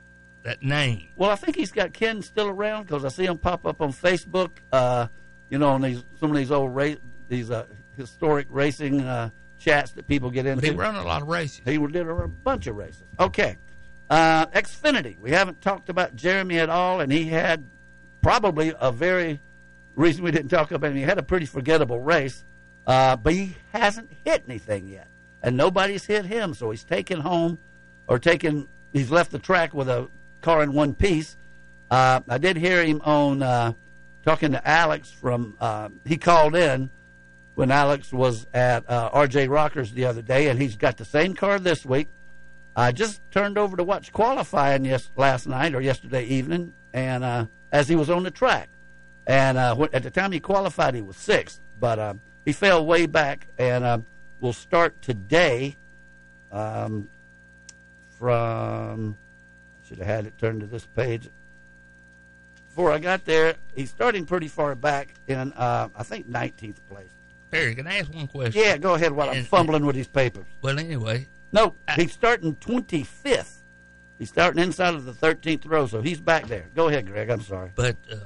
that 0.42 0.62
name. 0.62 1.08
Well, 1.16 1.28
I 1.28 1.34
think 1.34 1.56
he's 1.56 1.70
got 1.70 1.92
Ken 1.92 2.22
still 2.22 2.48
around 2.48 2.84
because 2.84 3.04
I 3.04 3.08
see 3.08 3.26
him 3.26 3.36
pop 3.36 3.66
up 3.66 3.82
on 3.82 3.92
Facebook. 3.92 4.48
Uh, 4.72 5.08
you 5.50 5.58
know, 5.58 5.68
on 5.68 5.82
these 5.82 6.02
some 6.18 6.30
of 6.30 6.36
these 6.38 6.50
old 6.50 6.74
ra- 6.74 6.94
these 7.28 7.50
uh, 7.50 7.66
historic 7.98 8.46
racing 8.48 9.02
uh, 9.02 9.28
chats 9.58 9.90
that 9.92 10.06
people 10.06 10.30
get 10.30 10.46
into. 10.46 10.62
But 10.62 10.70
he 10.70 10.74
run 10.74 10.96
a 10.96 11.02
lot 11.02 11.20
of 11.20 11.28
races. 11.28 11.60
He 11.66 11.76
did 11.76 12.08
a 12.08 12.28
bunch 12.28 12.66
of 12.66 12.76
races. 12.76 13.04
Okay, 13.20 13.58
uh, 14.08 14.46
Xfinity. 14.46 15.18
We 15.18 15.30
haven't 15.32 15.60
talked 15.60 15.90
about 15.90 16.16
Jeremy 16.16 16.60
at 16.60 16.70
all, 16.70 17.00
and 17.00 17.12
he 17.12 17.26
had 17.26 17.62
probably 18.22 18.72
a 18.80 18.90
very 18.90 19.38
reason 19.96 20.24
we 20.24 20.30
didn't 20.30 20.48
talk 20.48 20.70
about 20.70 20.92
him. 20.92 20.96
He 20.96 21.02
had 21.02 21.18
a 21.18 21.22
pretty 21.22 21.44
forgettable 21.44 22.00
race, 22.00 22.42
uh, 22.86 23.16
but 23.16 23.34
he 23.34 23.54
hasn't 23.74 24.10
hit 24.24 24.44
anything 24.48 24.88
yet, 24.88 25.08
and 25.42 25.58
nobody's 25.58 26.06
hit 26.06 26.24
him. 26.24 26.54
So 26.54 26.70
he's 26.70 26.84
taken 26.84 27.20
home 27.20 27.58
or 28.08 28.18
taken. 28.18 28.66
He's 28.92 29.10
left 29.10 29.30
the 29.30 29.38
track 29.38 29.74
with 29.74 29.88
a 29.88 30.08
car 30.40 30.62
in 30.62 30.72
one 30.72 30.94
piece. 30.94 31.36
Uh, 31.90 32.20
I 32.28 32.38
did 32.38 32.56
hear 32.56 32.82
him 32.82 33.00
on 33.04 33.42
uh, 33.42 33.72
talking 34.24 34.52
to 34.52 34.68
Alex 34.68 35.10
from. 35.10 35.56
Uh, 35.60 35.90
he 36.04 36.16
called 36.16 36.56
in 36.56 36.90
when 37.54 37.70
Alex 37.70 38.12
was 38.12 38.46
at 38.52 38.88
uh, 38.88 39.10
RJ 39.10 39.50
Rockers 39.50 39.92
the 39.92 40.06
other 40.06 40.22
day, 40.22 40.48
and 40.48 40.60
he's 40.60 40.76
got 40.76 40.96
the 40.96 41.04
same 41.04 41.34
car 41.34 41.58
this 41.58 41.84
week. 41.84 42.08
I 42.74 42.92
just 42.92 43.20
turned 43.30 43.58
over 43.58 43.76
to 43.76 43.84
watch 43.84 44.12
qualifying 44.12 44.84
yes 44.84 45.10
last 45.16 45.46
night 45.46 45.74
or 45.74 45.80
yesterday 45.80 46.24
evening, 46.24 46.72
and 46.92 47.24
uh, 47.24 47.46
as 47.72 47.88
he 47.88 47.96
was 47.96 48.08
on 48.08 48.22
the 48.22 48.30
track, 48.30 48.68
and 49.26 49.58
uh, 49.58 49.88
at 49.92 50.02
the 50.02 50.10
time 50.10 50.32
he 50.32 50.40
qualified, 50.40 50.94
he 50.94 51.02
was 51.02 51.16
sixth, 51.16 51.60
but 51.80 52.16
he 52.44 52.52
fell 52.52 52.86
way 52.86 53.06
back, 53.06 53.48
and 53.58 54.04
will 54.40 54.52
start 54.52 55.00
today. 55.02 55.76
Um, 56.52 57.08
from 58.18 59.16
should 59.86 59.98
have 59.98 60.06
had 60.06 60.26
it 60.26 60.36
turned 60.38 60.60
to 60.60 60.66
this 60.66 60.84
page. 60.86 61.28
Before 62.68 62.92
I 62.92 62.98
got 62.98 63.24
there, 63.24 63.54
he's 63.74 63.90
starting 63.90 64.26
pretty 64.26 64.48
far 64.48 64.74
back 64.74 65.14
in, 65.26 65.52
uh, 65.54 65.88
I 65.96 66.02
think, 66.02 66.28
19th 66.28 66.76
place. 66.90 67.08
Perry, 67.50 67.74
can 67.74 67.86
I 67.86 67.98
ask 67.98 68.12
one 68.12 68.26
question? 68.26 68.62
Yeah, 68.62 68.76
go 68.76 68.94
ahead 68.94 69.12
while 69.12 69.30
I'm 69.30 69.38
And- 69.38 69.46
fumbling 69.46 69.86
with 69.86 69.96
these 69.96 70.06
papers. 70.08 70.44
Well, 70.62 70.78
anyway, 70.78 71.26
No, 71.50 71.74
he's 71.96 72.12
starting 72.12 72.56
25th. 72.56 73.62
He's 74.18 74.28
starting 74.28 74.62
inside 74.62 74.94
of 74.94 75.06
the 75.06 75.14
13th 75.14 75.64
row, 75.64 75.86
so 75.86 76.02
he's 76.02 76.20
back 76.20 76.46
there. 76.46 76.66
Go 76.74 76.88
ahead, 76.88 77.06
Greg. 77.06 77.30
I'm 77.30 77.40
sorry. 77.40 77.70
but 77.74 77.96
uh, 78.12 78.16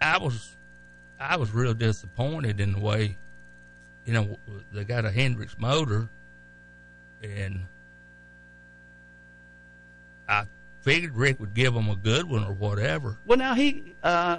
I 0.00 0.16
was 0.18 0.52
I 1.20 1.36
was 1.36 1.52
real 1.52 1.74
disappointed 1.74 2.60
in 2.60 2.72
the 2.72 2.80
way, 2.80 3.18
you 4.06 4.12
know, 4.14 4.38
they 4.72 4.84
got 4.84 5.04
a 5.04 5.10
Hendrix 5.10 5.56
motor, 5.58 6.08
and 7.22 7.66
I 10.28 10.46
figured 10.82 11.16
Rick 11.16 11.40
would 11.40 11.54
give 11.54 11.74
them 11.74 11.88
a 11.88 11.96
good 11.96 12.28
one 12.28 12.44
or 12.44 12.52
whatever. 12.52 13.18
Well, 13.24 13.38
now 13.38 13.54
he, 13.54 13.94
uh, 14.02 14.38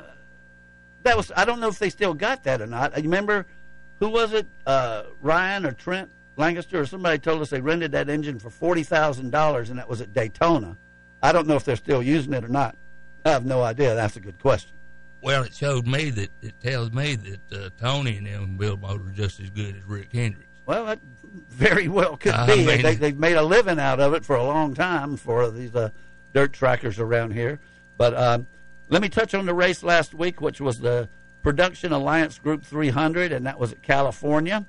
that 1.03 1.17
was, 1.17 1.31
I 1.35 1.45
don't 1.45 1.59
know 1.59 1.67
if 1.67 1.79
they 1.79 1.89
still 1.89 2.13
got 2.13 2.43
that 2.43 2.61
or 2.61 2.67
not. 2.67 2.95
You 2.97 3.03
remember, 3.03 3.45
who 3.99 4.09
was 4.09 4.33
it? 4.33 4.47
Uh, 4.65 5.03
Ryan 5.21 5.65
or 5.65 5.71
Trent 5.71 6.11
Lancaster 6.37 6.81
or 6.81 6.85
somebody 6.85 7.17
told 7.17 7.41
us 7.41 7.49
they 7.49 7.61
rented 7.61 7.91
that 7.93 8.09
engine 8.09 8.39
for 8.39 8.49
$40,000 8.49 9.69
and 9.69 9.79
that 9.79 9.87
was 9.87 10.01
at 10.01 10.13
Daytona. 10.13 10.77
I 11.23 11.31
don't 11.31 11.47
know 11.47 11.55
if 11.55 11.63
they're 11.63 11.75
still 11.75 12.03
using 12.03 12.33
it 12.33 12.43
or 12.43 12.49
not. 12.49 12.75
I 13.23 13.29
have 13.31 13.45
no 13.45 13.63
idea. 13.63 13.95
That's 13.95 14.15
a 14.15 14.19
good 14.19 14.39
question. 14.39 14.71
Well, 15.21 15.43
it 15.43 15.55
showed 15.55 15.87
me 15.87 16.11
that 16.11 16.29
it 16.43 16.53
tells 16.61 16.91
me 16.91 17.15
that 17.15 17.51
uh, 17.51 17.69
Tony 17.79 18.17
and 18.17 18.27
them 18.27 18.57
build 18.57 18.81
motor 18.81 19.11
just 19.15 19.39
as 19.39 19.49
good 19.49 19.75
as 19.75 19.83
Rick 19.85 20.09
Hendricks. 20.13 20.45
Well, 20.67 20.85
that 20.85 20.99
very 21.49 21.87
well 21.87 22.17
could 22.17 22.33
I 22.33 22.45
be. 22.47 22.65
mean- 22.65 22.81
they, 22.81 22.95
they've 22.95 23.17
made 23.17 23.35
a 23.35 23.43
living 23.43 23.79
out 23.79 23.99
of 23.99 24.13
it 24.13 24.23
for 24.25 24.35
a 24.35 24.43
long 24.43 24.73
time 24.73 25.17
for 25.17 25.49
these 25.51 25.75
uh, 25.75 25.89
dirt 26.33 26.53
trackers 26.53 26.99
around 26.99 27.31
here. 27.31 27.59
But 27.97 28.13
um, 28.15 28.47
let 28.89 29.01
me 29.01 29.09
touch 29.09 29.33
on 29.33 29.45
the 29.45 29.53
race 29.53 29.83
last 29.83 30.13
week, 30.13 30.41
which 30.41 30.59
was 30.59 30.79
the 30.79 31.07
Production 31.43 31.91
Alliance 31.93 32.39
Group 32.39 32.63
300, 32.63 33.31
and 33.31 33.45
that 33.45 33.59
was 33.59 33.71
at 33.71 33.81
California. 33.81 34.65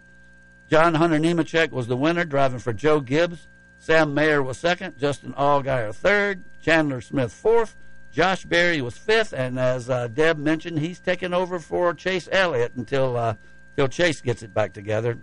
John 0.70 0.94
Hunter 0.94 1.18
Nemechek 1.18 1.70
was 1.70 1.86
the 1.86 1.96
winner, 1.96 2.24
driving 2.24 2.58
for 2.58 2.72
Joe 2.72 3.00
Gibbs. 3.00 3.48
Sam 3.78 4.14
Mayer 4.14 4.42
was 4.42 4.58
second. 4.58 4.98
Justin 4.98 5.32
Allgaier 5.34 5.94
third. 5.94 6.42
Chandler 6.62 7.00
Smith 7.00 7.32
fourth. 7.32 7.76
Josh 8.10 8.44
Berry 8.44 8.80
was 8.80 8.96
fifth, 8.96 9.32
and 9.32 9.58
as 9.58 9.90
uh, 9.90 10.08
Deb 10.08 10.38
mentioned, 10.38 10.78
he's 10.78 10.98
taking 10.98 11.34
over 11.34 11.58
for 11.58 11.92
Chase 11.94 12.28
Elliott 12.32 12.72
until 12.74 13.16
uh, 13.16 13.34
until 13.76 13.88
Chase 13.88 14.20
gets 14.20 14.42
it 14.42 14.54
back 14.54 14.72
together. 14.72 15.18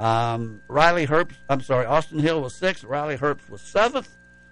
Um, 0.00 0.60
Riley 0.68 1.06
Herbst, 1.06 1.36
I'm 1.48 1.60
sorry, 1.60 1.86
Austin 1.86 2.18
Hill 2.18 2.40
was 2.42 2.54
sixth. 2.54 2.84
Riley 2.84 3.16
Herbst 3.16 3.48
was 3.48 3.60
seventh. 3.60 4.08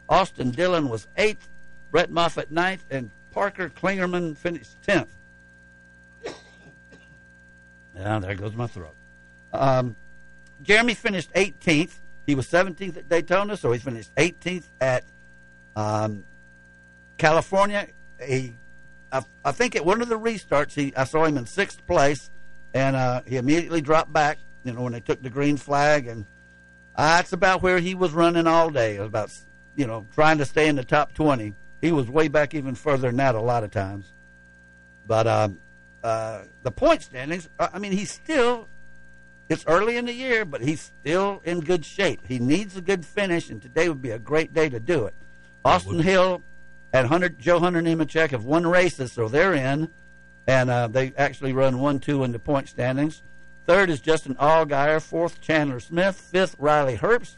Austin 0.09 0.51
Dillon 0.51 0.89
was 0.89 1.07
eighth. 1.17 1.49
Brett 1.91 2.11
Moffitt 2.11 2.51
ninth, 2.51 2.85
and 2.91 3.11
Parker 3.33 3.69
Kligerman 3.69 4.37
finished 4.37 4.81
tenth. 4.83 5.15
Yeah, 7.95 8.19
there 8.21 8.35
goes 8.35 8.55
my 8.55 8.67
throat. 8.67 8.95
Um, 9.53 9.97
Jeremy 10.63 10.95
finished 10.95 11.33
18th. 11.35 11.93
He 12.27 12.35
was 12.35 12.47
17th 12.47 12.97
at 12.97 13.09
Daytona, 13.09 13.57
so 13.57 13.73
he 13.73 13.79
finished 13.79 14.15
18th 14.15 14.65
at 14.81 15.05
um, 15.77 16.25
California. 17.19 17.89
He, 18.25 18.55
I, 19.11 19.23
I 19.45 19.53
think 19.53 19.77
at 19.77 19.85
one 19.85 20.01
of 20.01 20.09
the 20.09 20.19
restarts, 20.19 20.73
he 20.73 20.95
I 20.97 21.05
saw 21.05 21.25
him 21.25 21.37
in 21.37 21.47
sixth 21.47 21.87
place, 21.87 22.31
and 22.73 22.97
uh, 22.97 23.23
he 23.27 23.37
immediately 23.37 23.81
dropped 23.81 24.13
back. 24.13 24.39
You 24.65 24.73
know 24.73 24.83
when 24.83 24.93
they 24.93 25.01
took 25.01 25.23
the 25.23 25.31
green 25.31 25.57
flag, 25.57 26.07
and 26.07 26.27
uh, 26.95 27.17
that's 27.17 27.33
about 27.33 27.63
where 27.63 27.79
he 27.79 27.95
was 27.95 28.13
running 28.13 28.47
all 28.47 28.71
day. 28.71 28.97
It 28.97 29.01
was 29.01 29.09
about 29.09 29.33
you 29.77 29.87
know 29.87 30.07
trying 30.15 30.39
to 30.39 30.45
stay 30.45 30.69
in 30.69 30.77
the 30.77 30.85
top 30.85 31.15
20. 31.15 31.55
He 31.81 31.93
was 31.93 32.09
way 32.09 32.29
back 32.29 32.55
even 32.55 32.75
further 32.75 33.09
than 33.09 33.17
that 33.17 33.35
a 33.35 33.41
lot 33.41 33.65
of 33.65 33.71
times. 33.71 34.13
But 35.07 35.27
um, 35.27 35.59
uh, 36.05 36.43
the 36.63 36.71
point 36.71 37.03
standings, 37.03 37.49
uh, 37.59 37.69
I 37.73 37.79
mean, 37.79 37.93
he's 37.93 38.13
still 38.13 38.69
it's 39.49 39.67
early 39.67 39.97
in 39.97 40.07
the 40.07 40.15
year, 40.15 40.45
but 40.45 40.63
he's 40.63 40.81
still 40.81 41.43
in 41.45 41.61
good 41.61 41.85
shape. 41.85 42.27
He 42.27 42.39
needs 42.39 42.77
a 42.77 42.81
good 42.81 43.05
finish, 43.05 43.51
and 43.51 43.61
today 43.61 43.89
would 43.89 44.01
be 44.01 44.11
a 44.11 44.19
great 44.19 44.55
day 44.55 44.69
to 44.69 44.81
do 44.81 45.05
it. 45.05 45.15
Austin 45.65 45.99
Hill 45.99 46.43
and 46.93 47.09
Hunter, 47.09 47.29
Joe 47.29 47.61
Hunter 47.61 47.83
Nemechek 47.83 48.31
have 48.31 48.45
won 48.45 48.67
races, 48.67 49.13
so 49.13 49.29
they're 49.29 49.55
in, 49.55 49.91
and 50.47 50.71
uh, 50.71 50.89
they 50.89 51.13
actually 51.19 51.53
run 51.53 51.79
one, 51.81 52.01
two 52.01 52.25
in 52.25 52.33
the 52.33 52.39
point 52.39 52.69
standings. 52.69 53.23
Third 53.67 53.91
is 53.91 54.01
Justin 54.01 54.35
Allgaier. 54.37 55.01
Fourth, 55.01 55.41
Chandler 55.41 55.81
Smith. 55.81 56.17
Fifth, 56.17 56.57
Riley 56.59 56.97
Herbst. 56.97 57.37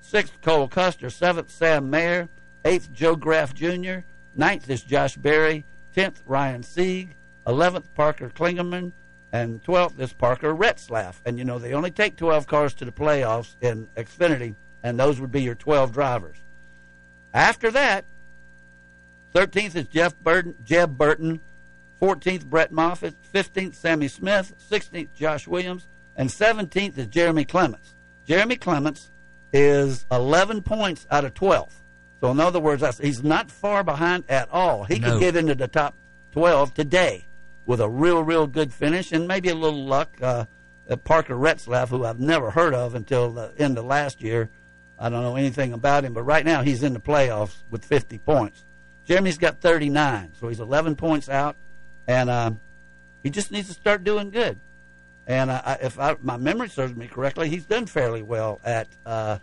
Sixth, 0.00 0.40
Cole 0.42 0.68
Custer. 0.68 1.10
Seventh, 1.10 1.50
Sam 1.50 1.90
Mayer. 1.90 2.28
Eighth, 2.64 2.92
Joe 2.92 3.16
Graf 3.16 3.54
Jr. 3.54 4.00
Ninth 4.34 4.68
is 4.70 4.82
Josh 4.82 5.16
Berry. 5.16 5.64
Tenth, 5.94 6.22
Ryan 6.26 6.62
Sieg. 6.62 7.16
Eleventh, 7.46 7.92
Parker 7.94 8.30
Kligerman 8.30 8.92
and 9.32 9.62
12th 9.64 9.98
is 9.98 10.12
Parker 10.12 10.54
Retzlaff. 10.54 11.16
And 11.24 11.38
you 11.38 11.44
know, 11.44 11.58
they 11.58 11.72
only 11.72 11.90
take 11.90 12.16
12 12.16 12.46
cars 12.46 12.74
to 12.74 12.84
the 12.84 12.92
playoffs 12.92 13.56
in 13.60 13.88
Xfinity, 13.96 14.54
and 14.82 15.00
those 15.00 15.20
would 15.20 15.32
be 15.32 15.42
your 15.42 15.54
12 15.54 15.92
drivers. 15.92 16.36
After 17.32 17.70
that, 17.70 18.04
13th 19.34 19.74
is 19.74 19.86
Jeff 19.86 20.18
Burton, 20.20 20.54
Jeb 20.64 20.98
Burton, 20.98 21.40
14th 22.06 22.46
Brett 22.46 22.72
Moffitt, 22.72 23.14
15th 23.32 23.76
Sammy 23.76 24.08
Smith, 24.08 24.52
16th 24.68 25.12
Josh 25.14 25.46
Williams, 25.46 25.86
and 26.16 26.28
17th 26.28 26.98
is 26.98 27.06
Jeremy 27.06 27.44
Clements. 27.44 27.94
Jeremy 28.26 28.56
Clements 28.56 29.12
is 29.52 30.04
11 30.10 30.62
points 30.62 31.06
out 31.12 31.24
of 31.24 31.32
12. 31.34 31.72
So 32.20 32.30
in 32.32 32.40
other 32.40 32.58
words, 32.58 32.80
that's, 32.80 32.98
he's 32.98 33.22
not 33.22 33.52
far 33.52 33.84
behind 33.84 34.24
at 34.28 34.50
all. 34.50 34.82
He 34.82 34.98
No. 34.98 35.12
could 35.12 35.20
get 35.20 35.36
into 35.36 35.54
the 35.54 35.68
top 35.68 35.94
12 36.32 36.74
today 36.74 37.26
with 37.66 37.80
a 37.80 37.88
real, 37.88 38.24
real 38.24 38.48
good 38.48 38.72
finish 38.72 39.12
and 39.12 39.28
maybe 39.28 39.48
a 39.48 39.54
little 39.54 39.84
luck. 39.84 40.20
Uh, 40.20 40.46
Parker 41.04 41.36
Retzlaff, 41.36 41.88
who 41.88 42.04
I've 42.04 42.18
never 42.20 42.50
heard 42.50 42.74
of 42.74 42.96
until 42.96 43.30
the 43.30 43.52
end 43.58 43.78
of 43.78 43.84
last 43.84 44.20
year, 44.20 44.50
I 44.98 45.08
don't 45.08 45.22
know 45.22 45.36
anything 45.36 45.72
about 45.72 46.04
him, 46.04 46.12
but 46.14 46.24
right 46.24 46.44
now 46.44 46.62
he's 46.62 46.82
in 46.82 46.94
the 46.94 47.00
playoffs 47.00 47.62
with 47.70 47.84
50 47.84 48.18
points. 48.18 48.64
Jeremy's 49.04 49.38
got 49.38 49.60
39, 49.60 50.32
so 50.38 50.48
he's 50.48 50.58
11 50.60 50.96
points 50.96 51.28
out, 51.28 51.56
and 52.06 52.30
uh, 52.30 52.52
he 53.22 53.30
just 53.30 53.50
needs 53.50 53.68
to 53.68 53.74
start 53.74 54.04
doing 54.04 54.30
good. 54.30 54.58
And 55.26 55.52
I, 55.52 55.78
if 55.80 55.98
I, 55.98 56.16
my 56.20 56.36
memory 56.36 56.68
serves 56.68 56.96
me 56.96 57.06
correctly, 57.06 57.48
he's 57.48 57.64
done 57.64 57.86
fairly 57.86 58.22
well 58.22 58.60
at 58.64 58.88
uh, 59.06 59.38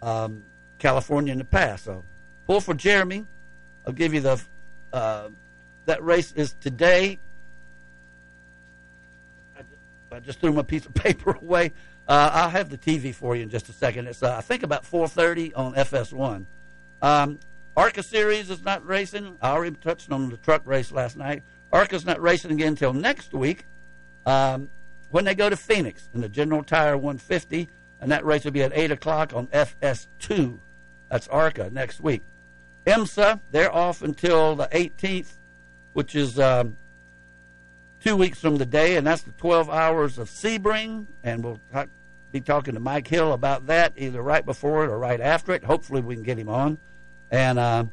um, 0.00 0.42
California 0.78 1.32
in 1.32 1.38
the 1.38 1.44
past. 1.44 1.84
So 1.84 2.04
pull 2.46 2.60
for 2.60 2.74
Jeremy. 2.74 3.26
I'll 3.86 3.92
give 3.92 4.14
you 4.14 4.20
the 4.20 4.40
uh, 4.92 5.28
that 5.86 6.02
race 6.02 6.32
is 6.32 6.54
today. 6.60 7.18
I 9.56 9.60
just, 9.60 10.12
I 10.12 10.20
just 10.20 10.40
threw 10.40 10.52
my 10.52 10.62
piece 10.62 10.86
of 10.86 10.94
paper 10.94 11.32
away. 11.32 11.72
Uh, 12.08 12.30
I'll 12.32 12.50
have 12.50 12.70
the 12.70 12.78
TV 12.78 13.14
for 13.14 13.36
you 13.36 13.42
in 13.42 13.50
just 13.50 13.68
a 13.68 13.72
second. 13.72 14.06
It's 14.06 14.22
uh, 14.22 14.36
I 14.36 14.40
think 14.40 14.62
about 14.62 14.84
4:30 14.84 15.52
on 15.54 15.74
FS1. 15.74 16.46
Um, 17.02 17.38
ARCA 17.76 18.02
series 18.02 18.50
is 18.50 18.62
not 18.64 18.86
racing. 18.86 19.36
I 19.42 19.50
already 19.50 19.76
touched 19.76 20.12
on 20.12 20.30
the 20.30 20.36
truck 20.38 20.62
race 20.64 20.92
last 20.92 21.16
night. 21.16 21.42
ARCA's 21.74 22.06
not 22.06 22.22
racing 22.22 22.52
again 22.52 22.68
until 22.68 22.92
next 22.92 23.34
week 23.34 23.66
um, 24.26 24.70
when 25.10 25.24
they 25.24 25.34
go 25.34 25.50
to 25.50 25.56
Phoenix 25.56 26.08
in 26.14 26.20
the 26.20 26.28
General 26.28 26.62
Tire 26.62 26.96
150, 26.96 27.68
and 28.00 28.12
that 28.12 28.24
race 28.24 28.44
will 28.44 28.52
be 28.52 28.62
at 28.62 28.70
8 28.72 28.92
o'clock 28.92 29.34
on 29.34 29.48
FS2. 29.48 30.58
That's 31.10 31.26
ARCA 31.26 31.70
next 31.70 32.00
week. 32.00 32.22
IMSA, 32.86 33.40
they're 33.50 33.74
off 33.74 34.02
until 34.02 34.54
the 34.54 34.68
18th, 34.68 35.32
which 35.94 36.14
is 36.14 36.38
um, 36.38 36.76
two 38.00 38.14
weeks 38.14 38.38
from 38.38 38.58
the 38.58 38.66
day, 38.66 38.96
and 38.96 39.04
that's 39.04 39.22
the 39.22 39.32
12 39.32 39.68
hours 39.68 40.16
of 40.16 40.28
Sebring, 40.28 41.06
and 41.24 41.42
we'll 41.42 41.60
talk, 41.72 41.88
be 42.30 42.40
talking 42.40 42.74
to 42.74 42.80
Mike 42.80 43.08
Hill 43.08 43.32
about 43.32 43.66
that 43.66 43.94
either 43.96 44.22
right 44.22 44.46
before 44.46 44.84
it 44.84 44.90
or 44.90 44.98
right 44.98 45.20
after 45.20 45.52
it. 45.52 45.64
Hopefully, 45.64 46.02
we 46.02 46.14
can 46.14 46.22
get 46.22 46.38
him 46.38 46.48
on. 46.48 46.78
And 47.32 47.58
uh, 47.58 47.84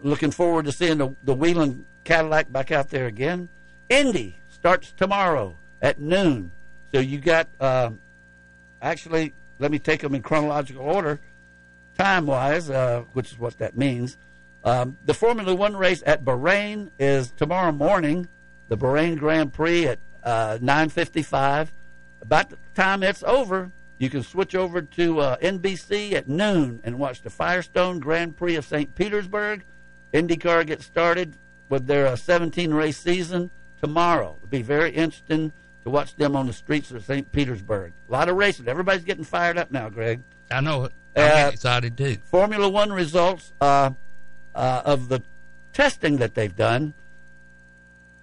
looking 0.00 0.30
forward 0.30 0.64
to 0.64 0.72
seeing 0.72 0.96
the, 0.96 1.14
the 1.22 1.34
Whelen 1.34 1.84
Cadillac 2.04 2.52
back 2.52 2.70
out 2.70 2.90
there 2.90 3.06
again. 3.06 3.48
Indy 3.88 4.36
starts 4.50 4.92
tomorrow 4.92 5.56
at 5.80 6.00
noon. 6.00 6.50
So 6.92 7.00
you 7.00 7.18
got, 7.18 7.48
uh, 7.60 7.90
actually, 8.80 9.34
let 9.58 9.70
me 9.70 9.78
take 9.78 10.00
them 10.00 10.14
in 10.14 10.22
chronological 10.22 10.82
order, 10.82 11.20
time 11.96 12.26
wise, 12.26 12.70
uh, 12.70 13.04
which 13.12 13.32
is 13.32 13.38
what 13.38 13.58
that 13.58 13.76
means. 13.76 14.16
Um, 14.64 14.96
the 15.04 15.14
Formula 15.14 15.54
One 15.54 15.76
race 15.76 16.02
at 16.06 16.24
Bahrain 16.24 16.90
is 16.98 17.32
tomorrow 17.32 17.72
morning. 17.72 18.28
The 18.68 18.76
Bahrain 18.76 19.18
Grand 19.18 19.52
Prix 19.52 19.88
at 19.88 19.98
uh, 20.22 20.58
9:55. 20.60 21.68
About 22.20 22.50
the 22.50 22.56
time 22.74 23.02
it's 23.02 23.24
over, 23.24 23.72
you 23.98 24.08
can 24.08 24.22
switch 24.22 24.54
over 24.54 24.82
to 24.82 25.20
uh, 25.20 25.36
NBC 25.38 26.12
at 26.12 26.28
noon 26.28 26.80
and 26.84 26.98
watch 26.98 27.22
the 27.22 27.30
Firestone 27.30 27.98
Grand 27.98 28.36
Prix 28.36 28.54
of 28.54 28.64
St. 28.64 28.94
Petersburg. 28.94 29.64
IndyCar 30.14 30.66
gets 30.66 30.84
started 30.84 31.36
with 31.72 31.86
their 31.86 32.06
uh, 32.06 32.14
17 32.14 32.74
race 32.74 32.98
season 32.98 33.50
tomorrow. 33.80 34.34
It'll 34.36 34.48
be 34.50 34.60
very 34.60 34.90
interesting 34.90 35.52
to 35.84 35.88
watch 35.90 36.14
them 36.16 36.36
on 36.36 36.46
the 36.46 36.52
streets 36.52 36.90
of 36.90 37.02
St. 37.02 37.32
Petersburg. 37.32 37.94
A 38.10 38.12
lot 38.12 38.28
of 38.28 38.36
racing. 38.36 38.68
Everybody's 38.68 39.04
getting 39.04 39.24
fired 39.24 39.56
up 39.56 39.70
now, 39.72 39.88
Greg. 39.88 40.20
I 40.50 40.60
know 40.60 40.84
it. 40.84 40.92
I'm 41.16 41.46
Uh, 41.46 41.48
excited 41.50 41.96
too. 41.96 42.18
Formula 42.24 42.68
One 42.68 42.92
results 42.92 43.54
uh, 43.58 43.90
uh, 44.54 44.82
of 44.84 45.08
the 45.08 45.22
testing 45.72 46.18
that 46.18 46.34
they've 46.34 46.54
done. 46.54 46.92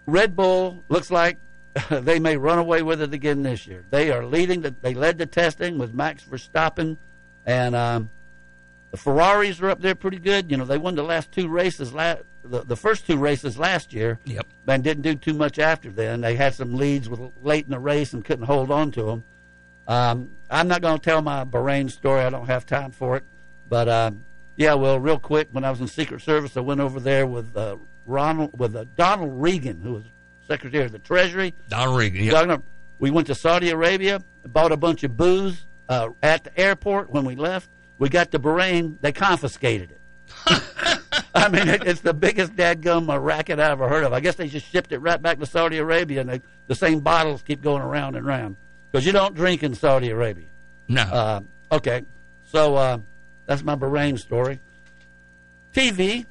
Red 0.06 0.36
Bull 0.36 0.84
looks 0.88 1.10
like 1.10 1.38
they 1.90 2.20
may 2.20 2.38
run 2.38 2.60
away 2.60 2.84
with 2.84 3.02
it 3.02 3.14
again 3.16 3.42
this 3.42 3.66
year. 3.66 3.84
They 3.90 4.12
are 4.12 4.24
leading. 4.26 4.62
The, 4.62 4.76
they 4.82 4.94
led 4.94 5.18
the 5.18 5.26
testing 5.26 5.80
with 5.80 5.92
Max 5.92 6.24
Verstappen, 6.24 6.98
and 7.48 7.76
um, 7.76 8.12
the 8.91 8.98
Ferraris 8.98 9.61
are 9.61 9.70
up 9.70 9.82
there 9.82 9.95
pretty 9.95 10.18
good. 10.20 10.49
You 10.49 10.57
know, 10.57 10.66
they 10.66 10.78
won 10.78 10.95
the 10.95 11.03
last 11.03 11.32
two 11.32 11.48
races. 11.48 11.94
La- 11.94 12.16
the, 12.44 12.64
the 12.64 12.76
first 12.76 13.06
two 13.06 13.18
races 13.18 13.57
last 13.57 13.94
year. 13.94 14.20
Yep. 14.26 14.48
And 14.68 14.84
didn't 14.84 15.03
do 15.03 15.16
too 15.16 15.34
much 15.34 15.60
after 15.60 15.90
then. 15.91 16.22
They 16.22 16.36
had 16.36 16.53
some 16.56 16.76
leads 16.76 17.10
with 17.10 17.20
late 17.41 17.66
in 17.66 17.72
the 17.72 17.80
race 17.80 18.14
and 18.14 18.24
couldn't 18.24 18.45
hold 18.45 18.72
on 18.72 18.91
to 18.91 19.03
them. 19.03 19.24
Um, 19.88 20.30
I'm 20.49 20.68
not 20.68 20.82
going 20.82 20.98
to 20.99 21.03
tell 21.03 21.22
my 21.22 21.44
Bahrain 21.45 21.90
story. 21.90 22.22
I 22.22 22.30
don't 22.30 22.45
have 22.48 22.66
time 22.66 22.91
for 22.91 23.18
it. 23.18 23.24
But 23.68 23.90
um, 23.90 24.24
yeah, 24.56 24.74
well, 24.76 24.99
real 24.99 25.20
quick, 25.20 25.49
when 25.52 25.64
I 25.64 25.70
was 25.70 25.82
in 25.82 25.88
Secret 25.88 26.22
Service, 26.22 26.57
I 26.57 26.61
went 26.61 26.80
over 26.82 26.99
there 26.99 27.26
with 27.28 27.56
uh, 27.56 27.78
Ronald, 28.06 28.57
with 28.60 28.76
uh, 28.76 28.86
Donald 28.95 29.41
Regan, 29.41 29.82
who 29.82 29.94
was 29.94 30.03
Secretary 30.48 30.86
of 30.86 30.91
the 30.91 30.99
Treasury. 30.99 31.53
Donald 31.70 31.98
Regan. 31.98 32.24
Yep. 32.26 32.34
Donald- 32.34 32.64
we 32.99 33.11
went 33.11 33.28
to 33.28 33.36
Saudi 33.36 33.70
Arabia, 33.70 34.22
bought 34.48 34.72
a 34.72 34.78
bunch 34.78 35.03
of 35.03 35.16
booze 35.16 35.66
uh, 35.88 36.10
at 36.22 36.44
the 36.44 36.60
airport. 36.60 37.10
When 37.10 37.24
we 37.24 37.36
left, 37.36 37.70
we 38.00 38.10
got 38.10 38.32
the 38.32 38.40
Bahrain. 38.40 38.98
They 39.02 39.12
confiscated 39.12 39.92
it. 39.92 40.02
I 41.36 41.50
mean, 41.50 41.68
it, 41.68 41.86
it's 41.86 42.02
the 42.02 42.14
biggest 42.14 42.56
dadgum 42.56 43.08
racket 43.24 43.60
I 43.60 43.70
ever 43.70 43.88
heard 43.88 44.04
of. 44.04 44.14
I 44.14 44.20
guess 44.20 44.36
they 44.36 44.48
just 44.48 44.66
shipped 44.66 44.92
it 44.92 45.00
right 45.00 45.22
back 45.22 45.40
to 45.40 45.46
Saudi 45.46 45.78
Arabia, 45.78 46.22
and 46.22 46.30
they, 46.30 46.42
the 46.68 46.76
same 46.76 47.02
bottles 47.02 47.44
keep 47.44 47.62
going 47.62 47.82
around 47.82 48.16
and 48.16 48.26
around 48.26 48.56
because 48.92 49.06
you 49.06 49.12
don't 49.12 49.36
drink 49.36 49.62
in 49.62 49.76
Saudi 49.76 50.10
Arabia. 50.10 50.48
No. 50.88 51.02
Uh, 51.02 51.42
okay, 51.72 52.04
so 52.46 52.76
uh, 52.76 52.98
that's 53.46 53.64
my 53.64 53.76
Bahrain 53.76 54.18
story. 54.18 54.60
TV 55.74 56.26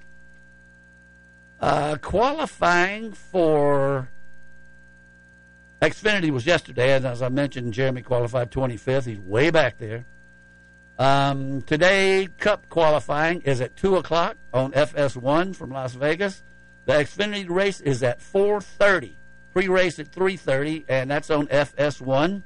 uh, 1.60 1.96
qualifying 2.00 3.12
for 3.12 4.08
Xfinity 5.80 6.30
was 6.30 6.44
yesterday, 6.46 6.96
and 6.96 7.06
as 7.06 7.22
I 7.22 7.28
mentioned, 7.28 7.72
Jeremy 7.72 8.02
qualified 8.02 8.50
25th. 8.50 9.04
He's 9.06 9.18
way 9.18 9.50
back 9.50 9.78
there. 9.78 10.04
Um, 10.98 11.62
today, 11.62 12.28
Cup 12.38 12.68
qualifying 12.68 13.42
is 13.42 13.60
at 13.60 13.76
two 13.76 13.96
o'clock 13.96 14.36
on 14.52 14.72
FS1 14.72 15.54
from 15.54 15.70
Las 15.70 15.94
Vegas. 15.94 16.42
The 16.86 16.94
Xfinity 16.94 17.48
race 17.48 17.80
is 17.80 18.02
at 18.02 18.18
4:30. 18.20 19.12
Pre-race 19.52 19.98
at 20.00 20.10
3:30, 20.10 20.84
and 20.88 21.08
that's 21.08 21.30
on 21.30 21.46
FS1. 21.46 22.42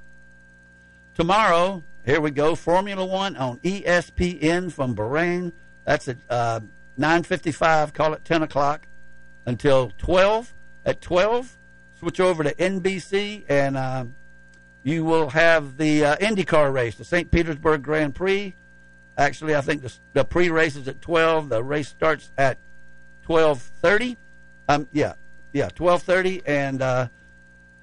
Tomorrow, 1.14 1.82
here 2.04 2.20
we 2.20 2.30
go. 2.30 2.54
Formula 2.54 3.04
One 3.04 3.36
on 3.36 3.58
ESPN 3.60 4.70
from 4.70 4.94
Bahrain. 4.94 5.52
That's 5.84 6.08
at 6.08 6.18
uh, 6.28 6.60
9:55. 6.98 7.94
Call 7.94 8.12
it 8.12 8.24
10 8.24 8.42
o'clock 8.42 8.86
until 9.46 9.92
12. 9.96 10.54
At 10.84 11.00
12, 11.00 11.56
switch 12.00 12.18
over 12.18 12.42
to 12.42 12.52
NBC, 12.54 13.44
and 13.48 13.76
uh, 13.76 14.04
you 14.82 15.04
will 15.04 15.30
have 15.30 15.76
the 15.76 16.04
uh, 16.04 16.16
IndyCar 16.16 16.72
race, 16.72 16.96
the 16.96 17.04
St. 17.04 17.30
Petersburg 17.30 17.82
Grand 17.82 18.14
Prix. 18.14 18.54
Actually, 19.16 19.54
I 19.54 19.60
think 19.60 19.82
the, 19.82 19.92
the 20.12 20.24
pre-race 20.24 20.74
is 20.74 20.88
at 20.88 21.00
12. 21.00 21.50
The 21.50 21.62
race 21.62 21.88
starts 21.88 22.30
at 22.36 22.58
12:30. 23.28 24.16
Um, 24.68 24.88
yeah, 24.92 25.14
yeah, 25.52 25.68
12:30, 25.68 26.42
and 26.46 26.82
uh, 26.82 27.08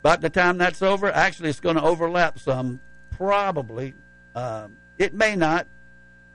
about 0.02 0.22
the 0.22 0.30
time 0.30 0.58
that's 0.58 0.82
over, 0.82 1.12
actually, 1.12 1.50
it's 1.50 1.60
going 1.60 1.76
to 1.76 1.84
overlap 1.84 2.40
some. 2.40 2.80
Probably, 3.12 3.96
um, 4.34 4.78
it 4.98 5.14
may 5.14 5.36
not, 5.36 5.68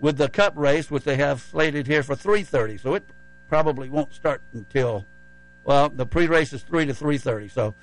with 0.01 0.19
the 0.19 0.29
Cup 0.29 0.53
race, 0.55 0.91
which 0.91 1.05
they 1.05 1.17
have 1.17 1.41
slated 1.41 1.87
here 1.87 2.03
for 2.03 2.15
3:30. 2.15 2.81
So 2.81 2.95
it 2.95 3.05
probably 3.49 3.89
won't 3.89 4.15
start 4.15 4.43
until, 4.53 5.07
well, 5.65 5.89
the 5.89 6.07
pre-race 6.07 6.53
is 6.53 6.63
three 6.63 6.87
to 6.87 6.95
3:30. 6.95 7.51
So 7.51 7.75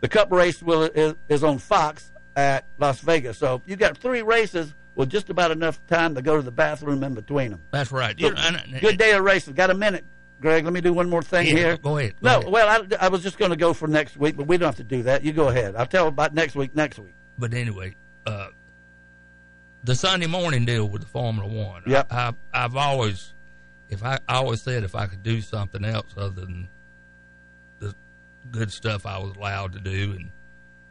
the 0.00 0.08
Cup 0.08 0.30
race 0.30 0.62
will 0.62 0.82
is, 0.82 1.14
is 1.28 1.42
on 1.42 1.58
Fox 1.58 2.11
at 2.36 2.64
Las 2.78 3.00
Vegas. 3.00 3.38
So 3.38 3.62
you 3.66 3.76
got 3.76 3.96
three 3.98 4.22
races 4.22 4.74
with 4.94 5.08
just 5.10 5.30
about 5.30 5.50
enough 5.50 5.80
time 5.86 6.14
to 6.14 6.22
go 6.22 6.36
to 6.36 6.42
the 6.42 6.50
bathroom 6.50 7.02
in 7.04 7.14
between 7.14 7.50
them. 7.50 7.60
That's 7.70 7.92
right. 7.92 8.18
So, 8.18 8.28
and- 8.36 8.80
good 8.80 8.98
day 8.98 9.12
of 9.12 9.24
racing. 9.24 9.54
Got 9.54 9.70
a 9.70 9.74
minute, 9.74 10.04
Greg? 10.40 10.64
Let 10.64 10.72
me 10.72 10.80
do 10.80 10.92
one 10.92 11.08
more 11.08 11.22
thing 11.22 11.46
Yeah, 11.46 11.52
here. 11.54 11.76
go 11.78 11.96
ahead, 11.98 12.14
go 12.22 12.28
no, 12.28 12.38
ahead. 12.40 12.52
well, 12.52 12.86
I, 13.00 13.06
I 13.06 13.08
was 13.08 13.22
just 13.22 13.38
going 13.38 13.50
to 13.52 13.56
go 13.56 13.72
for 13.72 13.88
next 13.88 14.16
week, 14.16 14.36
but 14.36 14.46
we 14.46 14.56
don't 14.58 14.66
have 14.68 14.76
to 14.76 14.84
do 14.84 15.02
that. 15.04 15.24
You 15.24 15.32
go 15.32 15.48
ahead. 15.48 15.76
I'll 15.76 15.86
tell 15.86 16.08
about 16.08 16.34
next 16.34 16.54
week. 16.54 16.74
Next 16.74 16.98
week. 16.98 17.14
But 17.38 17.54
anyway, 17.54 17.94
uh, 18.26 18.48
the 19.84 19.94
Sunday 19.94 20.26
morning 20.26 20.64
deal 20.64 20.86
with 20.88 21.02
the 21.02 21.08
Formula 21.08 21.48
One. 21.48 21.82
Yep. 21.86 22.06
I, 22.12 22.32
I, 22.52 22.64
I've 22.64 22.76
always, 22.76 23.32
if 23.88 24.04
I, 24.04 24.18
I 24.28 24.36
always 24.36 24.62
said 24.62 24.84
if 24.84 24.94
I 24.94 25.06
could 25.06 25.22
do 25.22 25.40
something 25.40 25.84
else 25.84 26.06
other 26.16 26.40
than 26.42 26.68
the 27.78 27.94
good 28.50 28.70
stuff 28.70 29.06
I 29.06 29.18
was 29.18 29.34
allowed 29.36 29.72
to 29.72 29.80
do 29.80 30.12
and 30.12 30.30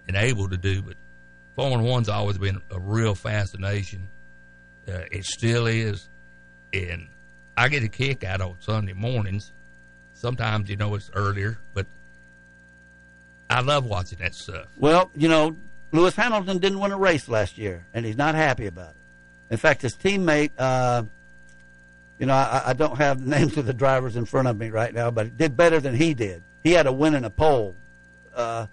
and 0.07 0.17
able 0.17 0.49
to 0.49 0.57
do, 0.57 0.81
but 0.81 0.95
Formula 1.55 1.83
One's 1.83 2.09
always 2.09 2.37
been 2.37 2.61
a 2.71 2.79
real 2.79 3.15
fascination. 3.15 4.07
Uh, 4.87 5.01
it 5.11 5.25
still 5.25 5.67
is, 5.67 6.09
and 6.73 7.07
I 7.57 7.67
get 7.67 7.83
a 7.83 7.87
kick 7.87 8.23
out 8.23 8.41
of 8.41 8.57
Sunday 8.59 8.93
mornings. 8.93 9.51
Sometimes 10.13 10.69
you 10.69 10.75
know 10.75 10.95
it's 10.95 11.11
earlier, 11.13 11.57
but 11.73 11.85
I 13.49 13.61
love 13.61 13.85
watching 13.85 14.19
that 14.19 14.33
stuff. 14.33 14.67
Well, 14.77 15.11
you 15.15 15.27
know, 15.27 15.55
Lewis 15.91 16.15
Hamilton 16.15 16.59
didn't 16.59 16.79
win 16.79 16.91
a 16.91 16.97
race 16.97 17.27
last 17.27 17.57
year, 17.57 17.85
and 17.93 18.05
he's 18.05 18.17
not 18.17 18.35
happy 18.35 18.65
about 18.65 18.91
it. 18.91 18.95
In 19.51 19.57
fact, 19.57 19.81
his 19.81 19.95
teammate, 19.95 20.51
uh, 20.57 21.03
you 22.17 22.25
know, 22.25 22.33
I, 22.33 22.63
I 22.67 22.73
don't 22.73 22.97
have 22.97 23.23
the 23.23 23.29
names 23.37 23.57
of 23.57 23.65
the 23.65 23.73
drivers 23.73 24.15
in 24.15 24.25
front 24.25 24.47
of 24.47 24.57
me 24.57 24.69
right 24.69 24.93
now, 24.93 25.11
but 25.11 25.37
did 25.37 25.57
better 25.57 25.79
than 25.79 25.95
he 25.95 26.13
did. 26.13 26.43
He 26.63 26.71
had 26.71 26.87
a 26.87 26.93
win 26.93 27.13
in 27.15 27.25
a 27.25 27.29
pole. 27.29 27.75
Uh, 28.33 28.67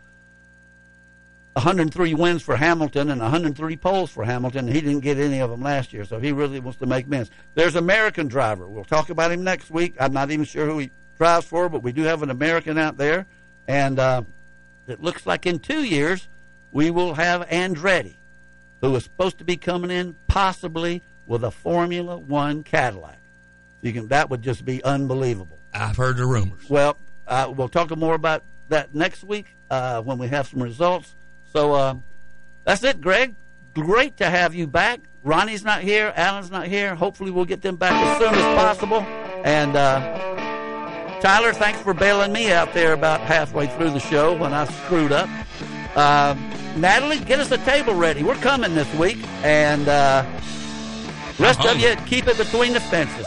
103 1.59 2.15
wins 2.15 2.41
for 2.41 2.55
Hamilton 2.55 3.11
and 3.11 3.21
103 3.21 3.77
poles 3.79 4.11
for 4.11 4.25
Hamilton. 4.25 4.69
He 4.69 4.81
didn't 4.81 5.01
get 5.01 5.19
any 5.19 5.41
of 5.41 5.51
them 5.51 5.61
last 5.61 5.93
year, 5.93 6.05
so 6.05 6.21
he 6.21 6.31
really 6.31 6.61
wants 6.61 6.79
to 6.79 6.87
make 6.87 7.07
amends. 7.07 7.33
There's 7.57 7.75
American 7.75 8.29
driver. 8.29 8.69
We'll 8.69 8.85
talk 8.85 9.11
about 9.11 9.33
him 9.33 9.43
next 9.43 9.69
week. 9.69 9.97
I'm 9.99 10.13
not 10.13 10.31
even 10.31 10.45
sure 10.45 10.67
who 10.67 10.79
he 10.79 10.91
drives 11.17 11.47
for, 11.47 11.69
but 11.69 11.83
we 11.83 11.91
do 11.91 12.03
have 12.05 12.23
an 12.23 12.31
American 12.31 12.79
out 12.79 12.97
there, 12.97 13.27
and 13.67 13.99
uh, 13.99 14.23
it 14.87 15.03
looks 15.03 15.27
like 15.27 15.47
in 15.47 15.59
two 15.59 15.83
years 15.83 16.29
we 16.71 16.93
will 16.93 17.15
have 17.15 17.49
Andretti, 17.49 18.15
who 18.81 18.95
is 18.95 19.03
supposed 19.03 19.39
to 19.39 19.45
be 19.45 19.57
coming 19.57 19.91
in 19.91 20.15
possibly 20.29 21.03
with 21.27 21.43
a 21.43 21.51
Formula 21.51 22.17
One 22.17 22.63
Cadillac. 22.63 23.19
You 23.83 23.93
can 23.93 24.07
that 24.09 24.31
would 24.31 24.43
just 24.43 24.65
be 24.65 24.83
unbelievable. 24.85 25.59
I've 25.75 25.97
heard 25.97 26.19
the 26.19 26.27
rumors. 26.27 26.71
Well, 26.71 26.99
uh, 27.27 27.53
we'll 27.55 27.69
talk 27.69 27.95
more 27.97 28.15
about 28.15 28.45
that 28.69 28.95
next 28.95 29.25
week 29.25 29.57
uh, 29.71 30.03
when 30.03 30.19
we 30.19 30.29
have 30.29 30.47
some 30.47 30.63
results. 30.63 31.17
So 31.53 31.73
uh, 31.75 31.95
that's 32.65 32.83
it, 32.85 33.01
Greg. 33.01 33.35
Great 33.75 34.17
to 34.19 34.29
have 34.29 34.55
you 34.55 34.67
back. 34.67 35.01
Ronnie's 35.23 35.65
not 35.65 35.83
here. 35.83 36.13
Alan's 36.17 36.51
not 36.51 36.67
here. 36.67 36.95
Hopefully, 36.95 37.31
we'll 37.31 37.45
get 37.45 37.63
them 37.63 37.77
back 37.77 37.93
as 37.93 38.19
soon 38.19 38.35
as 38.35 38.57
possible. 38.57 39.01
And 39.45 39.77
uh, 39.77 41.21
Tyler, 41.21 41.53
thanks 41.53 41.81
for 41.81 41.95
bailing 41.95 42.33
me 42.33 42.53
out 42.53 42.73
there 42.73 42.93
about 42.93 43.21
halfway 43.21 43.67
through 43.67 43.91
the 43.91 44.01
show 44.01 44.37
when 44.37 44.53
I 44.53 44.65
screwed 44.67 45.13
up. 45.13 45.29
Uh, 45.97 46.37
Natalie, 46.77 47.19
get 47.19 47.41
us 47.41 47.51
a 47.51 47.59
table 47.59 47.95
ready. 47.95 48.23
We're 48.23 48.37
coming 48.37 48.75
this 48.75 48.93
week, 48.95 49.19
and 49.43 49.89
uh, 49.89 50.25
rest 51.39 51.65
of 51.65 51.79
you 51.79 51.97
keep 52.07 52.29
it 52.29 52.37
between 52.37 52.73
the 52.73 52.81
fences. 52.81 53.27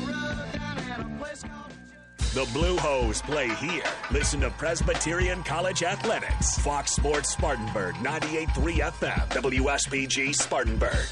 The 2.33 2.47
Blue 2.53 2.77
Hose 2.77 3.21
play 3.21 3.49
here. 3.55 3.83
Listen 4.09 4.39
to 4.39 4.49
Presbyterian 4.51 5.43
College 5.43 5.83
Athletics. 5.83 6.57
Fox 6.59 6.93
Sports 6.93 7.31
Spartanburg, 7.31 7.95
98.3 7.95 8.77
FM, 8.77 9.27
WSBG 9.31 10.33
Spartanburg. 10.33 11.09